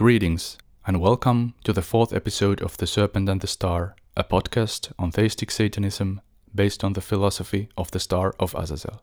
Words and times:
Greetings, 0.00 0.56
and 0.86 0.98
welcome 0.98 1.52
to 1.62 1.74
the 1.74 1.82
fourth 1.82 2.14
episode 2.14 2.62
of 2.62 2.74
The 2.78 2.86
Serpent 2.86 3.28
and 3.28 3.42
the 3.42 3.46
Star, 3.46 3.96
a 4.16 4.24
podcast 4.24 4.92
on 4.98 5.10
theistic 5.10 5.50
Satanism 5.50 6.22
based 6.54 6.82
on 6.82 6.94
the 6.94 7.02
philosophy 7.02 7.68
of 7.76 7.90
the 7.90 8.00
Star 8.00 8.34
of 8.40 8.54
Azazel. 8.54 9.02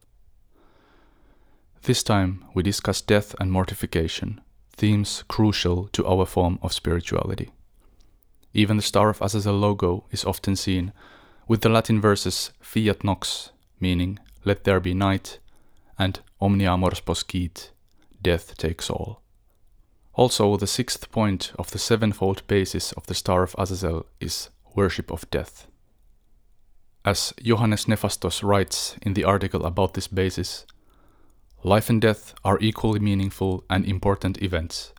This 1.83 2.01
time 2.01 2.45
we 2.55 2.63
discuss 2.63 2.99
death 2.99 3.35
and 3.39 3.51
mortification, 3.51 4.41
themes 4.75 5.23
crucial 5.27 5.87
to 5.89 6.03
our 6.07 6.25
form 6.25 6.57
of 6.63 6.73
spirituality. 6.73 7.51
Even 8.55 8.77
the 8.77 8.81
Star 8.81 9.11
of 9.11 9.21
Azazel 9.21 9.53
logo 9.53 10.05
is 10.09 10.25
often 10.25 10.55
seen 10.55 10.93
with 11.47 11.61
the 11.61 11.69
Latin 11.69 12.01
verses 12.01 12.49
fiat 12.59 13.03
nox, 13.03 13.51
meaning 13.79 14.17
let 14.45 14.63
there 14.63 14.79
be 14.79 14.95
night, 14.95 15.37
and 15.99 16.21
omnia 16.41 16.75
mors 16.75 17.01
poscit, 17.01 17.69
death 18.19 18.57
takes 18.57 18.89
all. 18.89 19.21
Also, 20.17 20.57
the 20.57 20.65
sixth 20.65 21.11
point 21.11 21.51
of 21.59 21.69
the 21.69 21.77
sevenfold 21.77 22.41
basis 22.47 22.91
of 22.93 23.05
the 23.05 23.13
Star 23.13 23.43
of 23.43 23.55
Azazel 23.55 24.07
is 24.19 24.49
worship 24.73 25.11
of 25.11 25.29
death. 25.29 25.67
As 27.05 27.35
Johannes 27.41 27.85
Nefastos 27.85 28.41
writes 28.41 28.95
in 29.03 29.13
the 29.13 29.23
article 29.23 29.63
about 29.63 29.93
this 29.93 30.07
basis, 30.07 30.65
life 31.63 31.87
and 31.87 32.01
death 32.01 32.33
are 32.43 32.57
equally 32.59 32.99
meaningful 32.99 33.63
and 33.69 33.85
important 33.85 34.41
events, 34.41 34.91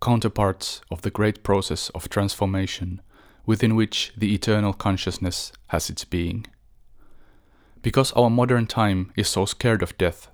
counterparts 0.00 0.80
of 0.90 1.02
the 1.02 1.10
great 1.10 1.42
process 1.42 1.90
of 1.90 2.08
transformation 2.08 3.02
within 3.44 3.76
which 3.76 4.14
the 4.16 4.34
eternal 4.34 4.72
consciousness 4.72 5.52
has 5.66 5.90
its 5.90 6.06
being. 6.06 6.46
Because 7.82 8.12
our 8.12 8.30
modern 8.30 8.66
time 8.66 9.12
is 9.14 9.28
so 9.28 9.44
scared 9.44 9.82
of 9.82 9.98
death, 9.98 10.28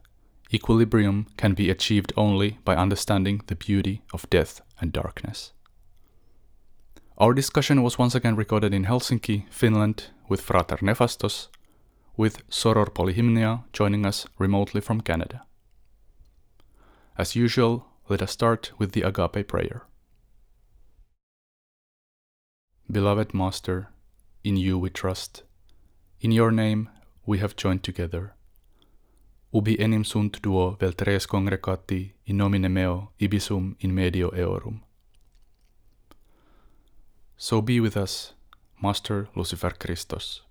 equilibrium 0.52 1.26
can 1.36 1.54
be 1.54 1.70
achieved 1.70 2.12
only 2.16 2.58
by 2.64 2.74
understanding 2.74 3.40
the 3.46 3.54
beauty 3.54 4.02
of 4.12 4.28
death 4.30 4.60
and 4.80 4.92
darkness. 4.92 5.52
Our 7.18 7.34
discussion 7.34 7.82
was 7.82 7.98
once 7.98 8.14
again 8.14 8.34
recorded 8.34 8.74
in 8.74 8.84
Helsinki, 8.84 9.44
Finland, 9.50 10.06
with 10.28 10.40
Frater 10.40 10.78
Nefastos, 10.78 11.48
with 12.16 12.48
Soror 12.48 12.86
Polyhymnia 12.86 13.64
joining 13.72 14.06
us 14.06 14.26
remotely 14.38 14.80
from 14.80 15.02
Canada. 15.02 15.42
As 17.16 17.36
usual, 17.36 17.86
let 18.08 18.22
us 18.22 18.32
start 18.32 18.72
with 18.78 18.92
the 18.92 19.02
Agape 19.02 19.46
prayer. 19.46 19.86
Beloved 22.90 23.34
Master, 23.34 23.88
in 24.42 24.56
you 24.56 24.78
we 24.78 24.90
trust. 24.90 25.44
In 26.20 26.32
your 26.32 26.50
name 26.50 26.88
we 27.24 27.38
have 27.38 27.54
joined 27.54 27.84
together 27.84 28.34
ubi 29.52 29.76
enim 29.80 30.04
sunt 30.04 30.42
duo 30.42 30.76
vel 30.80 30.92
tres 30.92 31.26
congregati 31.26 32.12
in 32.26 32.36
nomine 32.36 32.68
meo 32.68 33.12
ibisum 33.18 33.74
in 33.80 33.94
medio 33.94 34.30
eorum. 34.30 34.80
So 37.36 37.62
be 37.62 37.80
with 37.80 37.96
us, 37.96 38.34
Master 38.82 39.28
Lucifer 39.34 39.70
Christos, 39.70 40.42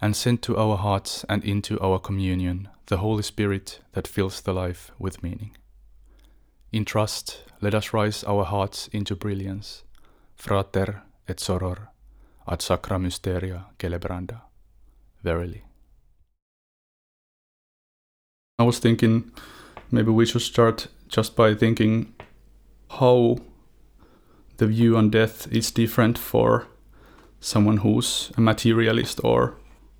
and 0.00 0.16
send 0.16 0.42
to 0.42 0.56
our 0.56 0.76
hearts 0.76 1.24
and 1.28 1.44
into 1.44 1.78
our 1.80 1.98
communion 1.98 2.68
the 2.86 2.96
Holy 2.96 3.22
Spirit 3.22 3.80
that 3.92 4.08
fills 4.08 4.40
the 4.40 4.52
life 4.52 4.90
with 4.98 5.22
meaning. 5.22 5.56
In 6.72 6.84
trust, 6.84 7.44
let 7.60 7.74
us 7.74 7.92
rise 7.92 8.24
our 8.24 8.44
hearts 8.44 8.88
into 8.88 9.14
brilliance, 9.14 9.84
frater 10.34 11.02
et 11.28 11.36
soror, 11.36 11.88
ad 12.48 12.60
sacra 12.60 12.98
mysteria 12.98 13.66
celebranda. 13.78 14.40
Verily. 15.22 15.64
I 18.56 18.62
was 18.62 18.78
thinking 18.78 19.32
maybe 19.90 20.12
we 20.12 20.26
should 20.26 20.42
start 20.42 20.86
just 21.08 21.34
by 21.34 21.56
thinking 21.56 22.14
how 22.88 23.38
the 24.58 24.68
view 24.68 24.96
on 24.96 25.10
death 25.10 25.52
is 25.52 25.72
different 25.72 26.16
for 26.16 26.68
someone 27.40 27.78
who's 27.78 28.30
a 28.36 28.40
materialist 28.40 29.20
or 29.24 29.56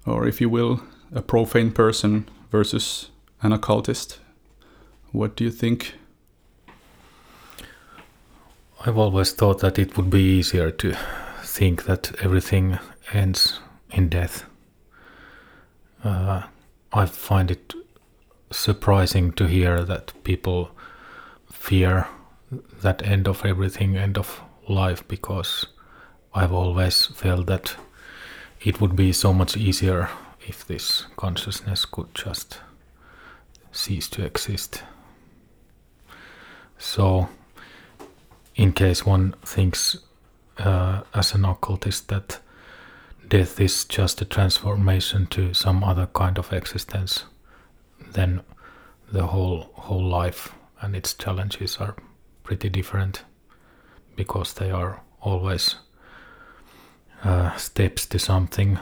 or 0.07 0.29
if 0.29 0.41
you 0.41 0.49
will 0.49 0.81
a 1.13 1.21
profane 1.21 1.73
person 1.73 2.29
versus 2.53 3.11
an 3.43 3.53
occultist. 3.53 4.21
What 5.11 5.35
do 5.35 5.43
you 5.43 5.51
think? 5.51 5.95
I've 8.87 8.99
always 8.99 9.33
thought 9.33 9.59
that 9.61 9.81
it 9.81 9.97
would 9.97 10.11
be 10.11 10.23
easier 10.23 10.71
to 10.71 10.95
think 11.43 11.87
that 11.87 12.13
everything 12.23 12.79
ends 13.13 13.59
in 13.91 14.09
death. 14.09 14.45
Uh, 16.05 16.43
i 16.93 17.07
find 17.07 17.51
it 17.51 17.75
surprising 18.57 19.33
to 19.33 19.47
hear 19.47 19.85
that 19.85 20.13
people 20.25 20.71
fear 21.51 22.07
that 22.83 23.03
end 23.03 23.27
of 23.29 23.45
everything, 23.45 23.97
end 23.97 24.19
of 24.19 24.41
life, 24.69 25.07
because 25.09 25.67
I've 26.35 26.53
always 26.53 27.07
felt 27.07 27.47
that 27.47 27.77
it 28.61 28.81
would 28.81 28.97
be 28.97 29.13
so 29.13 29.33
much 29.33 29.57
easier 29.57 30.09
if 30.47 30.67
this 30.67 31.07
consciousness 31.17 31.85
could 31.85 32.15
just 32.15 32.61
cease 33.73 34.09
to 34.11 34.25
exist. 34.25 34.83
So, 36.79 37.29
in 38.55 38.73
case 38.73 39.07
one 39.07 39.35
thinks 39.45 39.97
uh, 40.59 41.03
as 41.13 41.35
an 41.35 41.45
occultist 41.45 42.09
that 42.09 42.41
death 43.29 43.61
is 43.61 43.85
just 43.85 44.21
a 44.21 44.25
transformation 44.25 45.27
to 45.29 45.55
some 45.55 45.83
other 45.83 46.07
kind 46.07 46.39
of 46.39 46.53
existence, 46.53 47.25
then 48.15 48.41
the 49.13 49.27
whole 49.27 49.71
whole 49.75 50.05
life 50.05 50.55
and 50.81 50.97
its 50.97 51.15
challenges 51.15 51.77
are 51.77 51.95
pretty 52.43 52.69
different 52.69 53.25
because 54.17 54.55
they 54.55 54.71
are 54.71 55.01
always 55.21 55.77
uh, 57.23 57.55
steps 57.57 58.07
to 58.07 58.19
something. 58.19 58.79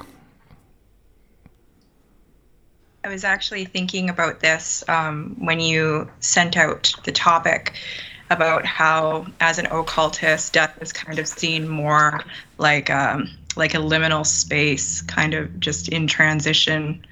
I 3.04 3.08
was 3.08 3.24
actually 3.24 3.64
thinking 3.64 4.08
about 4.08 4.40
this 4.40 4.84
um, 4.88 5.36
when 5.38 5.58
you 5.58 6.08
sent 6.20 6.56
out 6.56 6.92
the 7.04 7.12
topic 7.12 7.74
about 8.30 8.64
how, 8.64 9.26
as 9.40 9.58
an 9.58 9.66
occultist, 9.66 10.52
death 10.52 10.78
is 10.80 10.92
kind 10.92 11.18
of 11.18 11.26
seen 11.26 11.68
more 11.68 12.20
like 12.58 12.90
um, 12.90 13.28
like 13.56 13.74
a 13.74 13.78
liminal 13.78 14.24
space, 14.24 15.02
kind 15.02 15.34
of 15.34 15.60
just 15.60 15.88
in 15.88 16.06
transition 16.06 17.04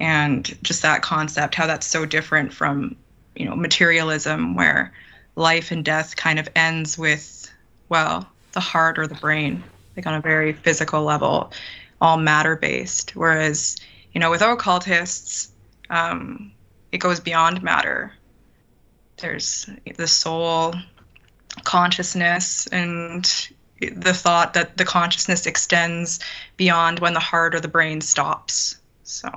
and 0.00 0.58
just 0.62 0.82
that 0.82 1.02
concept 1.02 1.54
how 1.54 1.66
that's 1.66 1.86
so 1.86 2.04
different 2.04 2.52
from 2.52 2.96
you 3.36 3.44
know 3.44 3.54
materialism 3.54 4.54
where 4.54 4.92
life 5.36 5.70
and 5.70 5.84
death 5.84 6.16
kind 6.16 6.38
of 6.38 6.48
ends 6.56 6.98
with 6.98 7.50
well 7.88 8.28
the 8.52 8.60
heart 8.60 8.98
or 8.98 9.06
the 9.06 9.14
brain 9.14 9.62
like 9.96 10.06
on 10.06 10.14
a 10.14 10.20
very 10.20 10.52
physical 10.52 11.02
level 11.02 11.52
all 12.00 12.16
matter 12.16 12.56
based. 12.56 13.14
Whereas 13.14 13.76
you 14.12 14.20
know 14.20 14.30
with 14.30 14.42
occultists 14.42 15.52
um, 15.90 16.52
it 16.92 16.98
goes 16.98 17.20
beyond 17.20 17.62
matter. 17.62 18.12
There's 19.18 19.68
the 19.96 20.06
soul 20.06 20.74
consciousness 21.64 22.66
and 22.68 23.48
the 23.80 24.14
thought 24.14 24.54
that 24.54 24.76
the 24.76 24.84
consciousness 24.84 25.46
extends 25.46 26.20
beyond 26.56 27.00
when 27.00 27.12
the 27.12 27.20
heart 27.20 27.54
or 27.54 27.60
the 27.60 27.68
brain 27.68 28.00
stops. 28.00 28.76
So 29.04 29.28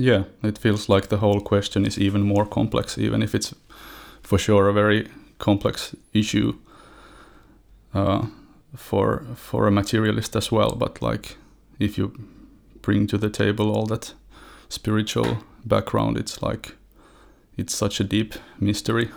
yeah, 0.00 0.24
it 0.42 0.58
feels 0.58 0.88
like 0.88 1.08
the 1.08 1.18
whole 1.18 1.40
question 1.40 1.84
is 1.84 1.98
even 1.98 2.22
more 2.22 2.46
complex, 2.46 2.96
even 2.96 3.22
if 3.22 3.34
it's 3.34 3.54
for 4.22 4.38
sure 4.38 4.68
a 4.68 4.72
very 4.72 5.08
complex 5.38 5.94
issue 6.12 6.54
uh, 7.94 8.26
for 8.74 9.24
for 9.34 9.66
a 9.66 9.70
materialist 9.70 10.36
as 10.36 10.50
well. 10.50 10.74
But 10.76 11.02
like, 11.02 11.36
if 11.78 11.98
you 11.98 12.12
bring 12.82 13.06
to 13.08 13.18
the 13.18 13.30
table 13.30 13.70
all 13.70 13.86
that 13.86 14.14
spiritual 14.70 15.44
background, 15.66 16.16
it's 16.16 16.42
like 16.42 16.74
it's 17.58 17.74
such 17.74 18.00
a 18.00 18.04
deep 18.04 18.34
mystery. 18.58 19.10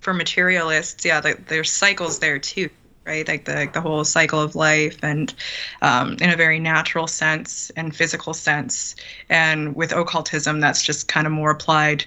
For 0.00 0.12
materialists, 0.12 1.04
yeah, 1.04 1.20
there's 1.20 1.70
cycles 1.70 2.18
there 2.18 2.38
too 2.38 2.68
right? 3.06 3.26
Like 3.26 3.44
the 3.44 3.68
the 3.72 3.80
whole 3.80 4.04
cycle 4.04 4.40
of 4.40 4.54
life, 4.54 4.98
and 5.02 5.32
um, 5.82 6.16
in 6.20 6.30
a 6.30 6.36
very 6.36 6.58
natural 6.58 7.06
sense 7.06 7.70
and 7.76 7.94
physical 7.94 8.34
sense. 8.34 8.96
And 9.28 9.74
with 9.76 9.92
occultism, 9.92 10.60
that's 10.60 10.82
just 10.82 11.08
kind 11.08 11.26
of 11.26 11.32
more 11.32 11.50
applied 11.50 12.04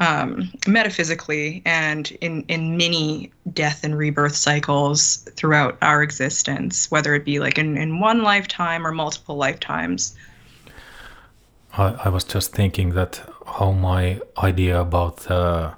um, 0.00 0.50
metaphysically 0.66 1.62
and 1.66 2.10
in 2.22 2.44
in 2.48 2.76
many 2.76 3.30
death 3.52 3.84
and 3.84 3.96
rebirth 3.96 4.34
cycles 4.34 5.28
throughout 5.36 5.76
our 5.82 6.02
existence, 6.02 6.90
whether 6.90 7.14
it 7.14 7.24
be 7.24 7.38
like 7.38 7.58
in, 7.58 7.76
in 7.76 8.00
one 8.00 8.22
lifetime 8.22 8.86
or 8.86 8.92
multiple 8.92 9.36
lifetimes. 9.36 10.16
I, 11.74 11.94
I 12.04 12.08
was 12.08 12.24
just 12.24 12.52
thinking 12.52 12.94
that 12.94 13.22
how 13.46 13.72
my 13.72 14.20
idea 14.38 14.80
about 14.80 15.18
the 15.28 15.74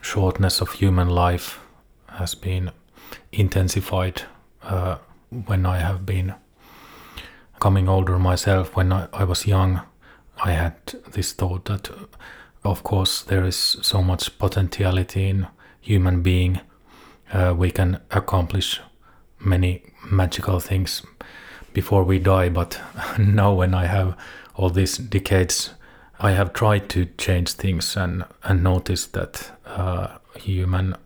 shortness 0.00 0.60
of 0.60 0.72
human 0.72 1.08
life 1.08 1.60
has 2.08 2.34
been 2.34 2.70
intensified 3.38 4.22
uh, 4.62 4.96
when 5.46 5.66
I 5.66 5.78
have 5.78 6.06
been 6.06 6.34
coming 7.60 7.88
older 7.88 8.18
myself. 8.18 8.76
When 8.76 8.92
I, 8.92 9.08
I 9.12 9.24
was 9.24 9.46
young, 9.46 9.80
I 10.44 10.52
had 10.52 10.76
this 11.12 11.32
thought 11.32 11.64
that 11.66 11.90
Of 12.64 12.82
course, 12.82 13.22
there 13.22 13.44
is 13.44 13.76
so 13.82 14.02
much 14.02 14.38
potentiality 14.38 15.28
in 15.28 15.46
human 15.82 16.22
being. 16.22 16.60
Uh, 17.30 17.54
we 17.56 17.70
can 17.70 18.00
accomplish 18.10 18.80
many 19.38 19.82
magical 20.10 20.60
things 20.60 21.02
before 21.74 22.04
we 22.04 22.18
die, 22.18 22.48
but 22.48 22.80
now 23.18 23.52
when 23.52 23.74
I 23.74 23.84
have 23.86 24.16
all 24.54 24.70
these 24.70 24.96
decades, 24.96 25.74
I 26.18 26.30
have 26.30 26.54
tried 26.54 26.88
to 26.90 27.04
change 27.18 27.52
things 27.52 27.96
and, 27.96 28.24
and 28.44 28.62
noticed 28.62 29.12
that 29.12 29.50
uh, 29.66 30.16
human 30.38 30.96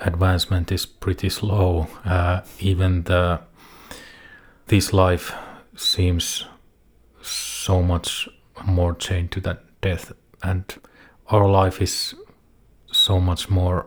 advancement 0.00 0.72
is 0.72 0.86
pretty 0.86 1.28
slow. 1.28 1.86
Uh, 2.04 2.40
even 2.58 3.02
the 3.04 3.40
this 4.66 4.92
life 4.92 5.34
seems 5.76 6.46
so 7.22 7.82
much 7.82 8.28
more 8.64 8.94
chained 8.94 9.32
to 9.32 9.40
that 9.40 9.62
death, 9.80 10.12
and 10.42 10.64
our 11.28 11.48
life 11.48 11.82
is 11.82 12.14
so 12.92 13.20
much 13.20 13.50
more 13.50 13.86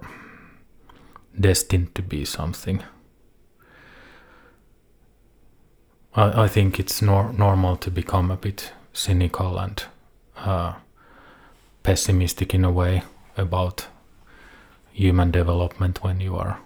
destined 1.39 1.95
to 1.95 2.01
be 2.01 2.25
something. 2.25 2.83
I, 6.15 6.44
I 6.44 6.48
think 6.48 6.80
it's 6.80 7.01
nor- 7.01 7.33
normal 7.33 7.75
to 7.77 7.92
become 7.92 8.31
a 8.31 8.38
bit 8.38 8.71
cynical 8.94 9.57
and 9.57 9.83
uh, 10.38 10.74
pessimistic 11.81 12.54
in 12.54 12.65
a 12.65 12.71
way 12.71 13.04
about 13.38 13.88
human 14.94 15.31
development 15.31 16.04
when 16.04 16.19
you 16.19 16.36
are 16.36 16.60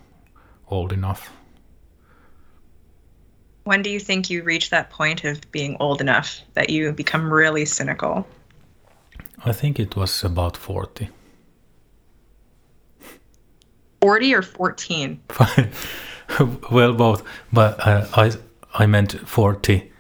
old 0.69 0.93
enough. 0.93 1.31
When 3.63 3.81
do 3.81 3.89
you 3.89 3.99
think 3.99 4.29
you 4.29 4.43
reach 4.43 4.69
that 4.69 4.89
point 4.89 5.23
of 5.23 5.51
being 5.51 5.75
old 5.79 5.99
enough 6.01 6.41
that 6.53 6.69
you 6.69 6.91
become 6.93 7.33
really 7.33 7.65
cynical? 7.65 8.27
I 9.45 9.51
think 9.51 9.79
it 9.79 9.95
was 9.95 10.23
about 10.23 10.55
40. 10.55 11.09
40 14.01 14.33
or 14.33 14.41
14? 14.41 15.19
well, 16.71 16.93
both. 16.93 17.23
But 17.51 17.85
uh, 17.85 18.07
I, 18.13 18.31
I 18.73 18.85
meant 18.85 19.19
40. 19.27 19.91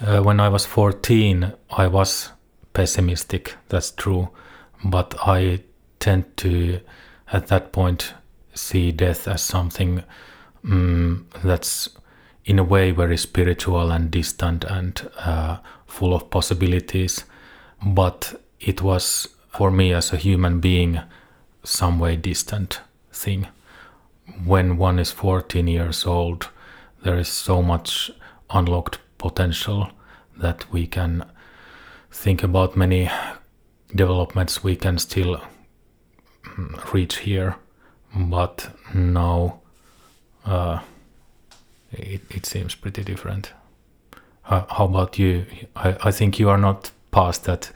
Uh, 0.00 0.22
when 0.22 0.40
I 0.40 0.48
was 0.48 0.64
14, 0.64 1.52
I 1.70 1.86
was 1.86 2.30
pessimistic, 2.72 3.56
that's 3.68 3.90
true. 3.90 4.30
But 4.84 5.14
I 5.26 5.60
tend 5.98 6.36
to, 6.38 6.80
at 7.32 7.46
that 7.48 7.72
point, 7.72 8.14
see 8.54 8.92
death 8.92 9.28
as 9.28 9.42
something 9.42 10.02
um, 10.64 11.26
that's 11.44 11.88
in 12.44 12.58
a 12.58 12.64
way 12.64 12.90
very 12.90 13.16
spiritual 13.16 13.90
and 13.90 14.10
distant 14.10 14.64
and 14.64 15.08
uh, 15.18 15.58
full 15.86 16.14
of 16.14 16.30
possibilities. 16.30 17.24
But 17.84 18.40
it 18.58 18.82
was, 18.82 19.28
for 19.48 19.70
me 19.70 19.92
as 19.92 20.12
a 20.12 20.16
human 20.16 20.60
being, 20.60 21.00
some 21.62 21.98
way 21.98 22.16
distant 22.16 22.80
thing. 23.12 23.46
When 24.44 24.76
one 24.76 24.98
is 24.98 25.12
14 25.12 25.66
years 25.66 26.06
old, 26.06 26.48
there 27.02 27.16
is 27.16 27.28
so 27.28 27.62
much 27.62 28.10
unlocked 28.50 28.98
potential 29.18 29.90
that 30.36 30.70
we 30.72 30.86
can 30.86 31.24
think 32.10 32.42
about 32.42 32.76
many 32.76 33.10
developments 33.94 34.64
we 34.64 34.76
can 34.76 34.98
still 34.98 35.40
reach 36.92 37.18
here 37.18 37.56
but 38.14 38.70
now 38.94 39.60
uh, 40.44 40.80
it, 41.92 42.22
it 42.30 42.46
seems 42.46 42.74
pretty 42.74 43.04
different 43.04 43.52
uh, 44.46 44.64
how 44.68 44.84
about 44.86 45.18
you 45.18 45.46
I, 45.76 45.96
I 46.04 46.10
think 46.10 46.38
you 46.38 46.48
are 46.48 46.58
not 46.58 46.90
past 47.10 47.44
that 47.44 47.70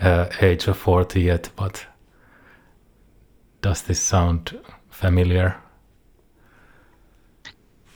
uh, 0.00 0.28
age 0.40 0.66
of 0.66 0.76
40 0.76 1.20
yet 1.20 1.50
but 1.56 1.86
does 3.62 3.82
this 3.82 4.00
sound 4.00 4.58
familiar 4.88 5.56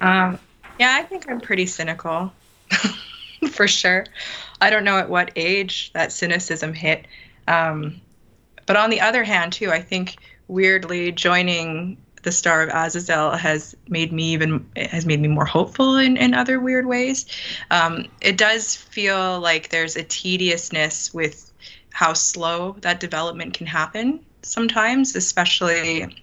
um, 0.00 0.38
yeah, 0.78 0.96
I 0.98 1.02
think 1.02 1.30
I'm 1.30 1.40
pretty 1.40 1.66
cynical, 1.66 2.32
for 3.50 3.68
sure. 3.68 4.06
I 4.60 4.70
don't 4.70 4.84
know 4.84 4.98
at 4.98 5.08
what 5.08 5.30
age 5.36 5.92
that 5.92 6.12
cynicism 6.12 6.74
hit. 6.74 7.06
Um, 7.46 8.00
but 8.66 8.76
on 8.76 8.90
the 8.90 9.00
other 9.00 9.24
hand, 9.24 9.52
too, 9.52 9.70
I 9.70 9.80
think 9.80 10.16
weirdly 10.48 11.12
joining 11.12 11.96
the 12.22 12.32
Star 12.32 12.62
of 12.62 12.70
Azazel 12.70 13.32
has 13.32 13.76
made 13.88 14.12
me 14.12 14.32
even 14.32 14.66
has 14.76 15.06
made 15.06 15.20
me 15.20 15.28
more 15.28 15.44
hopeful 15.44 15.96
in, 15.96 16.16
in 16.16 16.34
other 16.34 16.58
weird 16.58 16.86
ways. 16.86 17.26
Um, 17.70 18.06
it 18.20 18.38
does 18.38 18.74
feel 18.74 19.40
like 19.40 19.68
there's 19.68 19.94
a 19.94 20.02
tediousness 20.02 21.12
with 21.14 21.52
how 21.92 22.14
slow 22.14 22.76
that 22.80 22.98
development 22.98 23.54
can 23.54 23.66
happen 23.66 24.20
sometimes, 24.42 25.14
especially 25.14 26.16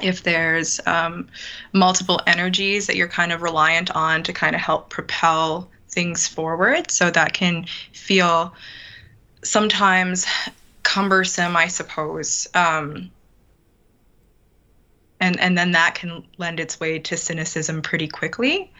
if 0.00 0.22
there's 0.22 0.80
um, 0.86 1.28
multiple 1.72 2.20
energies 2.26 2.86
that 2.86 2.96
you're 2.96 3.08
kind 3.08 3.32
of 3.32 3.42
reliant 3.42 3.90
on 3.90 4.22
to 4.22 4.32
kind 4.32 4.54
of 4.54 4.62
help 4.62 4.90
propel 4.90 5.68
things 5.90 6.26
forward. 6.26 6.90
So 6.90 7.10
that 7.10 7.34
can 7.34 7.66
feel 7.92 8.54
sometimes 9.42 10.26
cumbersome, 10.82 11.56
I 11.56 11.68
suppose. 11.68 12.48
Um, 12.54 13.10
and, 15.20 15.38
and 15.38 15.56
then 15.56 15.72
that 15.72 15.94
can 15.94 16.24
lend 16.38 16.60
its 16.60 16.80
way 16.80 16.98
to 16.98 17.16
cynicism 17.16 17.82
pretty 17.82 18.08
quickly. 18.08 18.72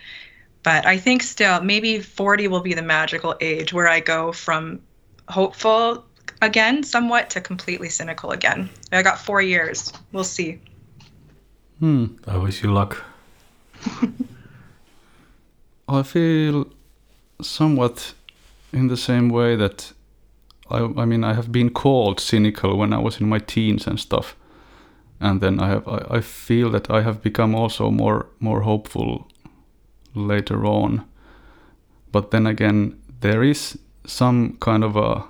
But 0.62 0.87
I 0.87 0.96
think 0.96 1.22
still, 1.22 1.60
maybe 1.60 2.00
40 2.00 2.49
will 2.49 2.60
be 2.60 2.75
the 2.75 2.82
magical 2.82 3.37
age 3.40 3.72
where 3.72 3.88
I 3.88 4.00
go 4.00 4.32
from 4.32 4.81
hopeful 5.28 6.04
again, 6.40 6.82
somewhat, 6.82 7.31
to 7.31 7.40
completely 7.40 7.88
cynical 7.88 8.31
again. 8.31 8.69
I 8.90 9.02
got 9.02 9.19
four 9.19 9.40
years. 9.40 9.93
We'll 10.12 10.25
see. 10.25 10.60
Hmm. 11.78 12.06
I 12.26 12.37
wish 12.37 12.62
you 12.62 12.72
luck. 12.72 13.05
I 15.88 16.02
feel 16.02 16.66
somewhat 17.40 18.14
in 18.72 18.88
the 18.88 18.96
same 18.96 19.28
way 19.28 19.56
that 19.56 19.93
I, 20.72 21.02
I 21.02 21.04
mean 21.04 21.22
I 21.22 21.34
have 21.34 21.52
been 21.52 21.70
called 21.70 22.19
cynical 22.19 22.76
when 22.76 22.92
I 22.92 22.98
was 22.98 23.20
in 23.20 23.28
my 23.28 23.38
teens 23.38 23.86
and 23.86 24.00
stuff, 24.00 24.36
and 25.20 25.40
then 25.40 25.60
I 25.60 25.69
have 25.69 25.86
I, 25.86 26.16
I 26.16 26.20
feel 26.20 26.70
that 26.70 26.90
I 26.90 27.02
have 27.02 27.22
become 27.22 27.54
also 27.54 27.90
more 27.90 28.26
more 28.40 28.62
hopeful 28.62 29.29
later 30.14 30.64
on, 30.64 31.05
but 32.10 32.31
then 32.31 32.46
again 32.46 32.98
there 33.20 33.43
is 33.43 33.79
some 34.05 34.56
kind 34.60 34.82
of 34.82 34.96
a 34.96 35.24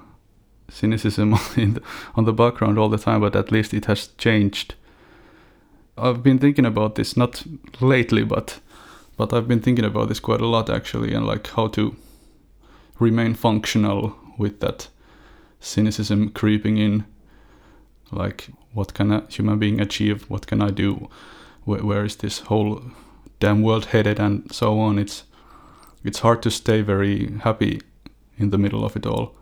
cynicism 0.69 1.35
in 1.57 1.75
the, 1.75 1.83
on 2.15 2.25
the 2.25 2.33
background 2.33 2.79
all 2.79 2.89
the 2.89 2.99
time, 2.99 3.21
but 3.21 3.37
at 3.37 3.53
least 3.53 3.75
it 3.75 3.87
has 3.87 4.09
changed. 4.19 4.75
I've 5.99 6.23
been 6.23 6.39
thinking 6.39 6.65
about 6.65 6.95
this 6.95 7.17
not 7.17 7.45
lately, 7.81 8.25
but 8.25 8.61
but 9.17 9.33
I've 9.33 9.49
been 9.49 9.61
thinking 9.61 9.85
about 9.85 10.09
this 10.09 10.21
quite 10.21 10.41
a 10.41 10.47
lot 10.47 10.71
actually, 10.71 11.13
and 11.15 11.27
like 11.27 11.49
how 11.49 11.69
to 11.69 11.95
remain 12.99 13.35
functional 13.35 14.17
with 14.39 14.61
that 14.61 14.89
cynicism 15.63 16.31
creeping 16.31 16.77
in. 16.77 17.05
Like, 18.11 18.49
what 18.75 18.93
can 18.93 19.11
a 19.11 19.27
human 19.31 19.59
being 19.59 19.81
achieve? 19.81 20.29
What 20.29 20.47
can 20.47 20.61
I 20.61 20.71
do? 20.71 21.09
where, 21.65 21.85
where 21.85 22.05
is 22.05 22.17
this 22.17 22.41
whole 22.41 22.83
damn 23.41 23.63
world 23.63 23.87
headed, 23.87 24.19
and 24.19 24.53
so 24.53 24.79
on? 24.79 24.99
It's 24.99 25.25
it's 26.05 26.21
hard 26.21 26.43
to 26.43 26.51
stay 26.51 26.83
very 26.83 27.33
happy 27.41 27.81
in 28.37 28.51
the 28.51 28.59
middle 28.59 28.85
of 28.85 28.97
it 28.97 29.07
all. 29.07 29.35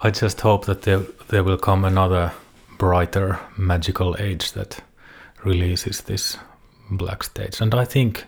I 0.00 0.10
just 0.10 0.40
hope 0.40 0.66
that 0.66 0.82
there 0.82 1.02
there 1.28 1.44
will 1.44 1.58
come 1.58 1.84
another 1.84 2.32
brighter 2.78 3.38
magical 3.56 4.16
age 4.18 4.52
that 4.52 4.80
releases 5.44 6.02
this 6.02 6.38
black 6.90 7.22
stage. 7.22 7.60
And 7.60 7.74
I 7.74 7.84
think 7.84 8.24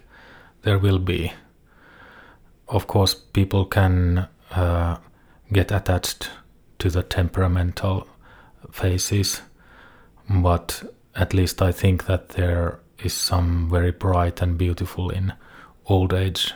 there 0.63 0.79
will 0.79 0.99
be. 0.99 1.33
Of 2.69 2.87
course, 2.87 3.15
people 3.15 3.67
can 3.67 4.27
uh, 4.51 4.97
get 5.53 5.71
attached 5.71 6.31
to 6.79 6.91
the 6.91 7.03
temperamental 7.03 8.07
phases, 8.71 9.43
but 10.29 10.83
at 11.15 11.35
least 11.35 11.63
I 11.63 11.73
think 11.73 12.07
that 12.07 12.31
there 12.31 12.81
is 13.03 13.13
some 13.13 13.69
very 13.71 13.93
bright 13.93 14.43
and 14.43 14.59
beautiful 14.59 15.11
in 15.11 15.33
old 15.87 16.13
age. 16.13 16.55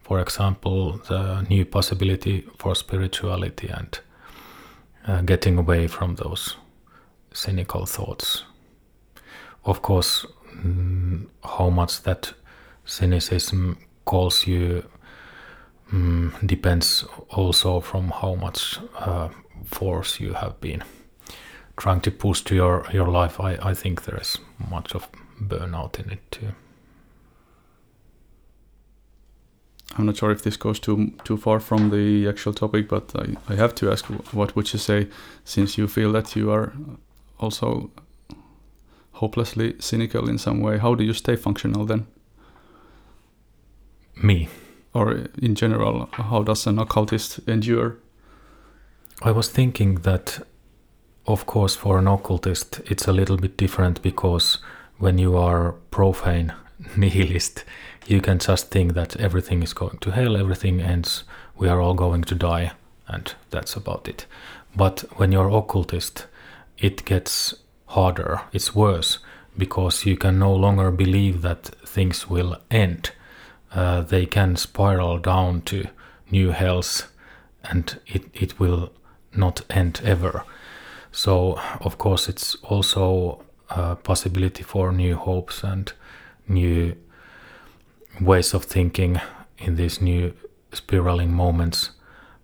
For 0.00 0.20
example, 0.20 1.00
the 1.08 1.42
new 1.48 1.64
possibility 1.64 2.46
for 2.58 2.74
spirituality 2.74 3.68
and 3.68 3.98
uh, 5.06 5.22
getting 5.22 5.58
away 5.58 5.86
from 5.86 6.16
those 6.16 6.56
cynical 7.32 7.86
thoughts. 7.86 8.44
Of 9.64 9.82
course, 9.82 10.26
mm, 10.54 11.26
how 11.42 11.70
much 11.70 12.02
that 12.02 12.34
cynicism 12.84 13.78
calls 14.04 14.46
you 14.46 14.84
mm, 15.92 16.46
depends 16.46 17.04
also 17.30 17.80
from 17.80 18.10
how 18.10 18.34
much 18.34 18.78
uh, 18.98 19.28
force 19.64 20.20
you 20.20 20.34
have 20.34 20.60
been 20.60 20.82
trying 21.76 22.00
to 22.00 22.10
push 22.10 22.42
to 22.42 22.54
your, 22.54 22.86
your 22.92 23.08
life. 23.08 23.40
I, 23.40 23.58
I 23.62 23.74
think 23.74 24.04
there 24.04 24.20
is 24.20 24.38
much 24.70 24.94
of 24.94 25.08
burnout 25.40 25.98
in 25.98 26.10
it 26.10 26.30
too. 26.30 26.48
I'm 29.98 30.06
not 30.06 30.16
sure 30.16 30.30
if 30.30 30.42
this 30.42 30.56
goes 30.56 30.80
too 30.80 31.12
too 31.24 31.36
far 31.36 31.60
from 31.60 31.90
the 31.90 32.28
actual 32.28 32.52
topic, 32.52 32.88
but 32.88 33.12
I, 33.14 33.36
I 33.48 33.56
have 33.56 33.74
to 33.76 33.90
ask, 33.90 34.04
what 34.32 34.54
would 34.54 34.72
you 34.72 34.78
say, 34.78 35.08
since 35.44 35.78
you 35.78 35.88
feel 35.88 36.12
that 36.12 36.36
you 36.36 36.50
are 36.50 36.72
also 37.38 37.90
hopelessly 39.12 39.74
cynical 39.78 40.28
in 40.28 40.38
some 40.38 40.60
way? 40.60 40.78
How 40.78 40.94
do 40.94 41.04
you 41.04 41.14
stay 41.14 41.36
functional 41.36 41.86
then? 41.86 42.06
Me. 44.22 44.48
Or 44.96 45.26
in 45.42 45.54
general, 45.54 46.08
how 46.12 46.42
does 46.42 46.66
an 46.66 46.78
occultist 46.78 47.40
endure? 47.46 47.98
I 49.20 49.30
was 49.30 49.50
thinking 49.50 49.96
that, 49.96 50.40
of 51.26 51.44
course, 51.44 51.76
for 51.76 51.98
an 51.98 52.06
occultist, 52.06 52.80
it's 52.86 53.06
a 53.06 53.12
little 53.12 53.36
bit 53.36 53.58
different 53.58 54.00
because 54.00 54.56
when 54.96 55.18
you 55.18 55.36
are 55.36 55.72
profane 55.90 56.54
nihilist, 56.96 57.64
you 58.06 58.22
can 58.22 58.38
just 58.38 58.70
think 58.70 58.94
that 58.94 59.16
everything 59.16 59.62
is 59.62 59.74
going 59.74 59.98
to 59.98 60.12
hell, 60.12 60.34
everything 60.34 60.80
ends, 60.80 61.24
we 61.58 61.68
are 61.68 61.82
all 61.82 61.94
going 61.94 62.22
to 62.24 62.34
die, 62.34 62.72
and 63.06 63.34
that's 63.50 63.76
about 63.76 64.08
it. 64.08 64.24
But 64.74 65.00
when 65.18 65.30
you're 65.30 65.50
occultist, 65.50 66.26
it 66.78 67.04
gets 67.04 67.54
harder, 67.88 68.40
it's 68.50 68.74
worse, 68.74 69.18
because 69.58 70.06
you 70.06 70.16
can 70.16 70.38
no 70.38 70.54
longer 70.54 70.90
believe 70.90 71.42
that 71.42 71.66
things 71.84 72.30
will 72.30 72.56
end. 72.70 73.10
Uh, 73.72 74.02
they 74.02 74.26
can 74.26 74.56
spiral 74.56 75.18
down 75.18 75.60
to 75.62 75.86
new 76.30 76.50
hells, 76.50 77.06
and 77.64 77.98
it, 78.06 78.24
it 78.32 78.58
will 78.58 78.92
not 79.34 79.62
end 79.70 80.00
ever. 80.04 80.44
So, 81.12 81.58
of 81.80 81.98
course, 81.98 82.28
it's 82.28 82.54
also 82.62 83.42
a 83.70 83.96
possibility 83.96 84.62
for 84.62 84.92
new 84.92 85.16
hopes 85.16 85.62
and 85.64 85.92
new 86.48 86.96
ways 88.20 88.54
of 88.54 88.64
thinking 88.64 89.20
in 89.58 89.76
these 89.76 90.00
new 90.00 90.32
spiraling 90.72 91.32
moments, 91.32 91.90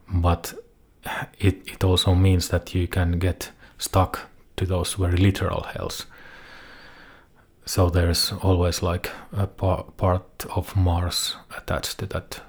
but 0.08 0.54
it, 1.38 1.62
it 1.66 1.84
also 1.84 2.14
means 2.14 2.48
that 2.48 2.74
you 2.74 2.86
can 2.86 3.18
get 3.18 3.50
stuck 3.78 4.30
to 4.56 4.66
those 4.66 4.94
very 4.94 5.16
literal 5.16 5.62
hells. 5.62 6.06
So 7.64 7.90
there's 7.90 8.32
always 8.42 8.82
like 8.82 9.10
a 9.32 9.46
par- 9.46 9.84
part 9.96 10.46
of 10.56 10.74
Mars 10.76 11.36
attached 11.56 11.98
to 11.98 12.06
that 12.06 12.40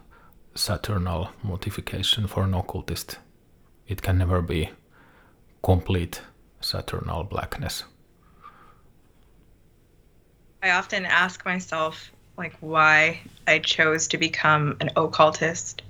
Saturnal 0.55 1.29
mortification 1.43 2.27
for 2.27 2.43
an 2.43 2.53
occultist. 2.53 3.17
It 3.87 4.01
can 4.01 4.17
never 4.17 4.41
be 4.41 4.69
complete 5.63 6.21
Saturnal 6.61 7.23
blackness. 7.23 7.83
I 10.63 10.71
often 10.71 11.05
ask 11.05 11.45
myself 11.45 12.11
like 12.37 12.55
why 12.59 13.21
I 13.47 13.59
chose 13.59 14.07
to 14.09 14.17
become 14.17 14.77
an 14.79 14.89
occultist. 14.95 15.81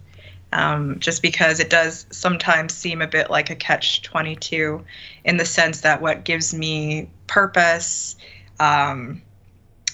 Um, 0.51 0.99
just 0.99 1.23
because 1.23 1.59
it 1.59 1.71
does 1.71 2.05
sometimes 2.11 2.75
seem 2.75 3.01
a 3.01 3.07
bit 3.07 3.31
like 3.31 3.49
a 3.49 3.55
catch 3.55 4.03
22 4.03 4.83
in 5.25 5.37
the 5.37 5.45
sense 5.45 5.81
that 5.81 6.01
what 6.01 6.25
gives 6.25 6.53
me 6.53 7.09
purpose 7.25 8.15
um, 8.63 9.21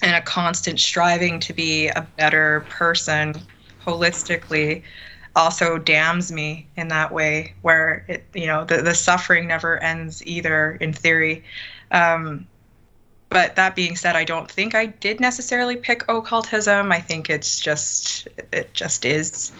and 0.02 0.14
a 0.14 0.22
constant 0.22 0.78
striving 0.78 1.40
to 1.40 1.52
be 1.52 1.88
a 1.88 2.06
better 2.16 2.64
person 2.68 3.34
holistically 3.84 4.82
also 5.36 5.78
damns 5.78 6.32
me 6.32 6.66
in 6.76 6.88
that 6.88 7.12
way 7.12 7.54
where 7.62 8.04
it 8.08 8.24
you 8.34 8.46
know 8.46 8.64
the, 8.64 8.82
the 8.82 8.94
suffering 8.94 9.46
never 9.46 9.78
ends 9.82 10.24
either 10.26 10.72
in 10.80 10.92
theory 10.92 11.44
um, 11.92 12.46
but 13.30 13.54
that 13.54 13.76
being 13.76 13.94
said, 13.94 14.16
I 14.16 14.24
don't 14.24 14.50
think 14.50 14.74
I 14.74 14.86
did 14.86 15.20
necessarily 15.20 15.76
pick 15.76 16.02
occultism. 16.08 16.90
I 16.90 17.00
think 17.00 17.30
it's 17.30 17.60
just 17.60 18.26
it 18.52 18.74
just 18.74 19.04
is. 19.04 19.52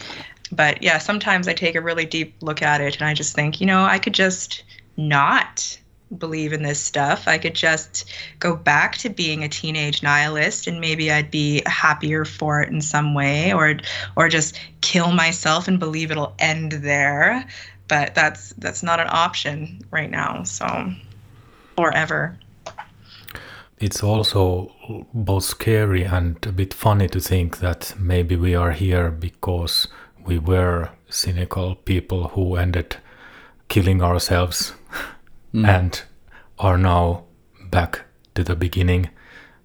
But 0.50 0.82
yeah, 0.82 0.98
sometimes 0.98 1.46
I 1.46 1.54
take 1.54 1.76
a 1.76 1.80
really 1.80 2.04
deep 2.04 2.34
look 2.42 2.62
at 2.62 2.80
it 2.80 2.98
and 2.98 3.08
I 3.08 3.14
just 3.14 3.34
think, 3.34 3.60
you 3.60 3.66
know, 3.68 3.84
I 3.84 4.00
could 4.00 4.12
just 4.12 4.64
not 4.96 5.78
believe 6.18 6.52
in 6.52 6.62
this 6.62 6.80
stuff. 6.80 7.28
I 7.28 7.38
could 7.38 7.54
just 7.54 8.10
go 8.38 8.56
back 8.56 8.96
to 8.98 9.10
being 9.10 9.44
a 9.44 9.48
teenage 9.48 10.02
nihilist 10.02 10.66
and 10.66 10.80
maybe 10.80 11.10
I'd 11.10 11.30
be 11.30 11.62
happier 11.66 12.24
for 12.24 12.62
it 12.62 12.68
in 12.68 12.80
some 12.80 13.14
way 13.14 13.52
or 13.52 13.76
or 14.16 14.28
just 14.28 14.58
kill 14.80 15.12
myself 15.12 15.68
and 15.68 15.78
believe 15.78 16.10
it'll 16.10 16.34
end 16.38 16.72
there. 16.72 17.46
But 17.88 18.14
that's 18.14 18.52
that's 18.58 18.82
not 18.82 19.00
an 19.00 19.08
option 19.10 19.80
right 19.90 20.10
now. 20.10 20.42
So 20.44 20.92
or 21.76 21.94
ever 21.94 22.38
it's 23.80 24.02
also 24.02 24.70
both 25.14 25.44
scary 25.44 26.04
and 26.04 26.36
a 26.46 26.52
bit 26.52 26.74
funny 26.74 27.08
to 27.08 27.18
think 27.18 27.60
that 27.60 27.94
maybe 27.98 28.36
we 28.36 28.54
are 28.54 28.72
here 28.72 29.10
because 29.10 29.88
we 30.26 30.38
were 30.38 30.90
cynical 31.08 31.74
people 31.74 32.28
who 32.28 32.56
ended 32.56 32.96
killing 33.68 34.02
ourselves 34.02 34.74
mm. 35.52 35.66
and 35.66 36.02
are 36.58 36.78
now 36.78 37.24
back 37.70 38.02
to 38.34 38.44
the 38.44 38.56
beginning. 38.56 39.10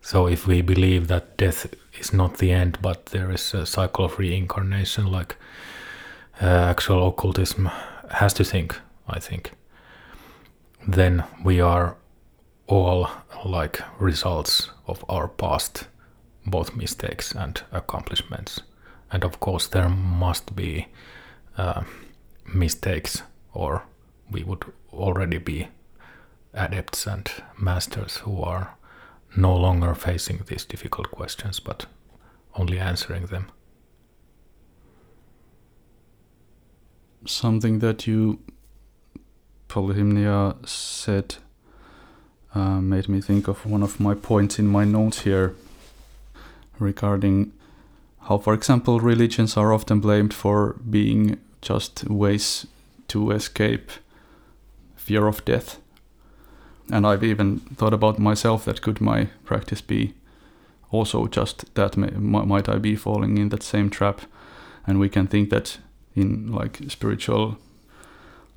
So 0.01 0.27
if 0.27 0.48
we 0.48 0.62
believe 0.62 1.08
that 1.08 1.38
death 1.38 1.74
is 2.00 2.13
not 2.13 2.38
the 2.38 2.51
end, 2.51 2.77
but 2.82 3.08
there 3.08 3.32
is 3.32 3.54
a 3.54 3.65
cycle 3.65 4.06
of 4.06 4.20
reincarnation, 4.20 5.08
like 5.08 5.36
uh, 6.42 6.46
actual 6.46 7.08
occultism 7.08 7.70
has 8.12 8.34
to 8.34 8.44
think, 8.44 8.80
I 9.08 9.20
think, 9.20 9.51
then 10.88 11.24
we 11.44 11.60
are 11.60 11.98
all 12.68 13.10
like 13.44 13.82
results 14.00 14.70
of 14.88 15.04
our 15.10 15.27
past, 15.27 15.88
both 16.46 16.75
mistakes 16.75 17.32
and 17.32 17.62
accomplishments. 17.72 18.62
And 19.12 19.24
of 19.24 19.39
course, 19.39 19.68
there 19.68 19.89
must 19.89 20.56
be 20.56 20.88
uh, 21.58 21.84
mistakes, 22.54 23.24
or 23.54 23.84
we 24.30 24.44
would 24.44 24.65
already 24.92 25.38
be 25.38 25.68
adepts 26.55 27.05
and 27.05 27.29
masters 27.57 28.17
who 28.17 28.41
are 28.41 28.75
no 29.35 29.55
longer 29.55 29.93
facing 29.93 30.41
these 30.47 30.65
difficult 30.65 31.12
questions, 31.12 31.59
but 31.59 31.85
only 32.55 32.79
answering 32.79 33.25
them. 33.27 33.51
Something 37.25 37.79
that 37.79 38.07
you, 38.07 38.39
Polyhymnia, 39.67 40.67
said 40.67 41.35
uh, 42.53 42.79
made 42.79 43.09
me 43.09 43.19
think 43.19 43.47
of 43.47 43.65
one 43.65 43.83
of 43.83 44.00
my 44.00 44.13
points 44.13 44.59
in 44.59 44.67
my 44.67 44.85
notes 44.85 45.21
here 45.21 45.55
regarding 46.79 47.51
how, 48.21 48.38
for 48.38 48.53
example, 48.53 49.00
religions 49.00 49.57
are 49.57 49.74
often 49.74 50.00
blamed 50.00 50.33
for 50.33 50.74
being 50.89 51.38
just 51.62 52.03
ways 52.05 52.65
to 53.07 53.31
escape 53.31 53.91
fear 54.95 55.27
of 55.27 55.43
death. 55.45 55.79
And 56.92 57.06
I've 57.06 57.24
even 57.24 57.60
thought 57.75 57.94
about 57.94 58.20
myself 58.20 58.65
that 58.65 58.82
could 58.82 59.01
my 59.01 59.30
practice 59.44 59.82
be 59.82 60.13
also 60.92 61.27
just 61.27 61.74
that? 61.75 61.98
Might 61.98 62.70
I 62.70 62.77
be 62.77 62.96
falling 62.96 63.38
in 63.38 63.50
that 63.50 63.63
same 63.63 63.89
trap? 63.89 64.22
And 64.88 65.00
we 65.00 65.10
can 65.10 65.27
think 65.27 65.50
that 65.50 65.80
in 66.15 66.51
like 66.51 66.80
spiritual 66.88 67.58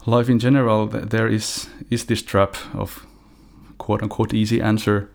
life 0.07 0.29
in 0.29 0.39
general, 0.39 0.87
there 0.87 1.29
is 1.29 1.69
is 1.91 2.05
this 2.05 2.23
trap 2.23 2.57
of 2.75 3.07
quote 3.79 4.03
unquote 4.03 4.35
easy 4.35 4.61
answer 4.61 5.09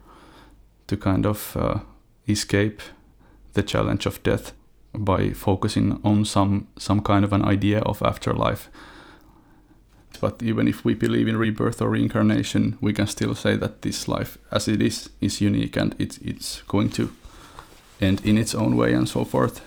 to 0.88 0.98
kind 0.98 1.25
of 1.25 1.55
uh, 1.55 1.79
escape 2.27 2.82
the 3.53 3.63
challenge 3.63 4.05
of 4.05 4.22
death 4.24 4.53
by 4.93 5.29
focusing 5.29 6.00
on 6.03 6.25
some 6.25 6.67
some 6.77 7.01
kind 7.01 7.25
of 7.25 7.34
an 7.34 7.43
idea 7.46 7.79
of 7.79 8.01
afterlife. 8.01 8.70
But 10.24 10.42
even 10.42 10.70
if 10.70 10.86
we 10.86 10.94
believe 10.94 11.27
in 11.27 11.36
rebirth 11.36 11.82
or 11.82 11.89
reincarnation, 11.89 12.77
we 12.80 12.94
can 12.94 13.08
still 13.08 13.36
say 13.36 13.58
that 13.58 13.82
this 13.82 14.08
life, 14.08 14.38
as 14.51 14.70
it 14.70 14.82
is, 14.82 15.10
is 15.20 15.42
unique 15.42 15.75
and 15.75 15.94
it's 16.00 16.18
it's 16.20 16.62
going 16.62 16.92
to 16.92 17.12
end 18.00 18.25
in 18.25 18.38
its 18.38 18.56
own 18.56 18.77
way 18.77 18.94
and 18.94 19.10
so 19.10 19.25
forth. 19.25 19.60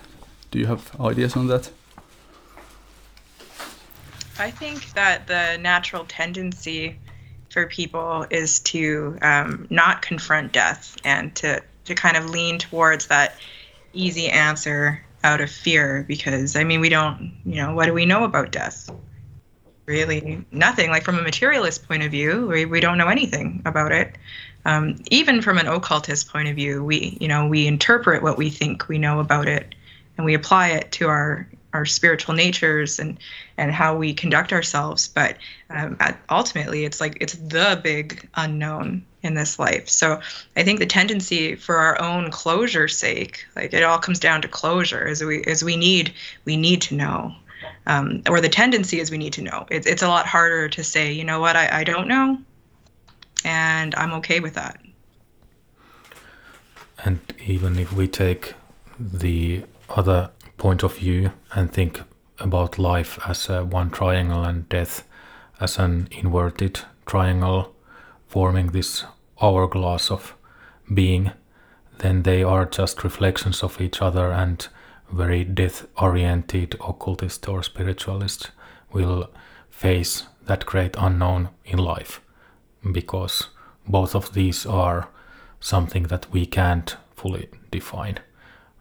Do 0.49 0.57
you 0.57 0.65
have 0.65 0.99
ideas 0.99 1.35
on 1.35 1.45
that? 1.49 1.69
I 4.39 4.49
think 4.49 4.93
that 4.93 5.27
the 5.27 5.57
natural 5.61 6.05
tendency 6.05 6.97
for 7.51 7.67
people 7.67 8.25
is 8.31 8.59
to 8.61 9.15
um, 9.21 9.67
not 9.69 10.01
confront 10.01 10.53
death 10.53 10.97
and 11.03 11.35
to, 11.35 11.61
to 11.85 11.93
kind 11.93 12.17
of 12.17 12.31
lean 12.31 12.57
towards 12.57 13.05
that 13.07 13.35
easy 13.93 14.27
answer 14.27 15.05
out 15.23 15.39
of 15.39 15.51
fear 15.51 16.03
because 16.07 16.55
I 16.55 16.63
mean 16.63 16.79
we 16.79 16.89
don't 16.89 17.31
you 17.45 17.61
know 17.61 17.75
what 17.75 17.85
do 17.85 17.93
we 17.93 18.05
know 18.07 18.23
about 18.23 18.51
death 18.51 18.89
really 19.87 20.45
nothing 20.51 20.89
like 20.89 21.03
from 21.03 21.17
a 21.17 21.21
materialist 21.21 21.87
point 21.87 22.03
of 22.03 22.11
view 22.11 22.45
we, 22.47 22.65
we 22.65 22.79
don't 22.79 22.97
know 22.97 23.07
anything 23.07 23.61
about 23.65 23.91
it. 23.91 24.15
Um, 24.65 24.97
even 25.09 25.41
from 25.41 25.57
an 25.57 25.67
occultist 25.67 26.29
point 26.29 26.49
of 26.49 26.55
view 26.55 26.83
we 26.83 27.17
you 27.21 27.27
know 27.27 27.47
we 27.47 27.65
interpret 27.65 28.21
what 28.21 28.37
we 28.37 28.49
think 28.49 28.87
we 28.89 28.97
know 28.97 29.19
about 29.19 29.47
it 29.47 29.73
and 30.17 30.25
we 30.25 30.33
apply 30.33 30.69
it 30.69 30.91
to 30.93 31.07
our 31.07 31.47
our 31.73 31.85
spiritual 31.85 32.33
natures 32.35 32.99
and 32.99 33.17
and 33.57 33.71
how 33.71 33.95
we 33.95 34.13
conduct 34.13 34.51
ourselves. 34.51 35.07
But 35.07 35.37
um, 35.69 35.95
at, 35.99 36.19
ultimately 36.29 36.83
it's 36.83 36.99
like 36.99 37.17
it's 37.21 37.35
the 37.35 37.79
big 37.81 38.27
unknown 38.35 39.05
in 39.23 39.35
this 39.35 39.57
life. 39.57 39.87
So 39.87 40.19
i 40.57 40.63
think 40.63 40.79
the 40.79 40.85
tendency 40.85 41.55
for 41.55 41.77
our 41.77 42.01
own 42.01 42.29
closure's 42.29 42.97
sake 42.97 43.45
like 43.55 43.73
it 43.73 43.83
all 43.83 43.99
comes 43.99 44.19
down 44.19 44.41
to 44.41 44.49
closure 44.49 45.07
as 45.07 45.23
we 45.23 45.43
as 45.45 45.63
we 45.63 45.77
need 45.77 46.13
we 46.43 46.57
need 46.57 46.81
to 46.81 46.95
know 46.95 47.33
um, 47.87 48.21
or 48.29 48.39
the 48.39 48.49
tendency 48.49 48.99
is 48.99 49.09
we 49.09 49.17
need 49.17 49.33
to 49.33 49.41
know. 49.41 49.65
It's, 49.71 49.87
it's 49.87 50.03
a 50.03 50.07
lot 50.07 50.27
harder 50.27 50.69
to 50.69 50.83
say 50.83 51.11
you 51.11 51.23
know 51.23 51.39
what 51.39 51.55
I, 51.55 51.79
I 51.79 51.83
don't 51.83 52.07
know 52.07 52.37
and 53.45 53.95
i'm 53.95 54.13
okay 54.13 54.39
with 54.39 54.53
that. 54.55 54.79
And 57.03 57.19
even 57.45 57.77
if 57.77 57.93
we 57.93 58.07
take 58.07 58.55
the 58.99 59.63
other 59.89 60.31
point 60.57 60.83
of 60.83 60.97
view 60.97 61.31
and 61.53 61.71
think 61.71 62.01
about 62.39 62.79
life 62.79 63.19
as 63.27 63.49
a 63.49 63.63
one 63.63 63.91
triangle 63.91 64.43
and 64.43 64.67
death 64.67 65.07
as 65.59 65.77
an 65.77 66.07
inverted 66.11 66.81
triangle 67.05 67.75
forming 68.27 68.67
this 68.71 69.05
hourglass 69.41 70.09
of 70.09 70.35
being, 70.91 71.31
then 71.99 72.23
they 72.23 72.43
are 72.43 72.65
just 72.65 73.03
reflections 73.03 73.63
of 73.63 73.79
each 73.79 74.01
other 74.01 74.31
and 74.31 74.67
very 75.11 75.43
death 75.43 75.87
oriented 75.97 76.75
occultist 76.81 77.47
or 77.47 77.63
spiritualist 77.63 78.51
will 78.91 79.29
face 79.69 80.27
that 80.45 80.65
great 80.65 80.95
unknown 80.97 81.49
in 81.65 81.77
life 81.77 82.21
because 82.91 83.49
both 83.87 84.15
of 84.15 84.33
these 84.33 84.65
are 84.65 85.09
something 85.59 86.03
that 86.03 86.31
we 86.31 86.45
can't 86.45 86.97
fully 87.15 87.49
define. 87.71 88.19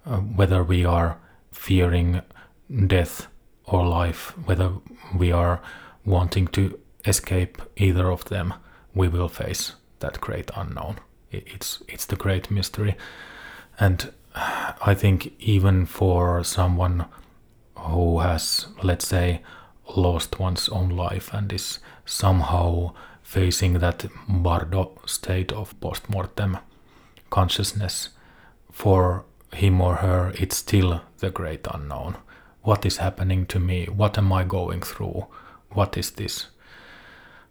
Uh, 0.05 0.19
whether 0.19 0.63
we 0.63 0.85
are 0.85 1.19
fearing 1.53 2.23
death 2.87 3.27
or 3.65 3.87
life, 3.87 4.35
whether 4.47 4.73
we 5.17 5.33
are 5.33 5.61
wanting 6.05 6.47
to 6.49 6.79
escape 7.05 7.61
either 7.77 8.11
of 8.11 8.25
them, 8.27 8.55
we 8.95 9.09
will 9.09 9.29
face 9.29 9.75
that 10.01 10.21
great 10.21 10.51
unknown. 10.57 10.97
It's 11.31 11.83
it's 11.89 12.07
the 12.07 12.17
great 12.17 12.51
mystery, 12.51 12.97
and 13.81 14.13
I 14.37 14.95
think 14.95 15.33
even 15.39 15.87
for 15.87 16.45
someone 16.45 17.07
who 17.79 18.21
has, 18.21 18.67
let's 18.83 19.09
say, 19.09 19.41
lost 19.97 20.39
one's 20.39 20.69
own 20.69 20.91
life 20.91 21.33
and 21.33 21.51
is 21.53 21.79
somehow 22.05 22.93
facing 23.23 23.75
that 23.79 24.05
bardo 24.29 24.93
state 25.07 25.53
of 25.53 25.79
post-mortem 25.81 26.59
consciousness, 27.31 28.11
for 28.71 29.25
him 29.55 29.81
or 29.81 29.97
her, 29.97 30.33
it's 30.39 30.59
still 30.59 31.01
the 31.19 31.31
great 31.31 31.67
unknown. 31.73 32.17
What 32.63 32.85
is 32.85 32.99
happening 32.99 33.47
to 33.47 33.59
me? 33.59 33.87
What 33.87 34.19
am 34.19 34.33
I 34.33 34.45
going 34.45 34.83
through? 34.83 35.27
What 35.71 35.97
is 35.97 36.11
this? 36.11 36.49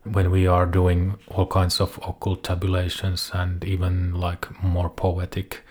When 0.03 0.29
we 0.29 0.45
are 0.45 0.67
doing 0.67 1.15
all 1.27 1.47
kinds 1.47 1.81
of 1.81 1.97
occult 2.07 2.43
tabulations 2.43 3.31
and 3.33 3.63
even 3.63 4.13
like 4.13 4.61
more 4.61 4.89
poetic 4.89 5.63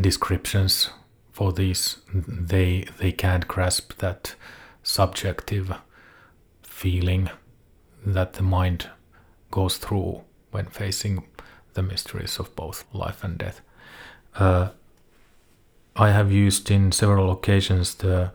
descriptions 0.00 0.90
for 1.32 1.52
these, 1.52 1.98
they 2.12 2.86
they 2.98 3.12
can't 3.12 3.48
grasp 3.48 3.98
that 3.98 4.34
subjective 4.82 5.72
feeling 6.62 7.30
that 8.04 8.34
the 8.34 8.42
mind 8.42 8.90
goes 9.50 9.76
through 9.76 10.22
when 10.50 10.66
facing 10.66 11.24
the 11.74 11.82
mysteries 11.82 12.38
of 12.38 12.54
both 12.56 12.84
life 12.92 13.24
and 13.24 13.38
death. 13.38 13.60
Uh, 14.34 14.70
I 15.96 16.10
have 16.10 16.32
used 16.32 16.70
in 16.70 16.92
several 16.92 17.30
occasions 17.30 17.94
the 17.94 18.32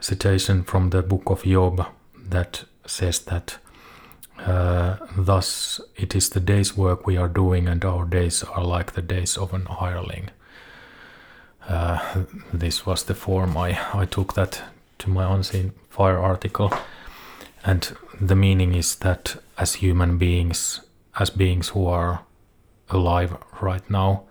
citation 0.00 0.62
from 0.62 0.90
the 0.90 1.02
book 1.02 1.24
of 1.26 1.44
Job 1.44 1.86
that 2.16 2.64
says 2.86 3.18
that 3.20 3.58
uh, 4.38 4.96
thus 5.16 5.80
it 5.96 6.14
is 6.14 6.30
the 6.30 6.40
day's 6.40 6.76
work 6.76 7.06
we 7.06 7.16
are 7.16 7.28
doing, 7.28 7.68
and 7.68 7.84
our 7.84 8.04
days 8.04 8.42
are 8.42 8.64
like 8.64 8.92
the 8.92 9.02
days 9.02 9.36
of 9.36 9.52
an 9.52 9.66
hireling. 9.66 10.30
Uh, 11.68 12.24
this 12.52 12.86
was 12.86 13.04
the 13.04 13.14
form 13.14 13.56
I, 13.56 13.78
I 13.94 14.06
took 14.06 14.34
that 14.34 14.62
to 14.98 15.10
my 15.10 15.32
unseen 15.32 15.72
fire 15.88 16.18
article. 16.18 16.72
And 17.64 17.96
the 18.20 18.36
meaning 18.36 18.74
is 18.74 18.96
that 18.96 19.36
as 19.58 19.74
human 19.74 20.18
beings, 20.18 20.80
as 21.18 21.30
beings 21.30 21.68
who 21.68 21.86
are 21.86 22.24
alive 22.88 23.36
right 23.60 23.88
now, 23.90 24.24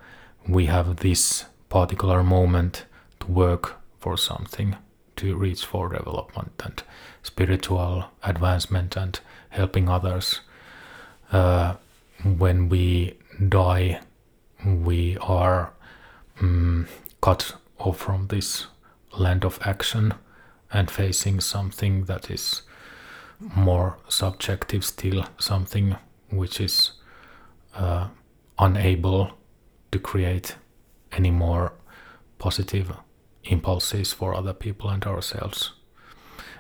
we 0.47 0.65
have 0.65 0.97
this 0.97 1.45
particular 1.69 2.23
moment 2.23 2.86
to 3.19 3.27
work 3.27 3.80
for 3.99 4.17
something, 4.17 4.75
to 5.17 5.36
reach 5.36 5.65
for 5.65 5.89
development 5.89 6.54
and 6.63 6.84
spiritual 7.21 8.06
advancement 8.23 8.95
and 8.95 9.19
helping 9.49 9.89
others. 9.89 10.41
Uh, 11.32 11.75
when 12.23 12.69
we 12.69 13.15
die, 13.47 13.99
we 14.65 15.17
are 15.17 15.71
um, 16.41 16.88
cut 17.21 17.55
off 17.77 17.97
from 17.97 18.27
this 18.27 18.67
land 19.17 19.43
of 19.43 19.60
action 19.63 20.13
and 20.71 20.89
facing 20.91 21.39
something 21.39 22.05
that 22.05 22.29
is 22.29 22.62
more 23.39 23.97
subjective 24.08 24.84
still, 24.84 25.25
something 25.39 25.95
which 26.29 26.60
is 26.60 26.91
uh, 27.75 28.08
unable 28.58 29.32
to 29.91 29.99
create 29.99 30.55
any 31.12 31.32
more 31.32 31.73
positive 32.38 32.91
impulses 33.43 34.13
for 34.13 34.34
other 34.34 34.53
people 34.53 34.89
and 34.89 35.05
ourselves. 35.05 35.73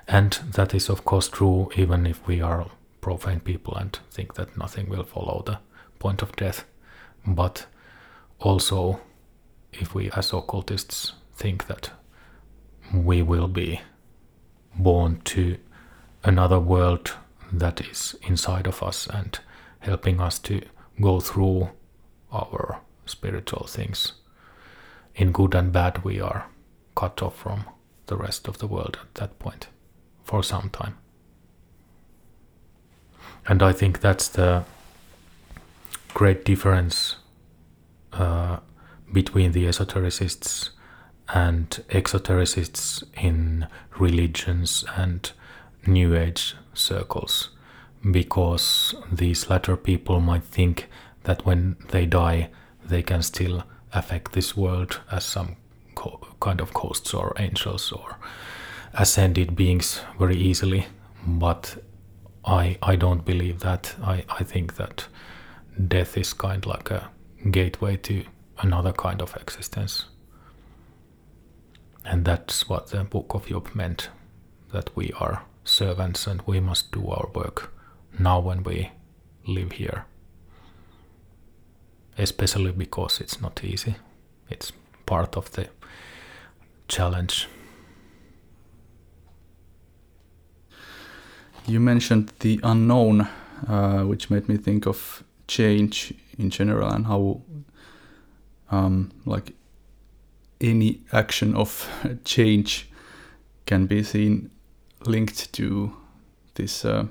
And 0.07 0.33
that 0.53 0.73
is, 0.73 0.89
of 0.89 1.05
course, 1.05 1.29
true 1.29 1.69
even 1.75 2.07
if 2.07 2.25
we 2.25 2.41
are 2.41 2.65
profane 3.01 3.39
people 3.39 3.75
and 3.75 3.97
think 4.11 4.33
that 4.35 4.57
nothing 4.57 4.89
will 4.89 5.03
follow 5.03 5.43
the 5.45 5.59
point 5.99 6.21
of 6.21 6.35
death. 6.35 6.65
But 7.25 7.67
also, 8.39 9.01
if 9.73 9.93
we 9.93 10.09
as 10.11 10.33
occultists 10.33 11.13
think 11.35 11.67
that 11.67 11.91
we 12.93 13.21
will 13.21 13.47
be 13.47 13.81
born 14.75 15.21
to 15.23 15.57
another 16.23 16.59
world 16.59 17.13
that 17.51 17.81
is 17.81 18.15
inside 18.21 18.67
of 18.67 18.83
us 18.83 19.07
and 19.07 19.39
helping 19.79 20.19
us 20.19 20.39
to 20.39 20.61
go 21.01 21.19
through 21.19 21.69
our 22.31 22.81
spiritual 23.05 23.65
things 23.67 24.13
in 25.15 25.31
good 25.31 25.53
and 25.55 25.71
bad, 25.71 26.03
we 26.03 26.19
are 26.19 26.45
cut 26.95 27.21
off 27.21 27.35
from 27.35 27.65
the 28.07 28.15
rest 28.15 28.47
of 28.47 28.57
the 28.59 28.67
world 28.67 28.97
at 29.01 29.15
that 29.15 29.39
point 29.39 29.67
for 30.23 30.43
some 30.43 30.69
time. 30.69 30.97
And 33.47 33.63
I 33.63 33.73
think 33.73 33.99
that's 33.99 34.27
the 34.29 34.63
great 36.13 36.45
difference 36.45 37.15
uh, 38.13 38.59
between 39.11 39.51
the 39.51 39.65
esotericists 39.65 40.69
and 41.33 41.83
exotericists 41.89 43.03
in 43.13 43.67
religions 43.97 44.83
and 44.95 45.31
New 45.85 46.15
Age 46.15 46.55
circles, 46.73 47.49
because 48.11 48.95
these 49.11 49.49
latter 49.49 49.77
people 49.77 50.19
might 50.19 50.43
think 50.43 50.87
that 51.23 51.45
when 51.45 51.75
they 51.89 52.05
die, 52.05 52.49
they 52.85 53.01
can 53.03 53.21
still 53.21 53.63
affect 53.93 54.31
this 54.31 54.55
world 54.57 54.99
as 55.11 55.23
some 55.23 55.55
co- 55.95 56.19
kind 56.39 56.61
of 56.61 56.73
ghosts 56.73 57.13
or 57.13 57.33
angels 57.37 57.91
or 57.91 58.17
ascended 58.93 59.55
beings 59.55 60.01
very 60.17 60.35
easily. 60.37 60.87
But 61.27 61.77
I 62.45 62.77
I 62.81 62.95
don't 62.95 63.25
believe 63.25 63.59
that. 63.59 63.95
I, 64.01 64.23
I 64.29 64.43
think 64.43 64.75
that 64.75 65.07
death 65.87 66.17
is 66.17 66.33
kind 66.33 66.65
of 66.65 66.71
like 66.71 66.91
a 66.91 67.09
gateway 67.51 67.97
to 67.97 68.23
another 68.59 68.91
kind 68.93 69.21
of 69.21 69.35
existence. 69.35 70.05
And 72.05 72.25
that's 72.25 72.69
what 72.69 72.87
the 72.87 73.03
Book 73.03 73.33
of 73.33 73.47
Job 73.47 73.69
meant 73.73 74.09
that 74.71 74.95
we 74.95 75.11
are 75.19 75.43
servants 75.63 76.27
and 76.27 76.41
we 76.45 76.59
must 76.59 76.91
do 76.91 77.07
our 77.07 77.29
work 77.33 77.73
now 78.17 78.39
when 78.39 78.63
we 78.63 78.91
live 79.45 79.73
here 79.73 80.05
especially 82.19 82.71
because 82.71 83.21
it's 83.21 83.41
not 83.41 83.63
easy. 83.63 83.95
It's 84.49 84.71
part 85.05 85.37
of 85.37 85.51
the 85.51 85.69
challenge. 86.87 87.47
You 91.65 91.79
mentioned 91.79 92.33
the 92.39 92.59
unknown, 92.63 93.27
uh, 93.67 94.03
which 94.03 94.29
made 94.29 94.49
me 94.49 94.57
think 94.57 94.85
of 94.85 95.23
change 95.47 96.13
in 96.37 96.49
general 96.49 96.89
and 96.89 97.05
how, 97.05 97.41
um, 98.71 99.11
like, 99.25 99.53
any 100.61 101.01
action 101.11 101.55
of 101.55 101.89
change 102.25 102.89
can 103.65 103.85
be 103.85 104.03
seen 104.03 104.49
linked 105.05 105.53
to 105.53 105.95
this 106.55 106.83
uh, 106.83 107.05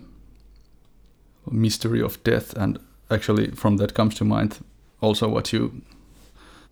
mystery 1.50 2.02
of 2.02 2.22
death. 2.24 2.54
And 2.54 2.78
actually, 3.10 3.50
from 3.52 3.78
that 3.78 3.94
comes 3.94 4.14
to 4.16 4.24
mind 4.24 4.58
also 5.00 5.28
what 5.28 5.52
you 5.52 5.82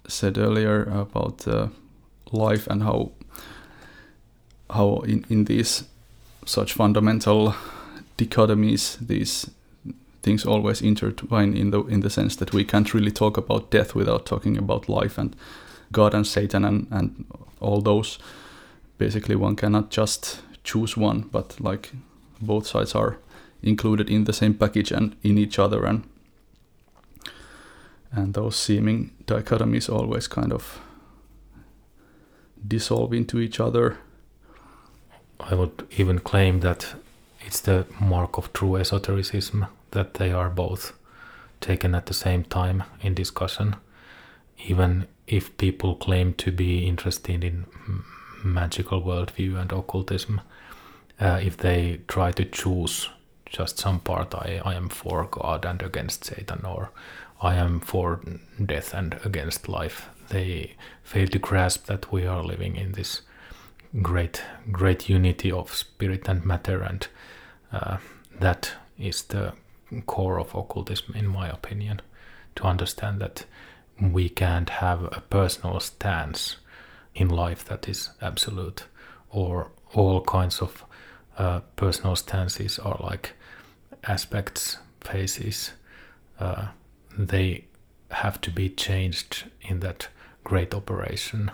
said 0.08 0.38
earlier 0.38 0.82
about 0.84 1.46
uh, 1.48 1.68
life 2.32 2.66
and 2.66 2.82
how 2.82 3.10
how 4.70 4.98
in, 4.98 5.24
in 5.28 5.44
these 5.44 5.84
such 6.44 6.72
fundamental 6.72 7.54
dichotomies 8.18 8.98
these 8.98 9.50
things 10.26 10.44
always 10.44 10.82
intertwine 10.82 11.56
in 11.56 11.70
the 11.70 11.84
in 11.84 12.00
the 12.00 12.10
sense 12.10 12.34
that 12.36 12.52
we 12.52 12.64
can't 12.64 12.92
really 12.92 13.12
talk 13.12 13.38
about 13.38 13.70
death 13.70 13.94
without 13.94 14.26
talking 14.26 14.58
about 14.58 14.88
life 14.88 15.18
and 15.18 15.36
God 15.92 16.14
and 16.14 16.26
Satan 16.26 16.64
and, 16.64 16.88
and 16.90 17.24
all 17.60 17.80
those. 17.80 18.18
Basically, 18.98 19.36
one 19.36 19.54
cannot 19.54 19.90
just 19.90 20.40
choose 20.64 20.96
one, 20.96 21.20
but 21.30 21.60
like 21.60 21.92
both 22.40 22.66
sides 22.66 22.94
are 22.94 23.18
included 23.62 24.10
in 24.10 24.24
the 24.24 24.32
same 24.32 24.54
package 24.54 24.90
and 24.90 25.14
in 25.22 25.38
each 25.38 25.60
other, 25.60 25.86
and 25.86 26.02
and 28.10 28.34
those 28.34 28.56
seeming 28.56 29.10
dichotomies 29.26 29.88
always 29.88 30.28
kind 30.28 30.52
of 30.52 30.80
dissolve 32.66 33.16
into 33.16 33.38
each 33.38 33.60
other. 33.60 33.96
I 35.38 35.54
would 35.54 35.86
even 35.98 36.18
claim 36.18 36.60
that 36.60 36.96
it's 37.46 37.60
the 37.60 37.86
mark 38.00 38.38
of 38.38 38.52
true 38.52 38.76
esotericism 38.76 39.66
that 39.96 40.14
they 40.14 40.30
are 40.30 40.50
both 40.50 40.92
taken 41.60 41.94
at 41.94 42.06
the 42.06 42.14
same 42.14 42.44
time 42.44 42.84
in 43.00 43.14
discussion, 43.14 43.76
even 44.68 45.06
if 45.26 45.56
people 45.56 45.96
claim 45.96 46.34
to 46.34 46.52
be 46.52 46.86
interested 46.86 47.42
in 47.42 47.64
magical 48.44 49.00
worldview 49.02 49.58
and 49.58 49.72
occultism, 49.72 50.40
uh, 51.18 51.40
if 51.42 51.56
they 51.56 52.00
try 52.08 52.30
to 52.30 52.44
choose 52.44 53.08
just 53.46 53.78
some 53.78 54.00
part, 54.00 54.34
I, 54.34 54.60
I 54.64 54.74
am 54.74 54.90
for 54.90 55.24
God 55.24 55.64
and 55.64 55.80
against 55.82 56.26
Satan, 56.26 56.66
or 56.66 56.90
I 57.40 57.54
am 57.54 57.80
for 57.80 58.20
death 58.64 58.92
and 58.92 59.18
against 59.24 59.68
life, 59.68 60.10
they 60.28 60.76
fail 61.02 61.28
to 61.28 61.38
grasp 61.38 61.86
that 61.86 62.12
we 62.12 62.26
are 62.26 62.44
living 62.44 62.76
in 62.76 62.92
this 62.92 63.22
great, 64.02 64.42
great 64.70 65.08
unity 65.08 65.50
of 65.50 65.74
spirit 65.74 66.28
and 66.28 66.44
matter, 66.44 66.82
and 66.82 67.08
uh, 67.72 67.96
that 68.40 68.72
is 68.98 69.22
the 69.22 69.54
core 70.06 70.38
of 70.38 70.54
occultism, 70.54 71.14
in 71.14 71.26
my 71.26 71.48
opinion, 71.48 72.02
to 72.56 72.64
understand 72.64 73.20
that 73.20 73.44
we 74.00 74.28
can't 74.28 74.68
have 74.68 75.04
a 75.04 75.22
personal 75.30 75.80
stance 75.80 76.56
in 77.14 77.28
life 77.28 77.64
that 77.64 77.88
is 77.88 78.10
absolute, 78.20 78.84
or 79.30 79.70
all 79.94 80.20
kinds 80.22 80.60
of 80.60 80.84
uh, 81.38 81.60
personal 81.76 82.16
stances 82.16 82.78
are 82.78 82.98
like 83.00 83.32
aspects, 84.04 84.78
phases. 85.00 85.72
Uh, 86.38 86.68
they 87.16 87.64
have 88.10 88.40
to 88.40 88.50
be 88.50 88.68
changed 88.68 89.44
in 89.62 89.80
that 89.80 90.08
great 90.44 90.74
operation 90.74 91.50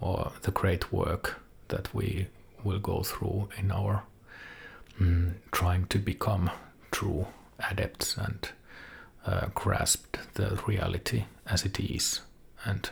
or 0.00 0.32
the 0.42 0.50
great 0.50 0.92
work 0.92 1.40
that 1.68 1.92
we 1.94 2.26
will 2.62 2.78
go 2.78 3.02
through 3.02 3.48
in 3.58 3.70
our 3.70 4.02
mm, 5.00 5.34
trying 5.52 5.84
to 5.86 5.98
become 5.98 6.50
true 6.90 7.26
adepts 7.70 8.16
and 8.16 8.50
uh, 9.26 9.46
grasped 9.54 10.18
the 10.34 10.60
reality 10.66 11.24
as 11.46 11.64
it 11.64 11.80
is, 11.80 12.20
and 12.64 12.90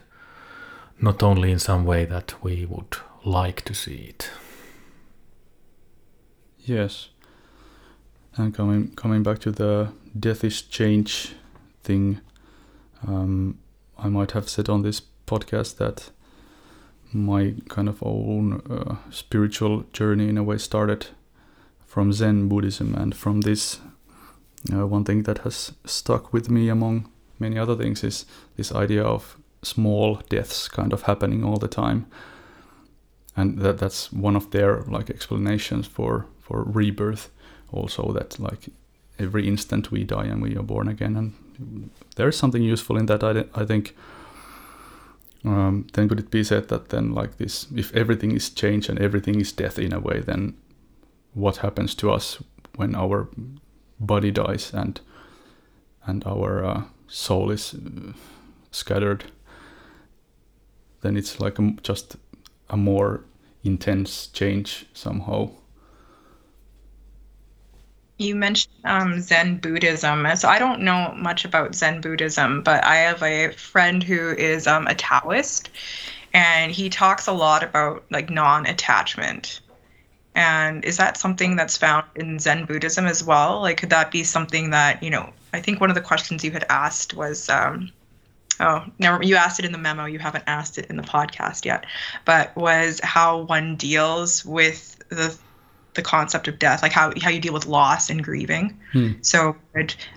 not 1.00 1.22
only 1.22 1.50
in 1.50 1.58
some 1.58 1.84
way 1.84 2.04
that 2.04 2.34
we 2.42 2.64
would 2.66 2.96
like 3.24 3.62
to 3.62 3.74
see 3.74 4.06
it. 4.08 4.30
Yes, 6.58 7.08
and 8.36 8.54
coming 8.54 8.94
coming 8.94 9.22
back 9.22 9.38
to 9.40 9.50
the 9.50 9.92
death 10.18 10.44
is 10.44 10.62
change 10.62 11.34
thing, 11.82 12.20
um, 13.06 13.58
I 13.98 14.08
might 14.08 14.32
have 14.32 14.48
said 14.48 14.68
on 14.68 14.82
this 14.82 15.02
podcast 15.26 15.76
that 15.76 16.10
my 17.12 17.54
kind 17.68 17.88
of 17.88 18.02
own 18.02 18.62
uh, 18.70 18.96
spiritual 19.10 19.84
journey 19.92 20.28
in 20.28 20.38
a 20.38 20.42
way 20.42 20.58
started 20.58 21.06
from 21.86 22.12
Zen 22.12 22.48
Buddhism, 22.48 22.94
and 22.94 23.14
from 23.14 23.42
this 23.42 23.80
uh, 24.70 24.86
one 24.86 25.04
thing 25.04 25.24
that 25.24 25.38
has 25.38 25.72
stuck 25.84 26.32
with 26.32 26.48
me 26.48 26.68
among 26.68 27.10
many 27.38 27.58
other 27.58 27.74
things 27.76 28.04
is 28.04 28.26
this 28.56 28.72
idea 28.72 29.02
of 29.02 29.36
small 29.62 30.20
deaths 30.28 30.68
kind 30.68 30.92
of 30.92 31.02
happening 31.02 31.44
all 31.44 31.56
the 31.56 31.68
time. 31.68 32.06
And 33.36 33.58
that 33.60 33.78
that's 33.78 34.12
one 34.12 34.36
of 34.36 34.50
their 34.50 34.82
like 34.82 35.10
explanations 35.10 35.86
for 35.86 36.26
for 36.40 36.64
rebirth. 36.64 37.30
Also 37.72 38.12
that 38.12 38.38
like 38.38 38.68
every 39.18 39.48
instant 39.48 39.90
we 39.90 40.04
die 40.04 40.26
and 40.26 40.42
we 40.42 40.56
are 40.56 40.62
born 40.62 40.88
again. 40.88 41.16
And 41.16 41.90
there's 42.16 42.36
something 42.36 42.62
useful 42.62 42.98
in 42.98 43.06
that 43.06 43.24
i, 43.24 43.44
I 43.54 43.64
think. 43.64 43.96
Um, 45.44 45.88
then 45.94 46.08
could 46.08 46.20
it 46.20 46.30
be 46.30 46.44
said 46.44 46.68
that 46.68 46.90
then 46.90 47.14
like 47.14 47.38
this 47.38 47.66
if 47.74 47.92
everything 47.96 48.30
is 48.30 48.48
change 48.48 48.88
and 48.88 48.96
everything 49.00 49.40
is 49.40 49.50
death 49.50 49.76
in 49.76 49.92
a 49.92 49.98
way 49.98 50.20
then 50.20 50.54
what 51.34 51.56
happens 51.56 51.96
to 51.96 52.12
us 52.12 52.38
when 52.76 52.94
our 52.94 53.28
body 54.02 54.30
dies 54.30 54.72
and 54.74 55.00
and 56.04 56.24
our 56.26 56.64
uh, 56.64 56.82
soul 57.06 57.50
is 57.50 57.74
uh, 57.74 58.12
scattered, 58.70 59.24
then 61.02 61.16
it's 61.16 61.38
like 61.38 61.58
a, 61.58 61.70
just 61.82 62.16
a 62.68 62.76
more 62.76 63.24
intense 63.62 64.26
change 64.26 64.86
somehow. 64.92 65.50
You 68.18 68.34
mentioned 68.34 68.74
um, 68.84 69.20
Zen 69.20 69.58
Buddhism. 69.58 70.26
So 70.36 70.48
I 70.48 70.58
don't 70.58 70.82
know 70.82 71.14
much 71.16 71.44
about 71.44 71.74
Zen 71.74 72.00
Buddhism, 72.00 72.62
but 72.62 72.84
I 72.84 72.96
have 72.96 73.22
a 73.22 73.52
friend 73.52 74.02
who 74.02 74.30
is 74.30 74.66
um, 74.66 74.86
a 74.86 74.94
Taoist, 74.94 75.70
and 76.32 76.72
he 76.72 76.88
talks 76.88 77.26
a 77.26 77.32
lot 77.32 77.62
about 77.62 78.04
like 78.10 78.30
non-attachment 78.30 79.60
and 80.34 80.84
is 80.84 80.96
that 80.96 81.16
something 81.16 81.56
that's 81.56 81.76
found 81.76 82.06
in 82.16 82.38
Zen 82.38 82.64
Buddhism 82.64 83.06
as 83.06 83.22
well? 83.22 83.60
Like, 83.60 83.76
could 83.76 83.90
that 83.90 84.10
be 84.10 84.24
something 84.24 84.70
that, 84.70 85.02
you 85.02 85.10
know, 85.10 85.30
I 85.52 85.60
think 85.60 85.80
one 85.80 85.90
of 85.90 85.94
the 85.94 86.00
questions 86.00 86.42
you 86.42 86.50
had 86.50 86.64
asked 86.70 87.14
was, 87.14 87.48
um, 87.50 87.92
oh, 88.58 88.84
never, 88.98 89.22
you 89.22 89.36
asked 89.36 89.58
it 89.58 89.66
in 89.66 89.72
the 89.72 89.78
memo, 89.78 90.06
you 90.06 90.18
haven't 90.18 90.44
asked 90.46 90.78
it 90.78 90.86
in 90.86 90.96
the 90.96 91.02
podcast 91.02 91.64
yet, 91.66 91.84
but 92.24 92.56
was 92.56 93.00
how 93.02 93.42
one 93.42 93.76
deals 93.76 94.44
with 94.44 94.98
the 95.10 95.36
the 95.94 96.00
concept 96.02 96.48
of 96.48 96.58
death, 96.58 96.82
like 96.82 96.90
how, 96.90 97.12
how 97.20 97.28
you 97.28 97.38
deal 97.38 97.52
with 97.52 97.66
loss 97.66 98.08
and 98.08 98.24
grieving. 98.24 98.80
Hmm. 98.92 99.12
So, 99.20 99.56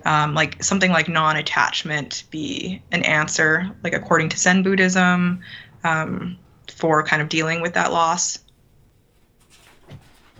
um, 0.05 0.33
like 0.33 0.63
something 0.63 0.91
like 0.91 1.09
non 1.09 1.35
attachment 1.35 2.23
be 2.31 2.81
an 2.93 3.03
answer, 3.03 3.69
like 3.83 3.93
according 3.93 4.29
to 4.29 4.37
Zen 4.37 4.63
Buddhism, 4.63 5.41
um, 5.83 6.37
for 6.73 7.03
kind 7.03 7.21
of 7.21 7.29
dealing 7.29 7.61
with 7.61 7.73
that 7.73 7.91
loss? 7.91 8.39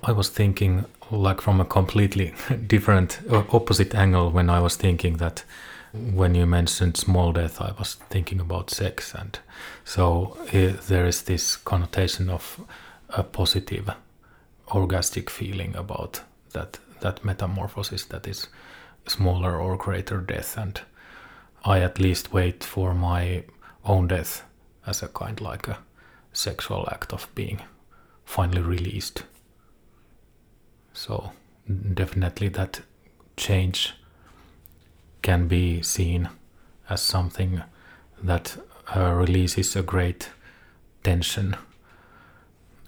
I 0.07 0.11
was 0.11 0.29
thinking 0.29 0.85
like 1.11 1.41
from 1.41 1.61
a 1.61 1.65
completely 1.65 2.33
different 2.67 3.19
opposite 3.29 3.95
angle 3.95 4.31
when 4.31 4.49
I 4.49 4.59
was 4.59 4.75
thinking 4.75 5.17
that 5.17 5.43
when 5.93 6.35
you 6.35 6.45
mentioned 6.45 6.97
small 6.97 7.31
death 7.31 7.61
I 7.61 7.73
was 7.79 7.95
thinking 8.09 8.39
about 8.39 8.69
sex 8.69 9.13
and 9.13 9.39
so 9.83 10.37
uh, 10.53 10.73
there 10.87 11.05
is 11.05 11.23
this 11.23 11.55
connotation 11.55 12.29
of 12.29 12.59
a 13.09 13.23
positive 13.23 13.89
orgastic 14.67 15.29
feeling 15.29 15.75
about 15.75 16.21
that 16.53 16.79
that 17.01 17.23
metamorphosis 17.23 18.05
that 18.05 18.27
is 18.27 18.47
smaller 19.07 19.59
or 19.59 19.77
greater 19.77 20.17
death. 20.17 20.57
And 20.57 20.81
I 21.63 21.79
at 21.79 21.99
least 21.99 22.33
wait 22.33 22.63
for 22.63 22.93
my 22.93 23.43
own 23.83 24.07
death 24.07 24.43
as 24.85 25.03
a 25.03 25.07
kind 25.07 25.39
like 25.41 25.67
a 25.67 25.79
sexual 26.33 26.87
act 26.91 27.13
of 27.13 27.27
being 27.35 27.61
finally 28.25 28.61
released 28.61 29.23
so 30.95 31.31
definitely 31.93 32.47
that 32.47 32.81
change 33.35 33.93
can 35.21 35.47
be 35.47 35.81
seen 35.81 36.29
as 36.89 37.01
something 37.01 37.61
that 38.23 38.57
uh, 38.95 39.11
releases 39.11 39.75
a 39.75 39.83
great 39.83 40.29
tension 41.03 41.55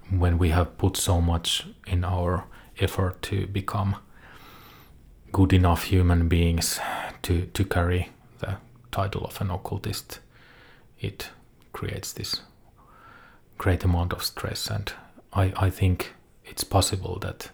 when 0.10 0.38
we 0.38 0.50
have 0.50 0.78
put 0.78 0.96
so 0.96 1.20
much 1.20 1.68
in 1.86 2.06
our 2.06 2.46
effort 2.80 3.22
to 3.22 3.46
become 3.48 3.98
good 5.34 5.52
enough 5.52 5.84
human 5.84 6.30
beings 6.30 6.80
to, 7.22 7.48
to 7.48 7.66
carry 7.66 8.10
the 8.40 8.56
title 8.92 9.26
of 9.26 9.42
an 9.42 9.52
occultist, 9.52 10.20
it 11.02 11.30
creates 11.74 12.14
this 12.14 12.42
great 13.58 13.84
amount 13.84 14.14
of 14.14 14.24
stress. 14.24 14.70
And 14.70 14.94
I, 15.34 15.52
I 15.58 15.70
think 15.70 16.14
it's 16.46 16.64
possible 16.64 17.20
that 17.20 17.52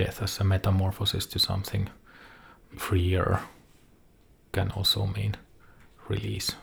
death 0.00 0.22
as 0.22 0.40
a 0.40 0.44
metamorphosis 0.44 1.26
to 1.26 1.38
something 1.38 1.90
freer 2.76 3.40
can 4.52 4.70
also 4.70 5.06
mean 5.06 5.36
release. 6.08 6.56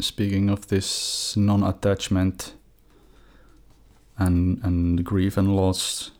Speaking 0.00 0.48
of 0.48 0.68
this 0.68 1.36
non 1.36 1.62
attachment 1.62 2.54
and, 4.16 4.60
and 4.62 5.04
grief 5.04 5.36
and 5.36 5.56
loss, 5.56 6.12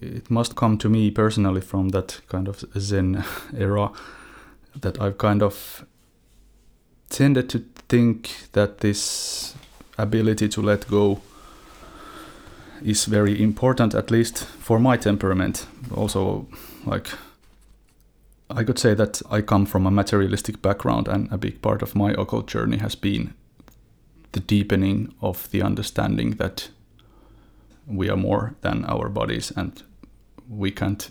it 0.00 0.30
must 0.30 0.56
come 0.56 0.78
to 0.78 0.88
me 0.88 1.10
personally 1.10 1.60
from 1.60 1.90
that 1.90 2.20
kind 2.28 2.48
of 2.48 2.64
Zen 2.78 3.24
era 3.56 3.92
that 4.80 5.00
I've 5.00 5.18
kind 5.18 5.42
of 5.42 5.84
tended 7.10 7.48
to 7.50 7.58
think 7.88 8.48
that 8.52 8.78
this 8.78 9.54
ability 9.98 10.48
to 10.48 10.62
let 10.62 10.88
go 10.88 11.20
is 12.82 13.04
very 13.04 13.42
important, 13.42 13.94
at 13.94 14.10
least 14.10 14.44
for 14.44 14.78
my 14.78 14.96
temperament. 14.96 15.66
Also, 15.94 16.46
like 16.86 17.08
I 18.50 18.64
could 18.64 18.78
say 18.78 18.94
that 18.94 19.22
I 19.30 19.40
come 19.40 19.66
from 19.66 19.86
a 19.86 19.90
materialistic 19.90 20.62
background, 20.62 21.08
and 21.08 21.32
a 21.32 21.38
big 21.38 21.62
part 21.62 21.82
of 21.82 21.94
my 21.94 22.12
occult 22.12 22.46
journey 22.46 22.78
has 22.78 22.94
been 22.94 23.34
the 24.32 24.40
deepening 24.40 25.14
of 25.20 25.50
the 25.50 25.62
understanding 25.62 26.32
that 26.32 26.68
we 27.86 28.10
are 28.10 28.16
more 28.16 28.54
than 28.62 28.84
our 28.86 29.08
bodies 29.08 29.52
and 29.56 29.82
we 30.48 30.70
can't 30.70 31.10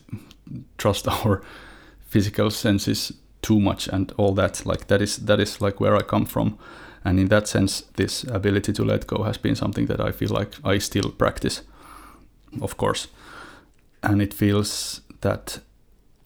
trust 0.78 1.08
our 1.26 1.42
physical 2.08 2.52
senses 2.52 3.14
too 3.42 3.60
much 3.60 3.88
and 3.88 4.12
all 4.18 4.34
that 4.34 4.66
like 4.66 4.88
that 4.88 5.02
is 5.02 5.18
that 5.18 5.40
is 5.40 5.62
like 5.62 5.80
where 5.80 5.96
I 5.96 6.02
come 6.02 6.26
from 6.26 6.58
and 7.06 7.20
in 7.20 7.28
that 7.28 7.48
sense 7.48 7.82
this 7.96 8.24
ability 8.26 8.74
to 8.74 8.84
let 8.84 9.08
go 9.08 9.24
has 9.24 9.38
been 9.38 9.56
something 9.56 9.88
that 9.88 10.00
I 10.00 10.12
feel 10.12 10.30
like 10.30 10.56
I 10.64 10.78
still 10.78 11.12
practice 11.12 11.62
of 12.62 12.78
course. 12.78 13.08
And 14.02 14.22
it 14.22 14.34
feels 14.34 15.02
that 15.22 15.60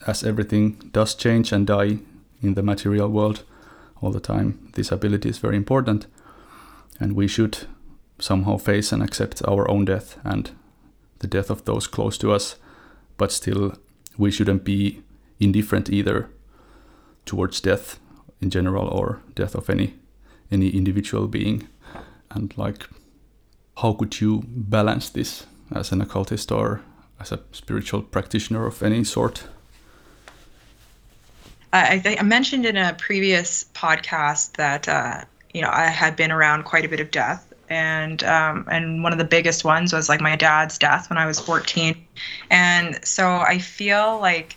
as 0.05 0.23
everything 0.23 0.89
does 0.91 1.15
change 1.15 1.51
and 1.51 1.67
die 1.67 1.99
in 2.41 2.53
the 2.53 2.63
material 2.63 3.09
world 3.09 3.43
all 4.01 4.11
the 4.11 4.19
time 4.19 4.69
this 4.73 4.91
ability 4.91 5.29
is 5.29 5.37
very 5.39 5.57
important. 5.57 6.07
And 6.99 7.13
we 7.13 7.27
should 7.27 7.67
somehow 8.19 8.57
face 8.57 8.91
and 8.91 9.03
accept 9.03 9.41
our 9.47 9.69
own 9.69 9.85
death 9.85 10.17
and 10.23 10.51
the 11.19 11.27
death 11.27 11.49
of 11.49 11.65
those 11.65 11.87
close 11.87 12.17
to 12.19 12.31
us. 12.31 12.55
But 13.17 13.31
still 13.31 13.73
we 14.17 14.31
shouldn't 14.31 14.63
be 14.63 15.01
indifferent 15.39 15.89
either 15.89 16.29
towards 17.25 17.61
death 17.61 17.99
in 18.41 18.49
general 18.49 18.87
or 18.87 19.21
death 19.35 19.53
of 19.55 19.69
any 19.69 19.93
any 20.51 20.69
individual 20.69 21.27
being. 21.27 21.67
And 22.31 22.55
like 22.57 22.88
how 23.77 23.93
could 23.93 24.19
you 24.19 24.43
balance 24.47 25.10
this 25.10 25.45
as 25.73 25.91
an 25.91 26.01
occultist 26.01 26.51
or 26.51 26.81
as 27.19 27.31
a 27.31 27.39
spiritual 27.51 28.01
practitioner 28.01 28.65
of 28.65 28.81
any 28.81 29.03
sort? 29.03 29.47
I, 31.73 32.17
I 32.19 32.23
mentioned 32.23 32.65
in 32.65 32.77
a 32.77 32.93
previous 32.93 33.65
podcast 33.73 34.53
that 34.53 34.88
uh, 34.88 35.25
you 35.53 35.62
know 35.62 35.69
I 35.71 35.88
had 35.88 36.15
been 36.15 36.31
around 36.31 36.63
quite 36.63 36.86
a 36.86 36.89
bit 36.89 36.99
of 36.99 37.12
death, 37.12 37.53
and 37.69 38.23
um, 38.23 38.65
and 38.71 39.03
one 39.03 39.12
of 39.12 39.19
the 39.19 39.25
biggest 39.25 39.63
ones 39.63 39.93
was 39.93 40.10
like 40.10 40.21
my 40.21 40.36
dad's 40.36 40.77
death 40.77 41.10
when 41.10 41.17
I 41.17 41.25
was 41.25 41.39
14, 41.39 41.95
and 42.49 43.05
so 43.05 43.27
I 43.27 43.60
feel 43.60 44.19
like 44.19 44.55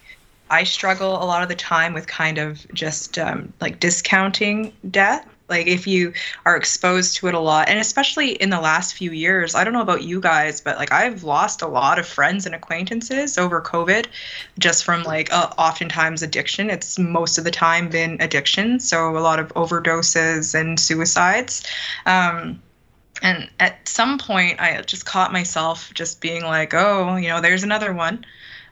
I 0.50 0.64
struggle 0.64 1.22
a 1.22 1.26
lot 1.26 1.42
of 1.42 1.48
the 1.48 1.56
time 1.56 1.92
with 1.94 2.06
kind 2.06 2.38
of 2.38 2.64
just 2.72 3.18
um, 3.18 3.52
like 3.60 3.80
discounting 3.80 4.72
death. 4.90 5.26
Like 5.50 5.66
if 5.66 5.86
you 5.86 6.12
are 6.46 6.56
exposed 6.56 7.16
to 7.16 7.26
it 7.26 7.34
a 7.34 7.40
lot, 7.40 7.68
and 7.68 7.78
especially 7.78 8.32
in 8.32 8.50
the 8.50 8.60
last 8.60 8.94
few 8.94 9.10
years, 9.10 9.54
I 9.54 9.64
don't 9.64 9.72
know 9.72 9.82
about 9.82 10.04
you 10.04 10.20
guys, 10.20 10.60
but 10.60 10.78
like 10.78 10.92
I've 10.92 11.24
lost 11.24 11.60
a 11.60 11.66
lot 11.66 11.98
of 11.98 12.06
friends 12.06 12.46
and 12.46 12.54
acquaintances 12.54 13.36
over 13.36 13.60
COVID, 13.60 14.06
just 14.58 14.84
from 14.84 15.02
like 15.02 15.32
uh, 15.32 15.50
oftentimes 15.58 16.22
addiction. 16.22 16.70
It's 16.70 16.98
most 16.98 17.36
of 17.36 17.44
the 17.44 17.50
time 17.50 17.88
been 17.88 18.16
addiction, 18.20 18.80
so 18.80 19.16
a 19.16 19.18
lot 19.18 19.40
of 19.40 19.48
overdoses 19.54 20.58
and 20.58 20.78
suicides. 20.78 21.66
Um, 22.06 22.62
and 23.22 23.50
at 23.58 23.86
some 23.86 24.16
point, 24.16 24.60
I 24.60 24.80
just 24.82 25.04
caught 25.04 25.32
myself 25.32 25.92
just 25.92 26.20
being 26.20 26.44
like, 26.44 26.72
"Oh, 26.72 27.16
you 27.16 27.28
know, 27.28 27.40
there's 27.40 27.64
another 27.64 27.92
one." 27.92 28.24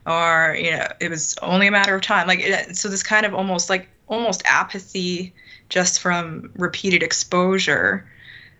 or 0.07 0.55
you 0.57 0.71
know 0.71 0.87
it 1.01 1.09
was 1.09 1.37
only 1.41 1.67
a 1.67 1.71
matter 1.71 1.93
of 1.93 2.01
time 2.01 2.25
like 2.25 2.39
it, 2.39 2.75
so 2.75 2.87
this 2.87 3.03
kind 3.03 3.25
of 3.25 3.33
almost 3.33 3.69
like 3.69 3.89
almost 4.07 4.41
apathy 4.45 5.33
just 5.69 5.99
from 5.99 6.51
repeated 6.57 7.03
exposure 7.03 8.07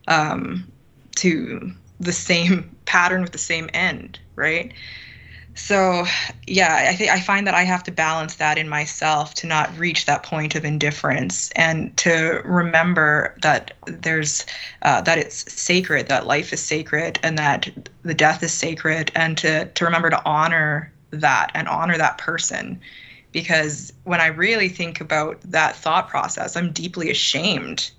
um, 0.08 0.72
to 1.16 1.72
the 2.00 2.14
same 2.14 2.76
pattern 2.86 3.22
with 3.22 3.32
the 3.32 3.38
same 3.38 3.70
end 3.74 4.20
right? 4.36 4.74
So 5.56 6.06
yeah 6.48 6.88
i 6.90 6.96
think 6.96 7.12
i 7.12 7.20
find 7.20 7.46
that 7.46 7.54
i 7.54 7.64
have 7.64 7.84
to 7.84 7.92
balance 7.92 8.36
that 8.36 8.58
in 8.58 8.70
myself 8.70 9.34
to 9.36 9.48
not 9.48 9.78
reach 9.78 10.06
that 10.06 10.24
point 10.24 10.56
of 10.56 10.64
indifference 10.64 11.52
and 11.52 11.96
to 11.98 12.42
remember 12.46 13.36
that 13.42 13.74
there's 13.86 14.46
uh, 14.84 15.02
that 15.02 15.18
it's 15.18 15.52
sacred 15.52 16.08
that 16.08 16.26
life 16.26 16.54
is 16.54 16.62
sacred 16.62 17.20
and 17.24 17.38
that 17.38 17.70
the 18.04 18.14
death 18.14 18.42
is 18.42 18.54
sacred 18.54 19.12
and 19.16 19.38
to 19.38 19.66
to 19.66 19.84
remember 19.84 20.10
to 20.10 20.26
honor 20.26 20.92
that 21.12 21.52
and 21.54 21.68
honor 21.68 21.98
that 21.98 22.18
person 22.18 22.80
because 23.32 23.94
when 24.04 24.22
i 24.22 24.28
really 24.28 24.70
think 24.70 25.00
about 25.02 25.40
that 25.42 25.76
thought 25.76 26.08
process 26.08 26.56
i'm 26.56 26.72
deeply 26.72 27.10
ashamed 27.10 27.92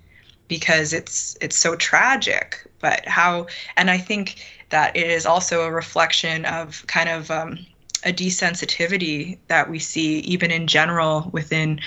because 0.49 0.93
it's 0.93 1.37
it's 1.40 1.57
so 1.57 1.77
tragic 1.77 2.66
but 2.81 3.07
how 3.07 3.47
and 3.77 3.90
i 3.90 3.99
think 3.99 4.45
that 4.71 4.97
it 4.97 5.09
is 5.09 5.27
also 5.27 5.62
a 5.62 5.71
reflection 5.71 6.45
of 6.45 6.85
kind 6.87 7.09
of 7.09 7.31
um, 7.31 7.59
a 8.05 8.12
desensitivity 8.12 9.38
that 9.49 9.69
we 9.69 9.79
see 9.79 10.21
even 10.21 10.51
in 10.51 10.66
general 10.66 11.29
within 11.33 11.81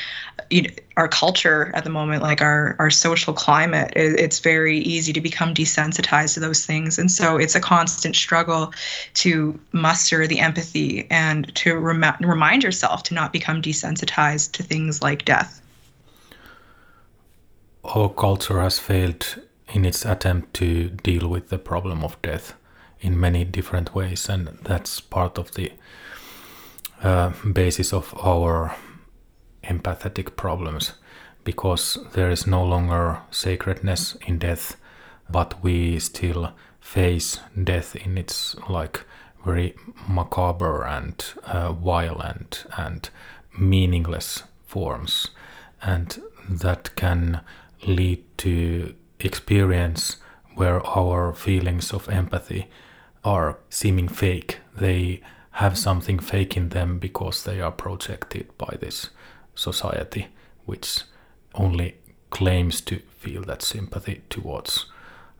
you 0.49 0.63
know, 0.63 0.69
our 0.97 1.07
culture 1.07 1.71
at 1.73 1.83
the 1.83 1.89
moment 1.89 2.21
like 2.21 2.41
our 2.41 2.75
our 2.77 2.91
social 2.91 3.33
climate 3.33 3.91
it's 3.95 4.39
very 4.39 4.77
easy 4.79 5.11
to 5.11 5.21
become 5.21 5.53
desensitized 5.53 6.35
to 6.35 6.39
those 6.39 6.65
things. 6.65 6.99
And 6.99 7.11
so 7.11 7.37
it's 7.37 7.55
a 7.55 7.59
constant 7.59 8.15
struggle 8.15 8.73
to 9.15 9.59
muster 9.71 10.27
the 10.27 10.39
empathy 10.39 11.07
and 11.09 11.53
to 11.55 11.77
rem- 11.77 12.15
remind 12.19 12.63
yourself 12.63 13.03
to 13.03 13.13
not 13.13 13.33
become 13.33 13.61
desensitized 13.61 14.51
to 14.53 14.63
things 14.63 15.01
like 15.01 15.25
death. 15.25 15.61
Our 17.83 18.09
culture 18.09 18.61
has 18.61 18.79
failed 18.79 19.41
in 19.73 19.85
its 19.85 20.05
attempt 20.05 20.53
to 20.55 20.89
deal 20.89 21.27
with 21.27 21.49
the 21.49 21.57
problem 21.57 22.03
of 22.03 22.21
death 22.21 22.53
in 23.01 23.19
many 23.19 23.43
different 23.43 23.93
ways. 23.93 24.29
And 24.29 24.47
that's 24.63 25.01
part 25.01 25.37
of 25.37 25.53
the 25.55 25.71
uh, 27.03 27.33
basis 27.51 27.91
of 27.91 28.13
our 28.23 28.75
empathetic 29.63 30.35
problems 30.35 30.93
because 31.43 31.97
there 32.13 32.29
is 32.29 32.47
no 32.47 32.63
longer 32.63 33.19
sacredness 33.31 34.15
in 34.25 34.39
death 34.39 34.77
but 35.29 35.61
we 35.63 35.99
still 35.99 36.53
face 36.79 37.39
death 37.61 37.95
in 37.95 38.17
its 38.17 38.55
like 38.69 39.05
very 39.45 39.75
macabre 40.07 40.85
and 40.85 41.33
uh, 41.45 41.71
violent 41.73 42.65
and 42.77 43.09
meaningless 43.57 44.43
forms. 44.65 45.29
And 45.81 46.21
that 46.49 46.95
can 46.95 47.41
lead 47.85 48.23
to 48.39 48.95
experience 49.19 50.17
where 50.55 50.85
our 50.85 51.33
feelings 51.33 51.91
of 51.93 52.09
empathy 52.09 52.67
are 53.23 53.59
seeming 53.69 54.07
fake. 54.07 54.59
They 54.75 55.21
have 55.51 55.77
something 55.77 56.19
fake 56.19 56.57
in 56.57 56.69
them 56.69 56.99
because 56.99 57.43
they 57.43 57.59
are 57.59 57.71
projected 57.71 58.57
by 58.57 58.77
this 58.79 59.09
society, 59.55 60.27
which 60.65 61.01
only 61.53 61.95
claims 62.29 62.81
to 62.81 62.99
feel 63.19 63.43
that 63.43 63.61
sympathy 63.61 64.21
towards 64.29 64.85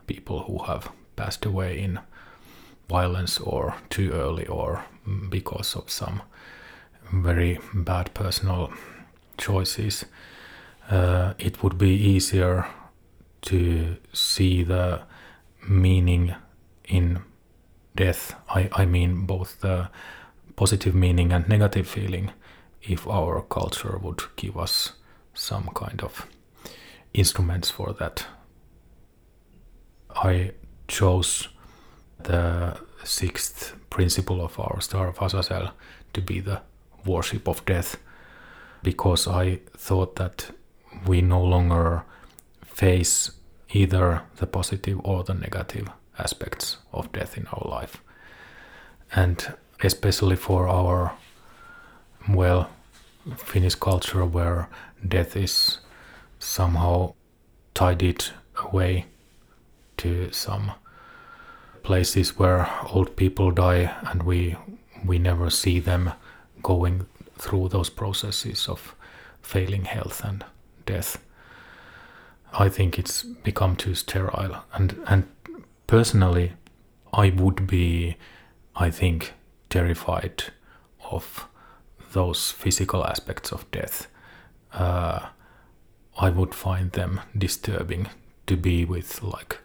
people 0.08 0.44
who 0.44 0.60
have 0.64 0.92
passed 1.16 1.46
away 1.46 1.80
in 1.80 2.00
violence 2.90 3.40
or 3.40 3.76
too 3.90 4.12
early 4.12 4.46
or 4.48 4.86
because 5.30 5.76
of 5.76 5.90
some 5.90 6.22
very 7.12 7.60
bad 7.74 8.14
personal 8.14 8.72
choices. 9.38 10.06
Uh, 10.90 11.34
it 11.40 11.64
would 11.64 11.78
be 11.78 11.90
easier 11.90 12.66
to 13.42 13.98
see 14.14 14.64
the 14.64 15.02
meaning 15.68 16.36
in 16.86 17.22
death, 17.96 18.36
I, 18.50 18.70
I 18.74 18.86
mean 18.86 19.26
both 19.26 19.62
the 19.62 19.90
positive 20.56 20.96
meaning 20.96 21.32
and 21.32 21.48
negative 21.48 21.88
feeling, 21.88 22.32
if 22.84 23.08
our 23.08 23.42
culture 23.42 23.98
would 23.98 24.22
give 24.36 24.58
us 24.58 24.94
some 25.34 25.70
kind 25.74 26.02
of 26.04 26.28
instruments 27.14 27.70
for 27.70 27.94
that. 27.94 28.26
I 30.16 30.52
chose 30.88 31.50
the 32.22 32.78
sixth 33.04 33.76
principle 33.90 34.44
of 34.44 34.60
our 34.60 34.82
Star 34.82 35.08
of 35.08 35.22
Azazel 35.22 35.72
to 36.14 36.22
be 36.22 36.40
the 36.40 36.62
worship 37.06 37.48
of 37.48 37.66
death 37.66 37.98
because 38.84 39.28
I 39.28 39.60
thought 39.78 40.16
that 40.18 40.52
we 41.08 41.22
no 41.22 41.44
longer 41.44 42.04
face 42.64 43.32
either 43.72 44.22
the 44.38 44.48
positive 44.48 45.00
or 45.04 45.24
the 45.24 45.34
negative 45.34 45.90
aspects 46.18 46.78
of 46.92 47.12
death 47.12 47.38
in 47.38 47.48
our 47.48 47.68
life. 47.70 48.02
And 49.16 49.54
especially 49.84 50.36
for 50.36 50.68
our, 50.68 51.14
well, 52.30 52.70
Finnish 53.38 53.76
culture 53.76 54.26
where 54.26 54.70
death 55.08 55.36
is 55.36 55.80
somehow 56.40 57.14
tidied 57.74 58.26
away 58.58 59.06
to 59.98 60.32
some 60.32 60.72
places 61.84 62.38
where 62.38 62.70
old 62.90 63.16
people 63.16 63.52
die 63.52 63.96
and 64.10 64.24
we 64.24 64.56
we 65.06 65.20
never 65.20 65.50
see 65.50 65.80
them 65.80 66.12
going 66.62 67.06
through 67.38 67.68
those 67.70 67.90
processes 67.90 68.68
of 68.68 68.96
failing 69.42 69.86
health 69.86 70.24
and 70.24 70.46
death. 70.86 71.22
I 72.54 72.70
think 72.70 73.00
it's 73.00 73.24
become 73.24 73.76
too 73.76 73.96
sterile 73.96 74.64
and 74.74 74.98
and 75.08 75.28
personally, 75.88 76.54
I 77.14 77.30
would 77.30 77.68
be, 77.68 78.16
I 78.76 78.90
think, 78.90 79.34
terrified 79.70 80.44
of 81.12 81.48
those 82.14 82.52
physical 82.52 83.06
aspects 83.06 83.52
of 83.52 83.70
death. 83.72 84.08
Uh, 84.72 85.28
I 86.18 86.30
would 86.30 86.54
find 86.56 86.92
them 86.92 87.22
disturbing 87.38 88.08
to 88.48 88.56
be 88.56 88.86
with 88.86 89.22
like 89.22 89.58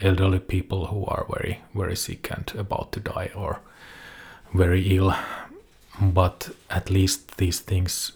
elderly 0.00 0.40
people 0.40 0.86
who 0.86 1.04
are 1.06 1.26
very 1.30 1.60
very 1.74 1.96
sick 1.96 2.30
and 2.30 2.52
about 2.58 2.92
to 2.92 3.00
die 3.00 3.30
or 3.34 3.60
very 4.52 4.96
ill 4.96 5.14
but 6.00 6.50
at 6.68 6.90
least 6.90 7.36
these 7.36 7.60
things 7.60 8.12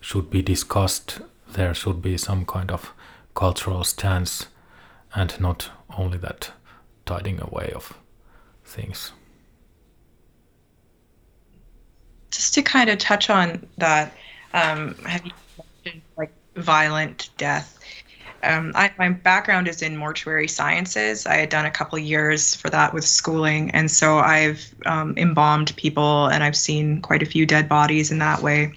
should 0.00 0.28
be 0.30 0.42
discussed 0.42 1.20
there 1.52 1.72
should 1.72 2.02
be 2.02 2.16
some 2.18 2.44
kind 2.44 2.70
of 2.70 2.92
cultural 3.34 3.84
stance 3.84 4.46
and 5.14 5.40
not 5.40 5.70
only 5.96 6.18
that 6.18 6.50
tidying 7.06 7.40
away 7.40 7.72
of 7.74 7.96
things 8.64 9.12
just 12.30 12.54
to 12.54 12.62
kind 12.62 12.90
of 12.90 12.98
touch 12.98 13.30
on 13.30 13.66
that 13.78 14.12
um, 14.54 14.94
have 15.04 15.24
you 15.24 15.32
mentioned 15.84 16.02
like 16.16 16.32
violent 16.56 17.30
death 17.36 17.78
um, 18.42 18.72
I, 18.74 18.90
my 18.98 19.10
background 19.10 19.68
is 19.68 19.82
in 19.82 19.96
mortuary 19.96 20.48
sciences. 20.48 21.26
I 21.26 21.34
had 21.34 21.50
done 21.50 21.66
a 21.66 21.70
couple 21.70 21.98
years 21.98 22.54
for 22.54 22.70
that 22.70 22.94
with 22.94 23.04
schooling, 23.04 23.70
and 23.72 23.90
so 23.90 24.18
I've 24.18 24.74
um, 24.86 25.14
embalmed 25.18 25.76
people, 25.76 26.26
and 26.28 26.42
I've 26.42 26.56
seen 26.56 27.02
quite 27.02 27.22
a 27.22 27.26
few 27.26 27.44
dead 27.44 27.68
bodies 27.68 28.10
in 28.10 28.18
that 28.18 28.40
way. 28.40 28.72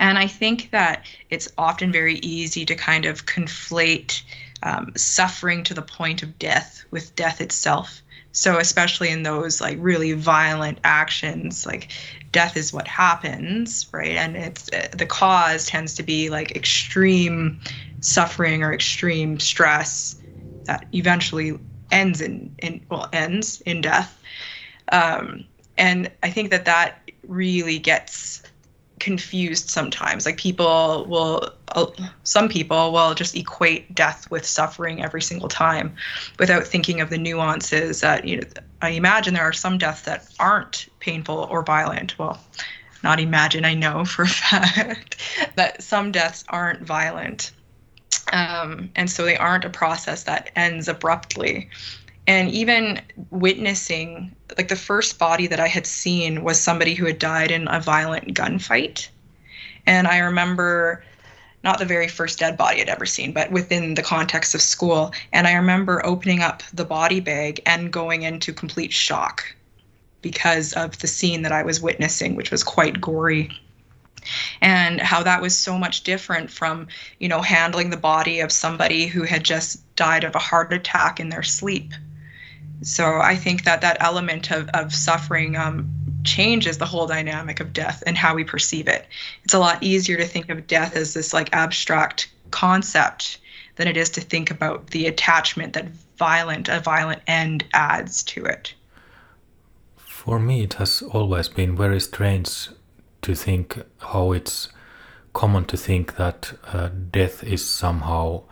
And 0.00 0.18
I 0.18 0.26
think 0.26 0.70
that 0.70 1.04
it's 1.30 1.48
often 1.58 1.92
very 1.92 2.16
easy 2.16 2.64
to 2.66 2.74
kind 2.74 3.04
of 3.04 3.26
conflate 3.26 4.22
um, 4.62 4.92
suffering 4.96 5.62
to 5.64 5.74
the 5.74 5.82
point 5.82 6.22
of 6.22 6.38
death 6.38 6.84
with 6.90 7.14
death 7.14 7.40
itself. 7.40 8.02
So 8.32 8.58
especially 8.58 9.10
in 9.10 9.22
those 9.22 9.60
like 9.60 9.78
really 9.80 10.12
violent 10.12 10.78
actions, 10.84 11.66
like 11.66 11.90
death 12.32 12.56
is 12.56 12.72
what 12.72 12.86
happens, 12.86 13.86
right? 13.92 14.16
And 14.16 14.36
it's 14.36 14.68
uh, 14.72 14.88
the 14.92 15.06
cause 15.06 15.66
tends 15.66 15.94
to 15.94 16.02
be 16.02 16.28
like 16.30 16.54
extreme 16.56 17.60
suffering 18.00 18.62
or 18.62 18.72
extreme 18.72 19.40
stress 19.40 20.16
that 20.64 20.86
eventually 20.92 21.58
ends 21.90 22.20
in, 22.20 22.54
in 22.58 22.84
well 22.90 23.08
ends 23.12 23.60
in 23.62 23.80
death 23.80 24.20
um, 24.92 25.44
and 25.76 26.10
i 26.22 26.30
think 26.30 26.50
that 26.50 26.64
that 26.64 27.10
really 27.26 27.78
gets 27.78 28.42
confused 28.98 29.70
sometimes. 29.70 30.26
Like 30.26 30.36
people 30.36 31.06
will 31.08 31.52
uh, 31.72 31.86
some 32.22 32.48
people 32.48 32.92
will 32.92 33.14
just 33.14 33.36
equate 33.36 33.94
death 33.94 34.30
with 34.30 34.44
suffering 34.44 35.02
every 35.02 35.22
single 35.22 35.48
time 35.48 35.94
without 36.38 36.66
thinking 36.66 37.00
of 37.00 37.10
the 37.10 37.18
nuances 37.18 38.00
that 38.00 38.24
you 38.24 38.38
know 38.38 38.46
i 38.80 38.90
imagine 38.90 39.34
there 39.34 39.42
are 39.42 39.52
some 39.52 39.78
deaths 39.78 40.02
that 40.02 40.26
aren't 40.38 40.88
painful 41.00 41.46
or 41.50 41.62
violent. 41.62 42.18
Well 42.18 42.40
not 43.04 43.20
imagine 43.20 43.64
i 43.64 43.74
know 43.74 44.04
for 44.04 44.22
a 44.22 44.28
fact 44.44 45.16
that 45.56 45.82
some 45.82 46.12
deaths 46.12 46.44
aren't 46.48 46.82
violent. 46.82 47.52
Um, 48.32 48.90
and 48.96 49.10
so 49.10 49.24
they 49.24 49.36
aren't 49.36 49.64
a 49.64 49.70
process 49.70 50.24
that 50.24 50.50
ends 50.56 50.88
abruptly. 50.88 51.70
And 52.28 52.50
even 52.50 53.00
witnessing, 53.30 54.36
like 54.58 54.68
the 54.68 54.76
first 54.76 55.18
body 55.18 55.46
that 55.46 55.60
I 55.60 55.66
had 55.66 55.86
seen 55.86 56.44
was 56.44 56.60
somebody 56.60 56.92
who 56.92 57.06
had 57.06 57.18
died 57.18 57.50
in 57.50 57.66
a 57.68 57.80
violent 57.80 58.34
gunfight. 58.34 59.08
And 59.86 60.06
I 60.06 60.18
remember 60.18 61.02
not 61.64 61.78
the 61.78 61.86
very 61.86 62.06
first 62.06 62.38
dead 62.38 62.58
body 62.58 62.82
I'd 62.82 62.90
ever 62.90 63.06
seen, 63.06 63.32
but 63.32 63.50
within 63.50 63.94
the 63.94 64.02
context 64.02 64.54
of 64.54 64.60
school. 64.60 65.14
And 65.32 65.46
I 65.46 65.54
remember 65.54 66.04
opening 66.04 66.42
up 66.42 66.62
the 66.74 66.84
body 66.84 67.20
bag 67.20 67.62
and 67.64 67.90
going 67.90 68.24
into 68.24 68.52
complete 68.52 68.92
shock 68.92 69.56
because 70.20 70.74
of 70.74 70.98
the 70.98 71.06
scene 71.06 71.40
that 71.42 71.52
I 71.52 71.62
was 71.62 71.80
witnessing, 71.80 72.36
which 72.36 72.50
was 72.50 72.62
quite 72.62 73.00
gory 73.00 73.50
and 74.60 75.00
how 75.00 75.22
that 75.22 75.40
was 75.40 75.56
so 75.56 75.78
much 75.78 76.02
different 76.02 76.50
from 76.50 76.88
you 77.20 77.28
know 77.28 77.40
handling 77.40 77.88
the 77.88 77.96
body 77.96 78.40
of 78.40 78.52
somebody 78.52 79.06
who 79.06 79.22
had 79.22 79.44
just 79.44 79.80
died 79.96 80.24
of 80.24 80.34
a 80.34 80.40
heart 80.40 80.72
attack 80.72 81.18
in 81.18 81.30
their 81.30 81.42
sleep 81.42 81.94
so 82.82 83.20
i 83.20 83.34
think 83.34 83.64
that 83.64 83.80
that 83.80 83.96
element 84.00 84.50
of, 84.50 84.68
of 84.74 84.94
suffering 84.94 85.56
um, 85.56 85.88
changes 86.24 86.78
the 86.78 86.86
whole 86.86 87.06
dynamic 87.06 87.60
of 87.60 87.72
death 87.72 88.02
and 88.06 88.16
how 88.16 88.34
we 88.34 88.44
perceive 88.44 88.88
it. 88.88 89.06
It's 89.44 89.54
a 89.54 89.58
lot 89.58 89.82
easier 89.82 90.16
to 90.18 90.26
think 90.26 90.50
of 90.50 90.66
death 90.66 90.94
as 90.96 91.14
this 91.14 91.32
like 91.32 91.48
abstract 91.52 92.30
concept 92.50 93.38
than 93.76 93.88
it 93.88 93.96
is 93.96 94.10
to 94.10 94.20
think 94.20 94.50
about 94.50 94.88
the 94.88 95.06
attachment 95.06 95.72
that 95.72 95.88
violent 96.18 96.68
a 96.68 96.80
violent 96.80 97.22
end 97.26 97.64
adds 97.72 98.22
to 98.24 98.44
it. 98.44 98.74
For 99.96 100.38
me 100.38 100.62
it 100.64 100.74
has 100.74 101.02
always 101.02 101.48
been 101.48 101.76
very 101.76 102.00
strange 102.00 102.68
to 103.22 103.34
think 103.34 103.82
how 103.98 104.32
it's 104.32 104.68
common 105.32 105.64
to 105.66 105.76
think 105.76 106.16
that 106.16 106.52
uh, 106.72 106.88
death 107.10 107.44
is 107.44 107.64
somehow 107.64 108.42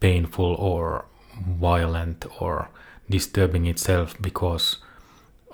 painful 0.00 0.54
or 0.54 1.04
violent 1.46 2.24
or 2.40 2.68
disturbing 3.08 3.66
itself 3.66 4.20
because 4.20 4.78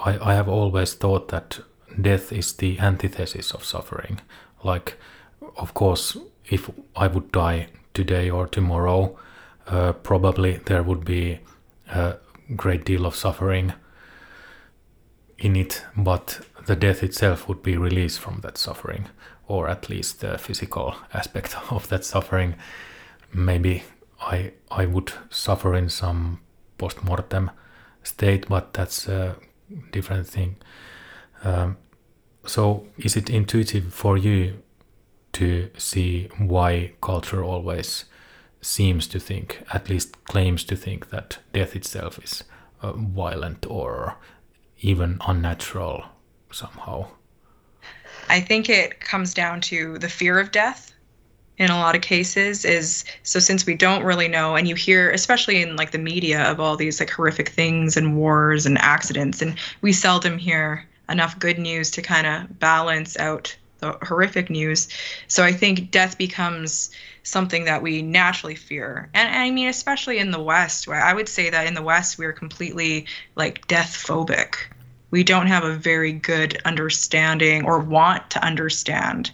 I, 0.01 0.31
I 0.31 0.35
have 0.35 0.49
always 0.49 0.95
thought 0.95 1.29
that 1.29 1.61
death 2.01 2.33
is 2.33 2.53
the 2.53 2.79
antithesis 2.79 3.53
of 3.53 3.65
suffering. 3.65 4.21
Like, 4.63 4.97
of 5.57 5.75
course, 5.75 6.17
if 6.49 6.71
I 6.97 7.07
would 7.07 7.33
die 7.33 7.69
today 7.95 8.31
or 8.31 8.47
tomorrow, 8.47 9.19
uh, 9.67 9.93
probably 9.93 10.59
there 10.67 10.83
would 10.83 11.05
be 11.05 11.41
a 11.91 12.17
great 12.57 12.85
deal 12.85 13.07
of 13.07 13.15
suffering 13.15 13.75
in 15.39 15.57
it, 15.57 15.85
but 15.97 16.41
the 16.67 16.77
death 16.77 17.03
itself 17.03 17.49
would 17.49 17.63
be 17.63 17.77
released 17.77 18.21
from 18.21 18.41
that 18.41 18.59
suffering, 18.59 19.07
or 19.47 19.69
at 19.69 19.89
least 19.89 20.21
the 20.21 20.39
physical 20.39 20.95
aspect 21.13 21.57
of 21.71 21.89
that 21.89 22.05
suffering. 22.05 22.55
Maybe 23.33 23.85
I 24.21 24.53
I 24.71 24.87
would 24.87 25.13
suffer 25.31 25.75
in 25.75 25.89
some 25.89 26.41
post-mortem 26.79 27.51
state, 28.03 28.49
but 28.49 28.73
that's 28.73 29.09
a 29.09 29.37
different 29.93 30.27
thing. 30.27 30.57
Um, 31.45 31.77
so, 32.47 32.87
is 32.97 33.17
it 33.17 33.29
intuitive 33.29 33.93
for 33.93 34.17
you 34.17 34.63
to 35.33 35.71
see 35.77 36.29
why 36.39 36.93
culture 37.03 37.45
always 37.45 38.07
seems 38.61 39.07
to 39.09 39.21
think, 39.21 39.63
at 39.73 39.89
least 39.89 40.25
claims 40.25 40.65
to 40.65 40.77
think, 40.77 41.11
that 41.11 41.39
death 41.53 41.77
itself 41.77 42.19
is 42.23 42.45
uh, 42.83 42.93
violent 42.93 43.67
or 43.67 44.17
even 44.81 45.19
unnatural 45.27 46.05
somehow? 46.51 47.09
I 48.29 48.41
think 48.41 48.69
it 48.69 49.01
comes 49.01 49.35
down 49.35 49.61
to 49.63 49.99
the 49.99 50.09
fear 50.09 50.39
of 50.39 50.51
death 50.51 50.88
in 51.59 51.71
a 51.71 51.79
lot 51.79 51.95
of 51.95 52.03
cases 52.03 52.65
is 52.65 53.05
so 53.23 53.39
since 53.39 53.67
we 53.67 53.75
don't 53.75 54.05
really 54.05 54.29
know 54.29 54.57
and 54.57 54.69
you 54.69 54.75
hear 54.75 55.11
especially 55.11 55.61
in 55.61 55.77
like 55.77 55.91
the 55.91 55.99
media 55.99 56.43
of 56.51 56.61
all 56.61 56.77
these 56.77 57.01
like 57.01 57.11
horrific 57.11 57.49
things 57.49 57.97
and 57.97 58.17
wars 58.17 58.67
and 58.67 58.79
accidents 58.79 59.43
and 59.43 59.57
we 59.81 59.93
seldom 59.93 60.39
hear 60.39 60.87
enough 61.09 61.39
good 61.39 61.59
news 61.59 61.91
to 61.91 62.03
kind 62.03 62.27
of 62.27 62.59
balance 62.59 63.17
out 63.19 63.57
the 63.81 63.93
horrific 64.03 64.51
news. 64.51 64.89
So 65.29 65.45
i 65.45 65.53
think 65.53 65.91
death 65.91 66.19
becomes 66.19 66.91
something 67.23 67.65
that 67.65 67.83
we 67.83 68.01
naturally 68.01 68.55
fear. 68.55 69.09
And, 69.15 69.29
and 69.29 69.39
i 69.39 69.51
mean 69.51 69.69
especially 69.69 70.19
in 70.19 70.31
the 70.31 70.43
west 70.43 70.89
where 70.89 71.03
i 71.03 71.13
would 71.13 71.29
say 71.29 71.51
that 71.51 71.67
in 71.67 71.75
the 71.75 71.83
west 71.83 72.19
we're 72.19 72.33
completely 72.33 73.07
like 73.37 73.67
death 73.69 74.05
phobic 74.07 74.57
we 75.11 75.25
don't 75.25 75.47
have 75.47 75.65
a 75.65 75.75
very 75.75 76.13
good 76.13 76.61
understanding 76.65 77.65
or 77.65 77.79
want 77.79 78.31
to 78.31 78.45
understand 78.45 79.31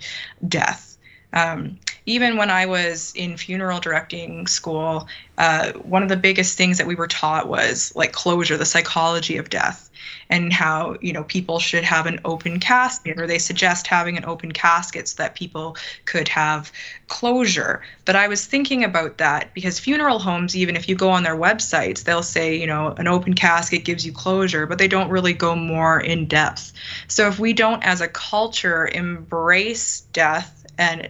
death. 0.46 0.96
Um, 1.32 1.78
even 2.06 2.36
when 2.36 2.50
I 2.50 2.66
was 2.66 3.12
in 3.16 3.36
funeral 3.36 3.80
directing 3.80 4.46
school, 4.46 5.08
uh, 5.38 5.72
one 5.72 6.02
of 6.02 6.08
the 6.08 6.16
biggest 6.16 6.56
things 6.56 6.78
that 6.78 6.86
we 6.86 6.94
were 6.94 7.08
taught 7.08 7.48
was 7.48 7.92
like 7.96 8.12
closure, 8.12 8.56
the 8.56 8.66
psychology 8.66 9.36
of 9.36 9.50
death 9.50 9.90
and 10.30 10.52
how 10.52 10.96
you 11.00 11.12
know 11.12 11.24
people 11.24 11.58
should 11.58 11.84
have 11.84 12.06
an 12.06 12.20
open 12.24 12.60
casket 12.60 13.18
or 13.18 13.26
they 13.26 13.38
suggest 13.38 13.86
having 13.86 14.16
an 14.16 14.24
open 14.24 14.52
casket 14.52 15.08
so 15.08 15.22
that 15.22 15.34
people 15.34 15.76
could 16.04 16.28
have 16.28 16.72
closure. 17.08 17.82
But 18.04 18.16
i 18.16 18.28
was 18.28 18.46
thinking 18.46 18.84
about 18.84 19.18
that 19.18 19.52
because 19.54 19.78
funeral 19.78 20.18
homes 20.18 20.56
even 20.56 20.76
if 20.76 20.88
you 20.88 20.94
go 20.94 21.10
on 21.10 21.22
their 21.22 21.36
websites 21.36 22.04
they'll 22.04 22.22
say 22.22 22.54
you 22.54 22.66
know 22.66 22.88
an 22.98 23.08
open 23.08 23.34
casket 23.34 23.84
gives 23.84 24.04
you 24.04 24.12
closure 24.12 24.66
but 24.66 24.78
they 24.78 24.88
don't 24.88 25.10
really 25.10 25.32
go 25.32 25.54
more 25.54 26.00
in 26.00 26.26
depth. 26.26 26.72
So 27.08 27.28
if 27.28 27.38
we 27.38 27.52
don't 27.52 27.82
as 27.82 28.00
a 28.00 28.08
culture 28.08 28.88
embrace 28.88 30.02
death 30.12 30.66
and 30.78 31.08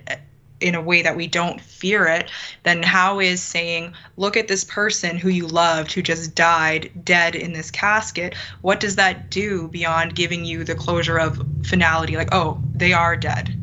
in 0.61 0.75
a 0.75 0.81
way 0.81 1.03
that 1.03 1.17
we 1.17 1.27
don't 1.27 1.61
fear 1.61 2.07
it, 2.07 2.31
then 2.63 2.83
how 2.83 3.21
is 3.21 3.43
saying, 3.43 3.95
look 4.17 4.37
at 4.37 4.49
this 4.49 4.65
person 4.65 5.17
who 5.17 5.29
you 5.29 5.47
loved 5.47 5.93
who 5.93 6.03
just 6.03 6.35
died 6.35 6.91
dead 7.05 7.35
in 7.35 7.53
this 7.53 7.71
casket, 7.71 8.35
what 8.63 8.81
does 8.81 8.97
that 8.97 9.31
do 9.31 9.69
beyond 9.69 10.15
giving 10.15 10.45
you 10.45 10.65
the 10.65 10.75
closure 10.75 11.19
of 11.19 11.45
finality? 11.65 12.17
Like, 12.17 12.33
oh, 12.33 12.61
they 12.75 12.93
are 12.93 13.17
dead. 13.17 13.55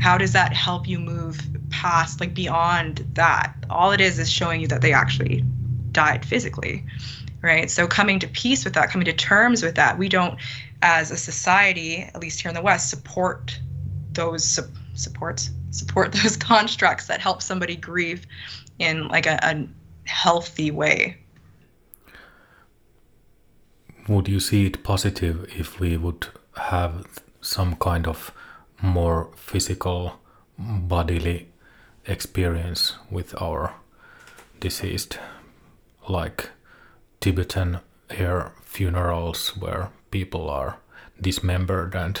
How 0.00 0.16
does 0.18 0.32
that 0.32 0.52
help 0.52 0.88
you 0.88 0.98
move 0.98 1.40
past, 1.70 2.20
like 2.20 2.34
beyond 2.34 3.06
that? 3.14 3.54
All 3.70 3.92
it 3.92 4.00
is 4.00 4.18
is 4.18 4.30
showing 4.30 4.60
you 4.60 4.68
that 4.68 4.80
they 4.80 4.92
actually 4.92 5.44
died 5.92 6.24
physically. 6.24 6.84
right? 7.42 7.70
So 7.70 7.86
coming 7.86 8.18
to 8.20 8.28
peace 8.28 8.64
with 8.64 8.74
that, 8.74 8.90
coming 8.90 9.04
to 9.04 9.12
terms 9.12 9.62
with 9.62 9.74
that, 9.74 9.98
we 9.98 10.08
don't, 10.08 10.38
as 10.80 11.10
a 11.10 11.16
society, 11.16 11.98
at 12.02 12.20
least 12.20 12.40
here 12.40 12.48
in 12.48 12.54
the 12.54 12.62
West, 12.62 12.88
support 12.88 13.60
those 14.12 14.44
su- 14.44 14.70
supports 14.94 15.50
support 15.72 16.12
those 16.22 16.36
constructs 16.36 17.06
that 17.06 17.20
help 17.20 17.42
somebody 17.42 17.76
grieve 17.76 18.26
in 18.78 19.08
like 19.08 19.26
a, 19.26 19.38
a 19.42 19.66
healthy 20.04 20.70
way. 20.70 21.16
Would 24.08 24.28
you 24.28 24.40
see 24.40 24.66
it 24.66 24.82
positive 24.82 25.46
if 25.56 25.78
we 25.78 25.96
would 25.96 26.26
have 26.56 27.06
some 27.40 27.76
kind 27.76 28.06
of 28.06 28.32
more 28.80 29.30
physical 29.36 30.18
bodily 30.58 31.48
experience 32.06 32.96
with 33.10 33.40
our 33.40 33.74
deceased, 34.60 35.18
like 36.08 36.50
Tibetan 37.20 37.78
air 38.10 38.52
funerals 38.62 39.56
where 39.56 39.90
people 40.10 40.50
are 40.50 40.78
dismembered 41.20 41.94
and 41.94 42.20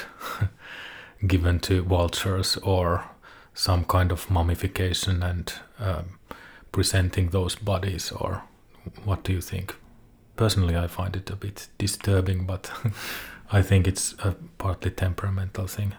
given 1.26 1.58
to 1.60 1.82
vultures, 1.82 2.56
or 2.58 3.04
some 3.54 3.84
kind 3.84 4.12
of 4.12 4.30
mummification 4.30 5.22
and 5.22 5.52
um, 5.78 6.18
presenting 6.72 7.30
those 7.30 7.54
bodies, 7.54 8.10
or 8.12 8.42
what 9.04 9.22
do 9.24 9.32
you 9.32 9.40
think? 9.40 9.76
Personally, 10.36 10.76
I 10.76 10.86
find 10.86 11.14
it 11.14 11.30
a 11.30 11.36
bit 11.36 11.68
disturbing, 11.78 12.46
but 12.46 12.70
I 13.52 13.62
think 13.62 13.86
it's 13.86 14.14
a 14.24 14.34
partly 14.58 14.90
temperamental 14.90 15.66
thing. 15.66 15.94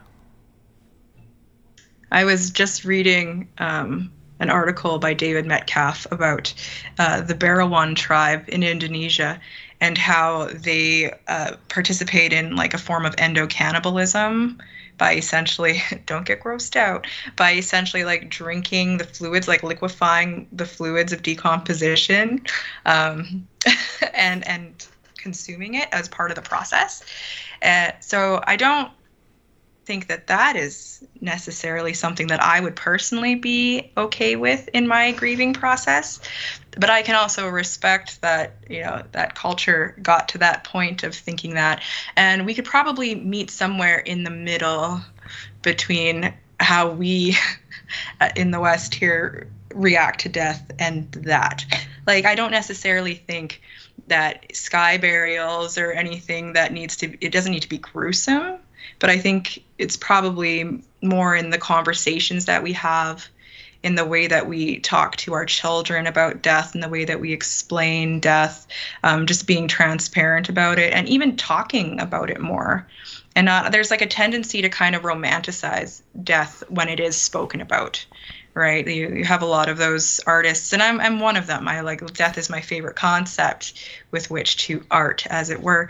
I 2.12 2.26
was 2.26 2.52
just 2.52 2.86
reading 2.86 3.48
um, 3.58 4.12
an 4.40 4.50
article 4.50 5.00
by 5.00 5.14
David 5.14 5.46
Metcalf 5.46 6.06
about 6.12 6.54
uh, 7.00 7.22
the 7.22 7.34
Berawan 7.34 7.96
tribe 7.96 8.44
in 8.48 8.64
Indonesia 8.64 9.40
and 9.82 9.98
how 9.98 10.50
they 10.54 11.14
uh, 11.28 11.56
participate 11.70 12.34
in 12.34 12.56
like 12.56 12.74
a 12.74 12.78
form 12.78 13.06
of 13.06 13.16
endocannibalism 13.18 14.60
by 15.04 15.16
essentially 15.16 15.84
don't 16.06 16.26
get 16.26 16.40
grossed 16.40 16.78
out 16.78 17.06
by 17.36 17.56
essentially 17.56 18.06
like 18.06 18.30
drinking 18.30 18.98
the 18.98 19.04
fluids 19.04 19.50
like 19.50 19.62
liquefying 19.62 20.48
the 20.54 20.66
fluids 20.66 21.12
of 21.12 21.22
decomposition 21.22 22.42
um, 22.86 23.46
and 24.14 24.48
and 24.48 24.88
consuming 25.18 25.74
it 25.74 25.90
as 25.92 26.08
part 26.08 26.32
of 26.32 26.36
the 26.36 26.42
process. 26.42 27.04
Uh, 27.62 27.92
so 28.00 28.42
i 28.48 28.56
don't 28.56 28.92
think 29.86 30.08
that 30.08 30.28
that 30.28 30.56
is 30.56 31.06
necessarily 31.20 31.94
something 31.94 32.28
that 32.28 32.42
I 32.42 32.60
would 32.60 32.76
personally 32.76 33.36
be 33.36 33.92
okay 33.98 34.36
with 34.36 34.70
in 34.70 34.88
my 34.88 35.12
grieving 35.12 35.54
process. 35.54 36.20
But 36.78 36.90
I 36.90 37.02
can 37.02 37.16
also 37.16 37.48
respect 37.48 38.22
that, 38.22 38.56
you 38.70 38.82
know, 38.82 39.04
that 39.12 39.36
culture 39.36 39.96
got 40.02 40.30
to 40.30 40.40
that 40.40 40.64
point 40.64 41.04
of 41.04 41.14
thinking 41.14 41.56
that. 41.56 41.84
And 42.16 42.46
we 42.46 42.54
could 42.54 42.66
probably 42.66 43.16
meet 43.16 43.52
somewhere 43.52 44.00
in 44.00 44.24
the 44.24 44.30
middle 44.30 45.02
between 45.62 46.34
how 46.60 46.90
we 46.90 47.38
in 48.36 48.52
the 48.52 48.60
West 48.60 48.94
here 48.94 49.50
react 49.74 50.22
to 50.22 50.30
death 50.30 50.72
and 50.80 51.12
that. 51.12 51.66
Like, 52.08 52.26
I 52.26 52.36
don't 52.36 52.52
necessarily 52.52 53.16
think 53.16 53.62
that 54.08 54.56
sky 54.56 54.98
burials 54.98 55.78
or 55.78 55.92
anything 55.92 56.54
that 56.54 56.74
needs 56.74 56.98
to, 56.98 57.18
it 57.26 57.32
doesn't 57.32 57.52
need 57.52 57.62
to 57.62 57.70
be 57.70 57.78
gruesome 57.78 58.60
but 59.00 59.10
I 59.10 59.18
think 59.18 59.64
it's 59.84 59.98
probably 59.98 60.82
more 61.02 61.36
in 61.36 61.50
the 61.50 61.58
conversations 61.58 62.46
that 62.46 62.64
we 62.64 62.74
have, 62.74 63.28
in 63.84 63.96
the 63.96 64.06
way 64.06 64.28
that 64.28 64.48
we 64.48 64.80
talk 64.80 65.18
to 65.18 65.34
our 65.34 65.46
children 65.46 66.08
about 66.08 66.42
death, 66.42 66.74
in 66.74 66.82
the 66.82 66.88
way 66.88 67.04
that 67.04 67.20
we 67.20 67.34
explain 67.34 68.22
death, 68.22 68.66
um, 69.04 69.26
just 69.26 69.46
being 69.46 69.68
transparent 69.68 70.48
about 70.48 70.80
it, 70.80 70.94
and 70.94 71.10
even 71.10 71.36
talking 71.36 72.00
about 72.00 72.30
it 72.30 72.40
more. 72.40 72.88
And 73.36 73.46
not, 73.46 73.72
there's 73.72 73.92
like 73.92 74.02
a 74.02 74.08
tendency 74.08 74.62
to 74.62 74.70
kind 74.70 74.96
of 74.96 75.02
romanticize 75.02 76.02
death 76.24 76.64
when 76.70 76.88
it 76.88 77.00
is 77.00 77.22
spoken 77.22 77.60
about 77.62 78.06
right? 78.56 78.88
You, 78.88 79.10
you 79.10 79.26
have 79.26 79.42
a 79.42 79.48
lot 79.48 79.70
of 79.70 79.78
those 79.78 80.20
artists 80.28 80.74
and 80.74 80.84
I'm, 80.84 81.00
I'm 81.00 81.20
one 81.20 81.38
of 81.38 81.48
them. 81.48 81.68
I 81.68 81.82
like 81.82 82.06
death 82.14 82.38
is 82.38 82.52
my 82.52 82.62
favorite 82.62 82.96
concept 82.96 83.74
with 84.12 84.30
which 84.30 84.58
to 84.68 84.86
art 84.92 85.26
as 85.28 85.50
it 85.50 85.62
were. 85.62 85.90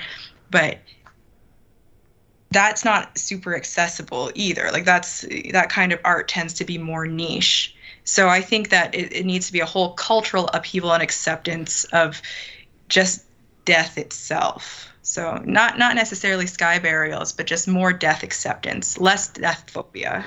But 0.50 0.78
that's 2.54 2.86
not 2.86 3.18
super 3.18 3.56
accessible 3.56 4.32
either. 4.36 4.70
Like 4.72 4.86
that's 4.86 5.26
that 5.52 5.70
kind 5.70 5.92
of 5.92 6.00
art 6.06 6.28
tends 6.28 6.54
to 6.56 6.66
be 6.66 6.78
more 6.78 7.08
niche. 7.08 7.76
So 8.06 8.28
I 8.30 8.42
think 8.42 8.70
that 8.70 8.94
it, 8.94 9.14
it 9.14 9.26
needs 9.26 9.48
to 9.48 9.54
be 9.54 9.60
a 9.60 9.66
whole 9.66 9.94
cultural 9.94 10.50
upheaval 10.54 10.94
and 10.94 11.02
acceptance 11.02 11.86
of 11.86 12.22
just 12.90 13.26
death 13.66 13.98
itself. 13.98 14.90
So 15.02 15.42
not 15.46 15.78
not 15.78 15.96
necessarily 15.96 16.48
sky 16.48 16.80
burials, 16.80 17.34
but 17.34 17.46
just 17.46 17.68
more 17.68 17.94
death 17.94 18.24
acceptance, 18.24 19.00
less 19.00 19.30
death 19.30 19.70
phobia. 19.70 20.26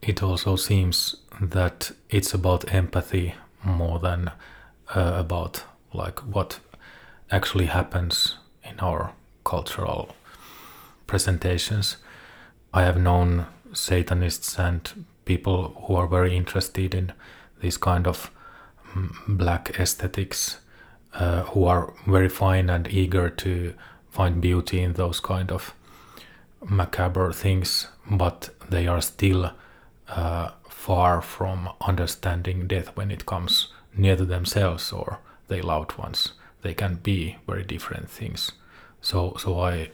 It 0.00 0.22
also 0.22 0.56
seems 0.56 1.16
that 1.40 1.92
it's 2.08 2.34
about 2.34 2.72
empathy 2.72 3.34
more 3.64 3.98
than 3.98 4.30
uh, 4.94 5.14
about 5.16 5.64
like 5.92 6.20
what 6.20 6.60
actually 7.30 7.66
happens 7.66 8.36
in 8.62 8.78
our 8.80 9.12
cultural 9.44 10.14
presentations. 11.08 11.96
I 12.72 12.82
have 12.84 13.00
known 13.00 13.46
Satanists 13.72 14.58
and 14.58 15.04
people 15.24 15.84
who 15.86 15.96
are 15.96 16.06
very 16.06 16.36
interested 16.36 16.94
in 16.94 17.12
this 17.60 17.76
kind 17.76 18.06
of 18.06 18.30
mm, 18.94 19.10
black 19.26 19.78
aesthetics, 19.80 20.58
uh, 21.14 21.42
who 21.42 21.64
are 21.64 21.92
very 22.06 22.28
fine 22.28 22.70
and 22.70 22.86
eager 22.86 23.28
to 23.28 23.74
find 24.10 24.40
beauty 24.40 24.80
in 24.80 24.92
those 24.92 25.18
kind 25.18 25.50
of 25.50 25.74
macabre 26.68 27.32
things, 27.32 27.88
but 28.10 28.50
they 28.70 28.86
are 28.86 29.00
still 29.00 29.52
uh, 30.08 30.50
far 30.68 31.20
from 31.20 31.68
understanding 31.80 32.66
death 32.66 32.96
when 32.96 33.10
it 33.10 33.26
comes 33.26 33.72
near 33.96 34.16
to 34.16 34.24
themselves 34.24 34.92
or 34.92 35.18
their 35.48 35.62
loved 35.62 35.98
ones. 35.98 36.32
They 36.62 36.74
can 36.74 36.96
be 36.96 37.36
very 37.46 37.64
different 37.64 38.10
things. 38.10 38.52
So, 39.00 39.36
so 39.38 39.60
I 39.60 39.90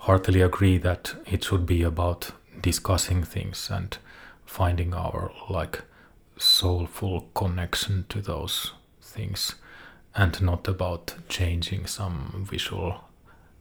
heartily 0.00 0.40
agree 0.40 0.78
that 0.78 1.14
it 1.26 1.44
should 1.44 1.66
be 1.66 1.82
about 1.82 2.30
discussing 2.62 3.22
things 3.22 3.70
and 3.70 3.98
finding 4.46 4.94
our 4.94 5.30
like 5.48 5.82
soulful 6.38 7.28
connection 7.34 8.06
to 8.08 8.22
those 8.22 8.72
things 9.02 9.56
and 10.14 10.40
not 10.40 10.66
about 10.66 11.14
changing 11.28 11.86
some 11.86 12.46
visual 12.50 13.04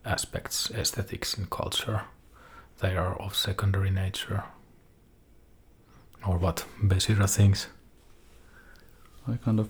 aspects 0.05 0.71
aesthetics 0.71 1.37
and 1.37 1.49
culture. 1.49 2.03
They 2.79 2.95
are 2.95 3.19
of 3.21 3.35
secondary 3.35 3.91
nature. 3.91 4.45
Or 6.25 6.37
what 6.37 6.65
Beshiira 6.81 7.29
thinks? 7.29 7.67
I 9.27 9.35
kind 9.35 9.59
of 9.59 9.69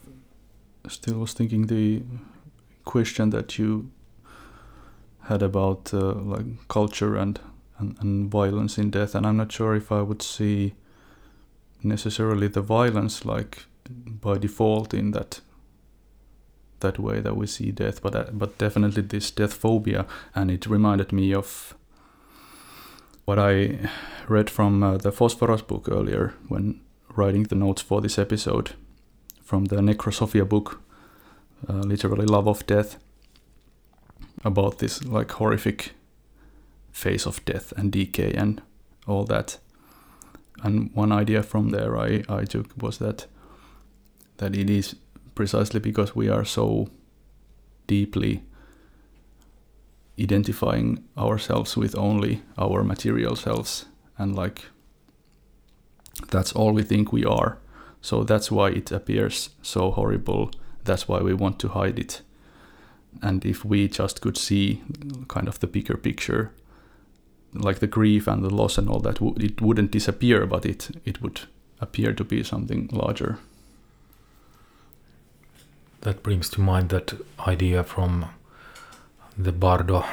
still 0.88 1.20
was 1.20 1.34
thinking 1.34 1.66
the 1.66 2.04
question 2.86 3.32
that 3.32 3.58
you 3.58 3.90
had 5.30 5.44
about 5.44 5.94
uh, 5.94 6.14
like 6.14 6.68
culture 6.68 7.16
and, 7.16 7.40
and, 7.78 7.96
and 8.02 8.32
violence 8.32 8.80
in 8.80 8.90
death, 8.90 9.14
and 9.14 9.28
I'm 9.28 9.38
not 9.38 9.52
sure 9.52 9.76
if 9.76 9.92
I 9.92 10.02
would 10.02 10.24
see 10.24 10.74
necessarily 11.84 12.48
the 12.48 12.62
violence 12.62 13.26
like 13.26 13.66
by 13.90 14.38
default 14.40 14.94
in 14.94 15.12
that 15.12 15.42
that 16.80 16.98
way 16.98 17.20
that 17.20 17.36
we 17.36 17.46
see 17.46 17.72
death, 17.72 18.02
but 18.02 18.16
uh, 18.16 18.26
but 18.32 18.58
definitely 18.58 19.04
this 19.04 19.30
death 19.32 19.54
phobia, 19.54 20.06
and 20.34 20.50
it 20.50 20.66
reminded 20.66 21.12
me 21.12 21.34
of 21.34 21.76
what 23.26 23.38
I 23.38 23.90
read 24.28 24.50
from 24.50 24.82
uh, 24.82 24.98
the 24.98 25.12
Phosphorus 25.12 25.62
book 25.62 25.88
earlier 25.92 26.34
when 26.48 26.82
writing 27.16 27.44
the 27.44 27.56
notes 27.56 27.84
for 27.84 28.02
this 28.02 28.18
episode 28.18 28.72
from 29.44 29.66
the 29.66 29.76
Necrosophia 29.76 30.48
book, 30.48 30.82
uh, 31.68 31.74
literally 31.74 32.26
Love 32.26 32.48
of 32.48 32.66
Death 32.66 32.98
about 34.44 34.80
this 34.80 35.04
like 35.04 35.32
horrific 35.32 35.92
phase 36.92 37.26
of 37.26 37.44
death 37.46 37.74
and 37.78 37.92
decay 37.92 38.34
and 38.34 38.62
all 39.08 39.26
that. 39.26 39.58
And 40.64 40.92
one 40.94 41.12
idea 41.12 41.44
from 41.44 41.70
there 41.70 41.98
I, 41.98 42.24
I 42.30 42.46
took 42.46 42.68
was 42.82 42.98
that 42.98 43.28
that 44.38 44.56
it 44.56 44.70
is 44.70 44.96
precisely 45.36 45.80
because 45.80 46.16
we 46.16 46.30
are 46.30 46.46
so 46.46 46.90
deeply 47.88 48.44
identifying 50.20 51.04
ourselves 51.18 51.78
with 51.78 51.98
only 51.98 52.42
our 52.58 52.84
material 52.84 53.36
selves 53.36 53.86
and 54.18 54.36
like 54.36 54.66
that's 56.32 56.52
all 56.52 56.74
we 56.74 56.84
think 56.84 57.14
we 57.14 57.24
are. 57.24 57.58
So 58.02 58.24
that's 58.24 58.52
why 58.52 58.70
it 58.70 58.92
appears 58.92 59.50
so 59.62 59.92
horrible. 59.92 60.52
That's 60.84 61.08
why 61.08 61.20
we 61.20 61.34
want 61.34 61.60
to 61.60 61.70
hide 61.70 62.00
it 62.00 62.22
and 63.22 63.46
if 63.46 63.66
we 63.66 63.88
just 63.88 64.22
could 64.22 64.38
see 64.38 64.82
kind 65.28 65.48
of 65.48 65.60
the 65.60 65.68
bigger 65.68 65.98
picture 65.98 66.52
like 67.54 67.80
the 67.80 67.88
grief 67.88 68.28
and 68.28 68.44
the 68.44 68.50
loss 68.50 68.78
and 68.78 68.90
all 68.90 69.00
that 69.00 69.20
it 69.38 69.62
wouldn't 69.62 69.92
disappear 69.92 70.46
but 70.46 70.66
it 70.66 70.90
it 71.06 71.22
would 71.22 71.42
appear 71.82 72.14
to 72.14 72.24
be 72.24 72.44
something 72.44 72.90
larger. 72.92 73.38
That 76.02 76.24
brings 76.24 76.50
to 76.52 76.62
mind 76.62 76.90
that 76.90 77.14
idea 77.46 77.84
from 77.84 78.26
the 79.38 79.52
Bardo 79.52 80.06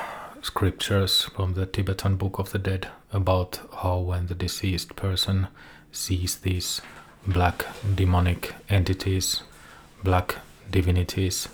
scriptures 0.42 1.22
from 1.22 1.54
the 1.54 1.66
Tibetan 1.66 2.16
Book 2.16 2.38
of 2.38 2.50
the 2.50 2.58
Dead 2.58 2.88
about 3.12 3.60
how 3.82 3.98
when 3.98 4.26
the 4.26 4.34
deceased 4.34 4.96
person 4.96 5.48
sees 5.92 6.36
these 6.36 6.80
black 7.26 7.66
demonic 7.94 8.54
entities, 8.68 9.42
black 10.02 10.36
divinities, 10.70 11.48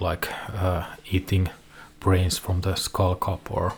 like 0.00 0.28
uh, 0.54 0.86
eating 1.10 1.50
brains 2.00 2.38
from 2.38 2.60
the 2.60 2.74
skull 2.76 3.14
cup 3.14 3.50
or 3.50 3.74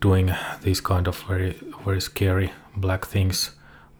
doing 0.00 0.34
these 0.62 0.80
kind 0.80 1.06
of 1.06 1.22
very 1.28 1.56
very 1.84 2.00
scary 2.00 2.52
black 2.76 3.06
things, 3.06 3.50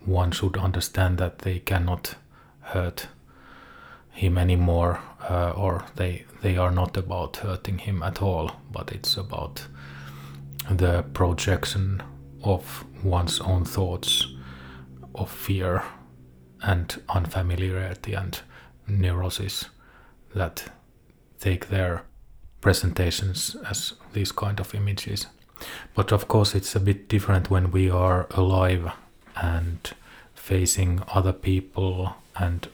one 0.04 0.30
should 0.30 0.56
understand 0.56 1.18
that 1.18 1.40
they 1.40 1.58
cannot 1.58 2.14
hurt 2.60 3.08
him 4.12 4.38
anymore, 4.38 5.00
uh, 5.28 5.50
or 5.50 5.84
they 5.96 6.24
they 6.42 6.56
are 6.56 6.70
not 6.70 6.96
about 6.96 7.36
hurting 7.38 7.78
him 7.78 8.02
at 8.02 8.22
all, 8.22 8.50
but 8.72 8.92
it's 8.92 9.16
about 9.16 9.66
the 10.70 11.02
projection 11.14 12.02
of 12.42 12.84
one's 13.04 13.40
own 13.40 13.64
thoughts 13.64 14.26
of 15.14 15.30
fear 15.30 15.82
and 16.62 17.02
unfamiliarity 17.08 18.14
and 18.14 18.40
neurosis 18.86 19.66
that 20.34 20.70
take 21.40 21.68
their 21.68 22.02
presentations 22.60 23.56
as 23.68 23.94
these 24.12 24.32
kind 24.32 24.60
of 24.60 24.74
images. 24.74 25.26
But 25.94 26.12
of 26.12 26.28
course, 26.28 26.54
it's 26.54 26.76
a 26.76 26.80
bit 26.80 27.08
different 27.08 27.50
when 27.50 27.70
we 27.70 27.90
are 27.90 28.26
alive 28.30 28.92
and 29.36 29.78
facing 30.34 31.02
other 31.08 31.32
people, 31.32 32.14
and 32.36 32.68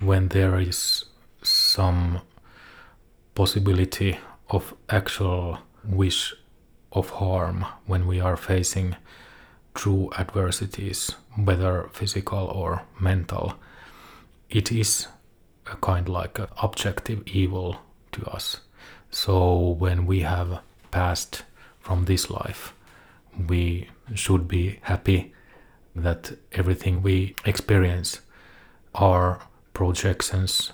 when 0.00 0.28
there 0.28 0.58
is 0.58 1.04
some 1.42 2.20
possibility 3.34 4.18
of 4.48 4.74
actual 4.88 5.58
wish 5.84 6.34
of 6.92 7.10
harm 7.10 7.64
when 7.86 8.06
we 8.06 8.20
are 8.20 8.36
facing 8.36 8.96
true 9.74 10.10
adversities, 10.18 11.14
whether 11.36 11.88
physical 11.92 12.46
or 12.46 12.82
mental, 13.00 13.54
it 14.50 14.70
is 14.70 15.08
a 15.70 15.76
kind 15.76 16.08
like 16.08 16.38
objective 16.62 17.22
evil 17.26 17.78
to 18.12 18.24
us. 18.26 18.60
So 19.10 19.58
when 19.58 20.06
we 20.06 20.20
have 20.20 20.60
passed 20.90 21.44
from 21.80 22.04
this 22.04 22.30
life, 22.30 22.74
we 23.48 23.88
should 24.14 24.48
be 24.48 24.78
happy 24.82 25.32
that 25.94 26.32
everything 26.52 27.02
we 27.02 27.34
experience 27.44 28.20
are 28.94 29.40
projections 29.74 30.72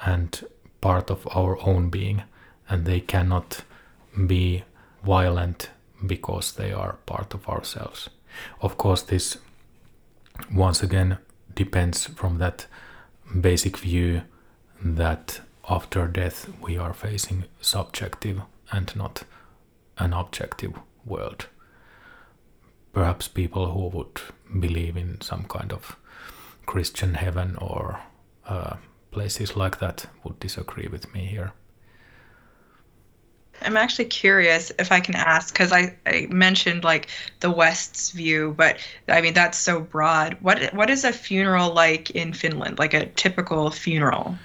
and 0.00 0.44
part 0.80 1.10
of 1.10 1.26
our 1.36 1.58
own 1.62 1.90
being, 1.90 2.22
and 2.68 2.84
they 2.84 3.00
cannot 3.00 3.62
be 4.26 4.64
violent 5.04 5.70
because 6.06 6.52
they 6.52 6.72
are 6.72 6.94
part 7.06 7.34
of 7.34 7.48
ourselves. 7.48 8.08
Of 8.60 8.76
course, 8.76 9.02
this 9.02 9.38
once 10.54 10.82
again 10.82 11.18
depends 11.54 12.06
from 12.06 12.38
that 12.38 12.66
basic 13.40 13.76
view 13.78 14.22
that 14.82 15.40
after 15.68 16.06
death 16.06 16.48
we 16.60 16.76
are 16.76 16.94
facing 16.94 17.44
subjective 17.60 18.40
and 18.72 18.94
not 18.96 19.24
an 19.98 20.12
objective 20.12 20.72
world. 21.04 21.46
Perhaps 22.92 23.28
people 23.28 23.70
who 23.72 23.88
would 23.96 24.20
believe 24.60 24.96
in 24.96 25.20
some 25.20 25.44
kind 25.44 25.72
of 25.72 25.96
Christian 26.66 27.14
heaven 27.14 27.56
or 27.56 28.00
uh, 28.46 28.76
places 29.10 29.56
like 29.56 29.78
that 29.78 30.06
would 30.24 30.40
disagree 30.40 30.88
with 30.88 31.12
me 31.14 31.26
here. 31.26 31.52
I'm 33.62 33.76
actually 33.76 34.06
curious 34.06 34.72
if 34.78 34.92
I 34.92 35.00
can 35.00 35.14
ask 35.14 35.52
because 35.52 35.72
I, 35.72 35.94
I 36.06 36.26
mentioned 36.30 36.84
like 36.84 37.08
the 37.40 37.50
West's 37.50 38.10
view, 38.10 38.54
but 38.56 38.78
I 39.08 39.20
mean 39.20 39.34
that's 39.34 39.58
so 39.58 39.80
broad. 39.80 40.36
What 40.40 40.72
what 40.74 40.90
is 40.90 41.04
a 41.04 41.12
funeral 41.12 41.72
like 41.72 42.10
in 42.10 42.32
Finland? 42.32 42.78
Like 42.78 42.94
a 42.94 43.06
typical 43.06 43.70
funeral? 43.70 44.36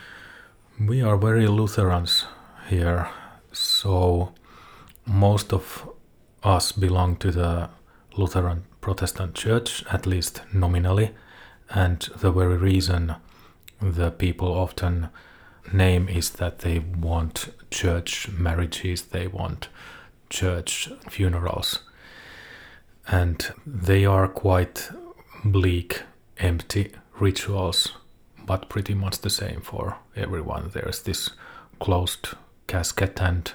We 0.80 1.02
are 1.02 1.18
very 1.18 1.48
Lutherans 1.48 2.26
here, 2.70 3.08
so 3.52 4.34
most 5.06 5.54
of 5.54 5.90
us 6.44 6.72
belong 6.72 7.18
to 7.18 7.32
the 7.32 7.70
Lutheran 8.18 8.64
Protestant 8.82 9.36
Church, 9.36 9.84
at 9.92 10.06
least 10.06 10.42
nominally, 10.54 11.12
and 11.70 12.00
the 12.18 12.32
very 12.32 12.58
reason 12.58 13.16
the 13.82 14.12
people 14.12 14.48
often 14.48 15.10
name 15.72 16.10
is 16.10 16.32
that 16.32 16.60
they 16.60 16.80
want 16.80 17.54
church 17.72 18.30
marriages, 18.30 19.04
they 19.04 19.28
want 19.28 19.70
church 20.30 20.90
funerals. 21.10 21.80
And 23.08 23.54
they 23.66 24.06
are 24.06 24.28
quite 24.28 24.90
bleak, 25.44 26.04
empty 26.38 26.94
rituals, 27.20 27.94
but 28.46 28.70
pretty 28.70 28.94
much 28.94 29.20
the 29.20 29.30
same 29.30 29.62
for 29.62 29.98
everyone. 30.16 30.72
There's 30.74 31.02
this 31.02 31.30
closed 31.80 32.30
casket 32.68 33.22
and 33.22 33.52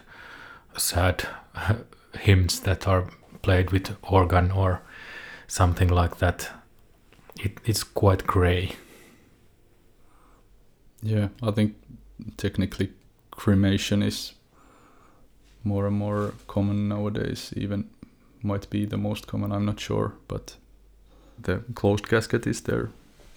sad 0.76 1.26
hymns 2.20 2.60
that 2.60 2.86
are 2.86 3.08
played 3.42 3.70
with 3.70 3.96
organ 4.02 4.50
or 4.50 4.82
something 5.46 5.88
like 5.88 6.18
that. 6.18 6.50
It, 7.40 7.58
it's 7.64 7.82
quite 7.82 8.26
grey. 8.26 8.72
Yeah, 11.02 11.28
I 11.42 11.52
think 11.52 11.76
technically 12.36 12.92
cremation 13.30 14.02
is 14.02 14.34
more 15.64 15.86
and 15.86 15.96
more 15.96 16.34
common 16.46 16.88
nowadays. 16.88 17.52
Even 17.56 17.88
might 18.42 18.70
be 18.70 18.86
the 18.86 18.96
most 18.96 19.26
common. 19.26 19.52
I'm 19.52 19.64
not 19.64 19.80
sure, 19.80 20.14
but 20.28 20.56
the 21.42 21.62
closed 21.74 22.08
casket 22.08 22.46
is 22.46 22.60
there 22.62 22.90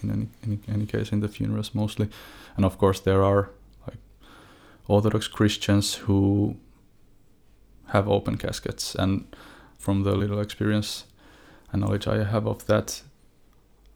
in 0.04 0.10
any 0.10 0.28
any, 0.44 0.60
any 0.68 0.86
case 0.86 1.12
in 1.12 1.20
the 1.20 1.28
funerals 1.28 1.74
mostly, 1.74 2.10
and 2.56 2.66
of 2.66 2.78
course 2.78 3.00
there 3.00 3.24
are 3.24 3.50
like 3.88 3.98
Orthodox 4.88 5.28
Christians 5.28 5.96
who 5.96 6.56
have 7.88 8.08
open 8.08 8.38
caskets, 8.38 8.96
and 8.96 9.26
from 9.78 10.04
the 10.04 10.16
little 10.16 10.40
experience 10.40 11.06
and 11.72 11.82
knowledge 11.82 12.08
I 12.08 12.24
have 12.24 12.48
of 12.48 12.66
that, 12.66 13.02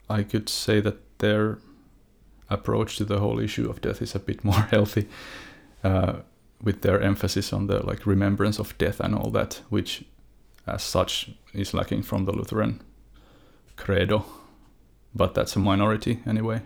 I 0.10 0.24
could 0.24 0.50
say 0.50 0.82
that 0.82 1.18
their 1.20 1.58
approach 2.50 2.98
to 2.98 3.06
the 3.06 3.20
whole 3.20 3.40
issue 3.40 3.70
of 3.70 3.82
death 3.82 4.02
is 4.02 4.16
a 4.16 4.20
bit 4.20 4.44
more 4.50 4.68
healthy, 4.72 5.08
uh, 5.84 6.18
with 6.62 6.82
their 6.82 7.02
emphasis 7.02 7.54
on 7.54 7.68
the 7.68 7.86
like 7.86 8.06
remembrance 8.06 8.60
of 8.60 8.78
death 8.78 9.00
and 9.00 9.16
all 9.16 9.30
that, 9.32 9.62
which, 9.70 10.06
as 10.66 10.84
such, 10.84 11.30
is 11.54 11.74
lacking 11.74 12.04
from 12.04 12.26
the 12.26 12.32
Lutheran 12.32 12.82
credo. 13.76 14.26
But 15.14 15.34
that's 15.34 15.56
a 15.56 15.60
minority 15.60 16.20
anyway. 16.26 16.62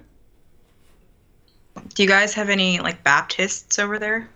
Do 1.94 2.04
you 2.04 2.10
guys 2.10 2.34
have 2.34 2.50
any 2.50 2.80
like 2.80 3.04
Baptists 3.04 3.80
over 3.80 4.00
there? 4.00 4.30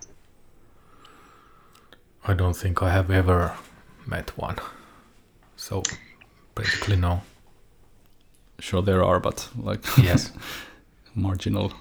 I 2.26 2.34
don't 2.34 2.56
think 2.56 2.82
I 2.82 2.89
have 2.89 3.12
ever 3.12 3.56
met 4.06 4.38
one. 4.38 4.58
So 5.56 5.84
basically 6.56 6.96
no. 6.96 7.22
Sure 8.60 8.82
there 8.82 9.04
are, 9.04 9.20
but 9.20 9.50
like 9.58 9.82
Yes. 9.98 10.32
marginal. 11.16 11.74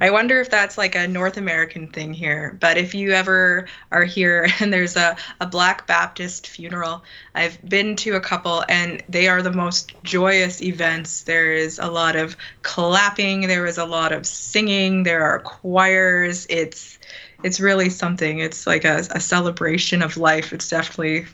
I 0.00 0.10
wonder 0.10 0.40
if 0.40 0.50
that's 0.50 0.78
like 0.78 0.94
a 0.94 1.06
North 1.06 1.36
American 1.36 1.88
thing 1.88 2.14
here. 2.14 2.56
But 2.60 2.76
if 2.76 2.94
you 2.94 3.10
ever 3.10 3.66
are 3.90 4.04
here 4.04 4.48
and 4.60 4.72
there's 4.72 4.96
a, 4.96 5.16
a 5.40 5.46
Black 5.46 5.86
Baptist 5.86 6.46
funeral, 6.46 7.02
I've 7.34 7.62
been 7.68 7.96
to 7.96 8.14
a 8.14 8.20
couple 8.20 8.64
and 8.68 9.02
they 9.08 9.28
are 9.28 9.42
the 9.42 9.52
most 9.52 9.94
joyous 10.02 10.62
events. 10.62 11.22
There 11.22 11.52
is 11.52 11.78
a 11.78 11.90
lot 11.90 12.16
of 12.16 12.36
clapping, 12.62 13.42
there 13.42 13.66
is 13.66 13.78
a 13.78 13.84
lot 13.84 14.12
of 14.12 14.26
singing, 14.26 15.02
there 15.02 15.24
are 15.24 15.40
choirs. 15.40 16.46
It's 16.48 16.98
it's 17.42 17.60
really 17.60 17.90
something. 17.90 18.38
It's 18.38 18.66
like 18.66 18.86
a, 18.86 19.06
a 19.10 19.20
celebration 19.20 20.00
of 20.00 20.16
life. 20.16 20.52
It's 20.52 20.68
definitely 20.68 21.26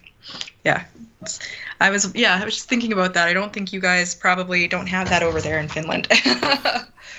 yeah. 0.65 0.85
It's, 1.23 1.39
I 1.81 1.91
was 1.91 2.13
yeah, 2.15 2.39
I 2.41 2.45
was 2.45 2.55
just 2.55 2.69
thinking 2.69 2.93
about 2.93 3.15
that. 3.15 3.29
I 3.29 3.33
don't 3.33 3.53
think 3.53 3.73
you 3.73 3.81
guys 3.81 4.15
probably 4.15 4.69
don't 4.69 4.87
have 4.89 5.09
that 5.09 5.23
over 5.23 5.41
there 5.41 5.59
in 5.59 5.69
Finland. 5.69 6.09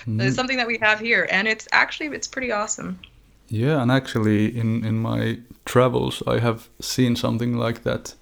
It's 0.08 0.36
something 0.36 0.58
that 0.58 0.68
we 0.68 0.78
have 0.82 1.00
here, 1.00 1.28
and 1.32 1.48
it's 1.48 1.68
actually 1.72 2.16
it's 2.16 2.28
pretty 2.28 2.52
awesome. 2.52 3.00
Yeah, 3.48 3.82
and 3.82 3.92
actually, 3.92 4.58
in 4.58 4.86
in 4.86 4.98
my 5.00 5.40
travels, 5.66 6.24
I 6.28 6.40
have 6.40 6.70
seen 6.80 7.16
something 7.16 7.58
like 7.58 7.84
that. 7.84 8.16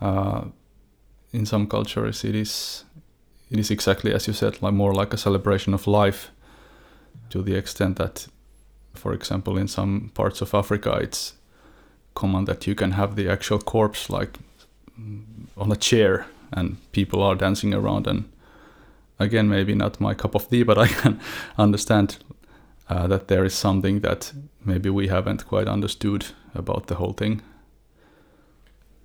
Uh, 0.00 0.44
in 1.32 1.46
some 1.46 1.66
cultures, 1.66 2.24
it 2.24 2.34
is 2.34 2.84
it 3.50 3.58
is 3.58 3.70
exactly 3.70 4.14
as 4.14 4.26
you 4.26 4.34
said, 4.34 4.62
like 4.62 4.74
more 4.74 4.94
like 4.94 5.14
a 5.14 5.18
celebration 5.18 5.74
of 5.74 5.86
life, 5.86 6.30
to 7.30 7.42
the 7.42 7.56
extent 7.56 7.96
that, 7.96 8.28
for 8.94 9.12
example, 9.12 9.60
in 9.60 9.68
some 9.68 10.10
parts 10.14 10.42
of 10.42 10.54
Africa, 10.54 10.98
it's 11.02 11.34
common 12.14 12.44
that 12.44 12.66
you 12.66 12.74
can 12.74 12.92
have 12.92 13.14
the 13.14 13.28
actual 13.28 13.58
corpse 13.58 14.10
like 14.10 14.38
on 15.56 15.72
a 15.72 15.76
chair, 15.76 16.26
and 16.52 16.76
people 16.92 17.22
are 17.22 17.34
dancing 17.34 17.74
around 17.74 18.06
and 18.06 18.24
again 19.18 19.48
maybe 19.48 19.74
not 19.74 20.00
my 20.00 20.14
cup 20.14 20.34
of 20.34 20.48
tea 20.48 20.62
but 20.70 20.78
i 20.78 20.88
can 20.88 21.20
understand 21.58 22.18
uh, 22.90 23.06
that 23.06 23.28
there 23.28 23.44
is 23.44 23.54
something 23.54 24.00
that 24.00 24.32
maybe 24.64 24.90
we 24.90 25.08
haven't 25.08 25.46
quite 25.46 25.68
understood 25.68 26.26
about 26.54 26.88
the 26.88 26.96
whole 26.96 27.12
thing. 27.12 27.40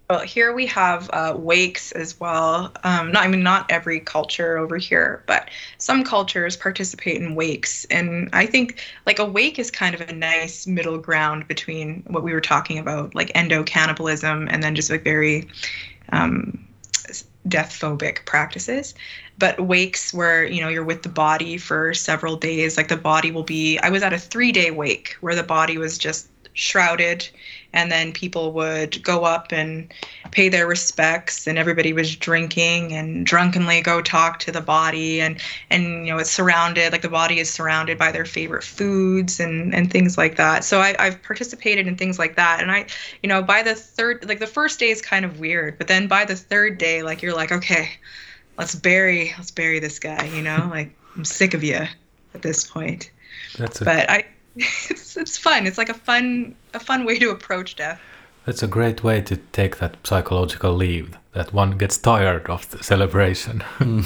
Well, 0.09 0.19
here 0.19 0.53
we 0.53 0.67
have 0.67 1.09
uh, 1.11 1.33
wakes 1.35 1.91
as 1.93 2.19
well. 2.19 2.71
Um, 2.83 3.11
not, 3.11 3.23
I 3.23 3.27
mean, 3.27 3.41
not 3.41 3.65
every 3.71 3.99
culture 3.99 4.55
over 4.57 4.77
here, 4.77 5.23
but 5.25 5.49
some 5.79 6.03
cultures 6.03 6.55
participate 6.55 7.19
in 7.19 7.33
wakes, 7.33 7.85
and 7.85 8.29
I 8.31 8.45
think 8.45 8.83
like 9.07 9.17
a 9.17 9.25
wake 9.25 9.57
is 9.57 9.71
kind 9.71 9.95
of 9.95 10.01
a 10.01 10.13
nice 10.13 10.67
middle 10.67 10.99
ground 10.99 11.47
between 11.47 12.03
what 12.05 12.21
we 12.21 12.33
were 12.33 12.41
talking 12.41 12.77
about, 12.77 13.15
like 13.15 13.31
endo 13.33 13.63
cannibalism, 13.63 14.47
and 14.51 14.61
then 14.61 14.75
just 14.75 14.91
like 14.91 15.03
very 15.03 15.47
um, 16.11 16.67
death 17.47 17.71
phobic 17.71 18.25
practices. 18.25 18.93
But 19.39 19.59
wakes 19.59 20.13
where 20.13 20.45
you 20.45 20.61
know 20.61 20.69
you're 20.69 20.83
with 20.83 21.01
the 21.01 21.09
body 21.09 21.57
for 21.57 21.95
several 21.95 22.35
days, 22.35 22.77
like 22.77 22.89
the 22.89 22.97
body 22.97 23.31
will 23.31 23.43
be. 23.43 23.79
I 23.79 23.89
was 23.89 24.03
at 24.03 24.13
a 24.13 24.19
three 24.19 24.51
day 24.51 24.69
wake 24.69 25.17
where 25.21 25.33
the 25.33 25.41
body 25.41 25.79
was 25.79 25.97
just 25.97 26.29
shrouded 26.53 27.27
and 27.75 27.91
then 27.91 28.13
people 28.13 28.53
would 28.53 29.03
go 29.03 29.25
up 29.25 29.51
and 29.51 29.93
pay 30.31 30.49
their 30.49 30.65
respects 30.65 31.45
and 31.45 31.57
everybody 31.57 31.93
was 31.93 32.15
drinking 32.15 32.93
and 32.93 33.25
drunkenly 33.25 33.81
go 33.81 34.01
talk 34.01 34.39
to 34.39 34.51
the 34.51 34.61
body 34.61 35.21
and 35.21 35.39
and 35.69 36.07
you 36.07 36.13
know 36.13 36.17
it's 36.17 36.31
surrounded 36.31 36.91
like 36.91 37.01
the 37.01 37.09
body 37.09 37.39
is 37.39 37.51
surrounded 37.51 37.97
by 37.97 38.11
their 38.11 38.25
favorite 38.25 38.63
foods 38.63 39.39
and 39.39 39.75
and 39.75 39.91
things 39.91 40.17
like 40.17 40.37
that. 40.37 40.63
So 40.63 40.79
I, 40.79 40.95
i've 40.97 41.21
participated 41.21 41.85
in 41.85 41.95
things 41.97 42.17
like 42.17 42.35
that. 42.37 42.61
And 42.61 42.71
i 42.71 42.87
you 43.21 43.29
know 43.29 43.43
by 43.43 43.61
the 43.61 43.75
third 43.75 44.27
like 44.27 44.39
the 44.39 44.47
first 44.47 44.79
day 44.79 44.89
is 44.89 45.01
kind 45.01 45.25
of 45.25 45.39
weird 45.39 45.77
but 45.77 45.87
then 45.87 46.07
by 46.07 46.25
the 46.25 46.35
third 46.35 46.77
day 46.77 47.03
like 47.03 47.21
you're 47.21 47.35
like 47.35 47.51
okay 47.51 47.89
let's 48.57 48.73
bury 48.73 49.33
let's 49.37 49.51
bury 49.51 49.79
this 49.79 49.99
guy 49.99 50.25
you 50.25 50.41
know? 50.41 50.67
Like 50.71 50.95
i'm 51.15 51.25
sick 51.25 51.53
of 51.53 51.63
you 51.63 51.85
at 52.33 52.41
this 52.41 52.65
point. 52.65 53.11
That's 53.57 53.81
a, 53.81 53.85
but 53.85 54.09
i 54.09 54.25
it's 55.17 55.29
it's 55.31 55.37
fun. 55.37 55.65
It's 55.67 55.77
like 55.77 55.89
a 55.89 55.93
fun 55.93 56.55
a 56.73 56.79
fun 56.79 57.05
way 57.05 57.19
to 57.19 57.29
approach 57.31 57.75
death. 57.75 57.99
that's 58.45 58.63
a 58.63 58.67
great 58.67 59.03
way 59.03 59.21
to 59.21 59.37
take 59.51 59.77
that 59.77 59.95
psychological 60.03 60.73
leave. 60.73 61.17
That 61.33 61.53
one 61.53 61.77
gets 61.77 61.97
tired 61.97 62.49
of 62.49 62.69
the 62.69 62.83
celebration. 62.83 63.63
Hmm. 63.77 64.01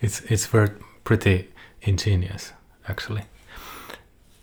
it's 0.00 0.20
it's 0.30 0.46
very 0.46 0.70
pretty 1.04 1.48
ingenious, 1.82 2.52
actually. 2.88 3.22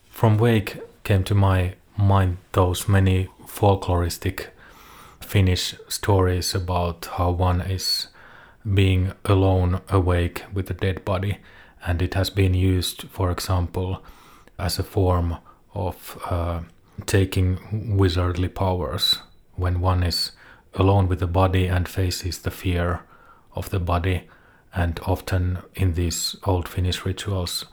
From 0.10 0.38
Wake 0.38 0.78
came 1.03 1.24
to 1.24 1.36
my 1.36 1.74
mind 1.97 2.38
those 2.51 2.88
many 2.88 3.30
folkloristic 3.47 4.47
Finnish 5.22 5.76
stories 5.88 6.56
about 6.56 7.06
how 7.18 7.32
one 7.32 7.62
is 7.62 8.08
being 8.74 9.12
alone 9.26 9.82
awake 9.89 10.43
with 10.53 10.70
a 10.70 10.74
dead 10.74 11.03
body, 11.06 11.38
and 11.88 12.01
it 12.01 12.14
has 12.14 12.30
been 12.30 12.53
used, 12.53 13.03
for 13.10 13.32
example, 13.32 14.01
as 14.58 14.80
a 14.80 14.84
form 14.84 15.38
of 15.76 16.18
uh, 16.30 16.62
taking 17.06 17.58
wizardly 17.98 18.54
powers 18.54 19.20
when 19.56 19.82
one 19.82 20.04
is 20.04 20.32
alone 20.74 21.08
with 21.08 21.20
the 21.20 21.28
body 21.28 21.68
and 21.68 21.88
faces 21.88 22.40
the 22.40 22.52
fear 22.52 23.02
of 23.54 23.70
the 23.70 23.80
body. 23.80 24.24
And 24.74 25.00
often 25.06 25.60
in 25.76 25.94
these 25.94 26.36
old 26.44 26.68
Finnish 26.68 27.06
rituals, 27.06 27.66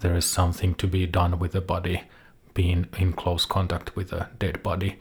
there 0.00 0.14
is 0.16 0.24
something 0.24 0.74
to 0.76 0.86
be 0.86 1.06
done 1.06 1.38
with 1.38 1.52
the 1.52 1.60
body, 1.60 2.02
being 2.54 2.86
in 2.98 3.12
close 3.12 3.44
contact 3.46 3.96
with 3.96 4.12
a 4.12 4.30
dead 4.38 4.62
body. 4.62 4.98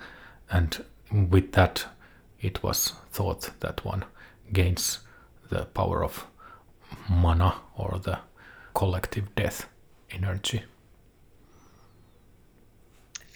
And 0.52 0.84
with 1.12 1.54
that, 1.54 1.86
it 2.40 2.64
was 2.64 2.94
thought 3.12 3.52
that 3.60 3.84
one 3.84 4.06
gains 4.54 5.00
the 5.50 5.66
power 5.66 6.04
of 6.04 6.26
mana 7.10 7.56
or 7.76 8.00
the 8.00 8.20
collective 8.74 9.34
death 9.36 9.68
energy. 10.12 10.64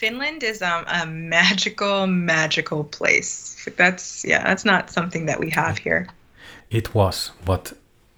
Finland 0.04 0.44
is 0.44 0.62
um, 0.62 0.84
a 0.88 1.06
magical, 1.06 2.08
magical 2.08 2.84
place. 2.84 3.70
That's 3.78 4.26
yeah, 4.26 4.44
that's 4.44 4.66
not 4.66 4.90
something 4.90 5.28
that 5.28 5.40
we 5.40 5.50
have 5.52 5.78
here. 5.78 6.08
It 6.70 6.94
was, 6.94 7.32
but 7.46 7.74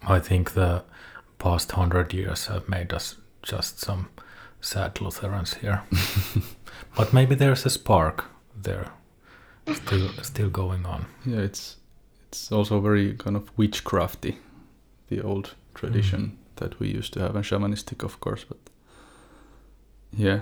I 0.07 0.19
think 0.19 0.53
the 0.53 0.83
past 1.37 1.71
hundred 1.71 2.11
years 2.11 2.47
have 2.47 2.67
made 2.67 2.91
us 2.95 3.17
just 3.43 3.79
some 3.79 4.07
sad 4.61 4.99
Lutherans 4.99 5.53
here. 5.53 5.83
but 6.97 7.13
maybe 7.13 7.35
there's 7.35 7.65
a 7.67 7.69
spark 7.69 8.25
there, 8.63 8.87
still 9.73 10.09
still 10.23 10.49
going 10.49 10.87
on. 10.87 11.05
Yeah, 11.23 11.43
it's 11.45 11.77
it's 12.27 12.51
also 12.51 12.81
very 12.81 13.13
kind 13.13 13.35
of 13.35 13.55
witchcrafty, 13.57 14.37
the 15.09 15.21
old 15.21 15.53
tradition 15.75 16.37
that 16.55 16.79
we 16.79 16.97
used 16.97 17.13
to 17.13 17.19
have, 17.19 17.35
and 17.35 17.45
shamanistic, 17.45 18.03
of 18.03 18.19
course. 18.19 18.43
But 18.43 18.57
yeah, 20.11 20.39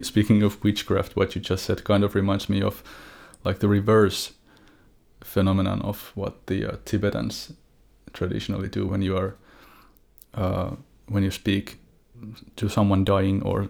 speaking 0.00 0.42
of 0.42 0.62
witchcraft, 0.62 1.16
what 1.16 1.34
you 1.34 1.40
just 1.40 1.64
said 1.64 1.84
kind 1.84 2.04
of 2.04 2.14
reminds 2.14 2.48
me 2.48 2.62
of 2.62 2.82
like 3.44 3.58
the 3.60 3.68
reverse 3.68 4.32
phenomenon 5.20 5.82
of 5.82 6.12
what 6.14 6.46
the 6.46 6.64
uh, 6.64 6.76
Tibetans 6.84 7.52
traditionally 8.12 8.68
do 8.68 8.86
when 8.86 9.02
you 9.02 9.16
are 9.16 9.36
uh, 10.34 10.70
when 11.08 11.22
you 11.22 11.30
speak 11.30 11.78
to 12.56 12.68
someone 12.68 13.04
dying 13.04 13.42
or 13.42 13.68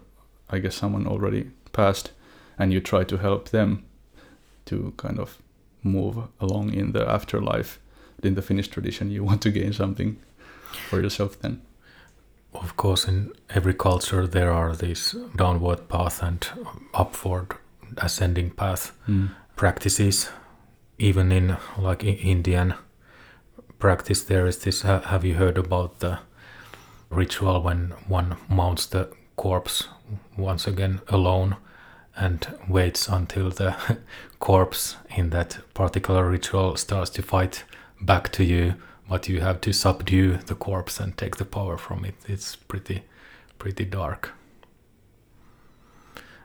I 0.50 0.58
guess 0.58 0.74
someone 0.74 1.06
already 1.06 1.50
passed, 1.72 2.10
and 2.58 2.72
you 2.72 2.80
try 2.80 3.04
to 3.04 3.18
help 3.18 3.50
them 3.50 3.84
to 4.66 4.92
kind 4.96 5.18
of 5.18 5.38
move 5.82 6.16
along 6.40 6.72
in 6.74 6.92
the 6.92 7.08
afterlife. 7.08 7.78
But 8.16 8.24
in 8.24 8.34
the 8.34 8.42
Finnish 8.42 8.68
tradition, 8.68 9.10
you 9.10 9.24
want 9.24 9.42
to 9.42 9.50
gain 9.50 9.72
something 9.72 10.16
for 10.88 11.00
yourself 11.00 11.38
then. 11.40 11.60
Of 12.54 12.76
course, 12.76 13.06
in 13.06 13.32
every 13.50 13.74
culture 13.74 14.26
there 14.26 14.52
are 14.52 14.74
these 14.74 15.14
downward 15.36 15.88
path 15.88 16.22
and 16.22 16.46
upward 16.94 17.54
ascending 17.98 18.50
path 18.50 18.92
hmm. 19.06 19.26
practices. 19.56 20.30
Even 20.98 21.30
in 21.30 21.56
like 21.78 22.02
Indian 22.02 22.74
practice, 23.78 24.24
there 24.24 24.46
is 24.46 24.58
this. 24.58 24.82
ha- 24.82 25.00
Have 25.00 25.24
you 25.24 25.34
heard 25.34 25.58
about 25.58 26.00
the 26.00 26.18
ritual 27.10 27.62
when 27.62 27.94
one 28.08 28.36
mounts 28.48 28.86
the 28.86 29.08
corpse 29.36 29.88
once 30.36 30.66
again 30.66 31.00
alone 31.08 31.56
and 32.16 32.46
waits 32.68 33.08
until 33.08 33.50
the 33.50 33.76
corpse 34.40 34.96
in 35.16 35.30
that 35.30 35.58
particular 35.74 36.28
ritual 36.28 36.76
starts 36.76 37.10
to 37.10 37.22
fight 37.22 37.64
back 38.00 38.30
to 38.32 38.44
you, 38.44 38.74
but 39.08 39.28
you 39.28 39.40
have 39.40 39.60
to 39.62 39.72
subdue 39.72 40.36
the 40.36 40.54
corpse 40.54 41.00
and 41.00 41.16
take 41.16 41.36
the 41.36 41.44
power 41.44 41.76
from 41.76 42.04
it. 42.04 42.14
It's 42.26 42.56
pretty, 42.56 43.04
pretty 43.58 43.84
dark 43.84 44.32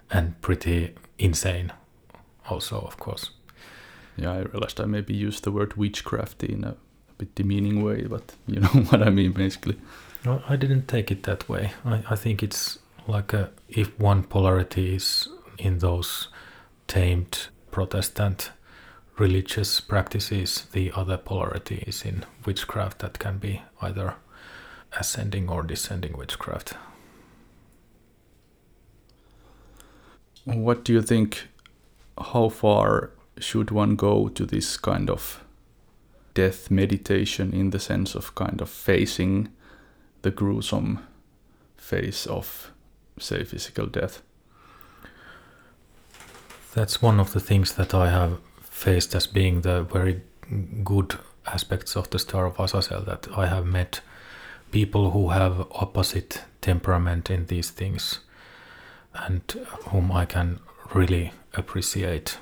and 0.10 0.40
pretty 0.42 0.96
insane, 1.18 1.74
also, 2.50 2.80
of 2.80 2.98
course. 2.98 3.32
Yeah, 4.16 4.32
I 4.32 4.40
realized 4.42 4.80
I 4.80 4.86
maybe 4.86 5.14
used 5.14 5.44
the 5.44 5.52
word 5.52 5.72
witchcrafty 5.72 6.50
in 6.50 6.64
a, 6.64 6.70
a 6.70 7.14
bit 7.18 7.36
demeaning 7.36 7.84
way, 7.84 8.04
but 8.04 8.36
you 8.48 8.60
know 8.62 8.68
what 8.68 9.02
I 9.02 9.10
mean 9.10 9.32
basically. 9.32 9.78
No, 10.24 10.42
I 10.48 10.56
didn't 10.56 10.88
take 10.88 11.12
it 11.12 11.24
that 11.24 11.50
way. 11.50 11.72
I, 11.84 12.04
I 12.12 12.16
think 12.16 12.44
it's 12.44 12.80
like 13.08 13.34
a, 13.34 13.52
if 13.68 14.00
one 14.00 14.24
polarity 14.24 14.96
is 14.96 15.28
in 15.58 15.80
those 15.80 16.30
tamed 16.88 17.48
Protestant 17.72 18.52
religious 19.18 19.80
practices, 19.80 20.66
the 20.72 20.92
other 20.96 21.18
polarity 21.18 21.84
is 21.86 22.04
in 22.04 22.26
witchcraft 22.46 23.00
that 23.00 23.20
can 23.20 23.38
be 23.38 23.62
either 23.82 24.16
ascending 24.98 25.50
or 25.50 25.64
descending 25.64 26.18
witchcraft. 26.18 26.76
What 30.46 30.84
do 30.84 30.94
you 30.94 31.02
think? 31.02 31.48
How 32.18 32.50
far 32.50 33.12
should 33.40 33.72
one 33.72 33.96
go 33.96 34.30
to 34.30 34.46
this 34.46 34.78
kind 34.78 35.10
of 35.10 35.44
death 36.34 36.70
meditation 36.70 37.54
in 37.54 37.70
the 37.70 37.80
sense 37.80 38.16
of 38.16 38.36
kind 38.36 38.62
of 38.62 38.70
facing 38.70 39.50
the 40.22 40.32
gruesome 40.32 41.00
face 41.78 42.28
of, 42.28 42.72
say, 43.20 43.44
physical 43.44 43.88
death? 43.88 44.22
That's 46.74 47.02
one 47.02 47.20
of 47.20 47.34
the 47.34 47.40
things 47.40 47.74
that 47.74 47.94
I 47.94 48.10
have 48.10 48.40
faced 48.84 49.16
as 49.16 49.28
being 49.28 49.62
the 49.62 49.82
very 49.84 50.22
good 50.84 51.18
aspects 51.46 51.96
of 51.96 52.10
the 52.10 52.20
Star 52.20 52.46
of 52.46 52.60
Azazel 52.60 53.02
that 53.06 53.28
I 53.34 53.48
have 53.48 53.66
met 53.66 54.02
people 54.72 55.12
who 55.12 55.30
have 55.30 55.68
opposite 55.72 56.42
temperament 56.60 57.30
in 57.30 57.46
these 57.46 57.70
things 57.70 58.20
and 59.14 59.42
whom 59.90 60.12
I 60.12 60.26
can 60.26 60.60
really 60.94 61.32
appreciate. 61.54 62.40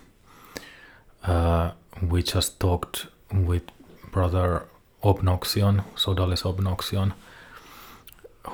Uh, 1.23 1.71
we 2.01 2.23
just 2.23 2.59
talked 2.59 3.05
with 3.31 3.63
brother 4.11 4.65
Obnoxion, 5.03 5.83
Sodalis 5.95 6.43
Obnoxion, 6.43 7.13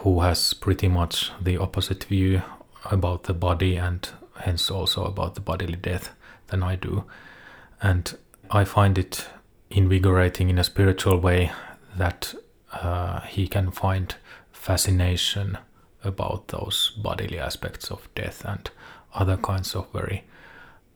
who 0.04 0.20
has 0.20 0.54
pretty 0.54 0.90
much 0.90 1.32
the 1.42 1.56
opposite 1.58 2.04
view 2.04 2.42
about 2.92 3.24
the 3.24 3.34
body 3.34 3.78
and 3.78 4.10
hence 4.42 4.70
also 4.70 5.06
about 5.06 5.36
the 5.36 5.42
bodily 5.42 5.78
death 5.78 6.10
than 6.48 6.64
I 6.64 6.76
do. 6.76 7.06
And 7.82 8.17
I 8.49 8.63
find 8.63 8.97
it 8.97 9.28
invigorating 9.69 10.49
in 10.49 10.57
a 10.57 10.63
spiritual 10.63 11.19
way 11.19 11.51
that 11.95 12.34
uh, 12.73 13.21
he 13.21 13.47
can 13.47 13.71
find 13.71 14.15
fascination 14.51 15.57
about 16.03 16.47
those 16.49 16.91
bodily 16.97 17.39
aspects 17.39 17.91
of 17.91 18.07
death 18.15 18.43
and 18.45 18.69
other 19.13 19.38
kinds 19.38 19.75
of 19.75 19.91
very 19.91 20.23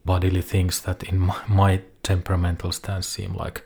bodily 0.04 0.42
things 0.42 0.80
that 0.82 1.02
in 1.02 1.18
my, 1.18 1.36
my 1.48 1.80
temperamental 2.02 2.72
stance 2.72 3.06
seem 3.06 3.34
like 3.34 3.64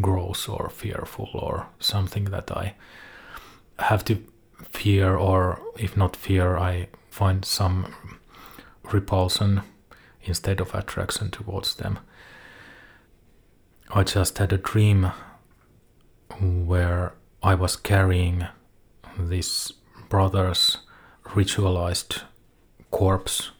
gross 0.00 0.48
or 0.48 0.68
fearful 0.68 1.30
or 1.32 1.66
something 1.78 2.24
that 2.26 2.50
I 2.50 2.74
have 3.78 4.04
to 4.06 4.22
fear, 4.70 5.16
or 5.16 5.60
if 5.78 5.96
not 5.96 6.16
fear, 6.16 6.56
I 6.56 6.88
find 7.10 7.44
some 7.44 7.94
repulsion 8.82 9.62
instead 10.22 10.60
of 10.60 10.74
attraction 10.74 11.30
towards 11.30 11.76
them. 11.76 11.98
I 13.96 14.02
just 14.02 14.38
had 14.38 14.52
a 14.52 14.58
dream 14.58 15.12
where 16.40 17.12
I 17.44 17.54
was 17.54 17.76
carrying 17.76 18.44
this 19.16 19.70
brother's 20.08 20.78
ritualized 21.26 22.22
corpse 22.90 23.52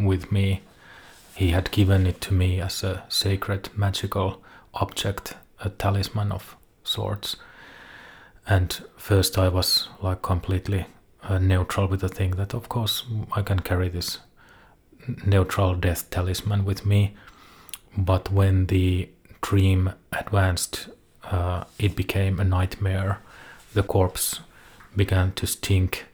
with 0.00 0.32
me. 0.32 0.62
He 1.36 1.50
had 1.50 1.70
given 1.70 2.08
it 2.08 2.20
to 2.22 2.34
me 2.34 2.60
as 2.60 2.82
a 2.82 3.04
sacred 3.08 3.70
magical 3.78 4.42
object, 4.74 5.34
a 5.60 5.70
talisman 5.70 6.32
of 6.32 6.56
sorts. 6.82 7.36
And 8.48 8.82
first 8.96 9.38
I 9.38 9.48
was 9.48 9.88
like 10.02 10.22
completely 10.22 10.86
uh, 11.22 11.38
neutral 11.38 11.86
with 11.86 12.00
the 12.00 12.08
thing 12.08 12.32
that, 12.32 12.52
of 12.52 12.68
course, 12.68 13.04
I 13.30 13.42
can 13.42 13.60
carry 13.60 13.88
this 13.88 14.18
neutral 15.24 15.76
death 15.76 16.10
talisman 16.10 16.64
with 16.64 16.84
me. 16.84 17.14
But 17.96 18.32
when 18.32 18.66
the 18.66 19.10
dream 19.40 19.92
advanced, 20.12 20.88
uh, 21.24 21.64
it 21.78 21.96
became 21.96 22.40
a 22.40 22.44
nightmare. 22.44 23.20
The 23.74 23.82
corpse 23.82 24.40
began 24.96 25.32
to 25.32 25.46
stink, 25.46 26.06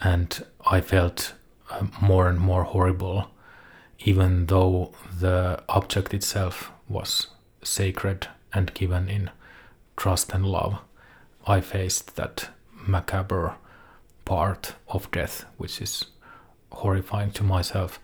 and 0.00 0.44
I 0.66 0.80
felt 0.80 1.34
uh, 1.70 1.86
more 2.00 2.28
and 2.28 2.38
more 2.38 2.64
horrible, 2.64 3.30
even 4.00 4.46
though 4.46 4.92
the 5.18 5.62
object 5.68 6.14
itself 6.14 6.70
was 6.88 7.28
sacred 7.62 8.28
and 8.52 8.74
given 8.74 9.08
in 9.08 9.30
trust 9.96 10.32
and 10.32 10.46
love. 10.46 10.78
I 11.46 11.60
faced 11.60 12.16
that 12.16 12.50
macabre 12.86 13.54
part 14.24 14.74
of 14.88 15.10
death, 15.10 15.44
which 15.56 15.80
is 15.80 16.06
horrifying 16.70 17.30
to 17.32 17.44
myself. 17.44 18.00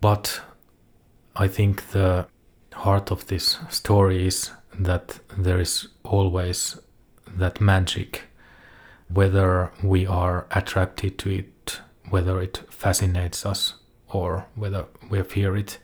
But 0.00 0.40
I 1.36 1.48
think 1.48 1.90
the 1.90 2.26
heart 2.80 3.10
of 3.10 3.26
this 3.26 3.58
story 3.68 4.26
is 4.26 4.50
that 4.78 5.20
there 5.36 5.60
is 5.60 5.88
always 6.02 6.78
that 7.36 7.60
magic, 7.60 8.22
whether 9.08 9.70
we 9.82 10.06
are 10.06 10.46
attracted 10.52 11.18
to 11.18 11.30
it, 11.30 11.80
whether 12.08 12.40
it 12.40 12.62
fascinates 12.70 13.44
us, 13.44 13.74
or 14.08 14.46
whether 14.54 14.86
we 15.10 15.22
fear 15.22 15.56
it, 15.56 15.78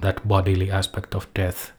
that 0.00 0.26
bodily 0.26 0.70
aspect 0.70 1.14
of 1.14 1.32
death 1.34 1.72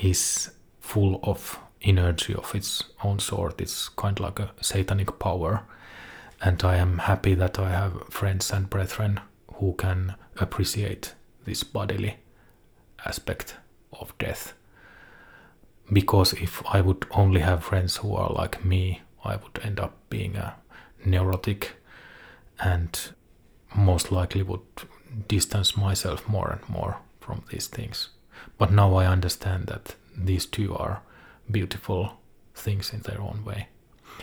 is 0.00 0.50
full 0.80 1.18
of 1.22 1.58
energy 1.82 2.34
of 2.34 2.54
its 2.54 2.84
own 3.02 3.18
sort. 3.18 3.60
It's 3.60 3.88
kind 3.88 4.18
of 4.18 4.24
like 4.24 4.40
a 4.40 4.52
satanic 4.60 5.18
power. 5.18 5.62
And 6.42 6.62
I 6.62 6.76
am 6.76 6.98
happy 6.98 7.34
that 7.34 7.58
I 7.58 7.70
have 7.70 8.08
friends 8.10 8.52
and 8.52 8.68
brethren 8.70 9.20
who 9.54 9.72
can 9.72 10.14
appreciate 10.36 11.14
this 11.44 11.64
bodily 11.64 12.16
aspect 13.04 13.56
of 13.92 14.16
death. 14.18 14.54
Because 15.92 16.32
if 16.34 16.62
I 16.66 16.80
would 16.80 17.06
only 17.10 17.40
have 17.40 17.64
friends 17.64 17.96
who 17.96 18.14
are 18.14 18.30
like 18.32 18.64
me, 18.64 19.02
I 19.24 19.36
would 19.36 19.58
end 19.62 19.80
up 19.80 19.94
being 20.10 20.36
a 20.36 20.54
neurotic 21.04 21.76
and 22.60 23.12
most 23.74 24.10
likely 24.12 24.42
would 24.42 24.60
distance 25.28 25.76
myself 25.76 26.28
more 26.28 26.50
and 26.50 26.68
more 26.68 26.98
from 27.20 27.44
these 27.50 27.66
things. 27.66 28.08
But 28.58 28.72
now 28.72 28.94
I 28.94 29.06
understand 29.06 29.66
that 29.66 29.94
these 30.16 30.46
two 30.46 30.74
are 30.76 31.02
beautiful 31.50 32.18
things 32.54 32.92
in 32.92 33.00
their 33.00 33.20
own 33.20 33.44
way. 33.44 33.68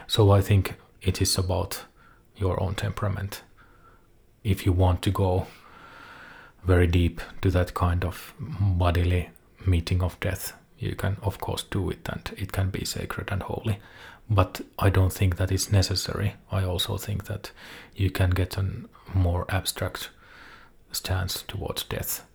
So 0.07 0.31
I 0.31 0.41
think 0.41 0.75
it 1.01 1.21
is 1.21 1.37
about 1.37 1.85
your 2.35 2.61
own 2.61 2.75
temperament. 2.75 3.41
If 4.43 4.65
you 4.65 4.73
want 4.73 5.01
to 5.03 5.11
go 5.11 5.47
very 6.65 6.87
deep 6.87 7.21
to 7.41 7.51
that 7.51 7.73
kind 7.73 8.03
of 8.03 8.33
bodily 8.39 9.29
meeting 9.65 10.01
of 10.01 10.19
death, 10.19 10.53
you 10.77 10.95
can 10.95 11.17
of 11.21 11.39
course 11.39 11.63
do 11.63 11.89
it 11.89 12.07
and 12.09 12.31
it 12.37 12.51
can 12.51 12.69
be 12.69 12.85
sacred 12.85 13.31
and 13.31 13.43
holy. 13.43 13.79
But 14.29 14.61
I 14.79 14.89
don't 14.89 15.13
think 15.13 15.37
that 15.37 15.51
it's 15.51 15.71
necessary. 15.71 16.35
I 16.51 16.63
also 16.63 16.97
think 16.97 17.25
that 17.25 17.51
you 17.95 18.09
can 18.09 18.31
get 18.31 18.57
a 18.57 18.65
more 19.13 19.45
abstract 19.49 20.09
stance 20.91 21.43
towards 21.43 21.83
death 21.83 22.25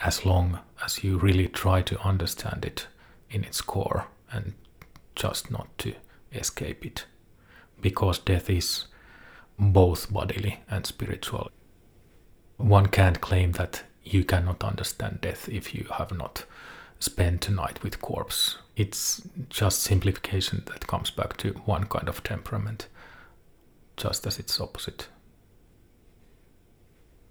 as 0.00 0.24
long 0.24 0.60
as 0.84 1.02
you 1.02 1.18
really 1.18 1.48
try 1.48 1.82
to 1.82 2.00
understand 2.00 2.64
it 2.64 2.86
in 3.30 3.44
its 3.44 3.60
core 3.60 4.06
and 4.30 4.54
just 5.14 5.50
not 5.50 5.66
to 5.78 5.94
escape 6.32 6.84
it. 6.86 7.06
Because 7.80 8.18
death 8.18 8.48
is 8.48 8.86
both 9.58 10.12
bodily 10.12 10.60
and 10.70 10.86
spiritual. 10.86 11.50
One 12.56 12.86
can't 12.86 13.20
claim 13.20 13.52
that 13.52 13.82
you 14.04 14.24
cannot 14.24 14.64
understand 14.64 15.20
death 15.20 15.48
if 15.48 15.74
you 15.74 15.86
have 15.98 16.12
not 16.12 16.44
spent 16.98 17.48
a 17.48 17.52
night 17.52 17.82
with 17.82 18.00
corpse. 18.00 18.58
It's 18.76 19.22
just 19.48 19.82
simplification 19.82 20.62
that 20.66 20.86
comes 20.86 21.10
back 21.10 21.36
to 21.38 21.50
one 21.64 21.86
kind 21.86 22.08
of 22.08 22.22
temperament, 22.22 22.88
just 23.96 24.26
as 24.26 24.38
its 24.38 24.60
opposite. 24.60 25.08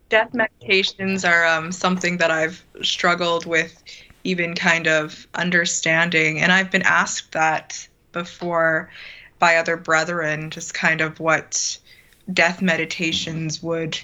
Death 0.09 0.33
meditations 0.33 1.23
are 1.23 1.45
um, 1.45 1.71
something 1.71 2.17
that 2.17 2.31
I've 2.31 2.63
struggled 2.81 3.45
with 3.45 3.81
even 4.23 4.55
kind 4.55 4.87
of 4.87 5.27
understanding. 5.35 6.39
And 6.39 6.51
I've 6.51 6.71
been 6.71 6.83
asked 6.83 7.31
that 7.31 7.87
before 8.11 8.89
by 9.39 9.55
other 9.55 9.77
brethren, 9.77 10.51
just 10.51 10.73
kind 10.73 11.01
of 11.01 11.19
what 11.19 11.77
death 12.33 12.61
meditations 12.61 13.63
would 13.63 13.99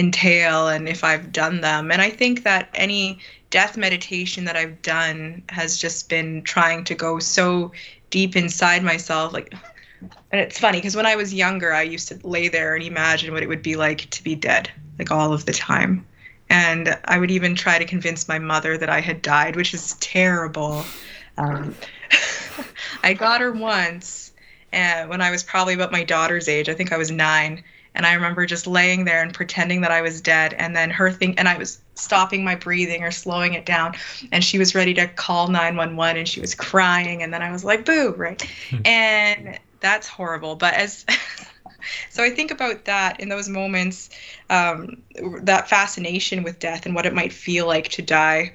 entail 0.00 0.68
and 0.68 0.88
if 0.88 1.04
I've 1.04 1.30
done 1.30 1.60
them. 1.60 1.92
And 1.92 2.00
I 2.00 2.10
think 2.10 2.42
that 2.44 2.70
any 2.74 3.20
death 3.50 3.76
meditation 3.76 4.46
that 4.46 4.56
I've 4.56 4.80
done 4.82 5.42
has 5.50 5.76
just 5.76 6.08
been 6.08 6.42
trying 6.42 6.84
to 6.84 6.94
go 6.94 7.18
so 7.18 7.72
deep 8.08 8.34
inside 8.34 8.82
myself. 8.82 9.32
Like, 9.32 9.52
and 10.32 10.40
it's 10.40 10.58
funny 10.58 10.78
because 10.78 10.96
when 10.96 11.06
I 11.06 11.16
was 11.16 11.34
younger, 11.34 11.72
I 11.72 11.82
used 11.82 12.08
to 12.08 12.18
lay 12.26 12.48
there 12.48 12.74
and 12.74 12.82
imagine 12.82 13.32
what 13.32 13.42
it 13.42 13.48
would 13.48 13.62
be 13.62 13.76
like 13.76 14.08
to 14.10 14.24
be 14.24 14.34
dead, 14.34 14.70
like 14.98 15.10
all 15.10 15.32
of 15.32 15.44
the 15.44 15.52
time. 15.52 16.06
And 16.48 16.98
I 17.04 17.18
would 17.18 17.30
even 17.30 17.54
try 17.54 17.78
to 17.78 17.84
convince 17.84 18.26
my 18.26 18.38
mother 18.38 18.78
that 18.78 18.88
I 18.88 19.00
had 19.00 19.22
died, 19.22 19.54
which 19.54 19.74
is 19.74 19.94
terrible. 20.00 20.84
Um, 21.36 21.76
I 23.04 23.12
got 23.12 23.40
her 23.40 23.52
once 23.52 24.32
and 24.72 25.10
when 25.10 25.20
I 25.20 25.30
was 25.30 25.42
probably 25.42 25.74
about 25.74 25.92
my 25.92 26.04
daughter's 26.04 26.48
age. 26.48 26.68
I 26.68 26.74
think 26.74 26.90
I 26.90 26.96
was 26.96 27.10
nine. 27.10 27.62
And 27.94 28.06
I 28.06 28.14
remember 28.14 28.46
just 28.46 28.66
laying 28.66 29.04
there 29.04 29.22
and 29.22 29.34
pretending 29.34 29.80
that 29.80 29.90
I 29.90 30.00
was 30.00 30.20
dead. 30.20 30.54
And 30.54 30.76
then 30.76 30.90
her 30.90 31.10
thing, 31.10 31.38
and 31.38 31.48
I 31.48 31.58
was 31.58 31.80
stopping 31.94 32.44
my 32.44 32.54
breathing 32.54 33.02
or 33.02 33.10
slowing 33.10 33.54
it 33.54 33.66
down. 33.66 33.94
And 34.32 34.44
she 34.44 34.58
was 34.58 34.74
ready 34.74 34.94
to 34.94 35.08
call 35.08 35.48
911 35.48 36.16
and 36.16 36.28
she 36.28 36.40
was 36.40 36.54
crying. 36.54 37.22
And 37.22 37.34
then 37.34 37.42
I 37.42 37.50
was 37.50 37.64
like, 37.64 37.84
boo, 37.84 38.14
right? 38.16 38.42
And 38.84 39.58
that's 39.80 40.06
horrible. 40.06 40.56
But 40.56 40.74
as 40.74 41.04
so 42.10 42.22
I 42.22 42.30
think 42.30 42.50
about 42.50 42.84
that 42.84 43.18
in 43.18 43.28
those 43.28 43.48
moments, 43.48 44.10
um, 44.50 45.02
that 45.42 45.68
fascination 45.68 46.42
with 46.42 46.58
death 46.58 46.86
and 46.86 46.94
what 46.94 47.06
it 47.06 47.14
might 47.14 47.32
feel 47.32 47.66
like 47.66 47.88
to 47.90 48.02
die. 48.02 48.54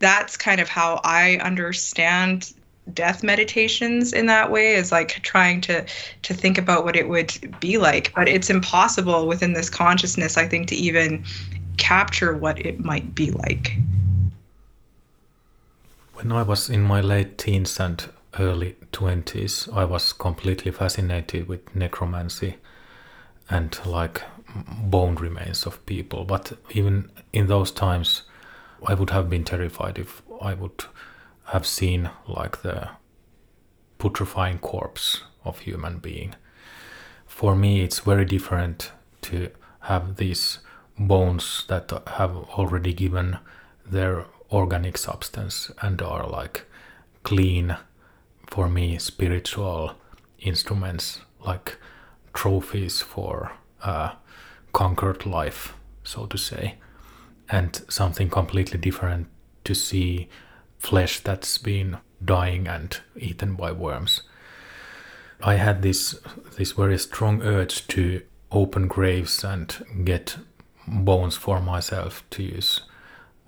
That's 0.00 0.36
kind 0.36 0.60
of 0.60 0.68
how 0.68 1.00
I 1.04 1.36
understand 1.38 2.52
death 2.94 3.22
meditations 3.22 4.12
in 4.12 4.26
that 4.26 4.50
way 4.50 4.74
is 4.74 4.90
like 4.92 5.10
trying 5.22 5.60
to 5.60 5.84
to 6.22 6.34
think 6.34 6.58
about 6.58 6.84
what 6.84 6.96
it 6.96 7.08
would 7.08 7.56
be 7.60 7.78
like 7.78 8.12
but 8.14 8.28
it's 8.28 8.50
impossible 8.50 9.26
within 9.26 9.52
this 9.52 9.70
consciousness 9.70 10.36
i 10.36 10.46
think 10.46 10.68
to 10.68 10.74
even 10.74 11.24
capture 11.76 12.36
what 12.36 12.58
it 12.64 12.84
might 12.84 13.14
be 13.14 13.30
like 13.30 13.76
when 16.14 16.32
i 16.32 16.42
was 16.42 16.68
in 16.68 16.82
my 16.82 17.00
late 17.00 17.38
teens 17.38 17.78
and 17.78 18.08
early 18.38 18.76
20s, 18.92 19.72
I 19.74 19.84
was 19.84 20.12
completely 20.12 20.70
fascinated 20.70 21.48
with 21.48 21.74
necromancy 21.74 22.56
and 23.50 23.78
like 23.86 24.22
bone 24.54 25.16
remains 25.16 25.66
of 25.66 25.84
people. 25.86 26.24
But 26.24 26.52
even 26.70 27.10
in 27.32 27.46
those 27.46 27.70
times, 27.70 28.22
I 28.86 28.94
would 28.94 29.10
have 29.10 29.28
been 29.28 29.44
terrified 29.44 29.98
if 29.98 30.22
I 30.40 30.54
would 30.54 30.84
have 31.48 31.66
seen 31.66 32.10
like 32.26 32.62
the 32.62 32.90
putrefying 33.98 34.58
corpse 34.58 35.22
of 35.44 35.60
human 35.60 35.98
being. 35.98 36.34
For 37.26 37.54
me, 37.56 37.82
it's 37.82 38.00
very 38.00 38.24
different 38.24 38.92
to 39.22 39.50
have 39.80 40.16
these 40.16 40.58
bones 40.98 41.64
that 41.68 41.90
have 42.06 42.36
already 42.36 42.92
given 42.92 43.38
their 43.86 44.26
organic 44.50 44.98
substance 44.98 45.70
and 45.80 46.02
are 46.02 46.26
like 46.26 46.64
clean 47.22 47.76
for 48.46 48.68
me 48.68 48.98
spiritual 48.98 49.92
instruments 50.40 51.20
like 51.44 51.76
trophies 52.32 53.00
for 53.00 53.52
conquered 54.72 55.26
life, 55.26 55.74
so 56.02 56.26
to 56.26 56.36
say, 56.36 56.76
and 57.48 57.82
something 57.88 58.28
completely 58.28 58.78
different 58.78 59.28
to 59.64 59.74
see 59.74 60.28
flesh 60.78 61.20
that's 61.20 61.58
been 61.58 61.98
dying 62.24 62.66
and 62.66 63.00
eaten 63.16 63.54
by 63.54 63.72
worms. 63.72 64.22
I 65.42 65.54
had 65.54 65.82
this 65.82 66.18
this 66.56 66.72
very 66.72 66.98
strong 66.98 67.42
urge 67.42 67.86
to 67.88 68.22
open 68.50 68.88
graves 68.88 69.44
and 69.44 69.76
get 70.04 70.36
bones 70.86 71.36
for 71.36 71.60
myself 71.60 72.24
to 72.30 72.42
use, 72.42 72.80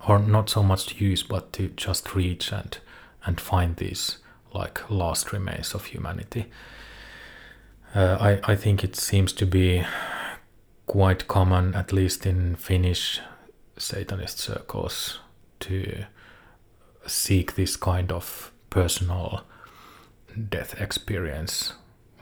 or 0.07 0.19
not 0.19 0.49
so 0.49 0.63
much 0.63 0.87
to 0.87 1.03
use, 1.03 1.23
but 1.23 1.51
to 1.53 1.69
just 1.69 2.15
reach 2.15 2.51
and 2.53 2.77
and 3.25 3.41
find 3.41 3.75
these 3.75 4.17
like 4.53 4.89
last 4.89 5.33
remains 5.33 5.73
of 5.73 5.85
humanity. 5.85 6.45
Uh, 7.93 8.17
I 8.19 8.53
I 8.53 8.55
think 8.55 8.83
it 8.83 8.95
seems 8.95 9.33
to 9.33 9.45
be 9.45 9.83
quite 10.85 11.27
common, 11.27 11.75
at 11.75 11.93
least 11.93 12.25
in 12.25 12.55
Finnish 12.55 13.19
Satanist 13.77 14.39
circles, 14.39 15.19
to 15.61 16.05
seek 17.05 17.55
this 17.55 17.75
kind 17.75 18.11
of 18.11 18.51
personal 18.69 19.41
death 20.49 20.79
experience 20.79 21.73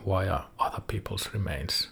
via 0.06 0.44
other 0.60 0.82
people's 0.82 1.34
remains. 1.34 1.88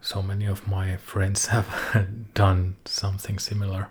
So 0.00 0.22
many 0.22 0.46
of 0.46 0.68
my 0.68 0.96
friends 0.96 1.46
have 1.54 2.34
done 2.34 2.76
something 2.84 3.38
similar. 3.38 3.88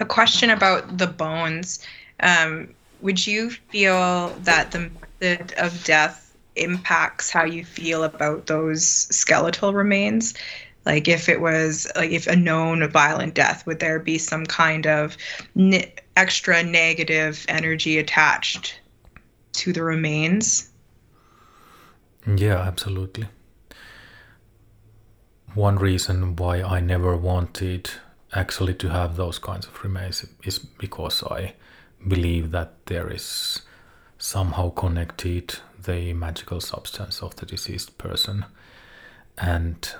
A 0.00 0.04
question 0.04 0.50
about 0.50 0.98
the 0.98 1.06
bones. 1.06 1.86
Um, 2.20 2.74
would 3.00 3.24
you 3.24 3.50
feel 3.50 4.30
that 4.40 4.72
the 4.72 4.90
method 5.20 5.54
of 5.58 5.84
death 5.84 6.36
impacts 6.56 7.30
how 7.30 7.44
you 7.44 7.64
feel 7.64 8.04
about 8.04 8.46
those 8.46 8.84
skeletal 8.84 9.72
remains? 9.72 10.34
Like 10.84 11.08
if 11.08 11.28
it 11.28 11.40
was 11.40 11.86
like 11.96 12.10
if 12.10 12.26
a 12.26 12.36
known 12.36 12.86
violent 12.88 13.34
death, 13.34 13.66
would 13.66 13.78
there 13.78 14.00
be 14.00 14.18
some 14.18 14.46
kind 14.46 14.86
of 14.86 15.16
ne- 15.54 15.92
extra 16.16 16.62
negative 16.62 17.44
energy 17.48 17.98
attached 17.98 18.80
to 19.52 19.72
the 19.72 19.82
remains? 19.82 20.70
Yeah, 22.26 22.58
absolutely. 22.58 23.28
One 25.54 25.76
reason 25.76 26.36
why 26.36 26.62
I 26.62 26.80
never 26.80 27.16
wanted 27.16 27.90
actually 28.32 28.74
to 28.74 28.88
have 28.88 29.16
those 29.16 29.38
kinds 29.38 29.66
of 29.66 29.82
remains 29.84 30.24
is 30.44 30.58
because 30.58 31.22
I 31.22 31.54
believe 32.08 32.50
that 32.52 32.86
there 32.86 33.12
is 33.12 33.62
somehow 34.18 34.70
connected 34.70 35.56
the 35.80 36.12
magical 36.12 36.60
substance 36.60 37.22
of 37.22 37.36
the 37.36 37.46
deceased 37.46 37.98
person 37.98 38.46
and 39.36 39.94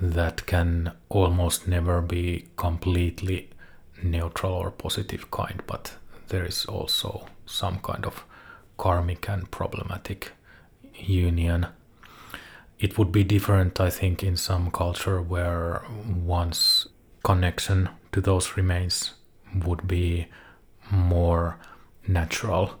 that 0.00 0.46
can 0.46 0.92
almost 1.08 1.66
never 1.66 2.00
be 2.00 2.48
completely 2.56 3.50
neutral 4.02 4.52
or 4.52 4.70
positive 4.70 5.30
kind, 5.30 5.62
but 5.66 5.94
there 6.28 6.44
is 6.44 6.66
also 6.66 7.26
some 7.46 7.78
kind 7.80 8.04
of 8.04 8.24
karmic 8.76 9.28
and 9.28 9.50
problematic 9.50 10.32
union. 10.94 11.66
It 12.78 12.96
would 12.96 13.10
be 13.10 13.24
different, 13.24 13.80
I 13.80 13.90
think, 13.90 14.22
in 14.22 14.36
some 14.36 14.70
culture 14.70 15.20
where 15.20 15.82
one's 16.06 16.86
connection 17.24 17.88
to 18.12 18.20
those 18.20 18.56
remains 18.56 19.14
would 19.64 19.88
be 19.88 20.28
more 20.90 21.58
natural. 22.06 22.78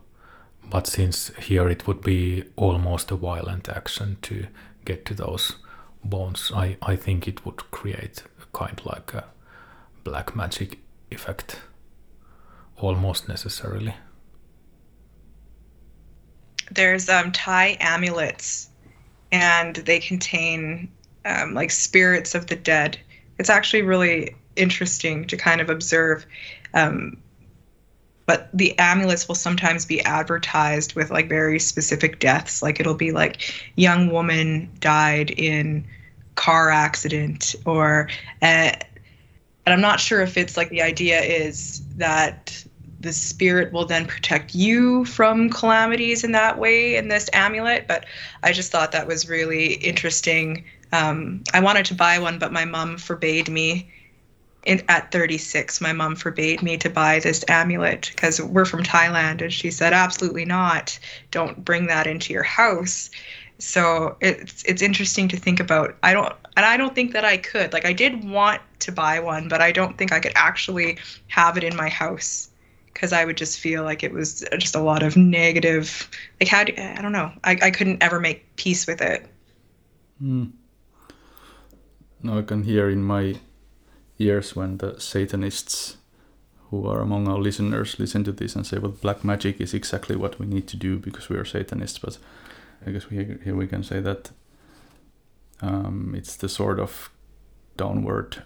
But 0.70 0.86
since 0.86 1.28
here 1.38 1.68
it 1.68 1.86
would 1.86 2.02
be 2.02 2.44
almost 2.56 3.10
a 3.10 3.16
violent 3.16 3.68
action 3.68 4.18
to 4.22 4.46
get 4.84 5.04
to 5.06 5.14
those 5.14 5.56
bones, 6.08 6.50
I, 6.54 6.76
I 6.82 6.96
think 6.96 7.28
it 7.28 7.44
would 7.44 7.70
create 7.70 8.22
a 8.40 8.56
kind 8.56 8.78
of 8.80 8.86
like 8.86 9.14
a 9.14 9.24
black 10.04 10.34
magic 10.34 10.78
effect 11.10 11.60
almost 12.76 13.28
necessarily. 13.28 13.94
There's 16.70 17.08
um, 17.08 17.32
Thai 17.32 17.76
amulets, 17.80 18.68
and 19.32 19.76
they 19.76 20.00
contain 20.00 20.90
um, 21.24 21.54
like 21.54 21.70
spirits 21.70 22.34
of 22.34 22.46
the 22.46 22.56
dead. 22.56 22.98
It's 23.38 23.50
actually 23.50 23.82
really 23.82 24.34
interesting 24.56 25.26
to 25.26 25.36
kind 25.36 25.60
of 25.60 25.70
observe. 25.70 26.26
Um, 26.74 27.16
but 28.26 28.50
the 28.52 28.78
amulets 28.78 29.26
will 29.26 29.34
sometimes 29.34 29.86
be 29.86 30.02
advertised 30.02 30.94
with 30.94 31.10
like 31.10 31.30
very 31.30 31.58
specific 31.58 32.18
deaths. 32.18 32.62
Like 32.62 32.78
it'll 32.78 32.92
be 32.92 33.10
like 33.10 33.54
young 33.76 34.10
woman 34.10 34.70
died 34.80 35.30
in 35.30 35.86
car 36.38 36.70
accident 36.70 37.56
or 37.66 38.08
uh, 38.42 38.70
and 39.68 39.74
I'm 39.74 39.82
not 39.82 40.00
sure 40.00 40.22
if 40.22 40.38
it's 40.38 40.56
like 40.56 40.70
the 40.70 40.80
idea 40.80 41.20
is 41.20 41.82
that 41.96 42.64
the 43.00 43.12
spirit 43.12 43.72
will 43.72 43.84
then 43.84 44.06
protect 44.06 44.54
you 44.54 45.04
from 45.04 45.50
calamities 45.50 46.24
in 46.24 46.32
that 46.32 46.58
way 46.58 46.96
in 46.96 47.08
this 47.08 47.28
amulet. 47.32 47.86
But 47.86 48.06
I 48.42 48.52
just 48.52 48.72
thought 48.72 48.92
that 48.92 49.06
was 49.06 49.28
really 49.28 49.74
interesting. 49.74 50.64
Um, 50.92 51.42
I 51.52 51.60
wanted 51.60 51.84
to 51.86 51.94
buy 51.94 52.18
one, 52.18 52.38
but 52.38 52.52
my 52.52 52.64
mom 52.64 52.96
forbade 52.96 53.48
me. 53.48 53.92
In, 54.64 54.82
at 54.88 55.12
36, 55.12 55.80
my 55.80 55.92
mom 55.92 56.16
forbade 56.16 56.62
me 56.62 56.76
to 56.78 56.90
buy 56.90 57.20
this 57.20 57.44
amulet 57.48 58.10
because 58.14 58.40
we're 58.40 58.64
from 58.64 58.82
Thailand, 58.82 59.40
and 59.40 59.52
she 59.52 59.70
said, 59.70 59.92
"Absolutely 59.92 60.44
not! 60.44 60.98
Don't 61.30 61.64
bring 61.64 61.86
that 61.86 62.06
into 62.06 62.32
your 62.32 62.42
house." 62.42 63.10
So 63.58 64.16
it's 64.20 64.62
it's 64.64 64.82
interesting 64.82 65.28
to 65.28 65.36
think 65.36 65.60
about. 65.60 65.96
I 66.02 66.12
don't 66.12 66.32
and 66.58 66.66
i 66.66 66.76
don't 66.76 66.94
think 66.94 67.12
that 67.12 67.24
i 67.24 67.36
could. 67.36 67.72
Like 67.72 67.86
i 67.86 67.92
did 67.92 68.24
want 68.24 68.60
to 68.80 68.92
buy 68.92 69.20
one 69.20 69.48
but 69.48 69.60
i 69.60 69.72
don't 69.72 69.96
think 69.96 70.12
i 70.12 70.20
could 70.20 70.32
actually 70.34 70.98
have 71.28 71.56
it 71.56 71.64
in 71.64 71.74
my 71.76 71.88
house 71.88 72.50
because 72.92 73.12
i 73.12 73.24
would 73.24 73.36
just 73.36 73.58
feel 73.60 73.84
like 73.84 74.02
it 74.02 74.12
was 74.12 74.44
just 74.58 74.74
a 74.74 74.80
lot 74.80 75.02
of 75.02 75.16
negative 75.16 76.10
like 76.40 76.48
how 76.48 76.64
do 76.64 76.72
i 76.76 77.00
don't 77.00 77.12
know. 77.12 77.30
I, 77.44 77.58
I 77.62 77.70
couldn't 77.70 78.02
ever 78.02 78.20
make 78.20 78.56
peace 78.56 78.86
with 78.86 79.00
it. 79.00 79.26
Mm. 80.22 80.50
now 82.22 82.38
i 82.38 82.42
can 82.42 82.64
hear 82.64 82.90
in 82.90 83.02
my 83.02 83.36
ears 84.18 84.56
when 84.56 84.78
the 84.78 85.00
satanists 85.00 85.98
who 86.70 86.86
are 86.86 87.00
among 87.00 87.28
our 87.28 87.38
listeners 87.38 87.98
listen 87.98 88.24
to 88.24 88.32
this 88.32 88.56
and 88.56 88.66
say 88.66 88.78
well 88.78 88.90
black 89.00 89.24
magic 89.24 89.60
is 89.60 89.74
exactly 89.74 90.16
what 90.16 90.38
we 90.40 90.46
need 90.46 90.66
to 90.68 90.76
do 90.76 90.98
because 90.98 91.28
we 91.28 91.36
are 91.36 91.44
satanists. 91.44 91.98
But 91.98 92.18
I 92.86 92.90
guess 92.90 93.10
we, 93.10 93.38
here 93.44 93.56
we 93.56 93.66
can 93.66 93.82
say 93.82 94.00
that 94.00 94.30
um, 95.60 96.14
it's 96.16 96.36
the 96.36 96.48
sort 96.48 96.78
of 96.78 97.10
downward 97.76 98.42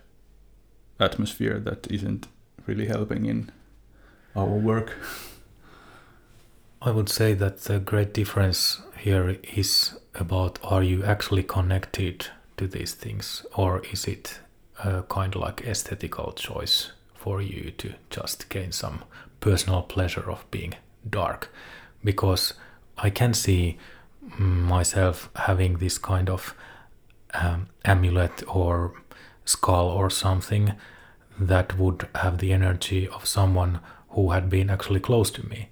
atmosphere 0.98 1.58
that 1.60 1.90
isn't 1.90 2.28
really 2.66 2.86
helping 2.86 3.26
in 3.26 3.50
our 4.34 4.46
work. 4.46 4.96
I 6.80 6.90
would 6.90 7.08
say 7.08 7.34
that 7.34 7.60
the 7.62 7.78
great 7.78 8.12
difference 8.12 8.80
here 8.98 9.36
is 9.54 9.96
about 10.14 10.58
are 10.62 10.82
you 10.82 11.04
actually 11.04 11.42
connected 11.42 12.26
to 12.56 12.66
these 12.66 12.94
things 12.94 13.46
or 13.54 13.82
is 13.92 14.06
it 14.06 14.40
a 14.84 15.02
kind 15.04 15.34
of 15.34 15.40
like 15.40 15.62
aesthetical 15.62 16.32
choice 16.32 16.92
for 17.14 17.40
you 17.40 17.70
to 17.78 17.94
just 18.10 18.48
gain 18.48 18.72
some 18.72 19.04
personal 19.40 19.82
pleasure 19.82 20.30
of 20.30 20.44
being 20.50 20.74
dark 21.08 21.50
because 22.02 22.54
I 22.98 23.10
can 23.10 23.32
see 23.32 23.78
myself 24.38 25.28
having 25.36 25.78
this 25.78 25.98
kind 25.98 26.30
of 26.30 26.54
um, 27.34 27.68
amulet 27.84 28.42
or 28.48 28.94
skull 29.44 29.88
or 29.88 30.10
something 30.10 30.74
that 31.38 31.78
would 31.78 32.08
have 32.14 32.38
the 32.38 32.52
energy 32.52 33.08
of 33.08 33.26
someone 33.26 33.80
who 34.10 34.30
had 34.30 34.48
been 34.48 34.70
actually 34.70 35.00
close 35.00 35.30
to 35.30 35.46
me. 35.46 35.68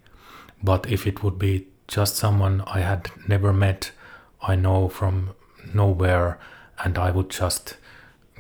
But 0.62 0.90
if 0.90 1.07
it 1.07 1.22
would 1.22 1.38
be 1.38 1.68
just 1.86 2.16
someone 2.16 2.62
I 2.66 2.80
had 2.80 3.11
never 3.28 3.53
met, 3.53 3.92
I 4.42 4.57
know 4.57 4.88
from 4.88 5.34
nowhere, 5.74 6.38
and 6.82 6.96
I 6.98 7.11
would 7.11 7.30
just 7.30 7.76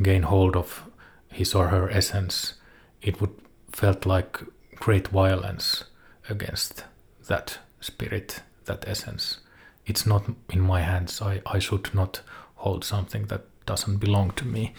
gain 0.02 0.22
hold 0.22 0.56
of 0.56 0.84
his 1.28 1.54
or 1.54 1.68
her 1.68 1.90
essence, 1.90 2.54
it 3.02 3.20
would 3.20 3.34
felt 3.72 4.06
like 4.06 4.40
great 4.76 5.08
violence 5.08 5.84
against 6.28 6.84
that 7.28 7.58
spirit, 7.80 8.42
that 8.64 8.84
essence 8.88 9.39
it's 9.90 10.06
not 10.06 10.24
in 10.50 10.60
my 10.60 10.80
hands. 10.80 11.20
I, 11.20 11.42
I 11.44 11.58
should 11.58 11.92
not 11.94 12.22
hold 12.54 12.84
something 12.84 13.26
that 13.26 13.42
doesn't 13.66 13.98
belong 13.98 14.30
to 14.32 14.46
me. 14.46 14.72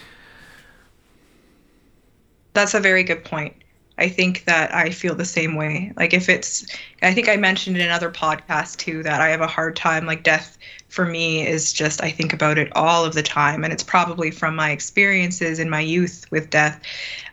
That's 2.53 2.73
a 2.73 2.79
very 2.79 3.03
good 3.03 3.23
point. 3.23 3.55
I 3.97 4.07
think 4.09 4.45
that 4.45 4.73
I 4.73 4.89
feel 4.89 5.13
the 5.13 5.25
same 5.25 5.55
way. 5.55 5.93
Like 5.95 6.13
if 6.13 6.27
it's 6.27 6.65
I 7.03 7.13
think 7.13 7.29
I 7.29 7.35
mentioned 7.35 7.75
in 7.75 7.83
another 7.83 8.09
podcast 8.09 8.77
too 8.77 9.03
that 9.03 9.21
I 9.21 9.27
have 9.27 9.41
a 9.41 9.47
hard 9.47 9.75
time 9.75 10.05
like 10.05 10.23
death 10.23 10.57
for 10.87 11.05
me 11.05 11.45
is 11.45 11.71
just 11.71 12.01
I 12.01 12.09
think 12.09 12.33
about 12.33 12.57
it 12.57 12.75
all 12.75 13.05
of 13.05 13.13
the 13.13 13.21
time 13.21 13.63
and 13.63 13.71
it's 13.71 13.83
probably 13.83 14.31
from 14.31 14.55
my 14.55 14.71
experiences 14.71 15.59
in 15.59 15.69
my 15.69 15.81
youth 15.81 16.25
with 16.31 16.49
death. 16.49 16.81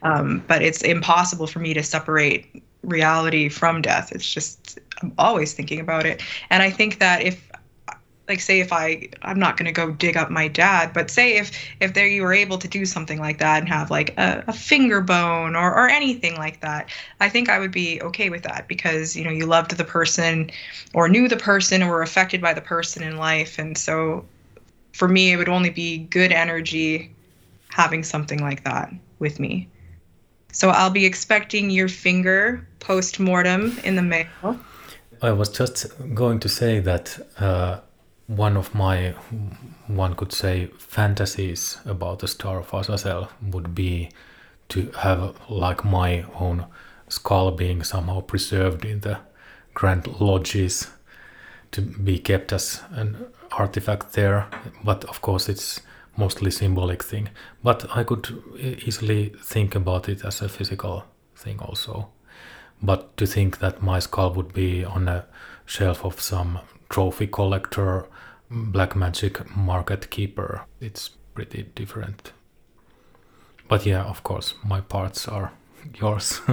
Um, 0.03 0.45
but 0.47 0.63
it's 0.63 0.83
impossible 0.83 1.47
for 1.47 1.61
me 1.61 1.75
to 1.75 1.83
separate 1.83 2.63
reality 2.83 3.49
from 3.49 3.83
death. 3.83 4.13
It's 4.13 4.31
just 4.31 4.79
I'm 5.01 5.13
always 5.17 5.55
thinking 5.55 5.81
about 5.81 6.07
it. 6.07 6.23
And 6.51 6.63
I 6.63 6.71
think 6.71 6.99
that 6.99 7.23
if 7.23 7.48
like 8.29 8.41
say 8.41 8.61
if 8.61 8.73
I 8.73 9.09
I'm 9.23 9.39
not 9.39 9.57
gonna 9.57 9.73
go 9.73 9.91
dig 9.91 10.17
up 10.17 10.31
my 10.31 10.49
dad, 10.49 10.93
but 10.93 11.11
say 11.11 11.37
if 11.39 11.51
if 11.81 11.95
there 11.95 12.07
you 12.07 12.23
were 12.23 12.35
able 12.35 12.59
to 12.59 12.69
do 12.69 12.85
something 12.85 13.19
like 13.19 13.39
that 13.39 13.61
and 13.61 13.69
have 13.69 13.91
like 13.91 14.17
a, 14.19 14.45
a 14.47 14.53
finger 14.53 15.01
bone 15.01 15.57
or 15.57 15.75
or 15.75 15.89
anything 15.89 16.37
like 16.37 16.61
that, 16.61 16.91
I 17.21 17.29
think 17.29 17.49
I 17.49 17.59
would 17.59 17.73
be 17.73 18.01
okay 18.03 18.29
with 18.29 18.43
that 18.43 18.69
because 18.69 19.17
you 19.17 19.25
know 19.25 19.31
you 19.31 19.47
loved 19.47 19.77
the 19.77 19.85
person 19.85 20.51
or 20.93 21.09
knew 21.09 21.27
the 21.29 21.37
person 21.37 21.83
or 21.83 21.89
were 21.89 22.03
affected 22.03 22.41
by 22.43 22.53
the 22.53 22.61
person 22.61 23.03
in 23.03 23.17
life, 23.17 23.59
and 23.59 23.77
so 23.79 24.25
for 24.93 25.09
me 25.09 25.33
it 25.33 25.37
would 25.37 25.49
only 25.49 25.71
be 25.71 25.99
good 25.99 26.33
energy 26.33 27.11
having 27.71 28.03
something 28.03 28.41
like 28.41 28.65
that 28.65 28.93
with 29.19 29.41
me. 29.41 29.69
So 30.53 30.71
I'll 30.71 30.91
be 30.91 31.07
expecting 31.07 31.71
your 31.71 31.89
finger 31.89 32.67
post 32.81 33.21
mortem 33.21 33.79
in 33.85 33.97
the 33.97 34.03
mail. 34.03 34.59
I 35.21 35.33
was 35.33 35.49
just 35.49 35.87
going 36.15 36.41
to 36.41 36.49
say 36.49 36.81
that 36.81 37.19
uh, 37.39 37.81
one 38.29 38.57
of 38.59 38.75
my, 38.75 39.15
one 39.87 40.15
could 40.15 40.33
say, 40.33 40.67
fantasies 40.79 41.79
about 41.85 42.21
the 42.21 42.29
Star 42.29 42.61
of 42.61 42.73
Azazel 42.73 43.29
would 43.43 43.75
be 43.75 44.11
to 44.69 44.91
have 44.99 45.35
like 45.49 45.85
my 45.85 46.25
own 46.39 46.67
skull 47.09 47.51
being 47.51 47.83
somehow 47.83 48.21
preserved 48.21 48.85
in 48.85 49.01
the 49.01 49.19
grand 49.73 50.21
lodges 50.21 50.91
to 51.73 51.81
be 51.81 52.19
kept 52.19 52.53
as 52.53 52.83
an 52.91 53.17
artifact 53.53 54.13
there. 54.13 54.47
But 54.85 55.05
of 55.07 55.23
course, 55.23 55.49
it's 55.49 55.81
mostly 56.17 56.51
symbolic 56.51 57.03
thing. 57.03 57.31
But 57.63 57.87
I 57.97 58.05
could 58.05 58.29
easily 58.59 59.33
think 59.43 59.75
about 59.75 60.09
it 60.09 60.23
as 60.23 60.43
a 60.43 60.51
physical 60.51 61.05
thing 61.35 61.61
also. 61.61 62.09
But 62.83 63.17
to 63.17 63.27
think 63.27 63.59
that 63.61 63.83
my 63.83 64.01
skull 64.01 64.35
would 64.35 64.53
be 64.53 64.85
on 64.85 65.09
a 65.09 65.25
shelf 65.65 66.05
of 66.05 66.21
some 66.21 66.59
trophy 66.91 67.27
collector, 67.27 68.07
black 68.51 68.97
magic 68.97 69.55
market 69.57 70.11
keeper, 70.11 70.67
it's 70.81 71.11
pretty 71.35 71.65
different. 71.75 72.33
But 73.69 73.85
yeah, 73.87 74.03
of 74.05 74.23
course, 74.23 74.55
my 74.65 74.81
parts 74.81 75.29
are 75.29 75.53
yours. 76.01 76.41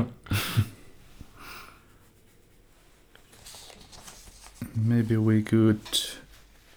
Maybe 4.75 5.15
we 5.15 5.41
could 5.41 5.79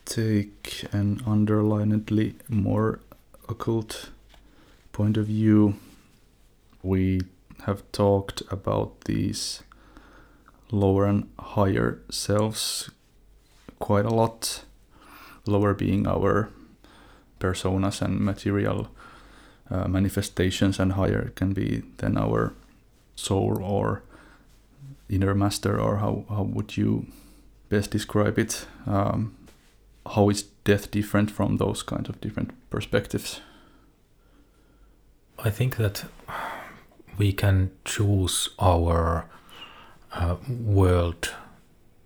take 0.04 0.84
an 0.92 1.20
underlinedly 1.26 2.34
more 2.48 3.00
occult 3.48 4.10
point 4.92 5.16
of 5.16 5.26
view. 5.26 5.74
We 6.82 7.22
have 7.66 7.82
talked 7.92 8.42
about 8.50 9.02
these 9.02 9.62
lower 10.70 11.06
and 11.06 11.28
higher 11.38 12.00
selves 12.10 12.90
quite 13.78 14.04
a 14.04 14.10
lot. 14.10 14.64
Lower 15.47 15.74
being 15.74 16.07
our 16.07 16.51
personas 17.41 18.03
and 18.03 18.20
material 18.20 18.89
uh, 19.70 19.89
manifestations, 19.89 20.78
and 20.78 20.93
higher 20.93 21.32
can 21.34 21.53
be 21.53 21.82
then 21.99 22.18
our 22.18 22.53
soul 23.14 23.61
or 23.62 24.03
inner 25.09 25.34
master, 25.34 25.80
or 25.80 25.97
how, 25.97 26.24
how 26.28 26.43
would 26.43 26.76
you 26.76 27.07
best 27.68 27.91
describe 27.91 28.39
it? 28.39 28.66
Um, 28.86 29.34
how 30.14 30.30
is 30.30 30.43
death 30.64 30.91
different 30.91 31.30
from 31.30 31.57
those 31.57 31.82
kind 31.82 32.09
of 32.09 32.20
different 32.20 32.53
perspectives? 32.70 33.41
I 35.39 35.51
think 35.51 35.76
that 35.76 36.05
we 37.16 37.32
can 37.32 37.70
choose 37.84 38.51
our 38.59 39.26
uh, 40.12 40.36
world 40.49 41.34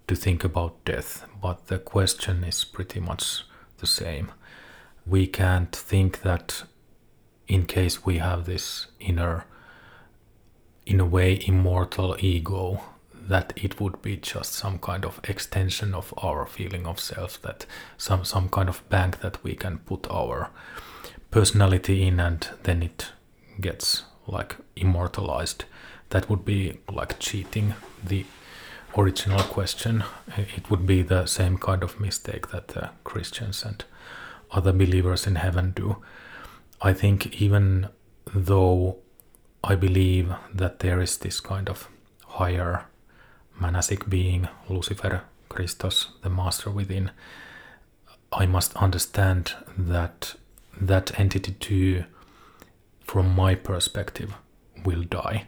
to 0.07 0.15
think 0.15 0.45
about 0.45 0.85
death, 0.85 1.27
but 1.41 1.67
the 1.67 1.79
question 1.79 2.45
is 2.45 2.65
pretty 2.65 3.01
much 3.01 3.45
the 3.79 3.87
same. 3.87 4.33
We 5.07 5.27
can't 5.27 5.75
think 5.75 6.23
that 6.23 6.65
in 7.49 7.67
case 7.67 8.05
we 8.05 8.19
have 8.19 8.45
this 8.45 8.87
inner, 9.01 9.45
in 10.87 11.01
a 11.01 11.05
way, 11.05 11.43
immortal 11.47 12.17
ego, 12.21 12.83
that 13.15 13.53
it 13.57 13.81
would 13.81 14.03
be 14.03 14.17
just 14.17 14.53
some 14.53 14.79
kind 14.79 15.05
of 15.05 15.21
extension 15.25 15.95
of 15.95 16.13
our 16.19 16.47
feeling 16.47 16.87
of 16.87 16.99
self, 16.99 17.41
that 17.43 17.67
some, 17.97 18.25
some 18.25 18.49
kind 18.49 18.69
of 18.69 18.89
bank 18.89 19.21
that 19.21 19.43
we 19.45 19.55
can 19.55 19.79
put 19.79 20.07
our 20.11 20.51
personality 21.31 22.03
in 22.03 22.21
and 22.21 22.49
then 22.65 22.83
it 22.83 23.13
gets 23.61 24.05
like 24.27 24.57
immortalized, 24.77 25.65
that 26.11 26.29
would 26.29 26.45
be 26.45 26.79
like 26.93 27.19
cheating 27.19 27.75
the 28.05 28.25
original 28.97 29.43
question. 29.45 30.05
It 30.37 30.71
would 30.71 30.87
be 30.87 31.03
the 31.03 31.27
same 31.27 31.59
kind 31.59 31.83
of 31.83 32.01
mistake 32.01 32.49
that 32.49 32.69
the 32.69 32.91
Christians 33.05 33.65
and 33.65 33.85
other 34.51 34.73
believers 34.73 35.27
in 35.27 35.37
heaven 35.37 35.73
do. 35.73 35.97
I 36.81 36.93
think 36.93 37.41
even 37.41 37.89
though 38.35 38.99
I 39.65 39.75
believe 39.75 40.35
that 40.55 40.81
there 40.81 41.01
is 41.01 41.19
this 41.19 41.41
kind 41.41 41.69
of 41.69 41.89
higher 42.27 42.87
monadic 43.61 44.09
being, 44.09 44.49
Lucifer, 44.69 45.23
Christos, 45.49 46.09
the 46.23 46.31
master 46.31 46.71
within, 46.71 47.11
I 48.33 48.47
must 48.47 48.75
understand 48.77 49.53
that 49.77 50.35
that 50.81 51.19
entity 51.19 51.53
too 51.53 52.05
from 53.13 53.35
my 53.35 53.55
perspective, 53.55 54.35
will 54.85 55.03
die. 55.03 55.47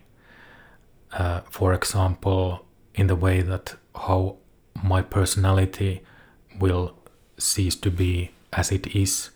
Uh, 1.13 1.41
for 1.49 1.73
example, 1.73 2.64
in 2.95 3.07
the 3.07 3.17
way 3.17 3.43
that 3.43 3.75
how 3.95 4.37
my 4.83 5.03
personality 5.03 6.03
will 6.59 6.97
cease 7.39 7.77
to 7.77 7.91
be 7.91 8.31
as 8.53 8.71
it 8.71 8.95
is 8.95 9.31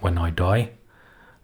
when 0.00 0.18
I 0.18 0.30
die. 0.30 0.70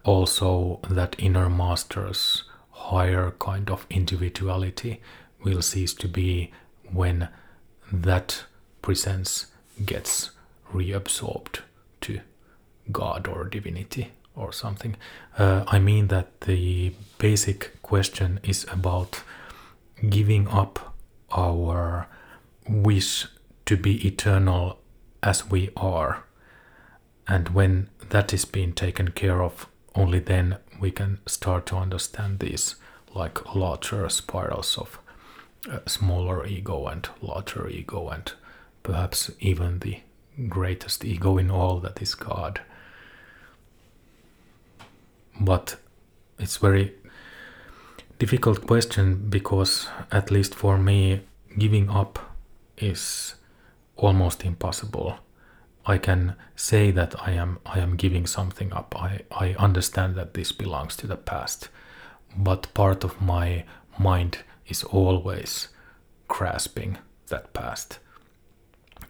Also, 0.03 0.79
that 0.89 1.15
inner 1.19 1.49
master's 1.49 2.43
higher 2.71 3.31
kind 3.39 3.69
of 3.69 3.85
individuality 3.89 5.01
will 5.43 5.61
cease 5.61 5.93
to 5.93 6.07
be 6.07 6.51
when 6.91 7.29
that 7.91 8.43
presence 8.81 9.47
gets 9.85 10.31
reabsorbed 10.73 11.59
to 12.01 12.21
God 12.91 13.27
or 13.27 13.43
divinity 13.45 14.11
or 14.35 14.51
something. 14.51 14.95
Uh, 15.37 15.63
I 15.67 15.79
mean 15.79 16.07
that 16.07 16.41
the 16.41 16.93
basic 17.17 17.81
question 17.81 18.39
is 18.43 18.65
about 18.71 19.21
giving 20.09 20.47
up 20.47 20.95
our 21.31 22.07
wish 22.67 23.27
to 23.65 23.77
be 23.77 24.05
eternal 24.05 24.79
as 25.21 25.49
we 25.49 25.69
are. 25.77 26.23
And 27.27 27.49
when 27.49 27.89
that 28.09 28.33
is 28.33 28.45
being 28.45 28.73
taken 28.73 29.09
care 29.11 29.41
of, 29.41 29.67
only 29.95 30.19
then 30.19 30.57
we 30.79 30.91
can 30.91 31.19
start 31.25 31.65
to 31.67 31.75
understand 31.75 32.39
these 32.39 32.75
like 33.13 33.53
larger 33.55 34.07
spirals 34.09 34.77
of 34.77 34.99
uh, 35.69 35.79
smaller 35.87 36.45
ego 36.45 36.87
and 36.87 37.07
larger 37.21 37.67
ego, 37.67 38.09
and 38.09 38.31
perhaps 38.83 39.31
even 39.39 39.79
the 39.79 39.99
greatest 40.47 41.03
ego 41.03 41.37
in 41.37 41.51
all 41.51 41.79
that 41.79 42.01
is 42.01 42.15
God 42.15 42.61
but 45.39 45.77
it's 46.37 46.57
very 46.57 46.93
difficult 48.19 48.67
question 48.67 49.29
because 49.29 49.87
at 50.11 50.29
least 50.29 50.53
for 50.53 50.77
me 50.77 51.21
giving 51.57 51.89
up 51.89 52.19
is 52.77 53.35
almost 53.95 54.45
impossible. 54.45 55.15
I 55.85 55.97
can 55.97 56.35
say 56.55 56.91
that 56.91 57.15
i 57.27 57.31
am 57.31 57.59
i 57.65 57.79
am 57.79 57.95
giving 57.95 58.27
something 58.27 58.71
up. 58.73 58.95
I 58.95 59.21
i 59.31 59.55
understand 59.57 60.15
that 60.15 60.33
this 60.33 60.51
belongs 60.51 60.95
to 60.97 61.07
the 61.07 61.17
past 61.17 61.69
but 62.35 62.73
part 62.73 63.03
of 63.03 63.21
my 63.21 63.63
mind 63.97 64.39
is 64.67 64.83
always 64.83 65.69
grasping 66.27 66.97
that 67.27 67.53
past. 67.53 67.99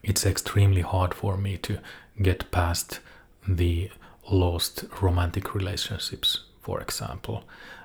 It's 0.04 0.26
extremely 0.26 0.82
hard 0.82 1.14
for 1.14 1.38
me 1.38 1.58
to 1.58 1.80
get 2.22 2.52
past 2.52 3.00
the 3.48 3.90
lost 4.32 4.86
romantic 5.02 5.54
relationships, 5.54 6.46
for 6.62 6.80
example. 6.82 7.44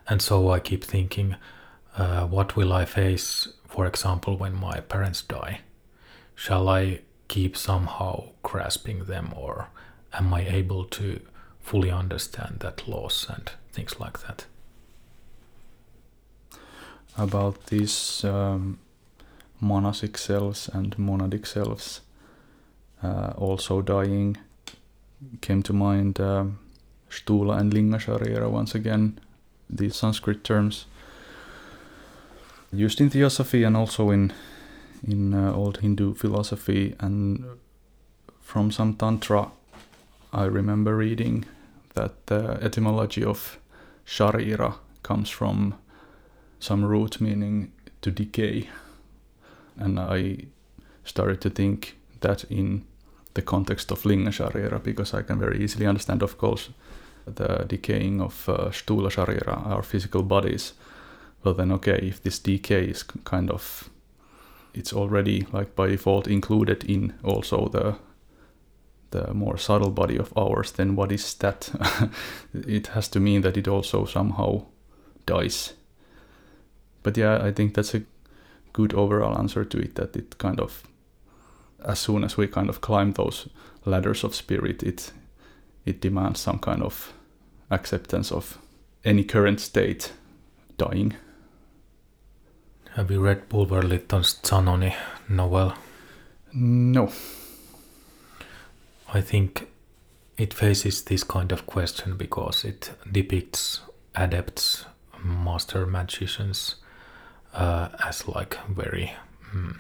And 0.08 0.20
so 0.20 0.50
I 0.50 0.60
keep 0.60 0.84
thinking, 0.84 1.36
uh, 1.96 2.26
what 2.26 2.56
will 2.56 2.72
I 2.72 2.84
face, 2.84 3.48
for 3.68 3.86
example, 3.86 4.36
when 4.36 4.54
my 4.54 4.80
parents 4.80 5.22
die? 5.22 5.60
Shall 6.34 6.68
I 6.68 7.00
keep 7.28 7.56
somehow 7.56 8.30
grasping 8.42 9.04
them, 9.04 9.32
or 9.36 9.68
am 10.12 10.34
I 10.34 10.46
able 10.46 10.84
to 10.84 11.20
fully 11.60 11.90
understand 11.90 12.60
that 12.60 12.86
loss 12.86 13.26
and 13.28 13.50
things 13.72 13.98
like 13.98 14.20
that? 14.26 14.46
About 17.16 17.66
these 17.66 18.24
um, 18.24 18.78
monastic 19.60 20.18
selves 20.18 20.68
and 20.68 20.96
monadic 20.96 21.46
selves 21.46 22.00
uh, 23.02 23.32
also 23.36 23.80
dying 23.80 24.36
came 25.40 25.62
to 25.62 25.72
mind 25.72 26.20
uh, 26.20 26.44
Sthula 27.10 27.58
and 27.58 27.72
Linga 27.72 27.98
Sharira 27.98 28.50
once 28.50 28.74
again, 28.74 29.18
these 29.70 29.96
Sanskrit 29.96 30.44
terms. 30.44 30.86
used 32.72 33.00
in 33.00 33.10
theosophy 33.10 33.62
and 33.62 33.76
also 33.76 34.10
in 34.10 34.32
in 35.06 35.34
uh, 35.34 35.52
old 35.52 35.78
Hindu 35.78 36.14
philosophy 36.14 36.94
and 36.98 37.44
from 38.40 38.70
some 38.70 38.94
tantra 38.94 39.50
I 40.32 40.44
remember 40.44 40.96
reading 40.96 41.44
that 41.94 42.26
the 42.26 42.58
etymology 42.62 43.24
of 43.24 43.58
sharira 44.06 44.74
comes 45.02 45.30
from 45.30 45.74
some 46.58 46.84
root 46.84 47.20
meaning 47.20 47.72
to 48.02 48.10
decay 48.10 48.68
and 49.76 50.00
I 50.00 50.46
started 51.04 51.40
to 51.42 51.50
think 51.50 51.96
that 52.20 52.44
in 52.50 52.84
the 53.34 53.42
context 53.42 53.90
of 53.92 54.04
linga 54.04 54.30
sharira 54.30 54.82
because 54.82 55.14
I 55.14 55.22
can 55.22 55.38
very 55.38 55.62
easily 55.62 55.86
understand 55.86 56.22
of 56.22 56.38
course 56.38 56.70
the 57.26 57.64
decaying 57.68 58.20
of 58.20 58.48
uh, 58.48 58.70
sthula 58.70 59.10
sharira 59.10 59.66
our 59.66 59.82
physical 59.82 60.22
bodies. 60.22 60.74
Well 61.42 61.54
then 61.54 61.72
okay 61.72 61.98
if 62.02 62.22
this 62.22 62.38
decay 62.38 62.84
is 62.84 63.02
kind 63.02 63.50
of 63.50 63.90
it's 64.74 64.92
already 64.92 65.46
like 65.52 65.76
by 65.76 65.88
default 65.88 66.26
included 66.26 66.84
in 66.84 67.14
also 67.22 67.68
the 67.68 67.96
the 69.10 69.32
more 69.32 69.56
subtle 69.56 69.90
body 69.90 70.18
of 70.18 70.32
ours 70.36 70.72
then 70.72 70.96
what 70.96 71.12
is 71.12 71.34
that? 71.34 71.70
It 72.66 72.88
has 72.88 73.08
to 73.08 73.20
mean 73.20 73.42
that 73.42 73.56
it 73.56 73.68
also 73.68 74.04
somehow 74.06 74.62
dies. 75.26 75.74
But 77.02 77.16
yeah 77.16 77.44
i 77.44 77.52
think 77.52 77.74
that's 77.74 77.94
a 77.94 78.02
good 78.74 78.92
overall 78.94 79.38
answer 79.38 79.64
to 79.64 79.78
it 79.78 79.94
that 79.94 80.16
it 80.16 80.36
kind 80.38 80.60
of 80.60 80.82
as 81.84 81.98
soon 81.98 82.24
as 82.24 82.36
we 82.36 82.46
kind 82.46 82.68
of 82.68 82.80
climb 82.80 83.12
those 83.12 83.48
ladders 83.86 84.24
of 84.24 84.34
spirit 84.34 84.82
it 84.82 85.12
it 85.86 86.00
demands 86.00 86.40
some 86.40 86.58
kind 86.58 86.82
of 86.82 87.13
acceptance 87.70 88.32
of 88.32 88.58
any 89.04 89.24
current 89.24 89.60
state 89.60 90.12
dying 90.76 91.14
have 92.94 93.10
you 93.10 93.18
read 93.18 93.48
Bulwer 93.48 93.82
Lytton's 93.82 94.38
Zanoni 94.44 94.94
novel? 95.28 95.74
No. 96.52 97.10
I 99.12 99.20
think 99.20 99.66
it 100.38 100.54
faces 100.54 101.02
this 101.02 101.24
kind 101.24 101.50
of 101.50 101.66
question 101.66 102.16
because 102.16 102.64
it 102.64 102.92
depicts 103.10 103.80
adepts, 104.14 104.84
master 105.24 105.86
magicians 105.86 106.76
uh, 107.52 107.88
as 108.06 108.28
like 108.28 108.56
very 108.68 109.12
mm, 109.52 109.76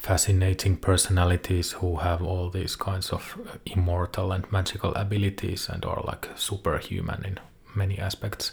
fascinating 0.00 0.78
personalities 0.78 1.72
who 1.72 1.96
have 1.96 2.22
all 2.22 2.48
these 2.48 2.74
kinds 2.74 3.10
of 3.10 3.38
immortal 3.66 4.32
and 4.32 4.50
magical 4.50 4.94
abilities 4.94 5.68
and 5.68 5.84
are 5.84 6.02
like 6.06 6.30
superhuman 6.36 7.22
in 7.24 7.38
many 7.74 7.98
aspects, 7.98 8.52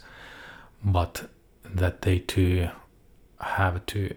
but 0.83 1.29
that 1.63 2.01
they 2.01 2.19
too 2.19 2.67
have 3.39 3.85
to 3.85 4.13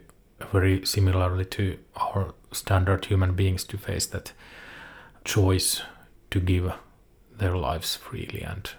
very 0.53 0.85
similarly 0.85 1.45
to 1.45 1.79
our 1.95 2.35
standard 2.51 3.05
human 3.05 3.35
beings 3.35 3.63
to 3.63 3.79
face 3.79 4.07
that 4.07 4.33
choice 5.25 5.83
to 6.33 6.41
give 6.41 6.73
their 7.39 7.57
lives 7.57 7.95
freely 7.95 8.43
and 8.43 8.71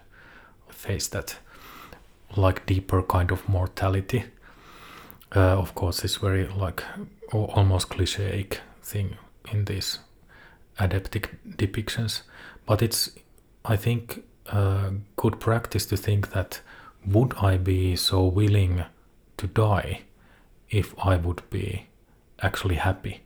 face 0.67 1.07
that 1.07 1.37
like 2.35 2.65
deeper 2.65 3.01
kind 3.01 3.31
of 3.31 3.47
mortality. 3.47 4.25
Uh, 5.33 5.57
of 5.57 5.73
course 5.73 6.03
it's 6.03 6.17
very 6.17 6.45
like 6.47 6.83
almost 7.39 7.89
clichéic 7.89 8.57
thing 8.81 9.17
in 9.51 9.65
these 9.65 9.99
adeptic 10.79 11.37
depictions 11.57 12.21
but 12.65 12.81
it's 12.81 13.11
i 13.65 13.75
think 13.75 14.23
a 14.47 14.93
good 15.15 15.39
practice 15.39 15.85
to 15.85 15.95
think 15.95 16.31
that 16.31 16.61
would 17.05 17.33
i 17.41 17.57
be 17.57 17.95
so 17.95 18.23
willing 18.23 18.83
to 19.37 19.47
die 19.47 20.01
if 20.71 20.95
I 20.97 21.17
would 21.17 21.47
be 21.49 21.87
actually 22.41 22.75
happy 22.75 23.21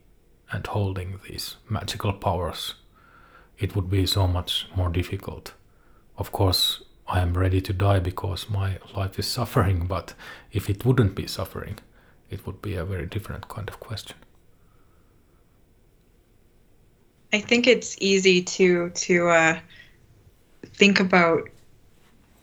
and 0.51 0.65
holding 0.65 1.19
these 1.29 1.57
magical 1.69 2.11
powers, 2.11 2.75
it 3.59 3.75
would 3.75 3.89
be 3.89 4.05
so 4.05 4.27
much 4.27 4.67
more 4.75 4.89
difficult. 4.89 5.53
Of 6.17 6.31
course, 6.31 6.83
I 7.07 7.19
am 7.21 7.37
ready 7.37 7.61
to 7.61 7.73
die 7.73 7.99
because 7.99 8.49
my 8.49 8.79
life 8.95 9.19
is 9.19 9.27
suffering, 9.27 9.85
but 9.85 10.15
if 10.51 10.69
it 10.69 10.85
wouldn't 10.85 11.15
be 11.15 11.27
suffering, 11.27 11.77
it 12.29 12.45
would 12.45 12.61
be 12.61 12.75
a 12.75 12.85
very 12.85 13.05
different 13.05 13.47
kind 13.47 13.69
of 13.69 13.79
question. 13.79 14.17
I 17.33 17.39
think 17.39 17.67
it's 17.67 17.97
easy 17.99 18.41
to 18.43 18.89
to 18.91 19.29
uh, 19.29 19.59
think 20.63 20.99
about 20.99 21.49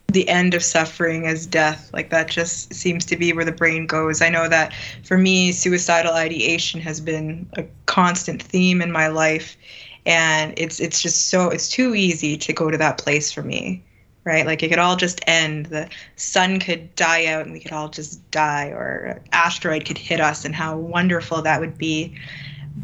the 0.09 0.29
end 0.29 0.53
of 0.53 0.63
suffering 0.63 1.27
as 1.27 1.47
death. 1.47 1.91
Like 1.95 2.11
that 2.11 2.29
just 2.29 2.75
seems 2.75 3.07
to 3.07 3.17
be 3.17 3.33
where 3.33 3.45
the 3.45 3.53
brain 3.53 3.87
goes. 3.87 4.21
I 4.21 4.29
know 4.29 4.49
that 4.49 4.75
for 5.05 5.17
me 5.17 5.53
suicidal 5.53 6.13
ideation 6.13 6.81
has 6.81 7.01
been 7.01 7.49
a 7.55 7.65
constant 7.87 8.43
theme 8.43 8.83
in 8.83 8.93
my 8.93 9.09
life 9.09 9.57
and 10.05 10.53
it's 10.57 10.81
it's 10.81 11.01
just 11.01 11.29
so 11.29 11.49
it's 11.49 11.69
too 11.69 11.95
easy 11.95 12.37
to 12.37 12.53
go 12.53 12.71
to 12.71 12.77
that 12.79 12.99
place 12.99 13.31
for 13.31 13.43
me 13.43 13.83
right 14.25 14.47
like 14.47 14.63
it 14.63 14.69
could 14.69 14.79
all 14.79 14.97
just 14.97 15.21
end 15.27 15.67
the 15.67 15.89
sun 16.17 16.61
could 16.61 16.95
die 16.95 17.27
out 17.27 17.45
and 17.45 17.53
we 17.53 17.61
could 17.61 17.73
all 17.73 17.89
just 17.89 18.29
die 18.31 18.69
or 18.69 19.17
an 19.17 19.21
asteroid 19.33 19.85
could 19.85 19.99
hit 19.99 20.21
us 20.21 20.45
and 20.45 20.55
how 20.55 20.77
wonderful 20.77 21.43
that 21.43 21.61
would 21.61 21.77
be 21.77 22.17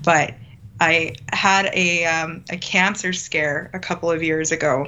but 0.05 0.35
i 0.81 1.15
had 1.33 1.71
a 1.73 2.05
um, 2.05 2.45
a 2.51 2.57
cancer 2.57 3.13
scare 3.13 3.71
a 3.73 3.79
couple 3.79 4.11
of 4.11 4.23
years 4.23 4.53
ago 4.53 4.87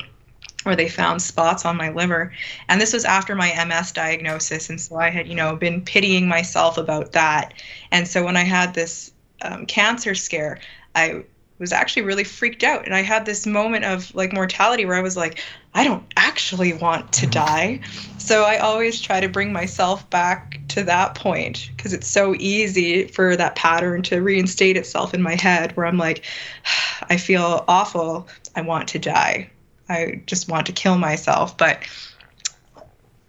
where 0.64 0.76
they 0.76 0.88
found 0.88 1.22
spots 1.22 1.64
on 1.64 1.76
my 1.76 1.88
liver. 1.90 2.32
And 2.68 2.80
this 2.80 2.92
was 2.92 3.04
after 3.04 3.34
my 3.34 3.52
MS 3.64 3.92
diagnosis. 3.92 4.68
And 4.68 4.80
so 4.80 4.96
I 4.96 5.08
had, 5.08 5.26
you 5.26 5.34
know, 5.34 5.56
been 5.56 5.82
pitying 5.82 6.28
myself 6.28 6.76
about 6.76 7.12
that. 7.12 7.54
And 7.90 8.06
so 8.06 8.24
when 8.24 8.36
I 8.36 8.44
had 8.44 8.74
this 8.74 9.10
um, 9.42 9.64
cancer 9.66 10.14
scare, 10.14 10.58
I 10.94 11.24
was 11.58 11.72
actually 11.72 12.02
really 12.02 12.24
freaked 12.24 12.62
out. 12.62 12.84
And 12.84 12.94
I 12.94 13.02
had 13.02 13.24
this 13.24 13.46
moment 13.46 13.84
of 13.84 14.14
like 14.14 14.32
mortality 14.32 14.84
where 14.84 14.96
I 14.96 15.02
was 15.02 15.16
like, 15.16 15.42
I 15.72 15.84
don't 15.84 16.04
actually 16.16 16.72
want 16.72 17.12
to 17.14 17.26
mm-hmm. 17.26 17.30
die. 17.30 17.80
So 18.18 18.44
I 18.44 18.58
always 18.58 19.00
try 19.00 19.20
to 19.20 19.28
bring 19.28 19.52
myself 19.52 20.08
back 20.10 20.60
to 20.68 20.82
that 20.84 21.14
point 21.14 21.70
because 21.76 21.92
it's 21.92 22.08
so 22.08 22.34
easy 22.38 23.06
for 23.08 23.36
that 23.36 23.56
pattern 23.56 24.02
to 24.04 24.20
reinstate 24.20 24.76
itself 24.76 25.14
in 25.14 25.22
my 25.22 25.34
head 25.34 25.76
where 25.76 25.86
I'm 25.86 25.98
like, 25.98 26.24
I 27.08 27.16
feel 27.16 27.64
awful. 27.68 28.28
I 28.56 28.62
want 28.62 28.88
to 28.88 28.98
die 28.98 29.50
I 29.90 30.22
just 30.26 30.48
want 30.48 30.66
to 30.66 30.72
kill 30.72 30.96
myself. 30.96 31.56
But 31.58 31.82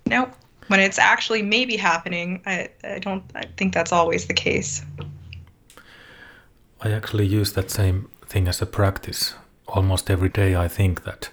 nope. 0.06 0.32
When 0.68 0.80
it's 0.80 1.00
actually 1.00 1.42
maybe 1.42 1.76
happening, 1.76 2.42
I, 2.46 2.70
I 2.84 3.00
don't 3.00 3.24
I 3.36 3.46
think 3.58 3.74
that's 3.74 3.92
always 3.92 4.28
the 4.28 4.34
case. 4.34 4.86
I 6.80 6.92
actually 6.92 7.26
use 7.26 7.54
that 7.54 7.70
same 7.70 8.10
thing 8.26 8.48
as 8.48 8.62
a 8.62 8.66
practice. 8.66 9.36
Almost 9.68 10.10
every 10.10 10.30
day 10.30 10.56
I 10.56 10.68
think 10.68 11.03
that 11.03 11.30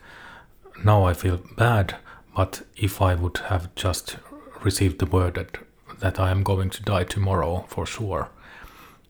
now 0.84 1.04
I 1.04 1.14
feel 1.14 1.40
bad, 1.56 1.96
but 2.36 2.62
if 2.76 3.02
I 3.02 3.14
would 3.14 3.38
have 3.48 3.74
just 3.74 4.16
received 4.62 4.98
the 4.98 5.06
word 5.06 5.34
that, 5.34 5.58
that 6.00 6.20
I 6.20 6.30
am 6.30 6.42
going 6.42 6.70
to 6.70 6.82
die 6.82 7.04
tomorrow 7.04 7.64
for 7.68 7.86
sure, 7.86 8.30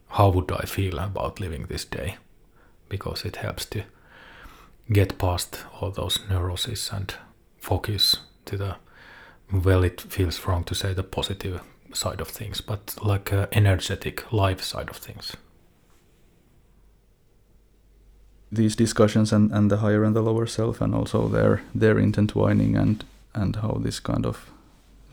how 0.08 0.30
would 0.30 0.50
I 0.50 0.64
feel 0.64 0.98
about 0.98 1.40
living 1.40 1.66
this 1.66 1.84
day? 1.84 2.16
Because 2.88 3.24
it 3.24 3.36
helps 3.36 3.66
to 3.66 3.84
get 4.90 5.18
past 5.18 5.64
all 5.80 5.90
those 5.90 6.20
neuroses 6.30 6.90
and 6.92 7.14
focus 7.58 8.16
to 8.46 8.56
the 8.56 8.76
well 9.52 9.84
it 9.84 10.00
feels 10.00 10.46
wrong 10.46 10.64
to 10.64 10.74
say 10.74 10.94
the 10.94 11.02
positive 11.02 11.60
side 11.92 12.20
of 12.20 12.28
things 12.28 12.60
but 12.60 12.94
like 13.02 13.32
a 13.32 13.48
energetic 13.52 14.30
life 14.32 14.62
side 14.62 14.88
of 14.88 14.96
things 14.96 15.36
these 18.50 18.76
discussions 18.76 19.32
and, 19.32 19.52
and 19.52 19.70
the 19.70 19.78
higher 19.78 20.04
and 20.04 20.16
the 20.16 20.22
lower 20.22 20.46
self 20.46 20.80
and 20.80 20.94
also 20.94 21.28
their 21.28 21.62
their 21.74 21.98
intertwining 21.98 22.76
and 22.76 23.04
and 23.34 23.56
how 23.56 23.78
this 23.80 24.00
kind 24.00 24.24
of 24.26 24.50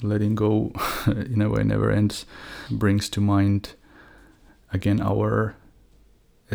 letting 0.02 0.36
go 0.36 0.72
in 1.08 1.42
a 1.42 1.50
way 1.50 1.64
never 1.64 1.92
ends 1.92 2.26
brings 2.70 3.10
to 3.10 3.22
mind 3.22 3.74
again 4.72 5.02
our 5.02 5.56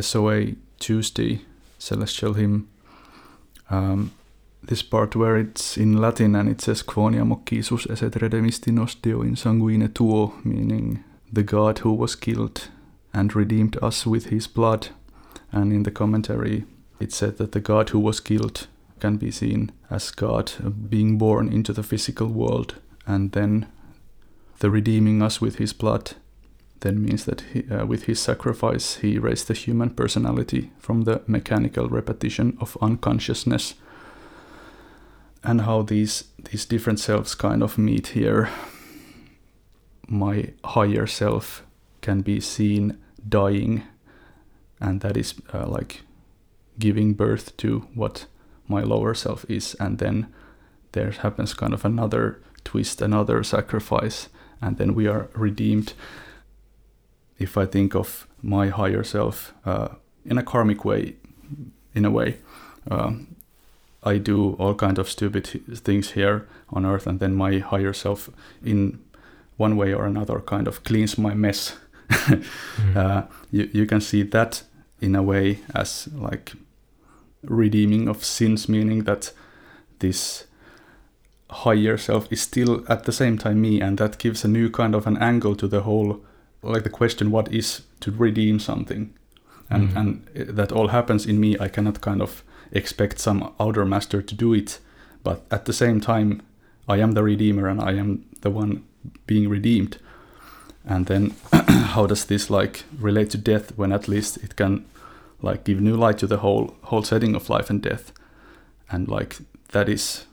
SOA 0.01 0.53
Tuesday 0.79 1.43
celestial 1.79 2.35
hymn 2.35 2.69
um, 3.71 4.13
this 4.63 4.83
part 4.83 5.17
where 5.17 5.37
it's 5.37 5.77
in 5.77 5.97
Latin 5.97 6.35
and 6.37 6.49
it 6.49 6.61
says 6.61 6.83
Quoniam 6.83 7.33
occisus 7.33 7.87
es 7.91 8.03
et 8.03 8.13
redemisti 8.13 8.73
nos 8.73 8.95
Deo 8.95 9.23
in 9.23 9.37
sanguine 9.37 9.89
tuo, 9.89 10.35
meaning 10.45 11.03
the 11.33 11.43
God 11.43 11.79
who 11.79 11.93
was 11.93 12.15
killed 12.15 12.69
and 13.15 13.35
redeemed 13.35 13.77
us 13.83 14.07
with 14.07 14.27
his 14.27 14.47
blood. 14.47 14.89
And 15.53 15.73
in 15.73 15.83
the 15.83 15.91
commentary, 15.91 16.65
it 17.01 17.13
said 17.13 17.39
that 17.39 17.53
the 17.53 17.61
God 17.61 17.91
who 17.91 17.99
was 17.99 18.21
killed 18.21 18.67
can 19.01 19.17
be 19.17 19.31
seen 19.31 19.73
as 19.89 20.11
God 20.11 20.53
being 20.89 21.19
born 21.19 21.53
into 21.53 21.73
the 21.73 21.83
physical 21.83 22.29
world, 22.29 22.77
and 23.07 23.33
then 23.33 23.67
the 24.61 24.71
redeeming 24.71 25.23
us 25.23 25.41
with 25.41 25.57
his 25.57 25.73
blood. 25.73 26.13
Then 26.81 27.03
means 27.03 27.25
that 27.25 27.43
he, 27.53 27.69
uh, 27.71 27.85
with 27.85 28.05
his 28.05 28.21
sacrifice 28.21 28.97
he 28.97 29.19
raised 29.19 29.49
the 29.49 29.55
human 29.55 29.91
personality 29.91 30.71
from 30.79 31.03
the 31.03 31.23
mechanical 31.27 31.89
repetition 31.89 32.57
of 32.61 32.79
unconsciousness. 32.81 33.75
And 35.43 35.63
how 35.63 35.83
these 35.83 36.25
these 36.51 36.67
different 36.67 37.01
selves 37.01 37.35
kind 37.35 37.63
of 37.63 37.79
meet 37.79 38.09
here. 38.09 38.49
My 40.07 40.53
higher 40.65 41.07
self 41.07 41.65
can 42.01 42.21
be 42.21 42.41
seen 42.41 42.99
dying, 43.29 43.83
and 44.81 45.01
that 45.01 45.17
is 45.17 45.35
uh, 45.53 45.67
like 45.67 46.03
giving 46.79 47.15
birth 47.15 47.57
to 47.59 47.87
what 47.95 48.27
my 48.67 48.83
lower 48.83 49.15
self 49.15 49.45
is, 49.49 49.77
and 49.79 49.99
then 49.99 50.27
there 50.93 51.11
happens 51.11 51.55
kind 51.55 51.75
of 51.75 51.85
another 51.85 52.41
twist, 52.65 53.03
another 53.03 53.43
sacrifice, 53.43 54.29
and 54.61 54.77
then 54.79 54.95
we 54.95 55.07
are 55.07 55.29
redeemed. 55.35 55.93
If 57.39 57.57
I 57.57 57.67
think 57.67 57.95
of 57.95 58.27
my 58.43 58.69
higher 58.69 59.05
self 59.05 59.55
uh, 59.65 59.89
in 60.25 60.39
a 60.39 60.43
karmic 60.43 60.85
way, 60.85 61.17
in 61.95 62.05
a 62.05 62.11
way, 62.11 62.37
um, 62.91 63.37
I 64.03 64.19
do 64.19 64.55
all 64.59 64.75
kind 64.75 64.99
of 64.99 65.09
stupid 65.09 65.47
things 65.85 66.13
here 66.13 66.49
on 66.71 66.87
earth, 66.87 67.07
and 67.07 67.21
then 67.21 67.35
my 67.35 67.59
higher 67.59 67.93
self, 67.93 68.31
in 68.65 68.99
one 69.57 69.77
way 69.77 69.93
or 69.93 70.07
another, 70.07 70.41
kind 70.41 70.67
of 70.69 70.83
cleans 70.85 71.19
my 71.19 71.35
mess. 71.35 71.77
mm. 72.11 72.97
uh, 72.97 73.27
you 73.51 73.69
you 73.73 73.87
can 73.87 74.01
see 74.01 74.23
that 74.23 74.63
in 75.01 75.17
a 75.17 75.23
way 75.23 75.61
as 75.75 76.09
like 76.15 76.53
redeeming 77.43 78.09
of 78.09 78.25
sins, 78.25 78.69
meaning 78.69 79.05
that 79.05 79.33
this 79.99 80.47
higher 81.51 81.97
self 81.97 82.31
is 82.33 82.41
still 82.41 82.85
at 82.89 83.05
the 83.05 83.13
same 83.13 83.39
time 83.39 83.61
me, 83.61 83.81
and 83.81 83.99
that 83.99 84.19
gives 84.19 84.45
a 84.45 84.49
new 84.49 84.71
kind 84.71 84.95
of 84.95 85.07
an 85.07 85.17
angle 85.19 85.57
to 85.57 85.67
the 85.67 85.83
whole, 85.83 86.21
like 86.63 86.85
the 86.85 86.91
question, 86.91 87.31
what 87.31 87.53
is 87.53 87.83
to 88.01 88.11
redeem 88.11 88.59
something, 88.59 89.13
and 89.69 89.91
mm. 89.91 89.97
and 89.97 90.57
that 90.57 90.73
all 90.73 90.89
happens 90.89 91.27
in 91.27 91.41
me. 91.41 91.57
I 91.59 91.69
cannot 91.69 92.01
kind 92.01 92.23
of 92.23 92.43
expect 92.73 93.19
some 93.19 93.53
outer 93.59 93.85
master 93.85 94.23
to 94.23 94.35
do 94.35 94.55
it, 94.55 94.79
but 95.23 95.45
at 95.51 95.65
the 95.65 95.73
same 95.73 96.01
time, 96.01 96.43
I 96.89 96.99
am 96.99 97.13
the 97.13 97.23
redeemer, 97.23 97.69
and 97.69 97.81
I 97.81 97.93
am 97.93 98.27
the 98.43 98.51
one 98.51 98.85
being 99.27 99.49
redeemed. 99.49 99.99
And 100.85 101.07
then, 101.07 101.35
how 101.53 102.07
does 102.07 102.25
this 102.25 102.51
like 102.51 102.85
relate 102.99 103.31
to 103.31 103.39
death? 103.39 103.77
When 103.77 103.93
at 103.93 104.09
least 104.09 104.39
it 104.39 104.57
can 104.57 104.87
like 105.43 105.65
give 105.65 105.81
new 105.81 105.97
light 105.97 106.19
to 106.19 106.27
the 106.27 106.39
whole 106.39 106.77
whole 106.83 107.03
setting 107.03 107.35
of 107.35 107.51
life 107.51 107.71
and 107.71 107.83
death, 107.83 108.13
and 108.91 109.09
like 109.09 109.37
that 109.73 109.89
is 109.89 110.27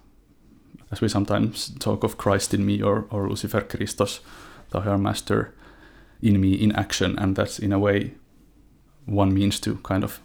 as 0.91 1.01
we 1.01 1.09
sometimes 1.09 1.69
talk 1.79 2.03
of 2.03 2.17
Christ 2.17 2.53
in 2.53 2.65
me 2.65 2.81
or, 2.81 3.05
or 3.09 3.27
Lucifer 3.27 3.61
Christos, 3.61 4.21
the 4.69 4.81
higher 4.81 4.97
master 4.97 5.53
in 6.21 6.39
me 6.39 6.53
in 6.53 6.71
action, 6.75 7.17
and 7.19 7.35
that's 7.35 7.59
in 7.59 7.73
a 7.73 7.79
way 7.79 8.13
one 9.05 9.33
means 9.33 9.59
to 9.61 9.75
kind 9.77 10.03
of 10.03 10.19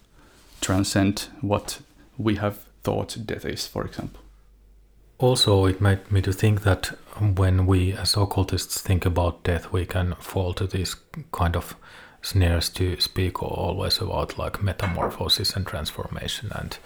transcend 0.60 1.28
what 1.40 1.80
we 2.18 2.36
have 2.36 2.64
thought 2.82 3.16
death 3.24 3.44
is, 3.44 3.66
for 3.66 3.84
example. 3.84 4.21
Also, 5.22 5.66
it 5.66 5.80
made 5.80 6.10
me 6.10 6.20
to 6.20 6.32
think 6.32 6.62
that 6.62 6.98
when 7.36 7.64
we 7.64 7.92
as 7.92 8.16
occultists 8.16 8.80
think 8.80 9.06
about 9.06 9.44
death, 9.44 9.70
we 9.70 9.86
can 9.86 10.16
fall 10.18 10.52
to 10.52 10.66
these 10.66 10.96
kind 11.30 11.54
of 11.54 11.76
snares 12.22 12.68
to 12.70 13.00
speak 13.00 13.40
always 13.40 14.00
about 14.00 14.36
like 14.36 14.64
metamorphosis 14.64 15.54
and 15.54 15.64
transformation, 15.64 16.50
and 16.56 16.76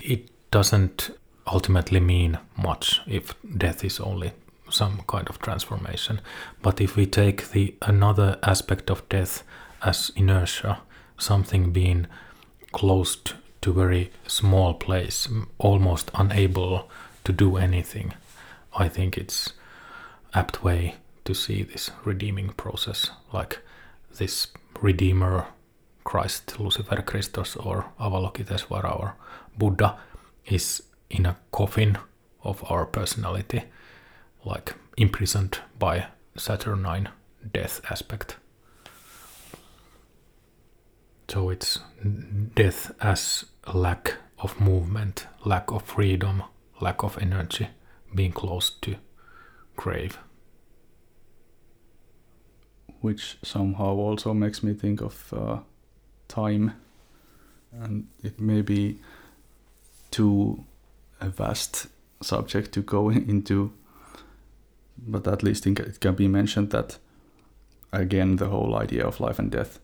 it 0.00 0.28
doesn't 0.52 1.10
ultimately 1.48 1.98
mean 1.98 2.38
much 2.56 3.00
if 3.08 3.34
death 3.58 3.82
is 3.82 3.98
only 3.98 4.30
some 4.70 5.02
kind 5.08 5.28
of 5.28 5.40
transformation. 5.40 6.20
But 6.62 6.80
if 6.80 6.94
we 6.94 7.04
take 7.04 7.50
the 7.50 7.74
another 7.82 8.38
aspect 8.44 8.90
of 8.92 9.08
death 9.08 9.42
as 9.82 10.12
inertia, 10.14 10.82
something 11.18 11.72
being 11.72 12.06
closed 12.70 13.32
to 13.62 13.72
very 13.72 14.12
small 14.28 14.74
place, 14.74 15.28
almost 15.58 16.12
unable 16.14 16.88
to 17.24 17.32
do 17.32 17.56
anything, 17.56 18.14
I 18.74 18.88
think 18.88 19.16
it's 19.16 19.52
apt 20.34 20.64
way 20.64 20.96
to 21.24 21.34
see 21.34 21.62
this 21.62 21.90
redeeming 22.04 22.50
process, 22.50 23.10
like 23.32 23.58
this 24.18 24.48
redeemer, 24.80 25.46
Christ, 26.04 26.58
Lucifer 26.58 27.02
Christos, 27.02 27.56
or 27.56 27.86
Avalokitesvara 28.00 28.98
or 28.98 29.14
Buddha 29.56 29.98
is 30.46 30.82
in 31.10 31.26
a 31.26 31.36
coffin 31.52 31.98
of 32.42 32.64
our 32.70 32.86
personality, 32.86 33.62
like 34.44 34.74
imprisoned 34.96 35.58
by 35.78 36.06
Saturnine 36.36 37.08
death 37.52 37.80
aspect. 37.90 38.36
So 41.28 41.50
it's 41.50 41.78
death 42.54 42.92
as 43.00 43.44
lack 43.72 44.16
of 44.38 44.60
movement, 44.60 45.26
lack 45.44 45.70
of 45.70 45.82
freedom, 45.82 46.42
lack 46.82 47.02
of 47.04 47.16
energy, 47.18 47.68
being 48.14 48.32
close 48.32 48.70
to 48.80 48.96
grave. 49.76 50.18
Which 53.00 53.38
somehow 53.42 53.94
also 53.94 54.34
makes 54.34 54.62
me 54.62 54.74
think 54.74 55.00
of 55.00 55.32
uh, 55.32 55.58
time, 56.28 56.72
and 57.72 58.08
it 58.22 58.40
may 58.40 58.62
be 58.62 58.98
too 60.10 60.64
a 61.20 61.28
vast 61.28 61.86
subject 62.20 62.72
to 62.72 62.82
go 62.82 63.10
into, 63.32 63.72
but 64.98 65.26
at 65.26 65.42
least 65.42 65.66
it 65.66 66.00
can 66.00 66.14
be 66.14 66.28
mentioned 66.28 66.70
that 66.70 66.98
again 67.92 68.36
the 68.36 68.48
whole 68.48 68.74
idea 68.76 69.06
of 69.06 69.20
life 69.20 69.38
and 69.38 69.50
death 69.50 69.78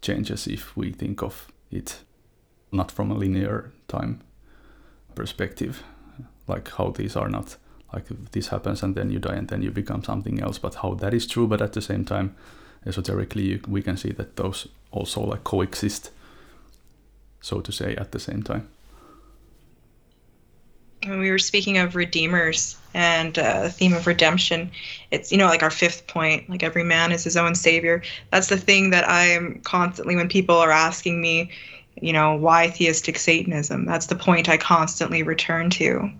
changes 0.00 0.46
if 0.46 0.76
we 0.76 0.92
think 0.92 1.22
of 1.22 1.50
it 1.70 2.00
not 2.70 2.92
from 2.92 3.10
a 3.10 3.14
linear 3.14 3.72
time 3.88 4.20
perspective, 5.18 5.82
like 6.48 6.68
how 6.72 6.90
these 6.90 7.16
are 7.16 7.28
not 7.28 7.56
like 7.92 8.04
this 8.32 8.48
happens 8.48 8.82
and 8.82 8.94
then 8.94 9.10
you 9.10 9.18
die 9.18 9.34
and 9.34 9.48
then 9.48 9.62
you 9.62 9.70
become 9.70 10.04
something 10.04 10.40
else, 10.40 10.58
but 10.58 10.76
how 10.76 10.94
that 10.94 11.14
is 11.14 11.26
true, 11.26 11.46
but 11.46 11.62
at 11.62 11.72
the 11.72 11.80
same 11.80 12.04
time, 12.04 12.34
esoterically, 12.86 13.60
we 13.66 13.82
can 13.82 13.96
see 13.96 14.12
that 14.12 14.36
those 14.36 14.68
also 14.90 15.22
like 15.22 15.44
coexist, 15.44 16.10
so 17.40 17.60
to 17.60 17.72
say, 17.72 17.96
at 17.96 18.12
the 18.12 18.20
same 18.20 18.42
time. 18.42 18.68
When 21.06 21.20
we 21.20 21.30
were 21.30 21.38
speaking 21.38 21.78
of 21.78 21.94
redeemers 21.94 22.76
and 22.92 23.38
uh, 23.38 23.62
the 23.62 23.70
theme 23.70 23.94
of 23.94 24.06
redemption 24.06 24.70
it's 25.10 25.30
you 25.30 25.38
know 25.38 25.46
like 25.46 25.62
our 25.62 25.70
fifth 25.70 26.06
point 26.08 26.48
like 26.50 26.62
every 26.62 26.82
man 26.82 27.12
is 27.12 27.22
his 27.22 27.36
own 27.36 27.54
savior. 27.54 28.02
That's 28.32 28.48
the 28.48 28.56
thing 28.56 28.90
that 28.90 29.08
i 29.08 29.24
am 29.24 29.60
constantly 29.62 30.16
when 30.16 30.28
people 30.28 30.56
are 30.56 30.72
asking 30.72 31.20
me 31.20 31.50
you 32.00 32.12
know 32.12 32.34
why 32.34 32.70
theistic 32.70 33.18
satanism 33.18 33.84
that's 33.84 34.06
the 34.06 34.16
point 34.16 34.48
i 34.48 34.56
constantly 34.56 35.22
return 35.22 35.70
to 35.70 36.10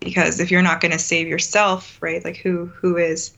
because 0.00 0.40
if 0.40 0.50
you're 0.50 0.62
not 0.62 0.80
going 0.80 0.92
to 0.92 0.98
save 0.98 1.26
yourself 1.26 1.98
right 2.00 2.24
like 2.24 2.36
who 2.36 2.66
who 2.66 2.96
is 2.96 3.32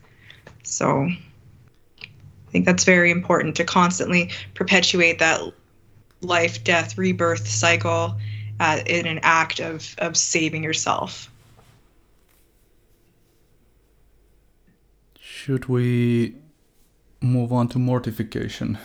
so 0.62 1.02
i 1.02 2.51
think 2.51 2.64
that's 2.64 2.85
very 2.85 3.10
important 3.10 3.56
to 3.56 3.64
constantly 3.64 4.30
perpetuate 4.55 5.18
that 5.18 5.40
life 6.20 6.62
death 6.64 6.98
rebirth 6.98 7.47
cycle 7.47 8.16
uh, 8.60 8.80
in 8.86 9.06
an 9.06 9.20
act 9.22 9.60
of, 9.60 9.94
of 9.98 10.16
saving 10.16 10.62
yourself. 10.62 11.30
Should 15.20 15.66
we 15.66 16.35
move 17.20 17.52
on 17.52 17.68
to 17.68 17.78
mortification? 17.78 18.78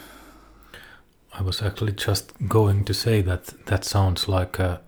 I 1.34 1.42
was 1.42 1.62
actually 1.62 1.94
just 1.94 2.32
going 2.48 2.86
to 2.86 2.94
say 2.94 3.22
that 3.22 3.66
that 3.66 3.84
sounds 3.84 4.28
like 4.28 4.60
a 4.60 4.82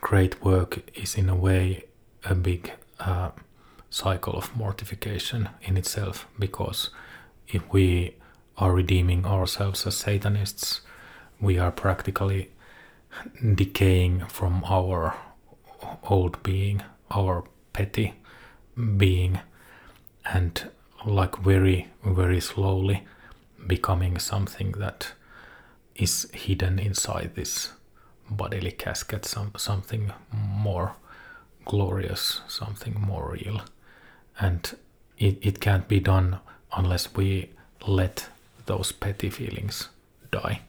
great 0.00 0.44
work 0.44 0.82
is 0.94 1.14
in 1.14 1.28
a 1.28 1.34
way 1.34 1.84
a 2.24 2.34
big 2.34 2.72
uh, 2.98 3.30
cycle 3.88 4.34
of 4.34 4.54
mortification 4.56 5.48
in 5.62 5.76
itself 5.76 6.26
because 6.38 6.90
if 7.48 7.62
we 7.72 8.14
are 8.56 8.72
redeeming 8.72 9.24
ourselves 9.24 9.86
as 9.86 9.96
Satanists, 9.96 10.82
we 11.40 11.58
are 11.58 11.72
practically 11.72 12.50
decaying 13.54 14.26
from 14.26 14.62
our 14.64 15.16
old 16.04 16.42
being, 16.42 16.82
our 17.10 17.44
petty 17.72 18.14
being, 18.96 19.40
and 20.24 20.70
like 21.04 21.36
very, 21.38 21.88
very 22.04 22.40
slowly 22.40 23.04
becoming 23.66 24.18
something 24.18 24.72
that 24.72 25.12
is 25.96 26.30
hidden 26.32 26.78
inside 26.78 27.32
this 27.34 27.72
bodily 28.28 28.70
casket, 28.70 29.24
some, 29.24 29.52
something 29.56 30.12
more 30.32 30.94
glorious, 31.64 32.40
something 32.48 33.00
more 33.00 33.32
real. 33.32 33.62
And 34.38 34.76
it, 35.18 35.38
it 35.42 35.60
can't 35.60 35.86
be 35.88 36.00
done 36.00 36.38
unless 36.76 37.14
we 37.14 37.50
let 37.86 38.28
those 38.66 38.92
petty 38.92 39.30
feelings 39.30 39.88
die. 40.30 40.60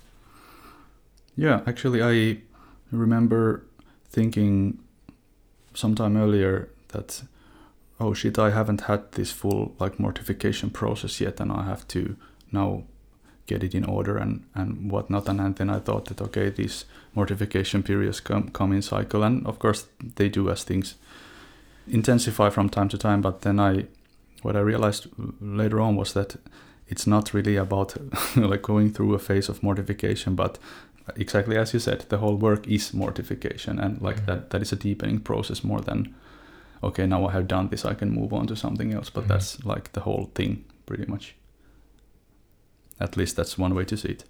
Yeah, 1.35 1.61
actually, 1.65 2.01
I 2.01 2.41
remember 2.91 3.63
thinking 4.09 4.79
sometime 5.73 6.17
earlier 6.17 6.69
that 6.89 7.23
oh 8.01 8.13
shit, 8.13 8.39
I 8.39 8.49
haven't 8.49 8.81
had 8.81 9.11
this 9.13 9.31
full 9.31 9.75
like 9.79 9.99
mortification 9.99 10.69
process 10.71 11.21
yet, 11.21 11.39
and 11.39 11.51
I 11.51 11.63
have 11.63 11.87
to 11.89 12.17
now 12.51 12.83
get 13.51 13.63
it 13.63 13.75
in 13.75 13.85
order 13.85 14.17
and 14.17 14.43
and 14.55 14.91
whatnot. 14.91 15.29
And, 15.29 15.41
and 15.41 15.55
then 15.55 15.69
I 15.69 15.79
thought 15.79 16.05
that 16.05 16.21
okay, 16.21 16.49
these 16.49 16.85
mortification 17.13 17.83
periods 17.83 18.21
come 18.21 18.49
come 18.49 18.75
in 18.75 18.81
cycle, 18.81 19.23
and 19.23 19.47
of 19.47 19.59
course 19.59 19.87
they 20.15 20.29
do 20.29 20.49
as 20.49 20.63
things 20.63 20.95
intensify 21.87 22.49
from 22.49 22.69
time 22.69 22.89
to 22.89 22.97
time. 22.97 23.21
But 23.21 23.41
then 23.41 23.59
I, 23.59 23.85
what 24.41 24.55
I 24.55 24.59
realized 24.59 25.07
later 25.41 25.79
on 25.81 25.95
was 25.95 26.13
that 26.13 26.35
it's 26.87 27.07
not 27.07 27.33
really 27.33 27.57
about 27.57 27.95
like 28.35 28.61
going 28.61 28.93
through 28.93 29.15
a 29.15 29.19
phase 29.19 29.49
of 29.49 29.63
mortification, 29.63 30.35
but 30.35 30.59
exactly 31.15 31.57
as 31.57 31.73
you 31.73 31.79
said, 31.79 32.05
the 32.09 32.17
whole 32.17 32.35
work 32.35 32.67
is 32.67 32.93
mortification, 32.93 33.79
and 33.79 34.01
like 34.01 34.17
mm-hmm. 34.17 34.25
that 34.25 34.49
that 34.49 34.61
is 34.61 34.71
a 34.71 34.75
deepening 34.75 35.19
process 35.19 35.63
more 35.63 35.81
than 35.81 36.13
okay, 36.83 37.05
now 37.05 37.27
I 37.27 37.31
have 37.31 37.47
done 37.47 37.69
this, 37.69 37.85
I 37.85 37.93
can 37.93 38.09
move 38.09 38.33
on 38.33 38.47
to 38.47 38.55
something 38.55 38.93
else. 38.93 39.09
But 39.09 39.21
mm-hmm. 39.21 39.33
that's 39.33 39.65
like 39.65 39.91
the 39.93 40.01
whole 40.01 40.31
thing, 40.35 40.63
pretty 40.85 41.05
much. 41.05 41.35
At 43.01 43.17
least 43.17 43.35
that's 43.35 43.57
one 43.57 43.73
way 43.73 43.85
to 43.85 43.97
see 43.97 44.09
it. 44.09 44.23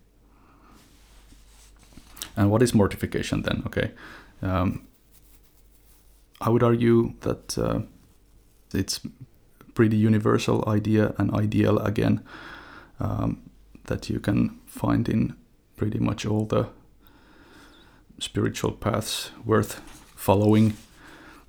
And 2.37 2.49
what 2.49 2.61
is 2.61 2.73
mortification 2.73 3.41
then? 3.41 3.63
Okay, 3.65 3.91
um, 4.41 4.87
I 6.39 6.49
would 6.49 6.63
argue 6.63 7.13
that 7.21 7.57
uh, 7.57 7.81
it's 8.73 9.01
pretty 9.73 9.97
universal 9.97 10.63
idea 10.67 11.13
and 11.17 11.33
ideal 11.33 11.77
again 11.79 12.21
um, 12.99 13.41
that 13.85 14.09
you 14.09 14.19
can 14.19 14.59
find 14.65 15.09
in 15.09 15.35
pretty 15.75 15.99
much 15.99 16.25
all 16.25 16.45
the 16.45 16.67
spiritual 18.19 18.71
paths 18.71 19.31
worth 19.45 19.81
following. 20.15 20.73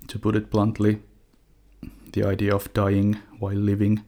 To 0.07 0.19
put 0.19 0.35
it 0.35 0.49
bluntly, 0.49 0.99
the 2.11 2.25
idea 2.25 2.53
of 2.53 2.73
dying 2.73 3.19
while 3.39 3.55
living 3.55 4.03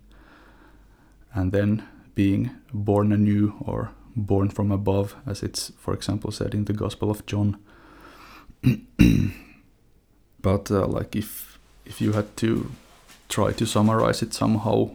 and 1.33 1.53
then 1.53 1.87
being 2.15 2.51
born 2.75 3.11
anew 3.11 3.53
or 3.61 3.91
born 4.15 4.49
from 4.49 4.71
above, 4.71 5.15
as 5.25 5.43
it's, 5.43 5.71
for 5.77 5.93
example, 5.93 6.31
said 6.31 6.53
in 6.53 6.65
the 6.65 6.73
Gospel 6.73 7.09
of 7.09 7.25
John. 7.25 7.57
but 10.41 10.71
uh, 10.71 10.87
like 10.87 11.15
if 11.15 11.59
if 11.85 12.01
you 12.01 12.13
had 12.13 12.35
to 12.37 12.71
try 13.29 13.51
to 13.51 13.65
summarize 13.65 14.21
it 14.21 14.33
somehow, 14.33 14.89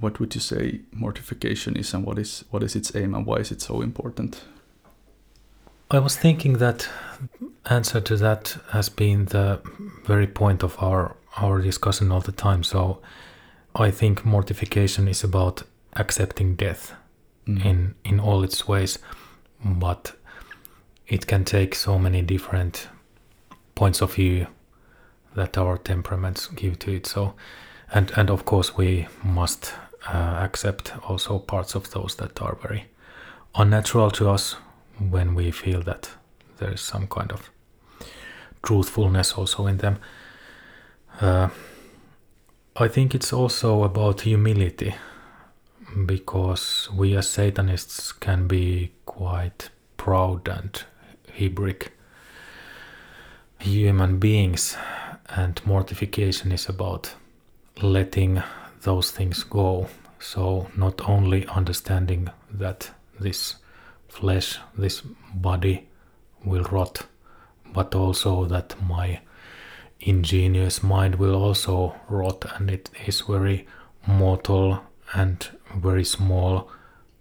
what 0.00 0.18
would 0.20 0.34
you 0.34 0.40
say 0.40 0.80
mortification 0.92 1.76
is, 1.76 1.94
and 1.94 2.04
what 2.04 2.18
is 2.18 2.44
what 2.50 2.62
is 2.62 2.76
its 2.76 2.94
aim, 2.96 3.14
and 3.14 3.26
why 3.26 3.36
is 3.36 3.50
it 3.50 3.60
so 3.60 3.82
important? 3.82 4.44
I 5.90 5.98
was 6.00 6.16
thinking 6.16 6.58
that 6.58 6.88
answer 7.70 8.00
to 8.00 8.16
that 8.16 8.56
has 8.70 8.88
been 8.88 9.26
the 9.26 9.60
very 10.04 10.26
point 10.26 10.62
of 10.62 10.76
our 10.82 11.16
our 11.36 11.60
discussion 11.60 12.12
all 12.12 12.20
the 12.20 12.32
time. 12.32 12.62
So 12.62 12.98
I 13.74 13.90
think 13.90 14.24
mortification 14.24 15.08
is 15.08 15.24
about 15.24 15.62
accepting 15.98 16.56
death 16.56 16.94
mm. 17.46 17.64
in 17.64 17.94
in 18.04 18.20
all 18.20 18.44
its 18.44 18.68
ways, 18.68 18.98
but 19.64 20.12
it 21.06 21.26
can 21.26 21.44
take 21.44 21.74
so 21.74 21.98
many 21.98 22.22
different 22.22 22.88
points 23.74 24.02
of 24.02 24.14
view 24.14 24.46
that 25.34 25.58
our 25.58 25.78
temperaments 25.78 26.48
give 26.48 26.78
to 26.78 26.94
it. 26.96 27.06
So, 27.06 27.34
and 27.92 28.12
and 28.16 28.30
of 28.30 28.44
course 28.44 28.76
we 28.76 29.06
must 29.22 29.74
uh, 30.08 30.40
accept 30.44 30.92
also 31.08 31.38
parts 31.38 31.74
of 31.74 31.90
those 31.90 32.16
that 32.16 32.40
are 32.42 32.56
very 32.62 32.84
unnatural 33.54 34.10
to 34.10 34.30
us 34.30 34.56
when 35.10 35.34
we 35.34 35.50
feel 35.50 35.82
that 35.82 36.10
there 36.58 36.72
is 36.72 36.80
some 36.80 37.06
kind 37.06 37.32
of 37.32 37.50
truthfulness 38.62 39.32
also 39.32 39.66
in 39.66 39.78
them. 39.78 39.98
Uh, 41.20 41.48
I 42.76 42.88
think 42.88 43.14
it's 43.14 43.32
also 43.32 43.84
about 43.84 44.22
humility 44.22 44.94
because 46.04 46.90
we 46.94 47.16
as 47.16 47.30
Satanists 47.30 48.12
can 48.12 48.46
be 48.46 48.92
quite 49.06 49.70
proud 49.96 50.46
and 50.48 50.82
heroic 51.32 51.92
human 53.58 54.18
beings, 54.18 54.76
and 55.28 55.64
mortification 55.64 56.52
is 56.52 56.68
about 56.68 57.14
letting 57.80 58.42
those 58.82 59.10
things 59.10 59.42
go. 59.44 59.88
So, 60.18 60.68
not 60.76 61.08
only 61.08 61.46
understanding 61.46 62.28
that 62.50 62.90
this 63.18 63.56
flesh, 64.08 64.58
this 64.76 65.02
body 65.34 65.88
will 66.44 66.64
rot, 66.64 67.06
but 67.72 67.94
also 67.94 68.44
that 68.46 68.74
my 68.82 69.20
ingenious 70.00 70.82
mind 70.82 71.16
will 71.16 71.34
also 71.34 71.94
rot 72.08 72.44
and 72.56 72.70
it 72.70 72.90
is 73.06 73.22
very 73.22 73.66
mortal 74.06 74.82
and 75.14 75.48
very 75.80 76.04
small 76.04 76.70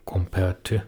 compared 0.06 0.64
to 0.66 0.84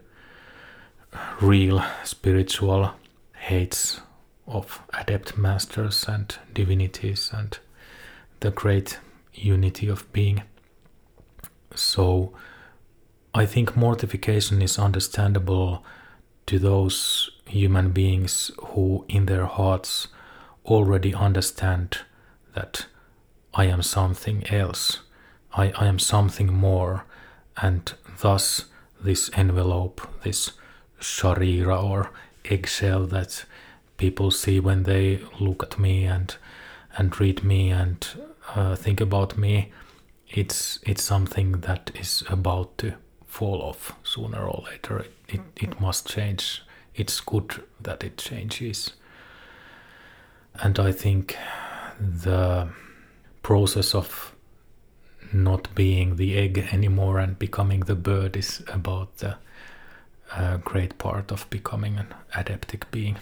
real 1.42 1.84
spiritual 2.04 2.92
hates 3.34 4.02
of 4.48 4.82
adept 4.94 5.38
masters 5.38 6.06
and 6.08 6.38
divinities 6.54 7.32
and 7.34 7.60
the 8.40 8.52
great 8.52 9.00
unity 9.34 9.88
of 9.88 10.12
being. 10.14 10.44
So 11.76 12.34
I 13.34 13.46
think 13.46 13.76
mortification 13.76 14.62
is 14.62 14.80
understandable 14.80 15.84
to 16.48 16.60
those 16.60 17.30
human 17.46 17.92
beings 17.92 18.52
who, 18.58 19.06
in 19.08 19.26
their 19.26 19.46
hearts, 19.46 20.08
already 20.66 21.14
understand 21.14 22.00
that 22.56 22.88
I 23.54 23.66
am 23.66 23.82
something 23.82 24.48
else, 24.50 25.00
I, 25.54 25.72
I 25.72 25.88
am 25.88 26.00
something 26.00 26.54
more, 26.54 27.06
and 27.58 27.94
thus 28.22 28.66
this 29.02 29.30
envelope, 29.34 30.02
this 30.24 30.52
sharira 31.00 31.84
or 31.84 32.12
eggshell 32.46 33.06
that 33.08 33.46
people 33.98 34.32
see 34.32 34.60
when 34.60 34.84
they 34.84 35.20
look 35.40 35.64
at 35.64 35.80
me 35.80 36.06
and 36.06 36.36
and 36.98 37.20
read 37.20 37.44
me 37.44 37.70
and 37.70 38.08
uh, 38.56 38.76
think 38.76 39.00
about 39.02 39.38
me, 39.38 39.72
it's 40.30 40.80
it's 40.84 41.04
something 41.04 41.52
that 41.62 41.92
is 41.94 42.24
about 42.30 42.78
to 42.80 42.94
fall 43.26 43.62
off 43.62 43.94
sooner 44.04 44.48
or 44.48 44.64
later. 44.72 45.00
It, 45.00 45.14
it, 45.28 45.42
it 45.56 45.82
must 45.82 46.08
change. 46.08 46.64
It's 46.96 47.20
good 47.20 47.64
that 47.80 48.04
it 48.04 48.18
changes. 48.18 48.94
And 50.56 50.80
I 50.80 50.92
think 50.92 51.38
the 52.00 52.70
process 53.44 53.94
of 53.94 54.34
not 55.34 55.74
being 55.76 56.16
the 56.16 56.38
egg 56.38 56.70
anymore 56.72 57.20
and 57.20 57.38
becoming 57.38 57.82
the 57.82 57.96
bird 57.96 58.36
is 58.36 58.64
about 58.68 59.18
the 59.18 59.38
uh, 60.36 60.58
great 60.58 60.98
part 60.98 61.32
of 61.32 61.50
becoming 61.50 61.98
an 61.98 62.14
adeptic 62.36 62.90
being. 62.92 63.18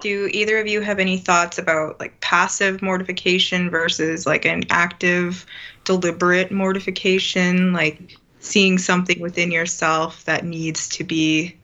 Do 0.00 0.28
either 0.32 0.58
of 0.58 0.66
you 0.66 0.80
have 0.80 0.98
any 0.98 1.16
thoughts 1.16 1.58
about 1.58 2.00
like 2.00 2.20
passive 2.20 2.82
mortification 2.82 3.70
versus 3.70 4.26
like 4.26 4.44
an 4.44 4.64
active, 4.70 5.46
deliberate 5.84 6.50
mortification? 6.50 7.72
Like 7.72 8.16
seeing 8.40 8.78
something 8.78 9.20
within 9.20 9.52
yourself 9.52 10.24
that 10.24 10.44
needs 10.44 10.88
to 10.90 11.04
be 11.04 11.56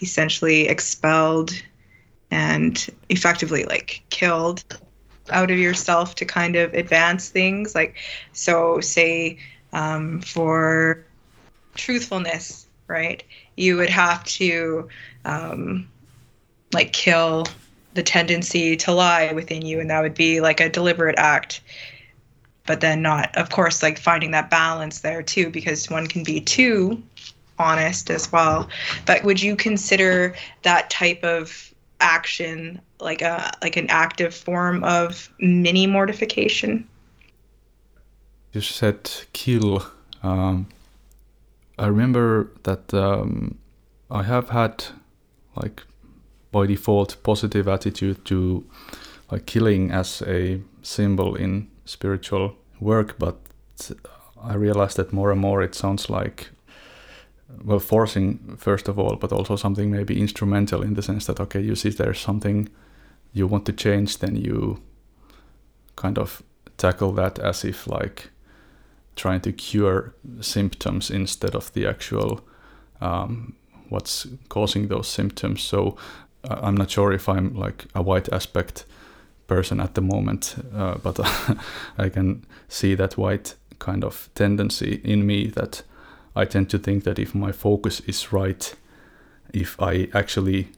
essentially 0.00 0.68
expelled 0.68 1.50
and 2.30 2.88
effectively 3.08 3.64
like 3.64 4.02
killed 4.10 4.62
out 5.30 5.50
of 5.50 5.58
yourself 5.58 6.14
to 6.16 6.24
kind 6.24 6.56
of 6.56 6.74
advance 6.74 7.28
things 7.28 7.74
like 7.74 7.96
so 8.32 8.80
say 8.80 9.38
um, 9.72 10.20
for 10.20 11.04
truthfulness 11.74 12.68
right? 12.88 13.22
You 13.56 13.76
would 13.76 13.90
have 13.90 14.24
to 14.24 14.88
um, 15.24 15.88
like 16.72 16.92
kill 16.92 17.46
the 17.94 18.02
tendency 18.02 18.76
to 18.76 18.92
lie 18.92 19.32
within 19.32 19.62
you 19.64 19.80
and 19.80 19.90
that 19.90 20.02
would 20.02 20.14
be 20.14 20.40
like 20.40 20.60
a 20.60 20.68
deliberate 20.68 21.18
act. 21.18 21.60
But 22.66 22.80
then 22.80 23.00
not 23.00 23.34
of 23.36 23.50
course 23.50 23.82
like 23.82 23.98
finding 23.98 24.32
that 24.32 24.50
balance 24.50 25.00
there 25.00 25.22
too 25.22 25.50
because 25.50 25.88
one 25.88 26.06
can 26.06 26.24
be 26.24 26.40
too 26.40 27.02
honest 27.58 28.10
as 28.10 28.30
well. 28.32 28.68
But 29.06 29.24
would 29.24 29.40
you 29.40 29.56
consider 29.56 30.34
that 30.62 30.90
type 30.90 31.22
of 31.24 31.72
action 32.00 32.80
like 33.00 33.22
a 33.22 33.52
like 33.62 33.76
an 33.76 33.86
active 33.88 34.34
form 34.34 34.84
of 34.84 35.32
mini 35.40 35.86
mortification. 35.86 36.88
You 38.52 38.60
said 38.62 39.10
kill 39.32 39.84
um, 40.22 40.66
i 41.78 41.86
remember 41.86 42.50
that 42.64 42.92
um, 42.94 43.58
i 44.10 44.22
have 44.22 44.48
had 44.50 44.84
like 45.56 45.82
by 46.50 46.66
default 46.66 47.22
positive 47.22 47.68
attitude 47.68 48.24
to 48.24 48.64
like 49.30 49.46
killing 49.46 49.90
as 49.90 50.22
a 50.26 50.60
symbol 50.82 51.34
in 51.36 51.68
spiritual 51.84 52.56
work 52.80 53.18
but 53.18 53.36
i 54.42 54.54
realized 54.54 54.96
that 54.96 55.12
more 55.12 55.30
and 55.30 55.40
more 55.40 55.62
it 55.62 55.74
sounds 55.74 56.10
like 56.10 56.48
well 57.64 57.78
forcing 57.78 58.56
first 58.56 58.88
of 58.88 58.98
all 58.98 59.16
but 59.16 59.32
also 59.32 59.56
something 59.56 59.90
maybe 59.90 60.20
instrumental 60.20 60.82
in 60.82 60.94
the 60.94 61.02
sense 61.02 61.26
that 61.26 61.40
okay 61.40 61.60
you 61.60 61.74
see 61.74 61.90
there's 61.90 62.20
something 62.20 62.68
you 63.32 63.46
want 63.46 63.66
to 63.66 63.72
change 63.72 64.18
then 64.18 64.36
you 64.36 64.80
kind 65.96 66.18
of 66.18 66.42
tackle 66.76 67.12
that 67.12 67.38
as 67.38 67.64
if 67.64 67.86
like 67.86 68.30
trying 69.16 69.40
to 69.40 69.52
cure 69.52 70.14
symptoms 70.40 71.10
instead 71.10 71.54
of 71.54 71.72
the 71.72 71.86
actual 71.86 72.40
um, 73.00 73.54
what's 73.88 74.26
causing 74.48 74.88
those 74.88 75.08
symptoms. 75.08 75.62
So 75.62 75.96
uh, 76.44 76.60
i'm 76.62 76.76
not 76.76 76.90
sure 76.90 77.12
if 77.12 77.28
i'm 77.28 77.54
like 77.56 77.86
a 77.96 78.02
white 78.02 78.32
aspect 78.32 78.84
person 79.48 79.80
at 79.80 79.94
the 79.94 80.00
moment 80.00 80.54
uh, 80.72 80.96
but 81.02 81.18
i 81.98 82.08
can 82.08 82.44
see 82.68 82.94
that 82.94 83.16
white 83.16 83.54
kind 83.78 84.04
of 84.04 84.28
tendency 84.34 85.00
in 85.04 85.26
me 85.26 85.48
that 85.48 85.82
I 86.38 86.44
tend 86.44 86.70
to 86.70 86.78
think 86.78 87.02
that 87.04 87.18
if 87.18 87.34
my 87.34 87.52
focus 87.52 88.00
is 88.06 88.32
right, 88.32 88.74
if 89.52 89.80
I 89.82 90.08
actually 90.14 90.68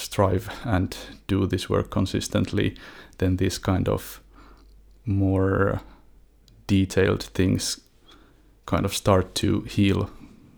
strive 0.00 0.50
and 0.64 0.96
do 1.26 1.46
this 1.46 1.68
work 1.68 1.90
consistently, 1.90 2.76
then 3.18 3.36
this 3.36 3.58
kind 3.58 3.88
of 3.88 4.20
more 5.04 5.80
detailed 6.66 7.22
things 7.22 7.80
kind 8.66 8.84
of 8.84 8.94
start 8.94 9.34
to 9.34 9.62
heal 9.62 10.08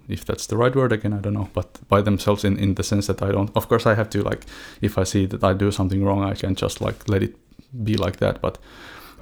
if 0.08 0.24
that's 0.24 0.46
the 0.46 0.56
right 0.56 0.76
word 0.76 0.92
again 0.92 1.12
i 1.12 1.20
don't 1.20 1.32
know 1.32 1.48
but 1.54 1.78
by 1.88 2.02
themselves 2.02 2.44
in, 2.44 2.58
in 2.58 2.74
the 2.74 2.82
sense 2.82 3.06
that 3.06 3.22
i 3.22 3.32
don't 3.32 3.50
of 3.56 3.68
course 3.68 3.86
i 3.86 3.94
have 3.94 4.10
to 4.10 4.22
like 4.22 4.44
if 4.82 4.98
i 4.98 5.04
see 5.04 5.24
that 5.24 5.42
i 5.42 5.54
do 5.54 5.70
something 5.70 6.04
wrong 6.04 6.22
i 6.22 6.34
can 6.34 6.54
just 6.54 6.80
like 6.80 7.08
let 7.08 7.22
it 7.22 7.34
be 7.82 7.96
like 7.96 8.16
that 8.16 8.42
but 8.42 8.58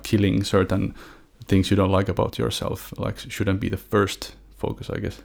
killing 0.03 0.43
certain 0.43 0.95
things 1.47 1.71
you 1.71 1.77
don't 1.77 1.93
like 1.93 2.09
about 2.09 2.39
yourself 2.39 2.93
like 2.99 3.19
shouldn't 3.19 3.61
be 3.61 3.69
the 3.69 3.77
first 3.77 4.35
focus 4.57 4.91
i 4.91 4.99
guess. 4.99 5.23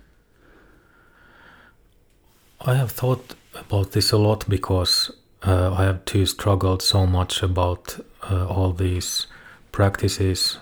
I 2.62 2.74
have 2.76 2.92
thought 2.92 3.36
about 3.56 3.92
this 3.92 4.12
a 4.12 4.18
lot 4.18 4.48
because 4.50 5.12
uh, 5.44 5.74
i 5.74 5.84
have 5.84 6.04
too 6.06 6.26
struggled 6.26 6.82
so 6.82 7.06
much 7.06 7.42
about 7.44 8.00
uh, 8.30 8.48
all 8.48 8.72
these 8.72 9.28
practices 9.72 10.58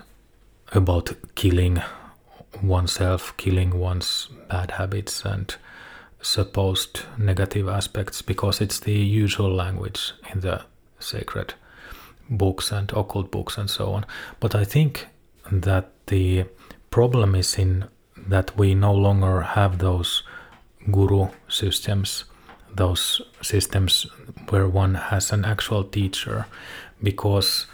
about 0.74 1.14
killing 1.36 1.82
oneself, 2.62 3.36
killing 3.38 3.80
one's 3.80 4.30
bad 4.50 4.72
habits 4.72 5.24
and 5.24 5.56
supposed 6.22 7.02
negative 7.18 7.68
aspects 7.68 8.22
because 8.22 8.62
it's 8.62 8.80
the 8.80 8.94
usual 8.94 9.54
language 9.54 10.14
in 10.34 10.40
the 10.40 10.62
sacred 11.00 11.54
books 12.30 12.72
and 12.72 12.92
occult 12.94 13.30
books 13.30 13.58
and 13.58 13.70
so 13.70 13.92
on. 13.94 14.06
But 14.40 14.56
I 14.56 14.64
think 14.64 15.08
that 15.52 15.92
the 16.08 16.46
problem 16.90 17.36
is 17.36 17.58
in 17.58 17.86
that 18.18 18.58
we 18.58 18.74
no 18.74 18.94
longer 18.94 19.42
have 19.42 19.80
those 19.80 20.24
guru 20.92 21.28
systems, 21.48 22.26
those 22.76 23.22
systems 23.42 24.08
where 24.50 24.68
one 24.68 24.96
has 24.96 25.32
an 25.32 25.46
actual 25.46 25.84
teacher, 25.84 26.46
because 27.02 27.66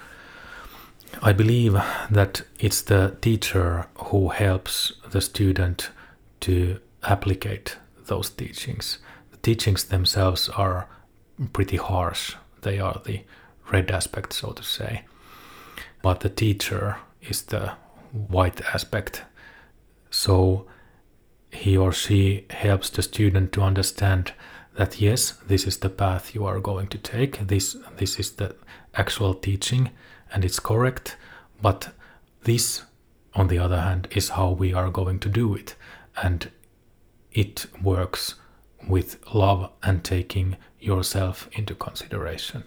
I 1.22 1.34
believe 1.34 1.74
that 2.12 2.44
it's 2.60 2.82
the 2.82 3.16
teacher 3.22 3.88
who 3.96 4.30
helps 4.30 4.94
the 5.10 5.22
student 5.22 5.90
to 6.42 6.80
applicate 7.04 7.78
those 8.06 8.30
teachings. 8.30 9.00
The 9.32 9.38
teachings 9.38 9.86
themselves 9.86 10.50
are 10.50 10.88
pretty 11.54 11.78
harsh. 11.78 12.36
They 12.62 12.80
are 12.80 13.02
the 13.06 13.22
red 13.72 13.92
aspect, 13.92 14.34
so 14.34 14.52
to 14.52 14.64
say. 14.64 15.04
But 16.02 16.22
the 16.22 16.30
teacher 16.30 16.98
is 17.22 17.44
the 17.44 17.74
white 18.12 18.62
aspect. 18.74 19.24
So 20.10 20.66
he 21.52 21.78
or 21.78 21.92
she 21.92 22.46
helps 22.50 22.90
the 22.90 23.02
student 23.02 23.52
to 23.54 23.62
understand 23.62 24.34
that 24.76 25.02
yes, 25.02 25.32
this 25.48 25.66
is 25.66 25.78
the 25.78 25.90
path 25.90 26.34
you 26.34 26.46
are 26.46 26.60
going 26.60 26.88
to 26.88 26.98
take. 26.98 27.48
This 27.48 27.76
this 27.98 28.20
is 28.20 28.32
the 28.32 28.56
actual 28.96 29.34
teaching 29.34 29.90
and 30.32 30.46
it's 30.46 30.60
correct, 30.60 31.18
but 31.62 31.90
this, 32.44 32.84
on 33.34 33.48
the 33.48 33.60
other 33.60 33.82
hand, 33.82 34.08
is 34.12 34.30
how 34.30 34.52
we 34.52 34.74
are 34.74 34.90
going 34.90 35.20
to 35.20 35.30
do 35.30 35.56
it, 35.56 35.76
and 36.22 36.52
it 37.32 37.66
works 37.82 38.36
with 38.88 39.18
love 39.34 39.72
and 39.84 40.04
taking 40.04 40.56
yourself 40.80 41.50
into 41.52 41.76
consideration. 41.76 42.64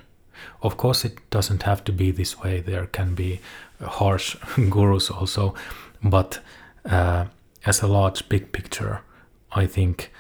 Of 0.61 0.77
course, 0.77 1.05
it 1.05 1.19
doesn't 1.31 1.63
have 1.63 1.85
to 1.85 1.93
be 1.93 2.11
this 2.11 2.39
way, 2.39 2.61
there 2.61 2.87
can 2.87 3.15
be 3.15 3.41
harsh 3.81 4.37
gurus 4.71 5.11
also, 5.11 5.55
but 6.03 6.41
uh, 6.85 7.27
as 7.65 7.81
a 7.81 7.87
large 7.87 8.29
big 8.29 8.53
picture, 8.53 9.03
I 9.53 9.67
think 9.67 10.11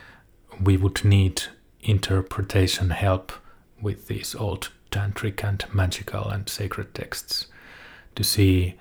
we 0.62 0.76
would 0.76 1.04
need 1.04 1.42
interpretation 1.82 2.90
help 2.90 3.32
with 3.80 4.06
these 4.06 4.34
old 4.34 4.70
tantric 4.90 5.42
and 5.42 5.64
magical 5.72 6.28
and 6.28 6.48
sacred 6.48 6.94
texts 6.94 7.46
to 8.14 8.22
see 8.22 8.74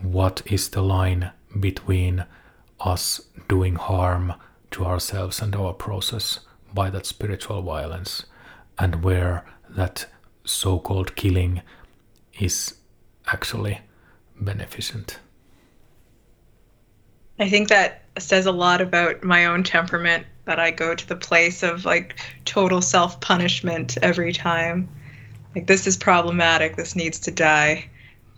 what 0.00 0.42
is 0.46 0.70
the 0.70 0.82
line 0.82 1.30
between 1.60 2.24
us 2.80 3.20
doing 3.48 3.76
harm 3.76 4.32
to 4.70 4.84
ourselves 4.84 5.40
and 5.40 5.54
our 5.54 5.72
process 5.72 6.40
by 6.74 6.90
that 6.90 7.06
spiritual 7.06 7.62
violence 7.62 8.24
and 8.78 9.04
where 9.04 9.44
that 9.68 10.06
so 10.44 10.78
called 10.78 11.14
killing 11.14 11.62
is 12.40 12.74
actually 13.26 13.80
beneficent. 14.40 15.18
I 17.38 17.48
think 17.48 17.68
that 17.68 18.02
says 18.18 18.46
a 18.46 18.52
lot 18.52 18.80
about 18.80 19.22
my 19.22 19.46
own 19.46 19.62
temperament 19.62 20.26
that 20.44 20.58
I 20.58 20.70
go 20.70 20.94
to 20.94 21.08
the 21.08 21.16
place 21.16 21.62
of 21.62 21.84
like 21.84 22.18
total 22.44 22.80
self 22.80 23.20
punishment 23.20 23.96
every 24.02 24.32
time. 24.32 24.88
Like 25.54 25.66
this 25.66 25.86
is 25.86 25.96
problematic. 25.96 26.76
This 26.76 26.96
needs 26.96 27.18
to 27.20 27.30
die. 27.30 27.88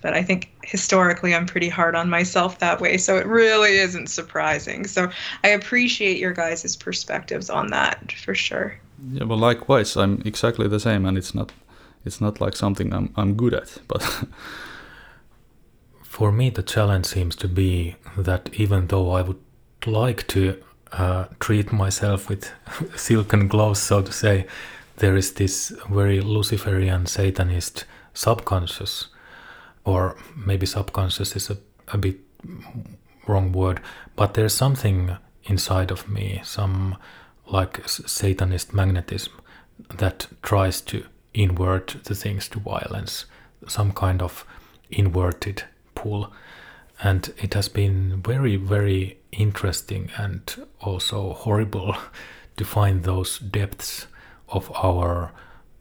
But 0.02 0.12
i 0.12 0.22
think 0.22 0.50
historically 0.62 1.34
i'm 1.34 1.46
pretty 1.46 1.70
hard 1.70 1.94
on 1.96 2.10
myself 2.10 2.58
that 2.58 2.78
way 2.78 2.98
so 2.98 3.16
it 3.16 3.26
really 3.26 3.76
isn't 3.78 4.08
surprising. 4.08 4.86
So 4.86 5.08
i 5.42 5.48
appreciate 5.48 6.18
your 6.18 6.34
guys' 6.34 6.76
perspectives 6.76 7.48
on 7.48 7.68
that 7.68 8.12
for 8.12 8.34
sure. 8.34 8.78
Yeah 9.10 9.24
well 9.24 9.38
likewise 9.38 9.96
i'm 9.96 10.20
exactly 10.26 10.68
the 10.68 10.78
same 10.78 11.06
and 11.06 11.16
it's 11.16 11.34
not 11.34 11.52
it's 12.04 12.20
not 12.20 12.38
like 12.38 12.54
something 12.54 12.92
i'm, 12.92 13.14
I'm 13.16 13.34
good 13.34 13.54
at 13.54 13.78
but 13.88 14.02
for 16.02 16.30
me 16.30 16.50
the 16.50 16.62
challenge 16.62 17.06
seems 17.06 17.34
to 17.36 17.48
be 17.48 17.96
that 18.18 18.50
even 18.52 18.88
though 18.88 19.10
i 19.10 19.22
would 19.22 19.40
like 19.86 20.26
to 20.28 20.62
uh, 20.98 21.26
treat 21.40 21.72
myself 21.72 22.28
with 22.28 22.50
silken 22.96 23.48
gloves 23.48 23.80
so 23.80 24.02
to 24.02 24.12
say 24.12 24.46
there 24.96 25.16
is 25.16 25.32
this 25.34 25.72
very 25.90 26.20
Luciferian 26.20 27.06
Satanist 27.06 27.84
subconscious, 28.12 29.08
or 29.84 30.16
maybe 30.36 30.66
subconscious 30.66 31.34
is 31.34 31.50
a, 31.50 31.58
a 31.88 31.98
bit 31.98 32.20
wrong 33.26 33.52
word, 33.52 33.80
but 34.14 34.34
there's 34.34 34.54
something 34.54 35.16
inside 35.44 35.90
of 35.90 36.08
me, 36.08 36.40
some 36.44 36.96
like 37.46 37.86
Satanist 37.88 38.72
magnetism 38.72 39.32
that 39.96 40.28
tries 40.42 40.80
to 40.82 41.04
invert 41.34 41.96
the 42.04 42.14
things 42.14 42.48
to 42.48 42.60
violence, 42.60 43.26
some 43.66 43.92
kind 43.92 44.22
of 44.22 44.46
inverted 44.90 45.64
pull. 45.94 46.32
And 47.02 47.32
it 47.38 47.54
has 47.54 47.68
been 47.68 48.22
very, 48.22 48.56
very 48.56 49.18
interesting 49.38 50.10
and 50.16 50.66
also 50.80 51.32
horrible 51.32 51.96
to 52.56 52.64
find 52.64 53.02
those 53.02 53.38
depths 53.38 54.06
of 54.48 54.70
our 54.84 55.32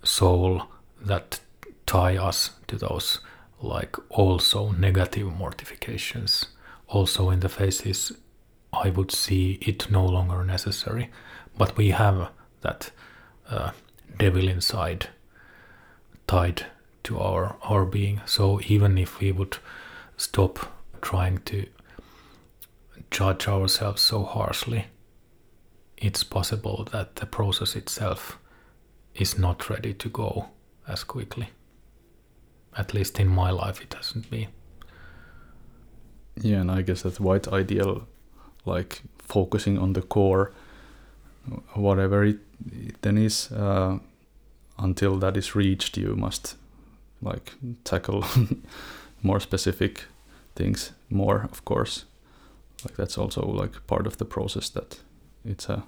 soul 0.03 0.63
that 0.99 1.39
tie 1.85 2.17
us 2.17 2.51
to 2.67 2.77
those 2.77 3.19
like 3.61 3.95
also 4.09 4.71
negative 4.71 5.31
mortifications. 5.31 6.47
Also 6.87 7.29
in 7.29 7.39
the 7.39 7.49
faces 7.49 8.11
i 8.73 8.89
would 8.89 9.11
see 9.11 9.59
it 9.61 9.89
no 9.91 10.03
longer 10.05 10.43
necessary 10.43 11.09
but 11.57 11.77
we 11.77 11.91
have 11.91 12.29
that 12.61 12.91
uh, 13.49 13.71
devil 14.17 14.47
inside 14.47 15.09
tied 16.27 16.65
to 17.03 17.19
our 17.19 17.55
our 17.63 17.85
being. 17.85 18.21
So 18.25 18.59
even 18.67 18.97
if 18.97 19.19
we 19.19 19.31
would 19.31 19.57
stop 20.17 20.59
trying 21.01 21.39
to 21.39 21.67
judge 23.13 23.47
ourselves 23.47 24.01
so 24.01 24.23
harshly 24.23 24.85
it's 26.03 26.23
possible 26.23 26.87
that 26.91 27.15
the 27.15 27.25
process 27.25 27.75
itself 27.75 28.37
is 29.15 29.37
not 29.37 29.69
ready 29.69 29.93
to 29.93 30.09
go 30.09 30.49
as 30.85 31.03
quickly. 31.03 31.49
At 32.77 32.93
least 32.93 33.19
in 33.19 33.29
my 33.29 33.51
life, 33.51 33.81
it 33.81 33.93
hasn't 33.93 34.29
been. 34.29 34.47
Yeah, 36.41 36.61
and 36.61 36.71
I 36.71 36.81
guess 36.81 37.03
that 37.03 37.21
white 37.21 37.47
ideal, 37.47 38.05
like 38.65 39.01
focusing 39.17 39.77
on 39.77 39.93
the 39.93 40.01
core, 40.01 40.51
whatever 41.73 42.25
it, 42.25 42.39
it 42.71 43.01
then 43.01 43.17
is, 43.17 43.51
uh, 43.51 43.99
until 44.77 45.15
that 45.19 45.37
is 45.37 45.55
reached, 45.55 45.95
you 45.97 46.15
must 46.15 46.55
like 47.21 47.53
tackle 47.85 48.25
more 49.21 49.39
specific 49.39 50.05
things 50.55 50.91
more, 51.09 51.47
of 51.49 51.63
course. 51.63 52.05
Like 52.85 52.95
that's 52.95 53.17
also 53.17 53.45
like 53.45 53.85
part 53.87 54.07
of 54.07 54.17
the 54.17 54.25
process 54.25 54.69
that 54.69 54.99
it's 55.45 55.69
a 55.69 55.83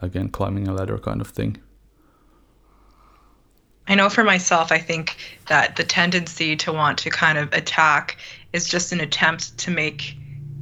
again 0.00 0.28
climbing 0.28 0.68
a 0.68 0.72
ladder 0.72 0.98
kind 0.98 1.20
of 1.20 1.28
thing. 1.28 1.58
I 3.88 3.94
know 3.94 4.10
for 4.10 4.22
myself, 4.22 4.70
I 4.70 4.78
think 4.78 5.16
that 5.46 5.76
the 5.76 5.84
tendency 5.84 6.56
to 6.56 6.72
want 6.72 6.98
to 6.98 7.10
kind 7.10 7.38
of 7.38 7.52
attack 7.54 8.18
is 8.52 8.68
just 8.68 8.92
an 8.92 9.00
attempt 9.00 9.56
to 9.58 9.70
make 9.70 10.14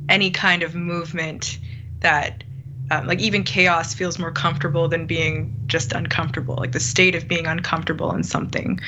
any 0.08 0.30
kind 0.30 0.62
of 0.62 0.76
movement 0.76 1.58
that 2.00 2.44
um, 2.90 3.06
like 3.06 3.20
even 3.20 3.42
chaos 3.42 3.94
feels 3.94 4.18
more 4.18 4.30
comfortable 4.30 4.88
than 4.88 5.06
being 5.06 5.54
just 5.66 5.92
uncomfortable 5.92 6.56
like 6.56 6.72
the 6.72 6.80
state 6.80 7.14
of 7.14 7.26
being 7.26 7.46
uncomfortable 7.46 8.14
in 8.14 8.22
something 8.22 8.80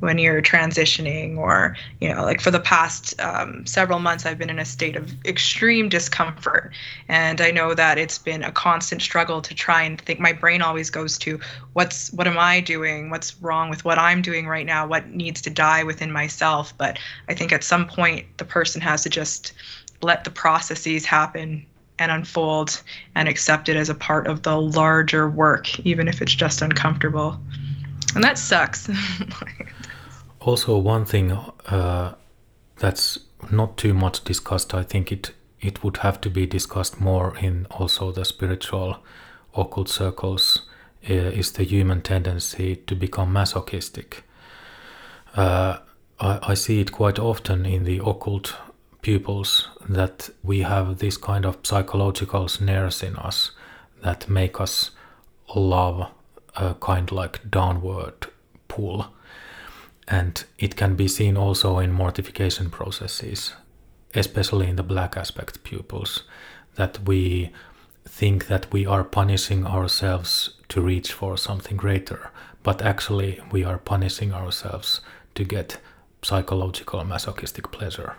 when 0.00 0.18
you're 0.18 0.42
transitioning 0.42 1.38
or 1.38 1.74
you 2.00 2.12
know 2.12 2.22
like 2.22 2.40
for 2.40 2.50
the 2.50 2.60
past 2.60 3.18
um, 3.20 3.64
several 3.64 3.98
months 3.98 4.26
i've 4.26 4.38
been 4.38 4.50
in 4.50 4.58
a 4.58 4.64
state 4.64 4.96
of 4.96 5.14
extreme 5.24 5.88
discomfort. 5.88 6.72
And 7.08 7.40
i 7.40 7.50
know 7.50 7.74
that 7.74 7.98
it's 7.98 8.18
been 8.18 8.42
a 8.42 8.52
constant 8.52 9.00
struggle 9.00 9.40
to 9.40 9.54
try 9.54 9.82
and 9.82 10.00
think 10.00 10.20
my 10.20 10.32
brain 10.32 10.60
always 10.60 10.90
goes 10.90 11.16
to 11.18 11.40
what's 11.72 12.12
what 12.12 12.26
am 12.26 12.38
i 12.38 12.60
doing? 12.60 13.10
What's 13.10 13.40
wrong 13.40 13.70
with 13.70 13.84
what 13.84 13.98
i'm 13.98 14.22
doing 14.22 14.46
right 14.46 14.66
now? 14.66 14.86
What 14.86 15.08
needs 15.08 15.40
to 15.42 15.50
die 15.50 15.82
within 15.82 16.12
myself? 16.12 16.74
But 16.76 16.98
i 17.28 17.34
think 17.34 17.52
at 17.52 17.64
some 17.64 17.86
point 17.86 18.26
the 18.36 18.44
person 18.44 18.80
has 18.82 19.02
to 19.04 19.10
just 19.10 19.52
let 20.02 20.24
the 20.24 20.30
processes 20.30 21.06
happen 21.06 21.66
and 21.98 22.10
unfold 22.10 22.82
and 23.14 23.28
accept 23.28 23.68
it 23.68 23.76
as 23.76 23.88
a 23.88 23.94
part 23.94 24.26
of 24.26 24.42
the 24.42 24.60
larger 24.60 25.28
work, 25.28 25.78
even 25.80 26.08
if 26.08 26.20
it's 26.20 26.34
just 26.34 26.62
uncomfortable. 26.62 27.38
And 28.14 28.22
that 28.22 28.38
sucks. 28.38 28.88
also, 30.40 30.78
one 30.78 31.04
thing 31.04 31.32
uh, 31.32 32.14
that's 32.78 33.18
not 33.50 33.76
too 33.76 33.94
much 33.94 34.24
discussed, 34.24 34.74
I 34.74 34.82
think 34.82 35.12
it 35.12 35.32
it 35.60 35.82
would 35.82 35.98
have 35.98 36.20
to 36.20 36.30
be 36.30 36.46
discussed 36.46 37.00
more 37.00 37.36
in 37.38 37.66
also 37.70 38.12
the 38.12 38.24
spiritual 38.24 38.98
occult 39.56 39.88
circles 39.88 40.68
uh, 41.08 41.14
is 41.14 41.52
the 41.52 41.64
human 41.64 42.02
tendency 42.02 42.76
to 42.76 42.94
become 42.94 43.32
masochistic. 43.32 44.24
Uh, 45.34 45.78
I, 46.20 46.38
I, 46.42 46.54
see 46.54 46.80
it 46.80 46.92
quite 46.92 47.18
often 47.18 47.66
in 47.66 47.84
the 47.84 47.98
occult 48.04 48.54
pupils 49.06 49.68
that 49.88 50.30
we 50.42 50.62
have 50.62 50.98
this 50.98 51.16
kind 51.16 51.46
of 51.46 51.56
psychological 51.62 52.48
snares 52.48 53.04
in 53.04 53.14
us 53.14 53.52
that 54.02 54.28
make 54.28 54.60
us 54.60 54.90
love 55.54 56.10
a 56.56 56.74
kind 56.74 57.12
like 57.12 57.48
downward 57.48 58.26
pull. 58.66 59.06
And 60.08 60.44
it 60.58 60.74
can 60.74 60.96
be 60.96 61.06
seen 61.06 61.36
also 61.36 61.78
in 61.78 61.92
mortification 61.92 62.68
processes 62.68 63.54
especially 64.14 64.66
in 64.68 64.76
the 64.76 64.82
black 64.94 65.16
aspect 65.16 65.62
pupils 65.62 66.22
that 66.74 66.98
we 67.06 67.50
think 68.08 68.46
that 68.48 68.72
we 68.72 68.86
are 68.86 69.04
punishing 69.04 69.66
ourselves 69.66 70.50
to 70.68 70.80
reach 70.80 71.12
for 71.12 71.36
something 71.36 71.76
greater 71.76 72.30
but 72.62 72.82
actually 72.82 73.40
we 73.52 73.62
are 73.62 73.78
punishing 73.78 74.32
ourselves 74.32 75.00
to 75.34 75.44
get 75.44 75.78
psychological 76.22 77.04
masochistic 77.04 77.70
pleasure 77.70 78.16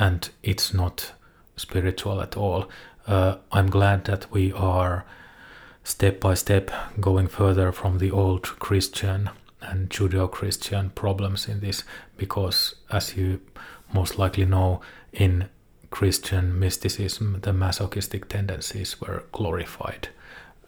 and 0.00 0.30
it's 0.42 0.72
not 0.72 1.12
spiritual 1.56 2.22
at 2.22 2.36
all. 2.36 2.68
Uh, 3.06 3.36
I'm 3.52 3.68
glad 3.68 4.06
that 4.06 4.32
we 4.32 4.50
are 4.52 5.04
step 5.84 6.20
by 6.20 6.34
step 6.34 6.70
going 6.98 7.28
further 7.28 7.70
from 7.70 7.98
the 7.98 8.10
old 8.10 8.44
Christian 8.58 9.28
and 9.60 9.90
Judeo 9.90 10.30
Christian 10.30 10.88
problems 10.90 11.46
in 11.46 11.60
this 11.60 11.84
because, 12.16 12.76
as 12.90 13.14
you 13.14 13.40
most 13.92 14.18
likely 14.18 14.46
know, 14.46 14.80
in 15.12 15.50
Christian 15.90 16.58
mysticism, 16.58 17.40
the 17.42 17.52
masochistic 17.52 18.28
tendencies 18.28 19.00
were 19.02 19.24
glorified. 19.32 20.08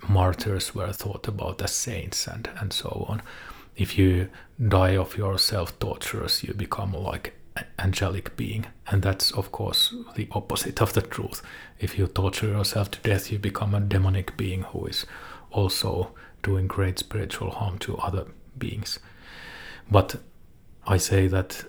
Martyrs 0.07 0.75
were 0.75 0.93
thought 0.93 1.27
about 1.27 1.63
as 1.63 1.73
saints 1.73 2.27
and, 2.27 2.51
and 2.61 2.71
so 2.73 3.07
on. 3.09 3.23
If 3.77 3.97
you 3.97 4.29
die 4.69 4.97
of 4.97 5.17
your 5.17 5.39
self 5.39 5.79
tortures, 5.79 6.43
you 6.43 6.53
become 6.53 6.93
like 6.93 7.35
angelic 7.79 8.37
being. 8.37 8.67
And 8.87 9.03
that's, 9.03 9.31
of 9.31 9.53
course, 9.53 9.95
the 10.15 10.29
opposite 10.33 10.81
of 10.81 10.93
the 10.93 11.03
truth. 11.03 11.43
If 11.79 11.99
you 11.99 12.07
torture 12.07 12.49
yourself 12.49 12.91
to 12.93 13.01
death, 13.01 13.31
you 13.31 13.39
become 13.39 13.75
a 13.75 13.81
demonic 13.81 14.37
being 14.37 14.63
who 14.63 14.87
is 14.87 15.07
also 15.51 16.15
doing 16.43 16.67
great 16.67 16.99
spiritual 16.99 17.51
harm 17.51 17.79
to 17.79 17.97
other 17.99 18.27
beings. 18.57 18.99
But 19.91 20.17
I 20.87 20.97
say 20.97 21.27
that 21.29 21.65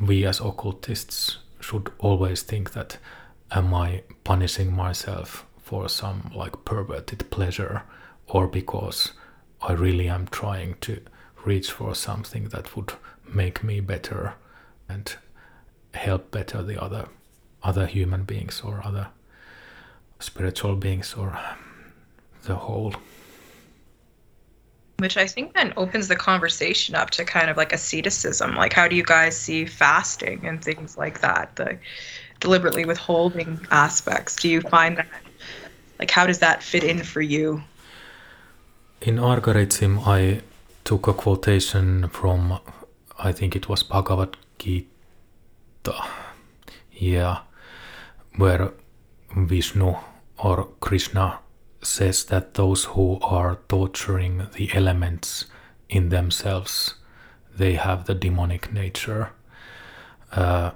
we 0.00 0.24
as 0.24 0.40
occultists 0.40 1.38
should 1.60 1.90
always 1.98 2.42
think 2.42 2.72
that 2.72 2.98
am 3.50 3.74
I 3.74 4.02
punishing 4.24 4.74
myself 4.74 5.46
for 5.58 5.88
some 5.88 6.30
like 6.34 6.64
perverted 6.64 7.30
pleasure 7.30 7.82
or 8.26 8.46
because 8.46 9.12
I 9.60 9.72
really 9.72 10.08
am 10.08 10.28
trying 10.28 10.76
to 10.82 11.00
reach 11.44 11.72
for 11.72 11.94
something 11.94 12.48
that 12.48 12.76
would 12.76 12.92
make 13.26 13.64
me 13.64 13.80
better 13.80 14.34
and 14.88 15.14
help 15.94 16.30
better 16.30 16.62
the 16.62 16.80
other 16.80 17.08
other 17.62 17.86
human 17.86 18.24
beings 18.24 18.62
or 18.64 18.80
other 18.84 19.08
spiritual 20.20 20.76
beings 20.76 21.14
or 21.14 21.38
the 22.44 22.54
whole. 22.54 22.94
Which 24.98 25.16
i 25.16 25.26
think 25.26 25.54
then 25.54 25.72
opens 25.76 26.08
the 26.08 26.16
conversation 26.16 26.94
up 26.94 27.10
to 27.10 27.24
kind 27.24 27.50
of 27.50 27.56
like 27.56 27.72
asceticism. 27.72 28.56
Like 28.56 28.72
how 28.72 28.88
do 28.88 28.96
you 28.96 29.04
guys 29.04 29.36
see 29.36 29.64
fasting 29.64 30.46
and 30.46 30.62
things 30.62 30.96
like 30.96 31.20
that 31.20 31.56
the 31.56 31.78
deliberately 32.40 32.84
withholding 32.84 33.60
aspects? 33.70 34.36
Do 34.36 34.48
you 34.48 34.60
find 34.60 34.96
that 34.96 35.06
like 35.98 36.10
how 36.10 36.26
does 36.26 36.38
that 36.40 36.62
fit 36.62 36.84
in 36.84 37.02
for 37.02 37.20
you? 37.20 37.62
In 39.00 39.16
Argaritsim, 39.16 40.06
I 40.06 40.42
took 40.84 41.06
a 41.06 41.12
quotation 41.12 42.08
from, 42.08 42.58
I 43.16 43.30
think 43.30 43.54
it 43.54 43.68
was 43.68 43.84
Bhagavad 43.84 44.36
Gita 44.58 44.97
yeah, 46.92 47.40
where 48.36 48.72
Vishnu 49.36 49.96
or 50.38 50.64
Krishna 50.80 51.40
says 51.82 52.24
that 52.24 52.54
those 52.54 52.84
who 52.84 53.18
are 53.22 53.58
torturing 53.68 54.46
the 54.54 54.70
elements 54.74 55.46
in 55.88 56.08
themselves, 56.08 56.94
they 57.56 57.74
have 57.74 58.06
the 58.06 58.14
demonic 58.14 58.72
nature, 58.72 59.30
uh, 60.32 60.72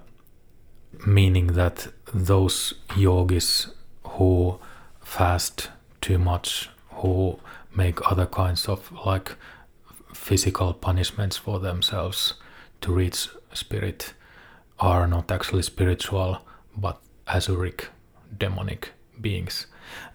meaning 1.07 1.49
that 1.49 1.89
those 2.15 2.75
yogis 2.97 3.69
who 4.05 4.59
fast 5.01 5.71
too 6.01 6.19
much, 6.19 6.71
who 6.91 7.39
make 7.75 8.11
other 8.11 8.27
kinds 8.27 8.69
of 8.69 8.93
like 9.07 9.33
physical 10.15 10.73
punishments 10.73 11.37
for 11.37 11.59
themselves 11.59 12.35
to 12.81 12.93
reach 12.93 13.29
spirit, 13.53 14.15
are 14.83 15.07
not 15.07 15.31
actually 15.31 15.63
spiritual 15.63 16.39
but 16.77 17.01
asuric 17.29 17.87
demonic 18.37 18.91
beings. 19.21 19.67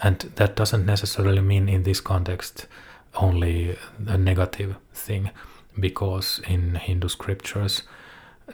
And 0.02 0.20
that 0.36 0.56
doesn't 0.56 0.86
necessarily 0.86 1.42
mean 1.42 1.70
in 1.70 1.84
this 1.84 2.02
context 2.02 2.68
only 3.16 3.78
a 4.06 4.18
negative 4.18 4.76
thing, 4.94 5.32
because 5.80 6.42
in 6.48 6.76
Hindu 6.76 7.08
scriptures, 7.08 7.84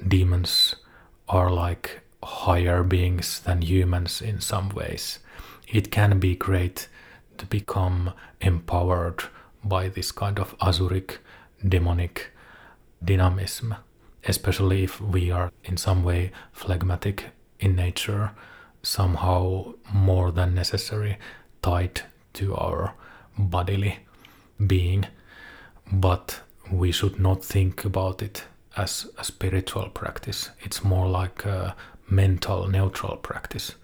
demons 0.07 0.75
are 1.27 1.49
like 1.49 2.01
higher 2.23 2.83
beings 2.83 3.39
than 3.41 3.61
humans 3.61 4.21
in 4.21 4.39
some 4.39 4.69
ways. 4.69 5.19
It 5.67 5.91
can 5.91 6.19
be 6.19 6.35
great 6.35 6.87
to 7.39 7.45
become 7.45 8.13
empowered 8.39 9.23
by 9.63 9.89
this 9.89 10.11
kind 10.11 10.39
of 10.39 10.57
asuric 10.59 11.17
demonic 11.67 12.31
dynamism 13.03 13.75
especially 14.27 14.83
if 14.83 15.01
we 15.01 15.31
are 15.31 15.51
in 15.63 15.77
some 15.77 16.03
way 16.03 16.31
phlegmatic 16.51 17.25
in 17.59 17.75
nature, 17.75 18.31
somehow 18.81 19.73
more 19.91 20.31
than 20.31 20.53
necessary 20.55 21.17
tied 21.61 22.01
to 22.33 22.55
our 22.55 22.93
bodily 23.37 23.99
being. 24.65 25.05
But 25.91 26.41
we 26.71 26.91
should 26.91 27.19
not 27.19 27.43
think 27.43 27.85
about 27.85 28.21
it 28.21 28.43
as 28.75 29.07
a 29.17 29.23
spiritual 29.23 29.89
practice. 29.89 30.49
It's 30.61 30.83
more 30.83 31.07
like 31.07 31.45
a 31.45 31.75
mental 32.09 32.67
neutral 32.67 33.17
practice. 33.17 33.75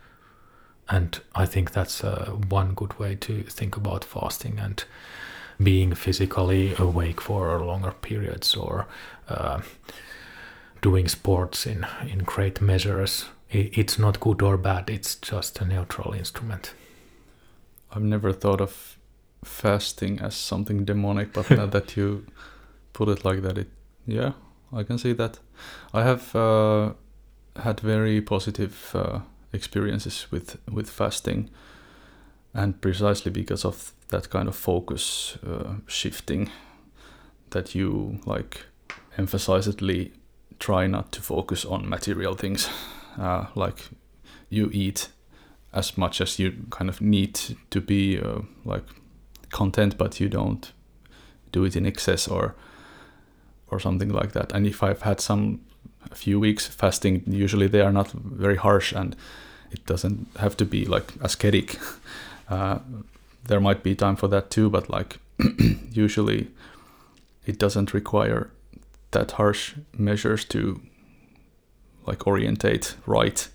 And 0.89 1.19
I 1.35 1.45
think 1.45 1.71
that's 1.71 2.03
uh, 2.03 2.31
one 2.49 2.73
good 2.73 2.97
way 2.99 3.15
to 3.15 3.43
think 3.43 3.77
about 3.77 4.03
fasting 4.03 4.59
and 4.59 4.83
being 5.61 5.93
physically 5.93 6.73
awake 6.77 7.21
for 7.21 7.63
longer 7.63 7.91
periods 7.91 8.55
or 8.55 8.87
uh, 9.27 9.61
doing 10.81 11.07
sports 11.07 11.65
in, 11.65 11.85
in 12.07 12.19
great 12.19 12.61
measures. 12.61 13.25
It's 13.49 13.97
not 13.97 14.19
good 14.19 14.41
or 14.41 14.57
bad, 14.57 14.89
it's 14.89 15.15
just 15.15 15.59
a 15.59 15.65
neutral 15.65 16.13
instrument. 16.13 16.73
I've 17.91 18.03
never 18.03 18.31
thought 18.31 18.61
of 18.61 18.97
fasting 19.43 20.19
as 20.19 20.35
something 20.35 20.85
demonic, 20.85 21.33
but 21.33 21.49
now 21.59 21.65
that 21.65 21.97
you 21.97 22.25
put 22.93 23.09
it 23.09 23.25
like 23.25 23.41
that, 23.41 23.57
it 23.57 23.67
yeah, 24.05 24.33
I 24.73 24.83
can 24.83 24.97
see 24.97 25.13
that. 25.13 25.39
I 25.93 26.03
have 26.03 26.35
uh, 26.35 26.93
had 27.55 27.79
very 27.79 28.21
positive 28.21 28.91
uh, 28.93 29.19
experiences 29.53 30.27
with 30.31 30.57
with 30.71 30.89
fasting, 30.89 31.49
and 32.53 32.79
precisely 32.81 33.31
because 33.31 33.65
of 33.65 33.93
that 34.09 34.29
kind 34.29 34.47
of 34.47 34.55
focus 34.55 35.37
uh, 35.47 35.75
shifting, 35.87 36.49
that 37.49 37.75
you 37.75 38.19
like 38.25 38.65
emphasizedly 39.17 40.11
try 40.59 40.87
not 40.87 41.11
to 41.13 41.21
focus 41.21 41.65
on 41.65 41.89
material 41.89 42.35
things. 42.35 42.69
Uh, 43.17 43.45
like 43.55 43.89
you 44.49 44.69
eat 44.71 45.09
as 45.73 45.97
much 45.97 46.21
as 46.21 46.39
you 46.39 46.53
kind 46.69 46.89
of 46.89 47.01
need 47.01 47.39
to 47.69 47.81
be 47.81 48.19
uh, 48.19 48.41
like 48.65 48.83
content, 49.49 49.97
but 49.97 50.19
you 50.19 50.29
don't 50.29 50.71
do 51.51 51.63
it 51.65 51.75
in 51.75 51.85
excess 51.85 52.27
or 52.27 52.55
or 53.71 53.79
something 53.79 54.09
like 54.09 54.31
that. 54.31 54.51
And 54.51 54.65
if 54.65 54.81
I've 54.81 55.03
had 55.03 55.19
some 55.19 55.59
a 56.11 56.15
few 56.15 56.39
weeks 56.39 56.67
fasting, 56.67 57.23
usually 57.27 57.67
they 57.67 57.81
are 57.81 57.91
not 57.91 58.11
very 58.11 58.55
harsh, 58.55 58.93
and 58.93 59.15
it 59.71 59.85
doesn't 59.85 60.27
have 60.37 60.57
to 60.57 60.65
be 60.65 60.85
like 60.85 61.13
ascetic. 61.21 61.77
Uh, 62.49 62.79
there 63.45 63.59
might 63.59 63.83
be 63.83 63.93
time 63.93 64.15
for 64.15 64.27
that 64.27 64.49
too, 64.49 64.71
but 64.71 64.89
like 64.89 65.19
usually 65.91 66.47
it 67.45 67.59
doesn't 67.59 67.93
require 67.93 68.49
that 69.11 69.31
harsh 69.31 69.75
measures 69.97 70.45
to 70.45 70.81
like 72.05 72.27
orientate 72.27 72.95
right. 73.05 73.49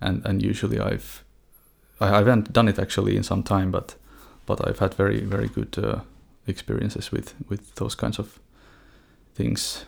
And 0.00 0.26
and 0.26 0.42
usually 0.42 0.80
I've 0.80 1.24
I 2.00 2.08
haven't 2.08 2.52
done 2.52 2.68
it 2.68 2.78
actually 2.78 3.16
in 3.16 3.22
some 3.22 3.42
time 3.42 3.70
but 3.70 3.96
but 4.46 4.66
I've 4.66 4.80
had 4.80 4.94
very 4.94 5.20
very 5.20 5.48
good 5.48 5.78
uh, 5.78 6.00
experiences 6.46 7.12
with 7.12 7.34
with 7.48 7.74
those 7.74 7.94
kinds 7.94 8.18
of 8.18 8.38
things. 9.34 9.84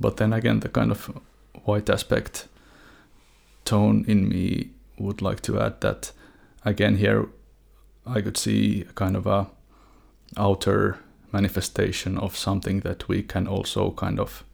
But 0.00 0.16
then 0.16 0.32
again 0.32 0.60
the 0.60 0.68
kind 0.68 0.90
of 0.90 1.10
white 1.64 1.90
aspect 1.90 2.48
tone 3.64 4.04
in 4.08 4.28
me 4.28 4.70
would 4.98 5.22
like 5.22 5.40
to 5.42 5.60
add 5.60 5.80
that 5.80 6.12
again 6.64 6.96
here 6.96 7.28
I 8.06 8.20
could 8.20 8.36
see 8.36 8.82
a 8.82 8.92
kind 8.92 9.16
of 9.16 9.26
a 9.26 9.46
outer 10.36 10.98
manifestation 11.34 12.18
of 12.18 12.36
something 12.36 12.80
that 12.80 13.08
we 13.08 13.22
can 13.22 13.46
also 13.46 13.90
kind 13.90 14.20
of 14.20 14.44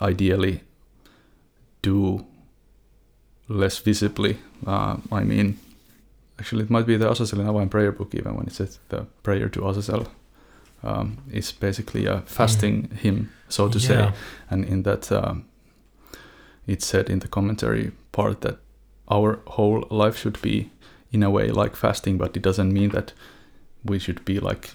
ideally 0.00 0.60
do 1.82 2.26
less 3.48 3.78
visibly. 3.78 4.36
Uh, 4.66 4.96
I 5.12 5.24
mean, 5.24 5.58
actually, 6.38 6.64
it 6.64 6.70
might 6.70 6.86
be 6.86 6.96
the 6.96 7.10
Azazel 7.10 7.38
Navain 7.38 7.70
prayer 7.70 7.92
book, 7.92 8.14
even 8.14 8.34
when 8.36 8.46
it 8.46 8.52
says 8.52 8.78
the 8.88 9.06
prayer 9.22 9.48
to 9.48 9.68
Azazel. 9.68 10.06
Um, 10.82 11.18
is 11.30 11.52
basically 11.52 12.06
a 12.06 12.22
fasting 12.24 12.88
mm. 12.88 12.96
hymn, 13.02 13.28
so 13.48 13.68
to 13.68 13.78
yeah. 13.78 13.86
say. 13.86 14.12
And 14.48 14.64
in 14.64 14.82
that, 14.84 15.12
um, 15.12 15.44
it 16.66 16.82
said 16.82 17.10
in 17.10 17.18
the 17.18 17.28
commentary 17.28 17.92
part 18.12 18.40
that 18.40 18.56
our 19.06 19.40
whole 19.46 19.86
life 19.90 20.16
should 20.16 20.40
be, 20.40 20.70
in 21.12 21.22
a 21.22 21.28
way, 21.28 21.50
like 21.50 21.76
fasting, 21.76 22.18
but 22.18 22.36
it 22.36 22.42
doesn't 22.42 22.72
mean 22.72 22.90
that 22.90 23.12
we 23.84 23.98
should 23.98 24.24
be 24.24 24.40
like 24.40 24.70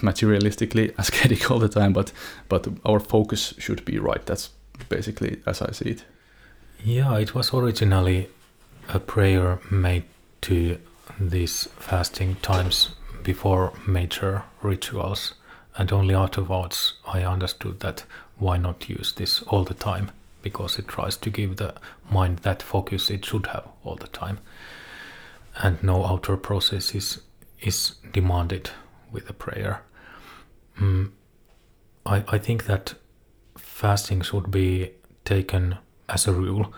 materialistically 0.00 0.94
ascetic 0.98 1.50
all 1.50 1.58
the 1.58 1.68
time, 1.68 1.92
but 1.92 2.12
but 2.48 2.68
our 2.84 3.00
focus 3.00 3.54
should 3.58 3.84
be 3.84 3.98
right. 3.98 4.24
That's 4.26 4.50
basically 4.88 5.40
as 5.46 5.62
I 5.62 5.72
see 5.72 5.90
it. 5.90 6.04
Yeah, 6.84 7.18
it 7.18 7.34
was 7.34 7.52
originally 7.54 8.28
a 8.88 9.00
prayer 9.00 9.58
made 9.70 10.04
to 10.42 10.78
these 11.18 11.68
fasting 11.78 12.36
times 12.36 12.90
before 13.22 13.72
major 13.86 14.42
rituals, 14.62 15.34
and 15.76 15.92
only 15.92 16.14
afterwards 16.14 16.94
I 17.06 17.22
understood 17.22 17.80
that 17.80 18.04
why 18.38 18.58
not 18.58 18.88
use 18.88 19.12
this 19.12 19.42
all 19.42 19.64
the 19.64 19.74
time 19.74 20.10
because 20.42 20.78
it 20.78 20.86
tries 20.86 21.16
to 21.16 21.30
give 21.30 21.56
the 21.56 21.74
mind 22.10 22.38
that 22.40 22.62
focus 22.62 23.10
it 23.10 23.24
should 23.24 23.46
have 23.46 23.64
all 23.82 23.96
the 23.96 24.06
time, 24.06 24.38
and 25.56 25.82
no 25.82 26.04
outer 26.04 26.36
process 26.36 26.94
is 26.94 27.20
is 27.60 27.96
demanded 28.12 28.70
with 29.12 29.28
a 29.30 29.32
prayer. 29.32 29.82
Mm, 30.78 31.10
I, 32.04 32.24
I 32.28 32.38
think 32.38 32.66
that 32.66 32.94
fasting 33.56 34.22
should 34.22 34.50
be 34.50 34.92
taken 35.24 35.78
as 36.08 36.26
a 36.26 36.32
rule, 36.32 36.72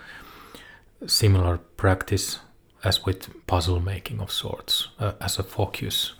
similar 1.06 1.58
practice 1.76 2.40
as 2.84 3.04
with 3.04 3.46
puzzle 3.46 3.80
making 3.80 4.20
of 4.20 4.30
sorts, 4.30 4.88
uh, 4.98 5.12
as 5.20 5.38
a 5.38 5.42
focus 5.42 6.14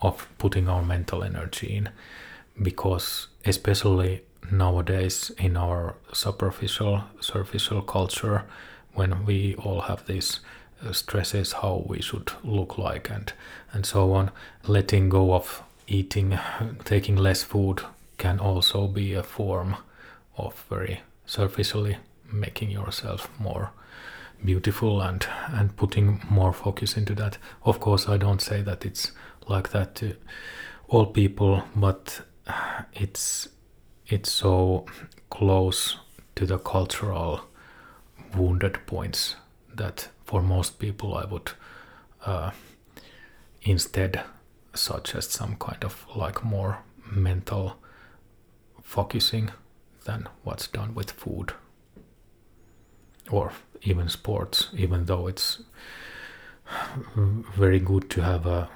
of 0.00 0.28
putting 0.38 0.68
our 0.68 0.82
mental 0.82 1.22
energy 1.22 1.76
in, 1.76 1.90
because 2.62 3.28
especially 3.44 4.22
nowadays 4.50 5.30
in 5.38 5.56
our 5.56 5.96
superficial, 6.12 7.04
superficial 7.20 7.82
culture, 7.82 8.44
when 8.94 9.24
we 9.26 9.54
all 9.56 9.82
have 9.82 10.06
these 10.06 10.40
stresses 10.92 11.52
how 11.52 11.84
we 11.86 12.00
should 12.00 12.32
look 12.44 12.78
like 12.78 13.10
and 13.10 13.32
and 13.72 13.86
so 13.86 14.12
on. 14.12 14.30
Letting 14.66 15.08
go 15.08 15.32
of 15.34 15.62
eating 15.86 16.38
taking 16.84 17.16
less 17.16 17.42
food 17.42 17.82
can 18.18 18.38
also 18.38 18.86
be 18.86 19.14
a 19.14 19.22
form 19.22 19.76
of 20.36 20.64
very 20.68 21.00
superficially 21.26 21.98
making 22.32 22.70
yourself 22.70 23.28
more 23.38 23.70
beautiful 24.44 25.00
and 25.00 25.26
and 25.48 25.76
putting 25.76 26.20
more 26.30 26.52
focus 26.52 26.96
into 26.96 27.14
that. 27.14 27.38
Of 27.64 27.80
course 27.80 28.08
i 28.08 28.16
don't 28.16 28.40
say 28.40 28.62
that 28.62 28.84
it's 28.84 29.12
like 29.48 29.70
that 29.70 29.94
to 29.96 30.16
all 30.88 31.06
people 31.06 31.62
but 31.74 32.20
it's 32.92 33.48
it's 34.08 34.30
so 34.30 34.86
close 35.30 35.96
to 36.36 36.46
the 36.46 36.58
cultural 36.58 37.40
wounded 38.36 38.78
points 38.86 39.36
that 39.74 40.08
for 40.26 40.42
most 40.42 40.78
people, 40.78 41.16
I 41.16 41.24
would 41.24 41.52
uh, 42.24 42.50
instead 43.62 44.22
suggest 44.74 45.30
some 45.32 45.56
kind 45.56 45.84
of 45.84 46.04
like 46.14 46.44
more 46.44 46.78
mental 47.10 47.76
focusing 48.82 49.50
than 50.04 50.28
what's 50.42 50.66
done 50.66 50.94
with 50.94 51.12
food 51.12 51.52
or 53.30 53.52
even 53.82 54.08
sports, 54.08 54.68
even 54.76 55.04
though 55.04 55.28
it's 55.28 55.62
very 57.56 57.78
good 57.78 58.10
to 58.10 58.20
have 58.22 58.46
a 58.46 58.68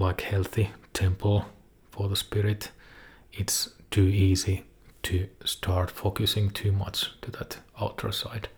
like 0.00 0.22
healthy 0.22 0.70
temple 0.94 1.44
for 1.90 2.08
the 2.08 2.16
spirit. 2.16 2.70
It's 3.32 3.74
too 3.90 4.06
easy 4.06 4.64
to 5.02 5.28
start 5.44 5.90
focusing 5.90 6.50
too 6.50 6.72
much 6.72 7.20
to 7.20 7.30
that 7.32 7.58
outer 7.78 8.12
side. 8.12 8.48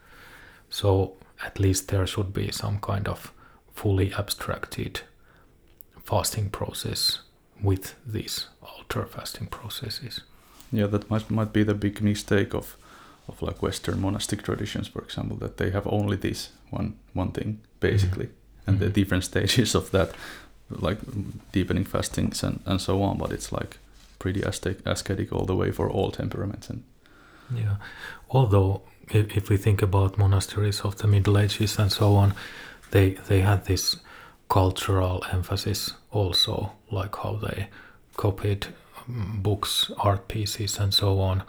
So 0.71 1.17
at 1.45 1.61
least 1.61 1.89
there 1.89 2.07
should 2.07 2.33
be 2.33 2.51
some 2.51 2.79
kind 2.81 3.09
of 3.09 3.33
fully 3.75 4.13
abstracted 4.15 5.01
fasting 6.05 6.51
process 6.51 7.21
with 7.63 7.95
these 8.07 8.47
outer 8.63 9.07
fasting 9.07 9.47
processes. 9.47 10.21
Yeah, 10.73 10.87
that 10.87 11.11
might 11.11 11.31
might 11.31 11.53
be 11.53 11.65
the 11.65 11.75
big 11.75 12.01
mistake 12.03 12.55
of 12.55 12.77
of 13.29 13.43
like 13.43 13.63
Western 13.63 14.01
monastic 14.01 14.43
traditions, 14.43 14.89
for 14.89 15.03
example, 15.03 15.37
that 15.39 15.57
they 15.57 15.71
have 15.71 15.87
only 15.87 16.17
this 16.17 16.51
one 16.71 16.95
one 17.13 17.33
thing 17.33 17.61
basically, 17.81 18.27
mm-hmm. 18.27 18.71
and 18.71 18.77
mm-hmm. 18.77 18.87
the 18.87 19.01
different 19.01 19.25
stages 19.25 19.75
of 19.75 19.91
that, 19.91 20.11
like 20.71 20.99
deepening 21.53 21.85
fastings 21.85 22.43
and 22.43 22.61
and 22.67 22.81
so 22.81 23.03
on. 23.03 23.19
But 23.19 23.33
it's 23.33 23.53
like 23.53 23.79
pretty 24.19 24.43
ascetic, 24.43 24.87
ascetic 24.87 25.33
all 25.33 25.47
the 25.47 25.57
way 25.57 25.73
for 25.73 25.91
all 25.91 26.11
temperaments 26.11 26.71
and. 26.71 26.83
Yeah, 27.55 27.77
although 28.29 28.83
if, 29.11 29.37
if 29.37 29.49
we 29.49 29.57
think 29.57 29.83
about 29.83 30.19
monasteries 30.19 30.81
of 30.81 30.97
the 30.99 31.07
Middle 31.07 31.39
Ages 31.39 31.79
and 31.79 31.93
so 31.93 32.15
on, 32.15 32.35
they 32.91 33.11
they 33.29 33.41
had 33.41 33.65
this 33.65 33.97
cultural 34.49 35.25
emphasis 35.33 35.95
also, 36.11 36.73
like 36.91 37.17
how 37.17 37.37
they 37.37 37.69
copied 38.17 38.69
um, 39.09 39.41
books, 39.43 39.91
art 39.99 40.29
pieces, 40.29 40.79
and 40.79 40.95
so 40.95 41.21
on. 41.21 41.43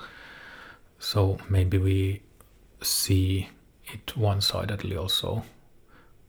So 1.00 1.38
maybe 1.50 1.78
we 1.78 2.22
see 2.82 3.50
it 3.86 4.18
one-sidedly 4.18 4.98
also. 4.98 5.44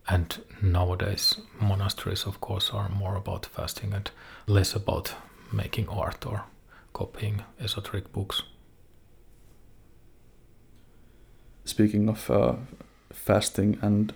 And 0.07 0.43
nowadays, 0.63 1.37
monasteries, 1.61 2.27
of 2.27 2.41
course, 2.41 2.71
are 2.71 2.89
more 2.89 3.17
about 3.17 3.47
fasting 3.47 3.93
and 3.93 4.11
less 4.47 4.75
about 4.75 5.15
making 5.53 5.89
art 5.89 6.27
or 6.27 6.45
copying 6.93 7.45
esoteric 7.61 8.13
books. 8.13 8.43
Speaking 11.69 12.09
of 12.09 12.31
uh, 12.31 12.55
fasting 13.12 13.78
and 13.82 14.12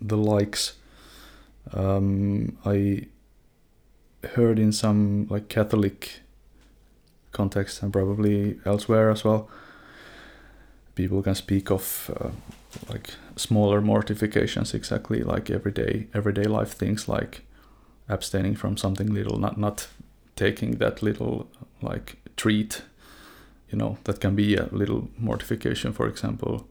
the 0.00 0.16
likes, 0.16 0.74
um, 1.72 2.58
I 2.64 3.06
heard 4.34 4.58
in 4.58 4.72
some 4.72 5.26
like 5.30 5.48
Catholic 5.48 6.20
context 7.32 7.82
and 7.82 7.92
probably 7.92 8.58
elsewhere 8.64 9.10
as 9.10 9.24
well, 9.24 9.48
people 10.94 11.22
can 11.22 11.34
speak 11.34 11.70
of 11.70 12.10
uh, 12.20 12.30
like 12.88 13.10
smaller 13.36 13.80
mortifications, 13.80 14.74
exactly 14.74 15.22
like 15.22 15.50
everyday 15.50 16.06
everyday 16.14 16.44
life 16.44 16.72
things 16.72 17.08
like 17.08 17.42
abstaining 18.08 18.56
from 18.56 18.76
something 18.76 19.12
little, 19.12 19.38
not 19.38 19.58
not 19.58 19.88
taking 20.36 20.78
that 20.78 21.02
little 21.02 21.48
like 21.82 22.16
treat 22.36 22.82
you 23.70 23.78
know 23.78 23.98
that 24.04 24.20
can 24.20 24.34
be 24.34 24.56
a 24.56 24.68
little 24.70 25.08
mortification 25.18 25.92
for 25.92 26.06
example 26.06 26.66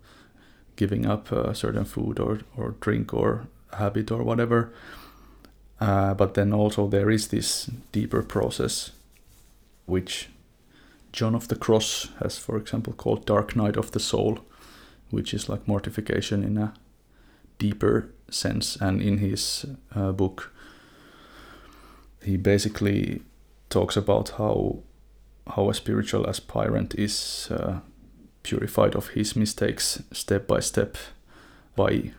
giving 0.75 1.05
up 1.05 1.31
a 1.31 1.53
certain 1.53 1.85
food 1.85 2.19
or, 2.19 2.39
or 2.57 2.75
drink 2.79 3.13
or 3.13 3.47
habit 3.73 4.11
or 4.11 4.23
whatever 4.23 4.71
uh, 5.79 6.13
but 6.13 6.33
then 6.33 6.53
also 6.53 6.87
there 6.87 7.09
is 7.11 7.27
this 7.27 7.69
deeper 7.91 8.23
process 8.23 8.91
which 9.85 10.29
john 11.11 11.35
of 11.35 11.47
the 11.47 11.55
cross 11.55 12.09
has 12.19 12.37
for 12.37 12.57
example 12.57 12.93
called 12.93 13.25
dark 13.25 13.55
night 13.55 13.77
of 13.77 13.91
the 13.91 13.99
soul 13.99 14.39
which 15.09 15.33
is 15.33 15.47
like 15.47 15.67
mortification 15.67 16.43
in 16.43 16.57
a 16.57 16.73
deeper 17.59 18.09
sense. 18.29 18.75
And 18.77 19.01
in 19.01 19.19
his 19.19 19.65
uh, 19.95 20.11
book, 20.11 20.51
he 22.23 22.37
basically 22.37 23.21
talks 23.69 23.95
about 23.97 24.29
how 24.37 24.79
how 25.47 25.69
a 25.69 25.73
spiritual 25.73 26.27
aspirant 26.27 26.95
is 26.95 27.49
uh, 27.51 27.79
purified 28.43 28.95
of 28.95 29.09
his 29.09 29.35
mistakes 29.35 30.03
step 30.11 30.47
by 30.47 30.59
step 30.59 30.97
by 31.75 32.11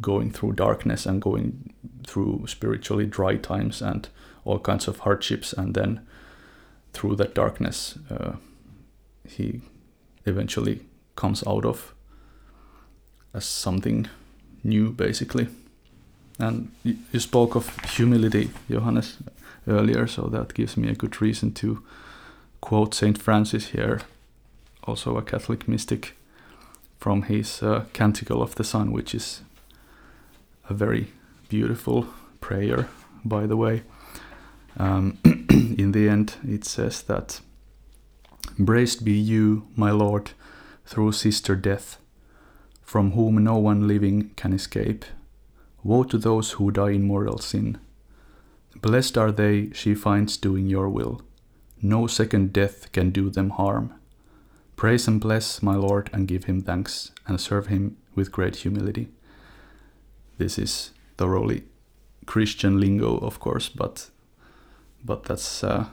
going 0.00 0.30
through 0.30 0.52
darkness 0.52 1.06
and 1.06 1.22
going 1.22 1.72
through 2.06 2.44
spiritually 2.46 3.06
dry 3.06 3.36
times 3.36 3.80
and 3.80 4.08
all 4.44 4.58
kinds 4.58 4.88
of 4.88 5.00
hardships. 5.00 5.52
And 5.52 5.74
then 5.74 6.00
through 6.92 7.16
that 7.16 7.34
darkness 7.34 7.98
uh, 8.10 8.32
he 9.26 9.60
eventually 10.24 10.80
comes 11.14 11.46
out 11.46 11.64
of 11.64 11.94
as 13.32 13.44
something 13.44 14.08
new 14.64 14.90
basically. 14.90 15.48
And 16.38 16.70
you 16.84 17.20
spoke 17.20 17.54
of 17.54 17.74
humility 17.96 18.50
johannes 18.68 19.16
earlier 19.66 20.06
so 20.06 20.22
that 20.28 20.54
gives 20.54 20.76
me 20.76 20.88
a 20.88 20.94
good 20.94 21.22
reason 21.22 21.52
to 21.52 21.82
quote 22.60 22.94
saint 22.94 23.18
francis 23.20 23.68
here 23.68 24.00
also 24.84 25.16
a 25.16 25.22
catholic 25.22 25.68
mystic 25.68 26.16
from 26.98 27.22
his 27.22 27.62
uh, 27.62 27.84
canticle 27.92 28.42
of 28.42 28.54
the 28.54 28.64
sun 28.64 28.92
which 28.92 29.14
is 29.14 29.42
a 30.68 30.74
very 30.74 31.12
beautiful 31.48 32.06
prayer 32.40 32.88
by 33.24 33.46
the 33.46 33.56
way 33.56 33.82
um, 34.78 35.18
in 35.78 35.92
the 35.92 36.08
end 36.08 36.34
it 36.44 36.64
says 36.64 37.02
that 37.02 37.40
Braced 38.58 39.04
be 39.04 39.12
you, 39.12 39.66
my 39.76 39.90
Lord, 39.90 40.30
through 40.86 41.12
sister 41.12 41.54
death, 41.54 41.98
from 42.82 43.12
whom 43.12 43.44
no 43.44 43.58
one 43.58 43.86
living 43.86 44.30
can 44.34 44.54
escape. 44.54 45.04
Woe 45.82 46.04
to 46.04 46.16
those 46.16 46.52
who 46.52 46.70
die 46.70 46.92
in 46.92 47.02
mortal 47.02 47.36
sin. 47.36 47.78
Blessed 48.80 49.18
are 49.18 49.30
they 49.30 49.70
she 49.72 49.94
finds 49.94 50.38
doing 50.38 50.68
your 50.68 50.88
will. 50.88 51.20
No 51.82 52.06
second 52.06 52.52
death 52.52 52.90
can 52.92 53.10
do 53.10 53.30
them 53.30 53.50
harm. 53.50 53.92
Praise 54.76 55.08
and 55.08 55.20
bless 55.20 55.62
my 55.62 55.74
Lord 55.74 56.10
and 56.12 56.28
give 56.28 56.44
him 56.44 56.60
thanks, 56.60 57.12
and 57.26 57.40
serve 57.40 57.68
him 57.68 57.96
with 58.14 58.32
great 58.32 58.56
humility. 58.56 59.08
This 60.38 60.58
is 60.58 60.90
thoroughly 61.16 61.64
Christian 62.26 62.78
lingo, 62.80 63.18
of 63.18 63.40
course, 63.40 63.68
but 63.68 64.10
but 65.04 65.24
that's 65.24 65.62
a 65.62 65.90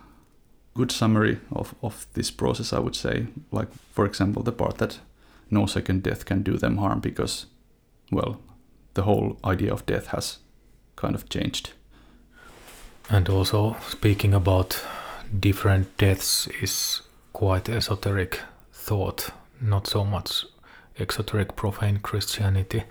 good 0.74 0.92
summary 0.92 1.40
of, 1.52 1.76
of 1.84 2.08
this 2.14 2.32
process, 2.32 2.74
I 2.74 2.80
would 2.80 2.96
say. 2.96 3.28
Like, 3.52 3.68
for 3.92 4.06
example, 4.06 4.42
the 4.42 4.52
part 4.52 4.80
that 4.80 5.00
no 5.52 5.66
second 5.68 6.02
death 6.04 6.26
can 6.26 6.42
do 6.42 6.58
them 6.58 6.78
harm 6.78 7.00
because, 7.00 7.46
well, 8.12 8.40
the 8.96 9.04
whole 9.04 9.38
idea 9.46 9.72
of 9.72 9.86
death 9.86 10.08
has 10.08 10.40
kind 10.96 11.16
of 11.16 11.30
changed. 11.30 11.74
And 13.10 13.30
also, 13.30 13.78
speaking 13.90 14.34
about 14.34 14.84
different 15.40 15.98
deaths 15.98 16.48
is 16.62 17.02
quite 17.34 17.70
esoteric 17.70 18.40
thought, 18.72 19.30
not 19.62 19.88
so 19.88 20.04
much 20.04 20.46
exoteric 21.00 21.56
profane 21.56 22.00
Christianity. 22.00 22.84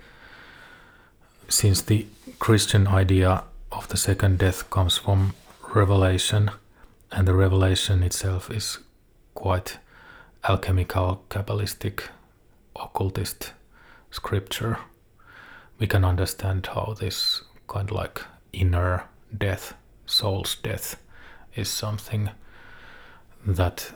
Since 1.47 1.83
the 1.83 2.05
Christian 2.39 2.87
idea 2.87 3.43
of 3.71 3.87
the 3.87 3.97
second 3.97 4.39
death 4.39 4.69
comes 4.69 4.97
from 4.97 5.33
Revelation– 5.73 6.51
and 7.13 7.27
the 7.27 7.33
revelation 7.35 8.01
itself 8.01 8.49
is 8.49 8.79
quite 9.35 9.77
alchemical, 10.43 11.23
kabbalistic, 11.29 12.01
occultist 12.75 13.53
scripture. 14.09 14.79
We 15.77 15.85
can 15.85 16.03
understand 16.03 16.65
how 16.65 16.95
this 16.99 17.43
kind 17.67 17.89
of 17.89 17.95
like 17.95 18.21
inner 18.51 19.05
death, 19.35 19.75
soul's 20.07 20.55
death, 20.55 20.95
is 21.55 21.69
something 21.69 22.29
that 23.45 23.91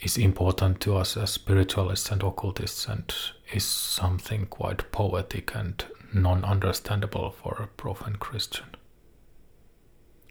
is 0.00 0.16
important 0.16 0.80
to 0.80 0.96
us 0.96 1.16
as 1.16 1.30
spiritualists 1.30 2.10
and 2.10 2.22
occultists 2.22 2.86
and 2.86 3.12
is 3.52 3.64
something 3.64 4.46
quite 4.46 4.90
poetic 4.92 5.54
and 5.54 5.84
non 6.12 6.44
understandable 6.44 7.30
for 7.30 7.56
a 7.60 7.66
profane 7.66 8.16
Christian. 8.16 8.66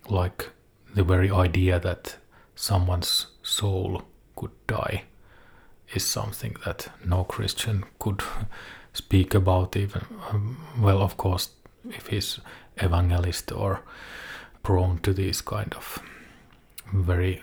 Like 0.10 0.50
the 0.94 1.04
very 1.04 1.30
idea 1.30 1.80
that 1.80 2.18
someone's 2.56 3.28
soul 3.44 4.04
could 4.36 4.52
die 4.68 5.04
is 5.94 6.06
something 6.06 6.56
that 6.66 6.90
no 7.06 7.24
Christian 7.24 7.84
could 8.00 8.22
speak 8.94 9.36
about 9.36 9.76
even 9.76 10.02
um, 10.30 10.58
well 10.80 11.02
of 11.02 11.18
course 11.18 11.50
if 11.90 12.08
he's 12.08 12.40
evangelist 12.78 13.52
or 13.52 13.82
prone 14.64 14.98
to 15.00 15.14
these 15.14 15.42
kind 15.42 15.74
of 15.76 16.02
very 16.94 17.42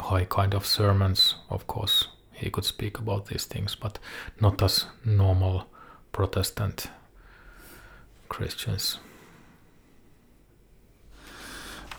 high 0.00 0.24
kind 0.24 0.54
of 0.54 0.66
sermons 0.66 1.36
of 1.48 1.66
course 1.66 2.08
he 2.32 2.50
could 2.50 2.64
speak 2.64 2.98
about 2.98 3.26
these 3.26 3.44
things 3.44 3.74
but 3.74 3.98
not 4.40 4.62
as 4.62 4.86
normal 5.04 5.66
protestant 6.12 6.88
christians. 8.28 8.98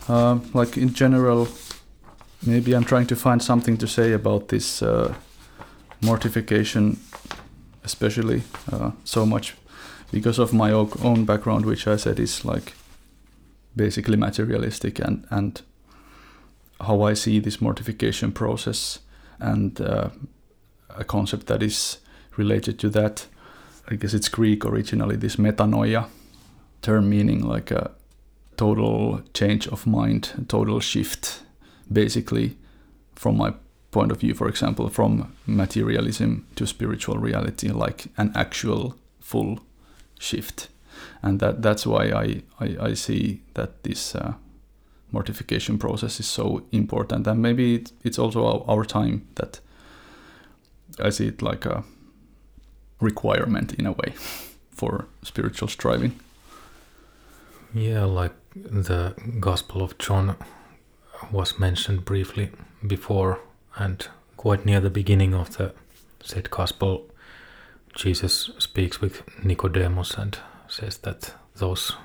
Uh, 0.07 0.39
like 0.53 0.77
in 0.77 0.93
general 0.93 1.47
maybe 2.45 2.75
I'm 2.75 2.83
trying 2.83 3.07
to 3.07 3.15
find 3.15 3.41
something 3.41 3.77
to 3.77 3.87
say 3.87 4.13
about 4.13 4.49
this 4.49 4.81
uh, 4.81 5.13
mortification, 6.01 6.99
especially 7.83 8.43
uh, 8.71 8.91
so 9.03 9.25
much 9.25 9.55
because 10.11 10.39
of 10.39 10.53
my 10.53 10.71
own 10.71 11.25
background, 11.25 11.65
which 11.65 11.87
I 11.87 11.95
said 11.95 12.19
is 12.19 12.45
like 12.45 12.73
basically 13.75 14.17
materialistic, 14.17 14.99
and 14.99 15.25
and 15.29 15.61
how 16.79 17.01
I 17.01 17.13
see 17.13 17.39
this 17.39 17.61
mortification 17.61 18.31
process 18.31 18.99
and 19.39 19.79
uh, 19.79 20.09
a 20.89 21.03
concept 21.03 21.47
that 21.47 21.63
is 21.63 21.97
related 22.37 22.79
to 22.79 22.89
that. 22.89 23.27
I 23.87 23.95
guess 23.95 24.13
it's 24.13 24.29
Greek 24.29 24.65
originally. 24.65 25.15
This 25.15 25.35
metanoia 25.35 26.07
term 26.81 27.09
meaning 27.09 27.41
like 27.43 27.71
a 27.71 27.91
total 28.57 29.21
change 29.33 29.67
of 29.67 29.85
mind, 29.85 30.45
total 30.47 30.79
shift 30.79 31.43
basically, 31.91 32.57
from 33.15 33.37
my 33.37 33.53
point 33.91 34.11
of 34.11 34.19
view, 34.19 34.33
for 34.33 34.47
example, 34.49 34.89
from 34.89 35.33
materialism 35.45 36.45
to 36.55 36.67
spiritual 36.67 37.17
reality, 37.17 37.69
like 37.69 38.07
an 38.17 38.31
actual 38.35 38.95
full 39.19 39.59
shift. 40.19 40.67
And 41.21 41.39
that, 41.39 41.61
that's 41.61 41.85
why 41.85 42.09
I, 42.09 42.41
I, 42.59 42.77
I 42.89 42.93
see 42.93 43.41
that 43.53 43.83
this 43.83 44.15
uh, 44.15 44.33
mortification 45.11 45.77
process 45.77 46.19
is 46.19 46.27
so 46.27 46.63
important. 46.71 47.27
And 47.27 47.41
maybe 47.41 47.75
it, 47.75 47.91
it's 48.03 48.19
also 48.19 48.45
our, 48.45 48.63
our 48.67 48.85
time 48.85 49.27
that 49.35 49.59
I 50.99 51.09
see 51.09 51.27
it 51.27 51.41
like 51.41 51.65
a 51.65 51.83
requirement 52.99 53.73
in 53.73 53.85
a 53.85 53.91
way 53.91 54.13
for 54.71 55.07
spiritual 55.23 55.67
striving. 55.67 56.19
Yeah, 57.73 58.05
like 58.05 58.33
the 58.55 59.13
Gospel 59.39 59.81
of 59.83 59.97
John 59.97 60.37
was 61.31 61.59
mentioned 61.59 62.05
briefly 62.05 62.51
before, 62.85 63.39
and 63.75 64.07
quite 64.37 64.65
near 64.65 64.79
the 64.79 64.89
beginning 64.89 65.33
of 65.33 65.57
the 65.57 65.73
said 66.25 66.49
gospel, 66.49 67.05
Jesus 67.93 68.51
speaks 68.57 68.99
with 68.99 69.23
Nicodemus 69.43 70.15
and 70.15 70.37
says 70.67 70.97
that 70.99 71.33
those 71.55 71.95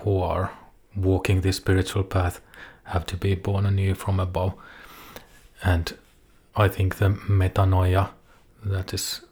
who 0.00 0.18
are 0.18 0.50
walking 0.96 1.40
this 1.40 1.56
spiritual 1.56 2.04
path 2.04 2.40
have 2.84 3.06
to 3.06 3.16
be 3.16 3.34
born 3.34 3.66
anew 3.66 3.94
from 3.94 4.20
above. 4.20 4.54
And 5.62 5.96
I 6.54 6.68
think 6.68 6.96
the 6.96 7.10
metanoia, 7.10 8.10
that 8.64 8.92
is 8.92 9.22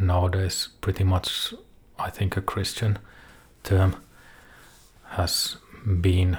nowadays 0.00 0.68
pretty 0.80 1.04
much, 1.04 1.54
I 1.98 2.10
think, 2.10 2.36
a 2.36 2.42
Christian 2.42 2.98
term, 3.62 3.96
has 5.10 5.56
been 6.00 6.38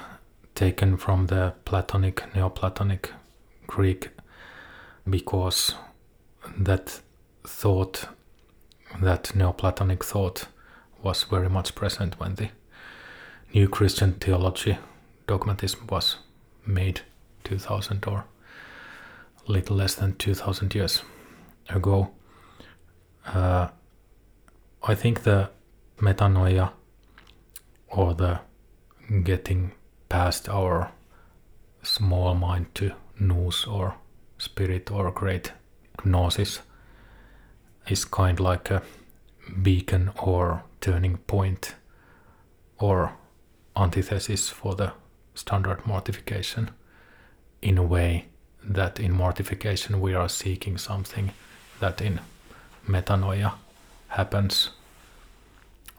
taken 0.54 0.98
from 0.98 1.28
the 1.28 1.54
Platonic, 1.66 2.34
Neoplatonic 2.36 3.12
Greek 3.68 4.10
because 5.10 5.76
that 6.58 7.02
thought, 7.46 8.06
that 9.02 9.36
Neoplatonic 9.36 10.04
thought, 10.04 10.48
was 11.02 11.24
very 11.24 11.50
much 11.50 11.76
present 11.76 12.20
when 12.20 12.36
the 12.36 12.50
new 13.58 13.68
Christian 13.68 14.14
theology, 14.14 14.78
dogmatism, 15.26 15.88
was 15.90 16.18
made 16.68 17.02
2000 17.44 18.06
or 18.06 18.26
little 19.48 19.76
less 19.76 19.96
than 19.96 20.14
2000 20.14 20.76
years 20.76 21.02
ago. 21.68 22.12
Uh, 23.26 23.70
I 24.84 24.94
think 24.94 25.24
the 25.24 25.50
metanoia 25.98 26.72
or 27.88 28.14
the 28.14 28.42
getting 29.24 29.72
past 30.08 30.48
our 30.50 30.92
small 31.82 32.36
mind 32.36 32.68
to 32.76 32.92
nous 33.20 33.66
or 33.66 33.96
spirit 34.38 34.92
or 34.92 35.10
great 35.12 35.52
gnosis 36.06 36.60
is 37.88 38.06
kind 38.06 38.40
of 38.40 38.46
like 38.46 38.70
a 38.70 38.84
beacon 39.64 40.12
or 40.22 40.64
turning 40.80 41.18
point 41.18 41.74
or 42.78 43.14
antithesis 43.78 44.50
for 44.50 44.76
the 44.76 44.92
standard 45.36 45.86
mortification 45.86 46.72
in 47.62 47.78
a 47.78 47.84
way 47.84 48.26
that 48.64 49.00
in 49.00 49.12
mortification 49.12 50.02
we 50.02 50.14
are 50.14 50.30
seeking 50.30 50.78
something 50.78 51.32
that 51.80 52.02
in 52.02 52.20
metanoia 52.88 53.54
happens 54.10 54.72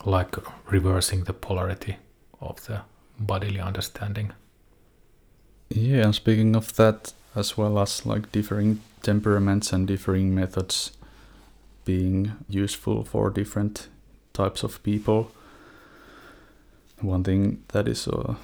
like 0.05 0.37
reversing 0.71 1.25
the 1.25 1.33
polarity 1.33 1.97
of 2.41 2.65
the 2.67 2.81
bodily 3.19 3.61
understanding. 3.61 4.33
Yeah 5.71 6.05
and 6.05 6.15
speaking 6.15 6.57
of 6.57 6.75
that 6.77 7.13
as 7.35 7.57
well 7.57 7.79
as 7.79 8.07
like 8.07 8.33
differing 8.33 8.81
temperaments 9.03 9.73
and 9.73 9.87
differing 9.87 10.35
methods 10.35 10.93
being 11.85 12.33
useful 12.49 13.05
for 13.05 13.31
different 13.31 13.89
types 14.33 14.63
of 14.63 14.83
people 14.83 15.31
one 17.01 17.25
thing 17.25 17.65
that 17.69 17.89
is 17.89 18.09
uh, 18.09 18.35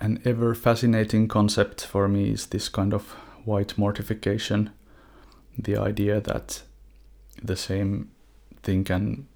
an 0.00 0.20
ever 0.24 0.54
fascinating 0.54 1.28
concept 1.28 1.84
for 1.84 2.08
me 2.08 2.30
is 2.30 2.46
this 2.46 2.68
kind 2.68 2.94
of 2.94 3.10
white 3.44 3.76
mortification. 3.76 4.70
The 5.58 5.76
idea 5.76 6.20
that 6.20 6.62
the 7.42 7.56
same 7.56 8.10
thing 8.62 8.84
can 8.84 9.26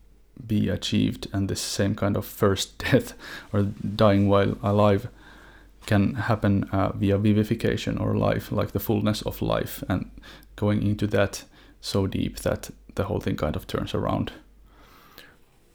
be 0.47 0.69
achieved 0.69 1.29
and 1.33 1.49
this 1.49 1.61
same 1.61 1.95
kind 1.95 2.17
of 2.17 2.25
first 2.25 2.79
death 2.91 3.15
or 3.53 3.63
dying 3.63 4.29
while 4.29 4.57
alive 4.63 5.09
can 5.87 6.15
happen 6.15 6.65
uh, 6.73 6.93
via 6.93 7.19
vivification 7.19 7.99
or 7.99 8.17
life 8.17 8.53
like 8.53 8.73
the 8.73 8.81
fullness 8.81 9.23
of 9.23 9.43
life 9.43 9.83
and 9.89 10.11
going 10.57 10.83
into 10.83 11.07
that 11.09 11.45
so 11.81 12.07
deep 12.07 12.39
that 12.41 12.71
the 12.95 13.05
whole 13.05 13.21
thing 13.21 13.37
kind 13.37 13.57
of 13.57 13.67
turns 13.67 13.95
around 13.95 14.33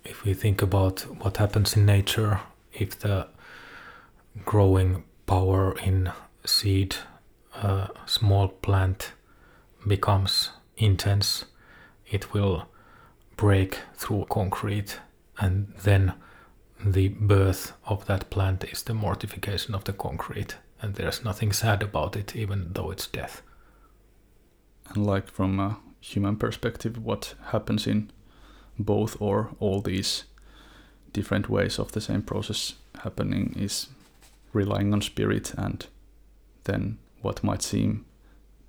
if 0.09 0.23
we 0.23 0.33
think 0.33 0.61
about 0.61 1.01
what 1.21 1.37
happens 1.37 1.75
in 1.75 1.85
nature 1.85 2.41
if 2.73 2.99
the 2.99 3.27
growing 4.45 5.03
power 5.25 5.77
in 5.79 6.11
seed 6.45 6.95
a 7.53 7.89
small 8.05 8.47
plant 8.47 9.11
becomes 9.85 10.51
intense 10.77 11.45
it 12.09 12.33
will 12.33 12.67
break 13.35 13.79
through 13.95 14.25
concrete 14.29 14.99
and 15.39 15.73
then 15.83 16.13
the 16.83 17.09
birth 17.09 17.73
of 17.85 18.05
that 18.05 18.29
plant 18.29 18.63
is 18.65 18.83
the 18.83 18.93
mortification 18.93 19.73
of 19.73 19.83
the 19.83 19.93
concrete 19.93 20.57
and 20.81 20.95
there's 20.95 21.23
nothing 21.23 21.51
sad 21.51 21.81
about 21.81 22.15
it 22.15 22.35
even 22.35 22.69
though 22.73 22.91
it's 22.91 23.07
death. 23.07 23.41
And 24.89 25.05
like 25.05 25.29
from 25.31 25.59
a 25.59 25.77
human 25.99 26.37
perspective 26.37 27.03
what 27.03 27.33
happens 27.47 27.87
in 27.87 28.11
both 28.79 29.19
or 29.19 29.49
all 29.59 29.81
these 29.81 30.23
different 31.13 31.49
ways 31.49 31.79
of 31.79 31.91
the 31.91 32.01
same 32.01 32.21
process 32.21 32.75
happening 33.03 33.55
is 33.57 33.87
relying 34.53 34.93
on 34.93 35.01
spirit 35.01 35.53
and 35.57 35.87
then 36.65 36.97
what 37.21 37.43
might 37.43 37.61
seem 37.61 38.05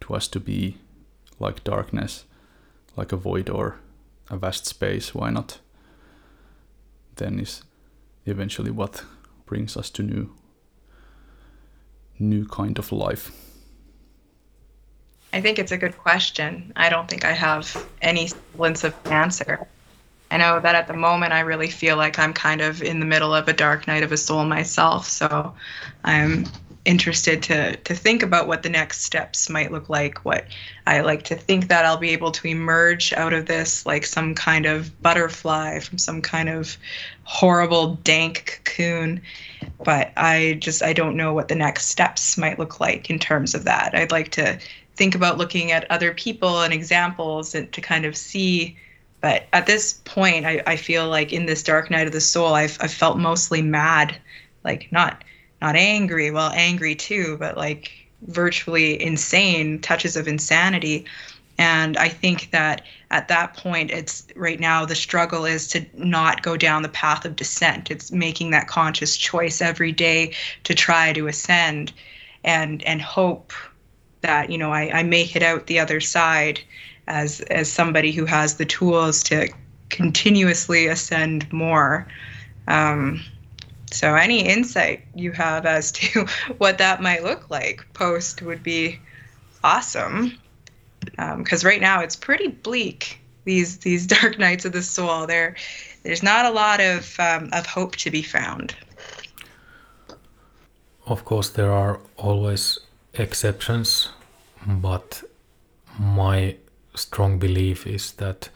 to 0.00 0.14
us 0.14 0.28
to 0.28 0.40
be 0.40 0.76
like 1.38 1.64
darkness 1.64 2.24
like 2.98 3.12
a 3.12 3.16
void 3.16 3.48
or 3.48 3.76
a 4.28 4.36
vast 4.36 4.66
space, 4.66 5.14
why 5.14 5.30
not? 5.30 5.58
Then 7.16 7.38
is 7.38 7.62
eventually 8.26 8.70
what 8.70 9.04
brings 9.46 9.76
us 9.76 9.88
to 9.90 10.02
new 10.02 10.34
new 12.18 12.44
kind 12.46 12.78
of 12.78 12.90
life. 12.90 13.30
I 15.32 15.40
think 15.40 15.58
it's 15.58 15.70
a 15.70 15.76
good 15.76 15.96
question. 15.96 16.72
I 16.74 16.88
don't 16.88 17.08
think 17.08 17.24
I 17.24 17.32
have 17.32 17.86
any 18.02 18.26
semblance 18.26 18.82
of 18.82 18.94
answer. 19.06 19.68
I 20.30 20.36
know 20.36 20.60
that 20.60 20.74
at 20.74 20.86
the 20.86 20.94
moment 20.94 21.32
I 21.32 21.40
really 21.40 21.70
feel 21.70 21.96
like 21.96 22.18
I'm 22.18 22.32
kind 22.32 22.60
of 22.60 22.82
in 22.82 23.00
the 23.00 23.06
middle 23.06 23.34
of 23.34 23.48
a 23.48 23.52
dark 23.52 23.86
night 23.86 24.02
of 24.02 24.12
a 24.12 24.16
soul 24.16 24.44
myself. 24.44 25.06
So 25.06 25.54
I'm 26.04 26.46
interested 26.88 27.42
to 27.42 27.76
to 27.76 27.94
think 27.94 28.22
about 28.22 28.48
what 28.48 28.62
the 28.62 28.68
next 28.68 29.02
steps 29.02 29.50
might 29.50 29.70
look 29.70 29.90
like 29.90 30.24
what 30.24 30.46
i 30.86 31.00
like 31.00 31.22
to 31.22 31.34
think 31.34 31.68
that 31.68 31.84
i'll 31.84 31.98
be 31.98 32.08
able 32.08 32.30
to 32.30 32.48
emerge 32.48 33.12
out 33.12 33.34
of 33.34 33.44
this 33.44 33.84
like 33.84 34.06
some 34.06 34.34
kind 34.34 34.64
of 34.64 35.02
butterfly 35.02 35.78
from 35.80 35.98
some 35.98 36.22
kind 36.22 36.48
of 36.48 36.78
horrible 37.24 37.96
dank 38.04 38.62
cocoon 38.64 39.20
but 39.84 40.12
i 40.16 40.56
just 40.60 40.82
i 40.82 40.94
don't 40.94 41.14
know 41.14 41.34
what 41.34 41.48
the 41.48 41.54
next 41.54 41.86
steps 41.86 42.38
might 42.38 42.58
look 42.58 42.80
like 42.80 43.10
in 43.10 43.18
terms 43.18 43.54
of 43.54 43.64
that 43.64 43.94
i'd 43.94 44.10
like 44.10 44.30
to 44.30 44.58
think 44.96 45.14
about 45.14 45.36
looking 45.36 45.70
at 45.70 45.88
other 45.90 46.14
people 46.14 46.62
and 46.62 46.72
examples 46.72 47.54
and 47.54 47.70
to 47.70 47.82
kind 47.82 48.06
of 48.06 48.16
see 48.16 48.74
but 49.20 49.46
at 49.52 49.66
this 49.66 49.94
point 50.04 50.46
i, 50.46 50.62
I 50.66 50.76
feel 50.76 51.08
like 51.08 51.32
in 51.32 51.46
this 51.46 51.62
dark 51.62 51.90
night 51.90 52.06
of 52.06 52.12
the 52.12 52.20
soul 52.20 52.54
i've, 52.54 52.78
I've 52.80 52.92
felt 52.92 53.18
mostly 53.18 53.62
mad 53.62 54.16
like 54.64 54.90
not 54.92 55.22
not 55.60 55.76
angry, 55.76 56.30
well, 56.30 56.52
angry 56.54 56.94
too, 56.94 57.36
but 57.38 57.56
like 57.56 57.90
virtually 58.22 59.00
insane 59.02 59.80
touches 59.80 60.16
of 60.16 60.28
insanity. 60.28 61.04
And 61.58 61.96
I 61.96 62.08
think 62.08 62.52
that 62.52 62.82
at 63.10 63.28
that 63.28 63.54
point, 63.54 63.90
it's 63.90 64.26
right 64.36 64.60
now 64.60 64.84
the 64.84 64.94
struggle 64.94 65.44
is 65.44 65.66
to 65.68 65.84
not 65.94 66.42
go 66.42 66.56
down 66.56 66.82
the 66.82 66.88
path 66.88 67.24
of 67.24 67.34
descent. 67.34 67.90
It's 67.90 68.12
making 68.12 68.50
that 68.50 68.68
conscious 68.68 69.16
choice 69.16 69.60
every 69.60 69.90
day 69.90 70.34
to 70.64 70.74
try 70.74 71.12
to 71.12 71.26
ascend 71.26 71.92
and 72.44 72.82
and 72.84 73.02
hope 73.02 73.52
that, 74.20 74.50
you 74.50 74.58
know, 74.58 74.72
I, 74.72 75.00
I 75.00 75.02
make 75.02 75.34
it 75.34 75.42
out 75.42 75.66
the 75.66 75.80
other 75.80 76.00
side 76.00 76.60
as 77.08 77.40
as 77.50 77.70
somebody 77.70 78.12
who 78.12 78.24
has 78.26 78.56
the 78.56 78.64
tools 78.64 79.22
to 79.24 79.48
continuously 79.88 80.86
ascend 80.86 81.50
more. 81.52 82.06
Um, 82.68 83.20
so, 83.90 84.14
any 84.14 84.46
insight 84.46 85.04
you 85.14 85.32
have 85.32 85.66
as 85.66 85.90
to 85.92 86.26
what 86.58 86.78
that 86.78 87.02
might 87.02 87.24
look 87.24 87.50
like 87.50 87.84
post 87.94 88.42
would 88.42 88.62
be 88.62 89.00
awesome. 89.64 90.38
Because 91.38 91.64
um, 91.64 91.68
right 91.68 91.80
now 91.80 92.00
it's 92.00 92.16
pretty 92.16 92.48
bleak. 92.48 93.20
These 93.44 93.78
these 93.78 94.06
dark 94.18 94.38
nights 94.38 94.64
of 94.64 94.72
the 94.72 94.82
soul. 94.82 95.26
There, 95.26 95.56
there's 96.02 96.22
not 96.22 96.44
a 96.44 96.50
lot 96.50 96.80
of 96.80 97.18
um, 97.18 97.48
of 97.52 97.66
hope 97.66 97.96
to 97.96 98.10
be 98.10 98.22
found. 98.22 98.74
Of 101.06 101.24
course, 101.24 101.48
there 101.48 101.72
are 101.72 102.00
always 102.18 102.80
exceptions, 103.14 104.10
but 104.66 105.22
my 105.98 106.56
strong 106.98 107.38
belief 107.38 107.86
is 107.86 108.12
that 108.12 108.50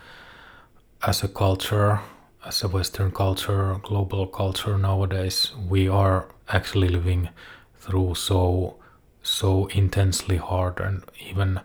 as 1.03 1.23
a 1.23 1.29
culture 1.29 2.01
as 2.45 2.63
a 2.63 2.69
Western 2.69 3.11
culture, 3.11 3.77
global 3.83 4.27
culture 4.27 4.77
nowadays, 4.77 5.53
we 5.69 5.89
are 5.89 6.29
actually 6.49 6.89
living 6.89 7.29
through 7.77 8.15
so 8.15 8.77
so 9.23 9.67
intensely 9.67 10.37
hard 10.37 10.81
and 10.81 11.05
even 11.31 11.61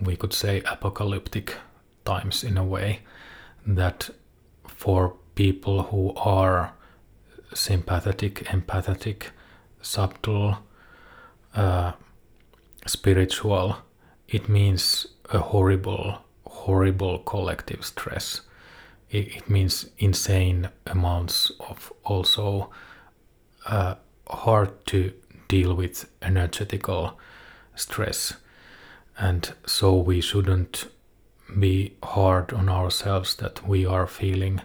we 0.00 0.16
could 0.16 0.32
say 0.32 0.60
apocalyptic 0.62 1.56
times 2.04 2.42
in 2.42 2.58
a 2.58 2.64
way 2.64 2.98
that 3.64 4.10
for 4.66 5.14
people 5.36 5.84
who 5.84 6.12
are 6.16 6.72
sympathetic, 7.54 8.44
empathetic, 8.46 9.26
subtle, 9.80 10.58
uh, 11.54 11.92
spiritual, 12.86 13.76
it 14.28 14.48
means 14.48 15.06
a 15.30 15.38
horrible, 15.38 16.18
horrible 16.46 17.18
collective 17.20 17.84
stress. 17.84 18.40
It, 19.10 19.36
it 19.36 19.50
means 19.50 19.90
insane 19.98 20.70
amounts 20.86 21.52
of 21.60 21.92
also 22.04 22.70
uh, 23.66 23.94
hard 24.28 24.86
to 24.86 25.12
deal 25.48 25.74
with 25.74 26.08
energetical 26.22 27.18
stress. 27.74 28.34
And 29.18 29.52
so 29.66 29.94
we 29.94 30.20
shouldn't 30.20 30.88
be 31.58 31.96
hard 32.02 32.52
on 32.52 32.68
ourselves 32.68 33.34
that 33.36 33.66
we 33.66 33.84
are 33.84 34.06
feeling 34.06 34.62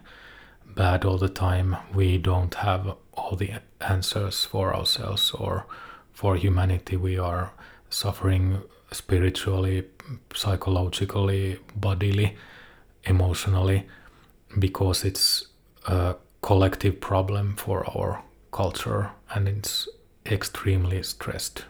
bad 0.66 1.04
all 1.06 1.18
the 1.18 1.30
time. 1.30 1.78
We 1.94 2.18
don't 2.18 2.54
have 2.56 2.96
all 3.14 3.36
the 3.36 3.54
answers 3.82 4.46
for 4.46 4.76
ourselves 4.76 5.32
or 5.32 5.66
for 6.14 6.36
humanity. 6.36 6.96
We 6.96 7.18
are 7.18 7.52
suffering 7.90 8.62
spiritually 8.92 9.86
psychologically 10.34 11.60
bodily 11.76 12.36
emotionally 13.04 13.86
because 14.60 15.04
it's 15.04 15.48
a 15.88 16.16
collective 16.42 17.00
problem 17.02 17.56
for 17.56 17.86
our 17.98 18.24
culture 18.52 19.12
and 19.34 19.48
it's 19.48 19.88
extremely 20.26 21.04
stressed 21.04 21.66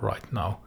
right 0.00 0.32
now. 0.32 0.58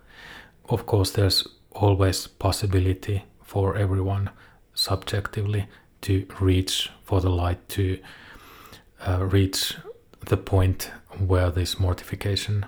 Of 0.69 0.85
course, 0.85 1.11
there's 1.11 1.47
always 1.71 2.27
possibility 2.27 3.23
for 3.41 3.75
everyone 3.75 4.30
subjectively 4.73 5.67
to 6.01 6.25
reach 6.39 6.91
for 7.03 7.21
the 7.21 7.30
light 7.30 7.67
to 7.69 7.99
uh, 9.05 9.23
reach 9.25 9.75
the 10.25 10.38
point 10.38 10.91
where 11.17 11.49
this 11.51 11.80
mortification 11.80 12.65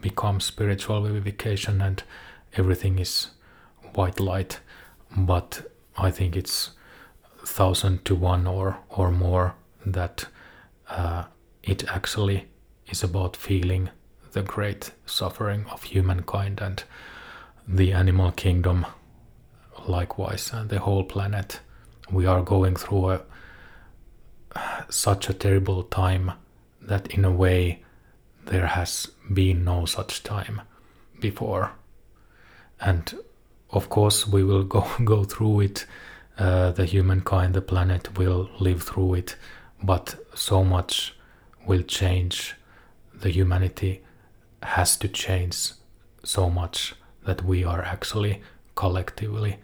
becomes 0.00 0.44
spiritual 0.44 1.02
vivification 1.02 1.80
and 1.80 2.02
everything 2.56 2.98
is 2.98 3.28
white 3.94 4.20
light 4.20 4.60
but 5.16 5.70
i 5.96 6.10
think 6.10 6.36
it's 6.36 6.70
thousand 7.44 8.04
to 8.04 8.14
one 8.14 8.46
or 8.46 8.78
or 8.88 9.10
more 9.10 9.54
that 9.84 10.26
uh, 10.88 11.24
it 11.62 11.84
actually 11.88 12.46
is 12.88 13.02
about 13.02 13.36
feeling 13.36 13.90
the 14.32 14.42
great 14.42 14.92
suffering 15.06 15.64
of 15.70 15.84
humankind 15.84 16.60
and 16.60 16.84
the 17.66 17.92
animal 17.92 18.30
kingdom 18.32 18.84
likewise 19.86 20.52
and 20.52 20.68
the 20.70 20.80
whole 20.80 21.04
planet. 21.04 21.60
We 22.10 22.26
are 22.26 22.42
going 22.42 22.76
through 22.76 23.10
a, 23.10 23.20
such 24.88 25.28
a 25.28 25.34
terrible 25.34 25.84
time 25.84 26.32
that 26.80 27.06
in 27.08 27.24
a 27.24 27.30
way 27.30 27.82
there 28.46 28.66
has 28.66 29.08
been 29.32 29.64
no 29.64 29.86
such 29.86 30.22
time 30.22 30.60
before 31.20 31.72
and 32.80 33.14
of 33.70 33.88
course 33.88 34.26
we 34.26 34.44
will 34.44 34.64
go 34.64 34.86
go 35.04 35.24
through 35.24 35.60
it. 35.60 35.86
Uh, 36.36 36.72
the 36.72 36.84
humankind 36.84 37.54
the 37.54 37.62
planet 37.62 38.18
will 38.18 38.50
live 38.58 38.82
through 38.82 39.14
it. 39.14 39.36
But 39.82 40.16
so 40.34 40.64
much 40.64 41.14
will 41.66 41.82
change. 41.82 42.54
The 43.12 43.30
humanity 43.30 44.02
has 44.62 44.96
to 44.96 45.08
change 45.08 45.72
so 46.24 46.50
much 46.50 46.94
that 47.24 47.44
we 47.44 47.64
are 47.64 47.82
actually 47.82 48.42
collectively 48.74 49.58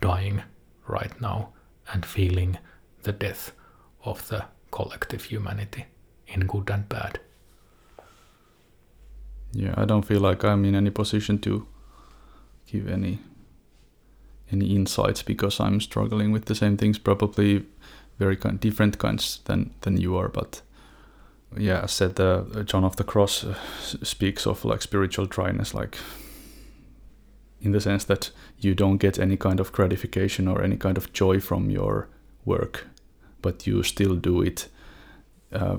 dying 0.00 0.42
right 0.86 1.20
now 1.20 1.50
and 1.92 2.06
feeling 2.06 2.58
the 3.02 3.12
death 3.12 3.52
of 4.04 4.26
the 4.28 4.44
collective 4.70 5.24
humanity 5.24 5.86
in 6.26 6.46
good 6.46 6.70
and 6.70 6.88
bad. 6.88 7.20
Yeah, 9.52 9.74
I 9.76 9.84
don't 9.84 10.04
feel 10.04 10.20
like 10.20 10.44
I'm 10.44 10.64
in 10.64 10.74
any 10.74 10.90
position 10.90 11.38
to 11.40 11.66
give 12.74 12.92
any 12.92 13.18
any 14.52 14.76
insights 14.76 15.22
because 15.22 15.60
I'm 15.60 15.80
struggling 15.80 16.32
with 16.32 16.44
the 16.44 16.54
same 16.54 16.76
things, 16.76 16.98
probably 16.98 17.64
very 18.18 18.36
kind 18.36 18.60
different 18.60 18.98
kinds 18.98 19.40
than 19.44 19.70
than 19.80 20.00
you 20.00 20.16
are. 20.16 20.28
But 20.28 20.62
yeah, 21.56 21.82
I 21.84 21.86
said 21.86 22.20
uh, 22.20 22.64
John 22.64 22.84
of 22.84 22.96
the 22.96 23.04
Cross 23.04 23.44
uh, 23.44 23.54
speaks 24.02 24.46
of 24.46 24.64
like 24.64 24.82
spiritual 24.82 25.26
dryness, 25.26 25.74
like 25.74 25.98
in 27.60 27.72
the 27.72 27.80
sense 27.80 28.04
that 28.04 28.32
you 28.58 28.74
don't 28.74 29.02
get 29.02 29.18
any 29.18 29.36
kind 29.36 29.60
of 29.60 29.72
gratification 29.72 30.48
or 30.48 30.62
any 30.62 30.76
kind 30.76 30.98
of 30.98 31.12
joy 31.12 31.40
from 31.40 31.70
your 31.70 32.08
work, 32.44 32.86
but 33.42 33.66
you 33.66 33.82
still 33.82 34.16
do 34.16 34.42
it 34.42 34.68
uh, 35.52 35.76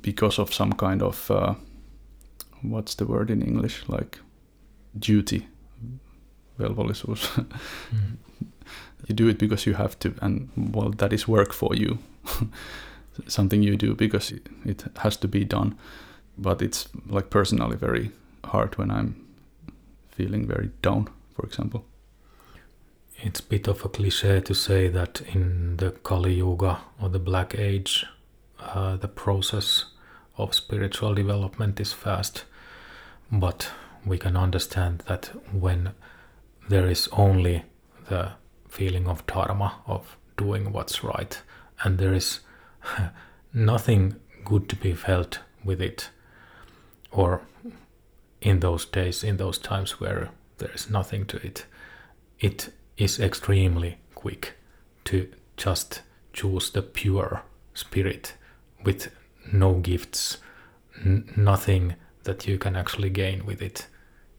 because 0.00 0.38
of 0.38 0.54
some 0.54 0.72
kind 0.72 1.02
of 1.02 1.30
uh, 1.30 1.54
what's 2.62 2.94
the 2.94 3.06
word 3.06 3.30
in 3.30 3.42
English 3.42 3.84
like 3.88 4.18
duty 4.98 5.46
velvollisuus 6.62 7.30
mm. 7.36 8.18
you 9.08 9.14
do 9.18 9.28
it 9.28 9.38
because 9.38 9.70
you 9.70 9.76
have 9.76 9.96
to 9.98 10.14
and 10.20 10.48
well 10.74 10.90
that 10.96 11.12
is 11.12 11.28
work 11.28 11.52
for 11.52 11.76
you. 11.76 11.98
Something 13.28 13.62
you 13.62 13.76
do 13.76 13.94
because 13.94 14.34
it 14.64 14.84
has 14.96 15.18
to 15.18 15.28
be 15.28 15.44
done. 15.44 15.74
But 16.38 16.62
it's 16.62 16.88
like 17.10 17.28
personally 17.28 17.76
very 17.76 18.10
hard 18.44 18.78
when 18.78 18.90
i'm 18.90 19.14
feeling 20.16 20.48
very 20.48 20.70
down 20.82 21.08
for 21.34 21.46
example. 21.46 21.84
It's 23.24 23.40
a 23.40 23.48
bit 23.48 23.68
of 23.68 23.84
a 23.84 23.88
cliche 23.88 24.40
to 24.40 24.54
say 24.54 24.88
that 24.88 25.22
in 25.34 25.76
the 25.76 25.90
kali 25.90 26.34
yuga 26.34 26.78
or 27.00 27.08
the 27.08 27.18
black 27.18 27.54
age 27.58 28.06
uh, 28.58 28.96
the 28.96 29.08
process 29.08 29.86
of 30.36 30.54
spiritual 30.54 31.14
development 31.14 31.80
is 31.80 31.92
fast. 31.92 32.44
But 33.30 33.70
we 34.04 34.18
can 34.18 34.36
understand 34.36 35.04
that 35.06 35.30
when 35.52 35.92
there 36.68 36.86
is 36.86 37.08
only 37.12 37.64
the 38.08 38.32
feeling 38.68 39.06
of 39.08 39.26
dharma, 39.26 39.82
of 39.86 40.16
doing 40.36 40.72
what's 40.72 41.04
right, 41.04 41.40
and 41.82 41.98
there 41.98 42.14
is 42.14 42.40
nothing 43.52 44.16
good 44.44 44.68
to 44.68 44.76
be 44.76 44.94
felt 44.94 45.40
with 45.64 45.80
it, 45.80 46.10
or 47.10 47.42
in 48.40 48.60
those 48.60 48.84
days, 48.84 49.22
in 49.22 49.36
those 49.36 49.58
times 49.58 50.00
where 50.00 50.30
there 50.58 50.72
is 50.74 50.90
nothing 50.90 51.26
to 51.26 51.36
it, 51.46 51.66
it 52.40 52.72
is 52.96 53.20
extremely 53.20 53.98
quick 54.14 54.54
to 55.04 55.28
just 55.56 56.02
choose 56.32 56.70
the 56.70 56.82
pure 56.82 57.42
spirit 57.74 58.34
with 58.84 59.10
no 59.52 59.74
gifts, 59.74 60.38
n- 61.04 61.32
nothing 61.36 61.94
that 62.24 62.46
you 62.46 62.58
can 62.58 62.76
actually 62.76 63.10
gain 63.10 63.44
with 63.44 63.62
it. 63.62 63.86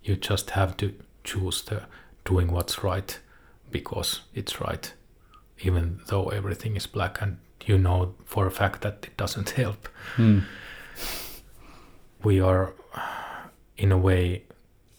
You 0.04 0.16
just 0.16 0.52
have 0.52 0.76
to 0.78 0.94
choose 1.24 1.62
the 1.62 1.84
doing 2.26 2.52
what's 2.52 2.84
right 2.84 3.20
because 3.72 4.22
it's 4.34 4.62
right, 4.62 4.94
even 5.62 6.00
though 6.08 6.30
everything 6.30 6.76
is 6.76 6.88
black 6.88 7.22
and 7.22 7.38
you 7.66 7.78
know 7.78 8.14
for 8.26 8.46
a 8.48 8.52
fact 8.52 8.82
that 8.82 9.00
it 9.04 9.18
doesn't 9.18 9.50
help. 9.62 9.88
Mm. 10.18 10.44
We 12.24 12.40
are, 12.40 12.74
in 13.78 13.92
a 13.92 13.98
way, 13.98 14.44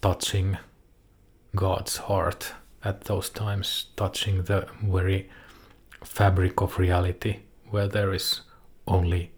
touching 0.02 0.58
God's 1.56 1.96
heart 1.96 2.52
at 2.82 3.04
those 3.04 3.30
times, 3.30 3.86
touching 3.96 4.42
the 4.42 4.68
very 4.82 5.30
fabric 6.02 6.60
of 6.60 6.78
reality 6.78 7.38
where 7.70 7.88
there 7.88 8.12
is 8.12 8.42
only 8.86 9.32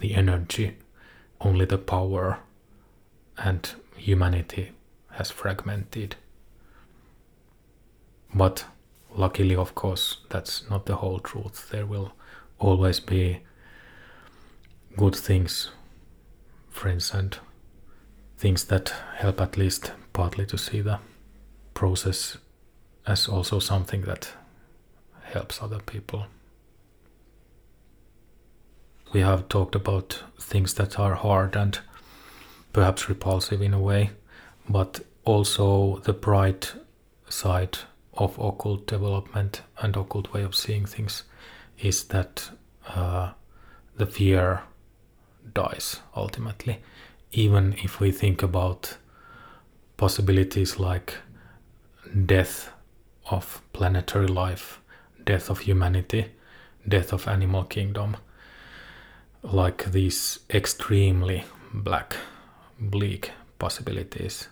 the 0.00 0.14
energy, 0.14 0.76
only 1.40 1.64
the 1.64 1.78
power, 1.78 2.38
and 3.36 3.74
humanity 3.96 4.72
has 5.12 5.30
fragmented. 5.30 6.16
But 8.34 8.64
luckily, 9.14 9.54
of 9.54 9.74
course, 9.74 10.18
that's 10.28 10.68
not 10.68 10.86
the 10.86 10.96
whole 10.96 11.20
truth. 11.20 11.68
There 11.70 11.86
will 11.86 12.12
always 12.58 12.98
be 13.00 13.40
good 14.96 15.14
things, 15.14 15.70
friends, 16.68 17.14
and 17.14 17.38
things 18.36 18.64
that 18.64 18.92
help 19.16 19.40
at 19.40 19.56
least 19.56 19.92
partly 20.12 20.46
to 20.46 20.58
see 20.58 20.80
the 20.80 20.98
process 21.74 22.38
as 23.06 23.28
also 23.28 23.58
something 23.58 24.02
that 24.02 24.32
helps 25.22 25.62
other 25.62 25.78
people. 25.78 26.26
We 29.12 29.20
have 29.20 29.48
talked 29.48 29.76
about 29.76 30.24
things 30.40 30.74
that 30.74 30.98
are 30.98 31.14
hard 31.14 31.54
and 31.54 31.78
perhaps 32.72 33.08
repulsive 33.08 33.62
in 33.62 33.72
a 33.72 33.78
way, 33.78 34.10
but 34.68 35.00
also 35.24 35.98
the 35.98 36.12
bright 36.12 36.72
side 37.28 37.78
of 38.16 38.38
occult 38.38 38.86
development 38.86 39.62
and 39.80 39.96
occult 39.96 40.32
way 40.32 40.42
of 40.42 40.54
seeing 40.54 40.86
things 40.86 41.24
is 41.78 42.04
that 42.04 42.50
uh, 42.88 43.32
the 43.96 44.06
fear 44.06 44.62
dies 45.52 46.00
ultimately. 46.16 46.80
Even 47.32 47.74
if 47.82 48.00
we 48.00 48.12
think 48.12 48.42
about 48.42 48.96
possibilities 49.96 50.78
like 50.78 51.14
death 52.26 52.70
of 53.30 53.60
planetary 53.72 54.28
life, 54.28 54.80
death 55.24 55.50
of 55.50 55.60
humanity, 55.60 56.26
death 56.86 57.12
of 57.12 57.26
animal 57.26 57.64
kingdom, 57.64 58.16
like 59.42 59.84
these 59.92 60.40
extremely 60.50 61.44
black, 61.72 62.16
bleak 62.78 63.32
possibilities. 63.58 64.48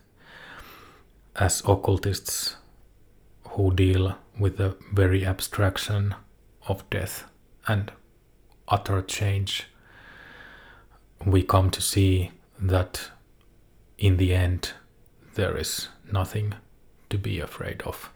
As 1.36 1.62
occultists, 1.66 2.56
who 3.52 3.74
deal 3.74 4.16
with 4.38 4.56
the 4.56 4.76
very 4.92 5.26
abstraction 5.26 6.14
of 6.66 6.88
death 6.90 7.24
and 7.66 7.92
utter 8.68 9.02
change, 9.02 9.66
we 11.24 11.42
come 11.42 11.70
to 11.70 11.80
see 11.80 12.30
that 12.58 13.10
in 13.98 14.16
the 14.16 14.34
end 14.34 14.72
there 15.34 15.56
is 15.56 15.88
nothing 16.10 16.54
to 17.10 17.18
be 17.18 17.40
afraid 17.40 17.82
of. 17.82 18.10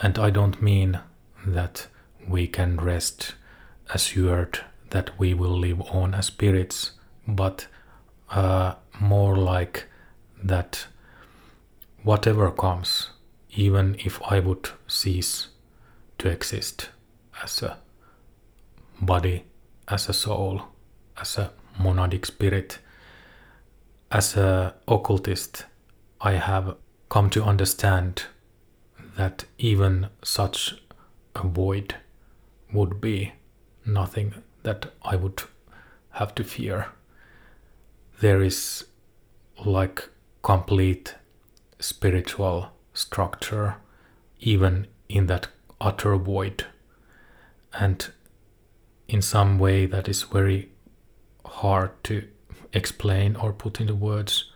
And 0.00 0.18
I 0.18 0.30
don't 0.30 0.62
mean 0.62 1.00
that 1.46 1.86
we 2.26 2.46
can 2.46 2.76
rest 2.76 3.34
assured 3.94 4.60
that 4.90 5.18
we 5.18 5.34
will 5.34 5.56
live 5.56 5.80
on 5.92 6.14
as 6.14 6.26
spirits, 6.26 6.92
but 7.26 7.66
uh, 8.30 8.74
more 8.98 9.36
like 9.36 9.86
that 10.42 10.86
whatever 12.02 12.50
comes, 12.50 13.09
even 13.52 13.96
if 13.98 14.20
I 14.22 14.40
would 14.40 14.68
cease 14.86 15.48
to 16.18 16.28
exist 16.28 16.90
as 17.42 17.62
a 17.62 17.78
body, 19.00 19.44
as 19.88 20.08
a 20.08 20.12
soul, 20.12 20.62
as 21.20 21.38
a 21.38 21.52
monadic 21.78 22.26
spirit, 22.26 22.78
as 24.10 24.36
a 24.36 24.74
occultist, 24.86 25.64
I 26.20 26.32
have 26.32 26.76
come 27.08 27.30
to 27.30 27.42
understand 27.44 28.24
that 29.16 29.44
even 29.58 30.08
such 30.22 30.74
a 31.34 31.46
void 31.46 31.96
would 32.72 33.00
be 33.00 33.32
nothing 33.84 34.34
that 34.62 34.92
I 35.02 35.16
would 35.16 35.42
have 36.12 36.34
to 36.36 36.44
fear. 36.44 36.88
There 38.20 38.42
is 38.42 38.84
like 39.64 40.08
complete 40.42 41.14
spiritual 41.78 42.70
structure 42.92 43.76
even 44.40 44.86
in 45.08 45.26
that 45.26 45.48
utter 45.80 46.16
void 46.16 46.66
and 47.74 48.10
in 49.08 49.22
some 49.22 49.58
way 49.58 49.86
that 49.86 50.08
is 50.08 50.22
very 50.22 50.70
hard 51.44 51.90
to 52.04 52.26
explain 52.72 53.36
or 53.36 53.52
put 53.52 53.80
into 53.80 53.94
words. 53.94 54.50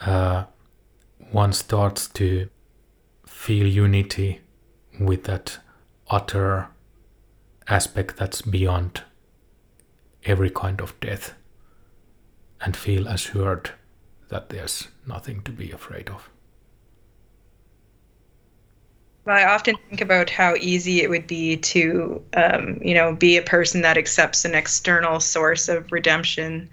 Uh, 0.00 0.44
one 1.30 1.52
starts 1.52 2.08
to 2.08 2.48
feel 3.26 3.66
unity 3.66 4.40
with 5.00 5.24
that 5.24 5.58
utter 6.10 6.68
aspect 7.68 8.16
that's 8.16 8.42
beyond 8.42 9.02
every 10.24 10.50
kind 10.50 10.80
of 10.80 10.98
death 11.00 11.34
and 12.60 12.76
feel 12.76 13.06
assured 13.06 13.70
that 14.28 14.48
there's 14.48 14.88
nothing 15.06 15.42
to 15.42 15.52
be 15.52 15.70
afraid 15.70 16.08
of. 16.08 16.28
I 19.30 19.44
often 19.44 19.76
think 19.88 20.00
about 20.00 20.30
how 20.30 20.54
easy 20.56 21.02
it 21.02 21.10
would 21.10 21.26
be 21.26 21.56
to, 21.56 22.22
um, 22.34 22.78
you 22.82 22.94
know, 22.94 23.14
be 23.14 23.36
a 23.36 23.42
person 23.42 23.82
that 23.82 23.98
accepts 23.98 24.44
an 24.44 24.54
external 24.54 25.20
source 25.20 25.68
of 25.68 25.90
redemption. 25.92 26.68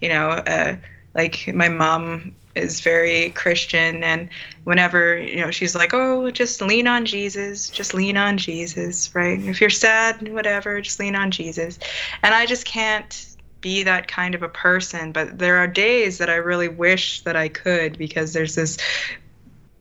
You 0.00 0.10
know, 0.10 0.30
uh, 0.30 0.76
like 1.14 1.52
my 1.54 1.68
mom 1.68 2.34
is 2.54 2.80
very 2.80 3.30
Christian, 3.30 4.02
and 4.02 4.28
whenever 4.64 5.18
you 5.18 5.36
know 5.36 5.50
she's 5.50 5.74
like, 5.74 5.94
"Oh, 5.94 6.30
just 6.30 6.60
lean 6.60 6.86
on 6.86 7.04
Jesus, 7.06 7.70
just 7.70 7.94
lean 7.94 8.16
on 8.16 8.38
Jesus," 8.38 9.14
right? 9.14 9.40
If 9.40 9.60
you're 9.60 9.70
sad, 9.70 10.32
whatever, 10.32 10.80
just 10.80 11.00
lean 11.00 11.16
on 11.16 11.30
Jesus. 11.30 11.78
And 12.22 12.34
I 12.34 12.46
just 12.46 12.64
can't 12.64 13.36
be 13.60 13.82
that 13.82 14.08
kind 14.08 14.34
of 14.34 14.42
a 14.42 14.48
person. 14.48 15.12
But 15.12 15.38
there 15.38 15.56
are 15.56 15.66
days 15.66 16.18
that 16.18 16.30
I 16.30 16.36
really 16.36 16.68
wish 16.68 17.22
that 17.22 17.36
I 17.36 17.48
could 17.48 17.98
because 17.98 18.32
there's 18.32 18.54
this 18.54 18.78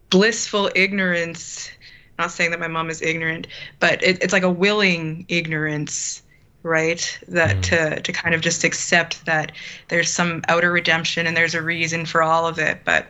blissful 0.09 0.71
ignorance. 0.75 1.69
Not 2.17 2.31
saying 2.31 2.51
that 2.51 2.59
my 2.59 2.67
mom 2.67 2.89
is 2.89 3.01
ignorant, 3.01 3.47
but 3.79 4.03
it, 4.03 4.21
it's 4.23 4.33
like 4.33 4.43
a 4.43 4.51
willing 4.51 5.25
ignorance 5.27 6.23
right 6.63 7.17
that 7.27 7.57
mm. 7.57 7.61
to 7.61 8.01
to 8.01 8.11
kind 8.11 8.33
of 8.35 8.41
just 8.41 8.63
accept 8.63 9.25
that 9.25 9.51
there's 9.87 10.11
some 10.11 10.43
outer 10.49 10.71
redemption 10.71 11.27
and 11.27 11.37
there's 11.37 11.53
a 11.53 11.61
reason 11.61 12.05
for 12.05 12.21
all 12.21 12.47
of 12.47 12.57
it 12.57 12.79
but 12.83 13.07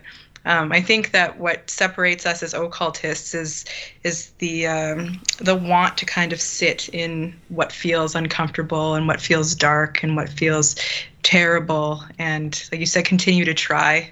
um, 0.47 0.71
I 0.71 0.81
think 0.81 1.11
that 1.11 1.37
what 1.39 1.69
separates 1.69 2.25
us 2.25 2.41
as 2.41 2.53
occultists 2.53 3.33
is 3.33 3.65
is 4.03 4.29
the 4.39 4.65
um, 4.65 5.21
the 5.39 5.55
want 5.55 5.97
to 5.97 6.05
kind 6.05 6.31
of 6.31 6.39
sit 6.39 6.87
in 6.89 7.37
what 7.49 7.69
feels 7.69 8.15
uncomfortable 8.15 8.95
and 8.95 9.07
what 9.07 9.19
feels 9.19 9.53
dark 9.53 10.03
and 10.03 10.15
what 10.15 10.29
feels 10.29 10.77
terrible, 11.21 12.01
and 12.17 12.65
like 12.71 12.79
you 12.79 12.85
said, 12.85 13.03
continue 13.03 13.43
to 13.43 13.53
try 13.53 14.09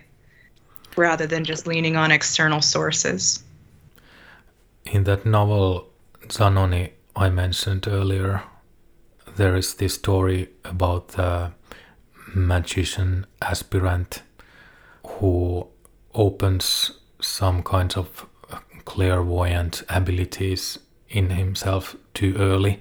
rather 0.98 1.26
than 1.26 1.46
just 1.46 1.68
leaning 1.68 1.96
on 1.96 2.12
external 2.12 2.62
sources. 2.62 3.42
In 4.86 5.04
that 5.06 5.26
novel 5.26 5.90
Zanoni 6.30 6.92
I 7.16 7.30
mentioned 7.30 7.88
earlier, 7.88 8.44
there 9.36 9.56
is 9.56 9.76
this 9.76 9.96
story 9.96 10.50
about 10.64 11.10
the 11.10 11.52
magician 12.34 13.26
aspirant 13.42 14.22
who 15.06 15.68
opens 16.14 16.92
some 17.22 17.64
kinds 17.64 17.98
of 17.98 18.26
clairvoyant 18.86 19.84
abilities 19.90 20.80
in 21.10 21.32
himself 21.32 21.96
too 22.14 22.36
early 22.38 22.80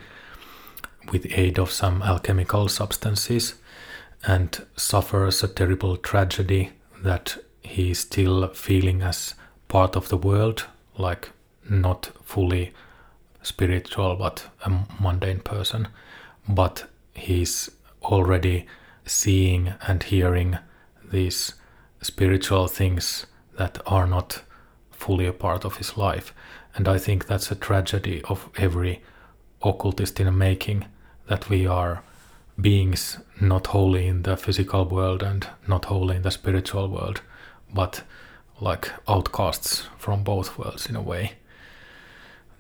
with 1.13 1.27
aid 1.31 1.59
of 1.59 1.71
some 1.71 2.03
alchemical 2.03 2.69
substances 2.69 3.55
and 4.27 4.67
suffers 4.77 5.43
a 5.43 5.49
terrible 5.49 5.97
tragedy 5.97 6.73
that 7.03 7.37
he 7.63 7.91
is 7.91 8.01
still 8.01 8.49
feeling 8.49 9.03
as 9.03 9.35
part 9.69 9.97
of 9.97 10.09
the 10.09 10.17
world 10.17 10.67
like 10.97 11.31
not 11.69 12.11
fully 12.23 12.73
spiritual 13.43 14.17
but 14.17 14.47
a 14.65 14.71
mundane 15.01 15.41
person 15.41 15.89
but 16.49 16.85
he's 17.15 17.71
already 18.03 18.67
seeing 19.07 19.75
and 19.87 20.03
hearing 20.03 20.59
these 21.11 21.55
spiritual 22.01 22.67
things 22.67 23.27
that 23.57 23.81
are 23.87 24.07
not 24.07 24.43
fully 24.91 25.27
a 25.27 25.33
part 25.33 25.65
of 25.65 25.77
his 25.77 25.97
life. 25.97 26.35
And 26.75 26.89
I 26.89 26.99
think 26.99 27.27
that's 27.27 27.51
a 27.51 27.55
tragedy 27.55 28.23
of 28.25 28.49
every 28.57 29.03
occultist 29.63 30.21
in 30.21 30.37
making 30.37 30.87
that 31.29 31.49
we 31.49 31.67
are 31.67 32.03
beings 32.61 33.19
not 33.41 33.69
wholly 33.69 34.07
in 34.07 34.23
the 34.23 34.37
physical 34.37 34.85
world 34.85 35.23
and 35.23 35.47
not 35.67 35.87
wholly 35.87 36.17
in 36.17 36.23
the 36.23 36.31
spiritual 36.31 36.89
world, 36.89 37.21
but 37.73 38.03
like 38.61 38.91
outcasts 39.09 39.89
from 39.99 40.23
both 40.23 40.59
worlds 40.59 40.87
in 40.87 40.97
a 40.97 41.03
way. 41.03 41.33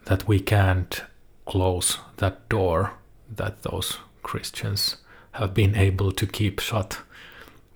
That 0.07 0.29
we 0.29 0.41
can't 0.41 1.03
close 1.47 1.99
that 2.17 2.49
door 2.49 2.93
that 3.37 3.63
those 3.63 3.99
Christians 4.23 4.97
have 5.33 5.55
been 5.55 5.75
able 5.75 6.13
to 6.13 6.27
keep 6.27 6.61
shut 6.61 6.99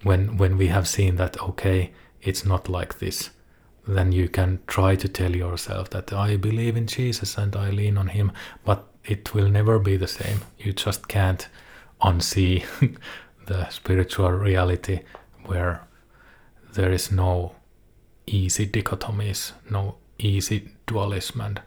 when 0.03 0.37
when 0.37 0.57
we 0.57 0.69
have 0.69 0.87
seen 0.87 1.17
that 1.17 1.41
okay 1.43 1.93
it's 2.23 2.45
not 2.45 2.69
like 2.69 2.99
this. 2.99 3.31
Then 3.87 4.13
you 4.13 4.29
can 4.29 4.61
try 4.67 4.97
to 4.97 5.09
tell 5.09 5.35
yourself 5.35 5.91
that 5.91 6.13
I 6.13 6.37
believe 6.37 6.77
in 6.77 6.87
Jesus 6.87 7.39
and 7.39 7.57
I 7.57 7.71
lean 7.71 7.97
on 7.99 8.09
him 8.09 8.33
but 8.65 8.87
it 9.05 9.35
will 9.35 9.49
never 9.49 9.79
be 9.79 9.97
the 9.97 10.09
same. 10.09 10.41
You 10.59 10.73
just 10.73 11.09
can't 11.09 11.49
unsee 12.03 12.65
the 13.47 13.69
spiritual 13.71 14.31
reality 14.33 15.01
where 15.47 15.87
there 16.75 16.93
is 16.93 17.11
no 17.11 17.55
easy 18.27 18.67
dichotomies 18.67 19.53
no 19.71 19.97
easy 20.19 20.71
dualism 20.87 21.41
and 21.41 21.63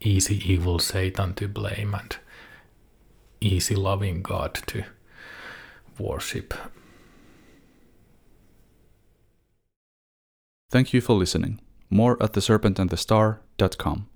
easy 0.00 0.52
evil 0.52 0.78
Satan 0.78 1.34
to 1.34 1.48
blame 1.48 1.94
and 1.94 2.16
easy 3.40 3.74
loving 3.74 4.22
God 4.22 4.54
to 4.66 4.84
worship 5.98 6.54
Thank 10.68 10.92
you 10.92 11.00
for 11.00 11.14
listening. 11.14 11.60
More 11.90 12.20
at 12.22 12.32
theserpentandthestar.com. 12.32 14.08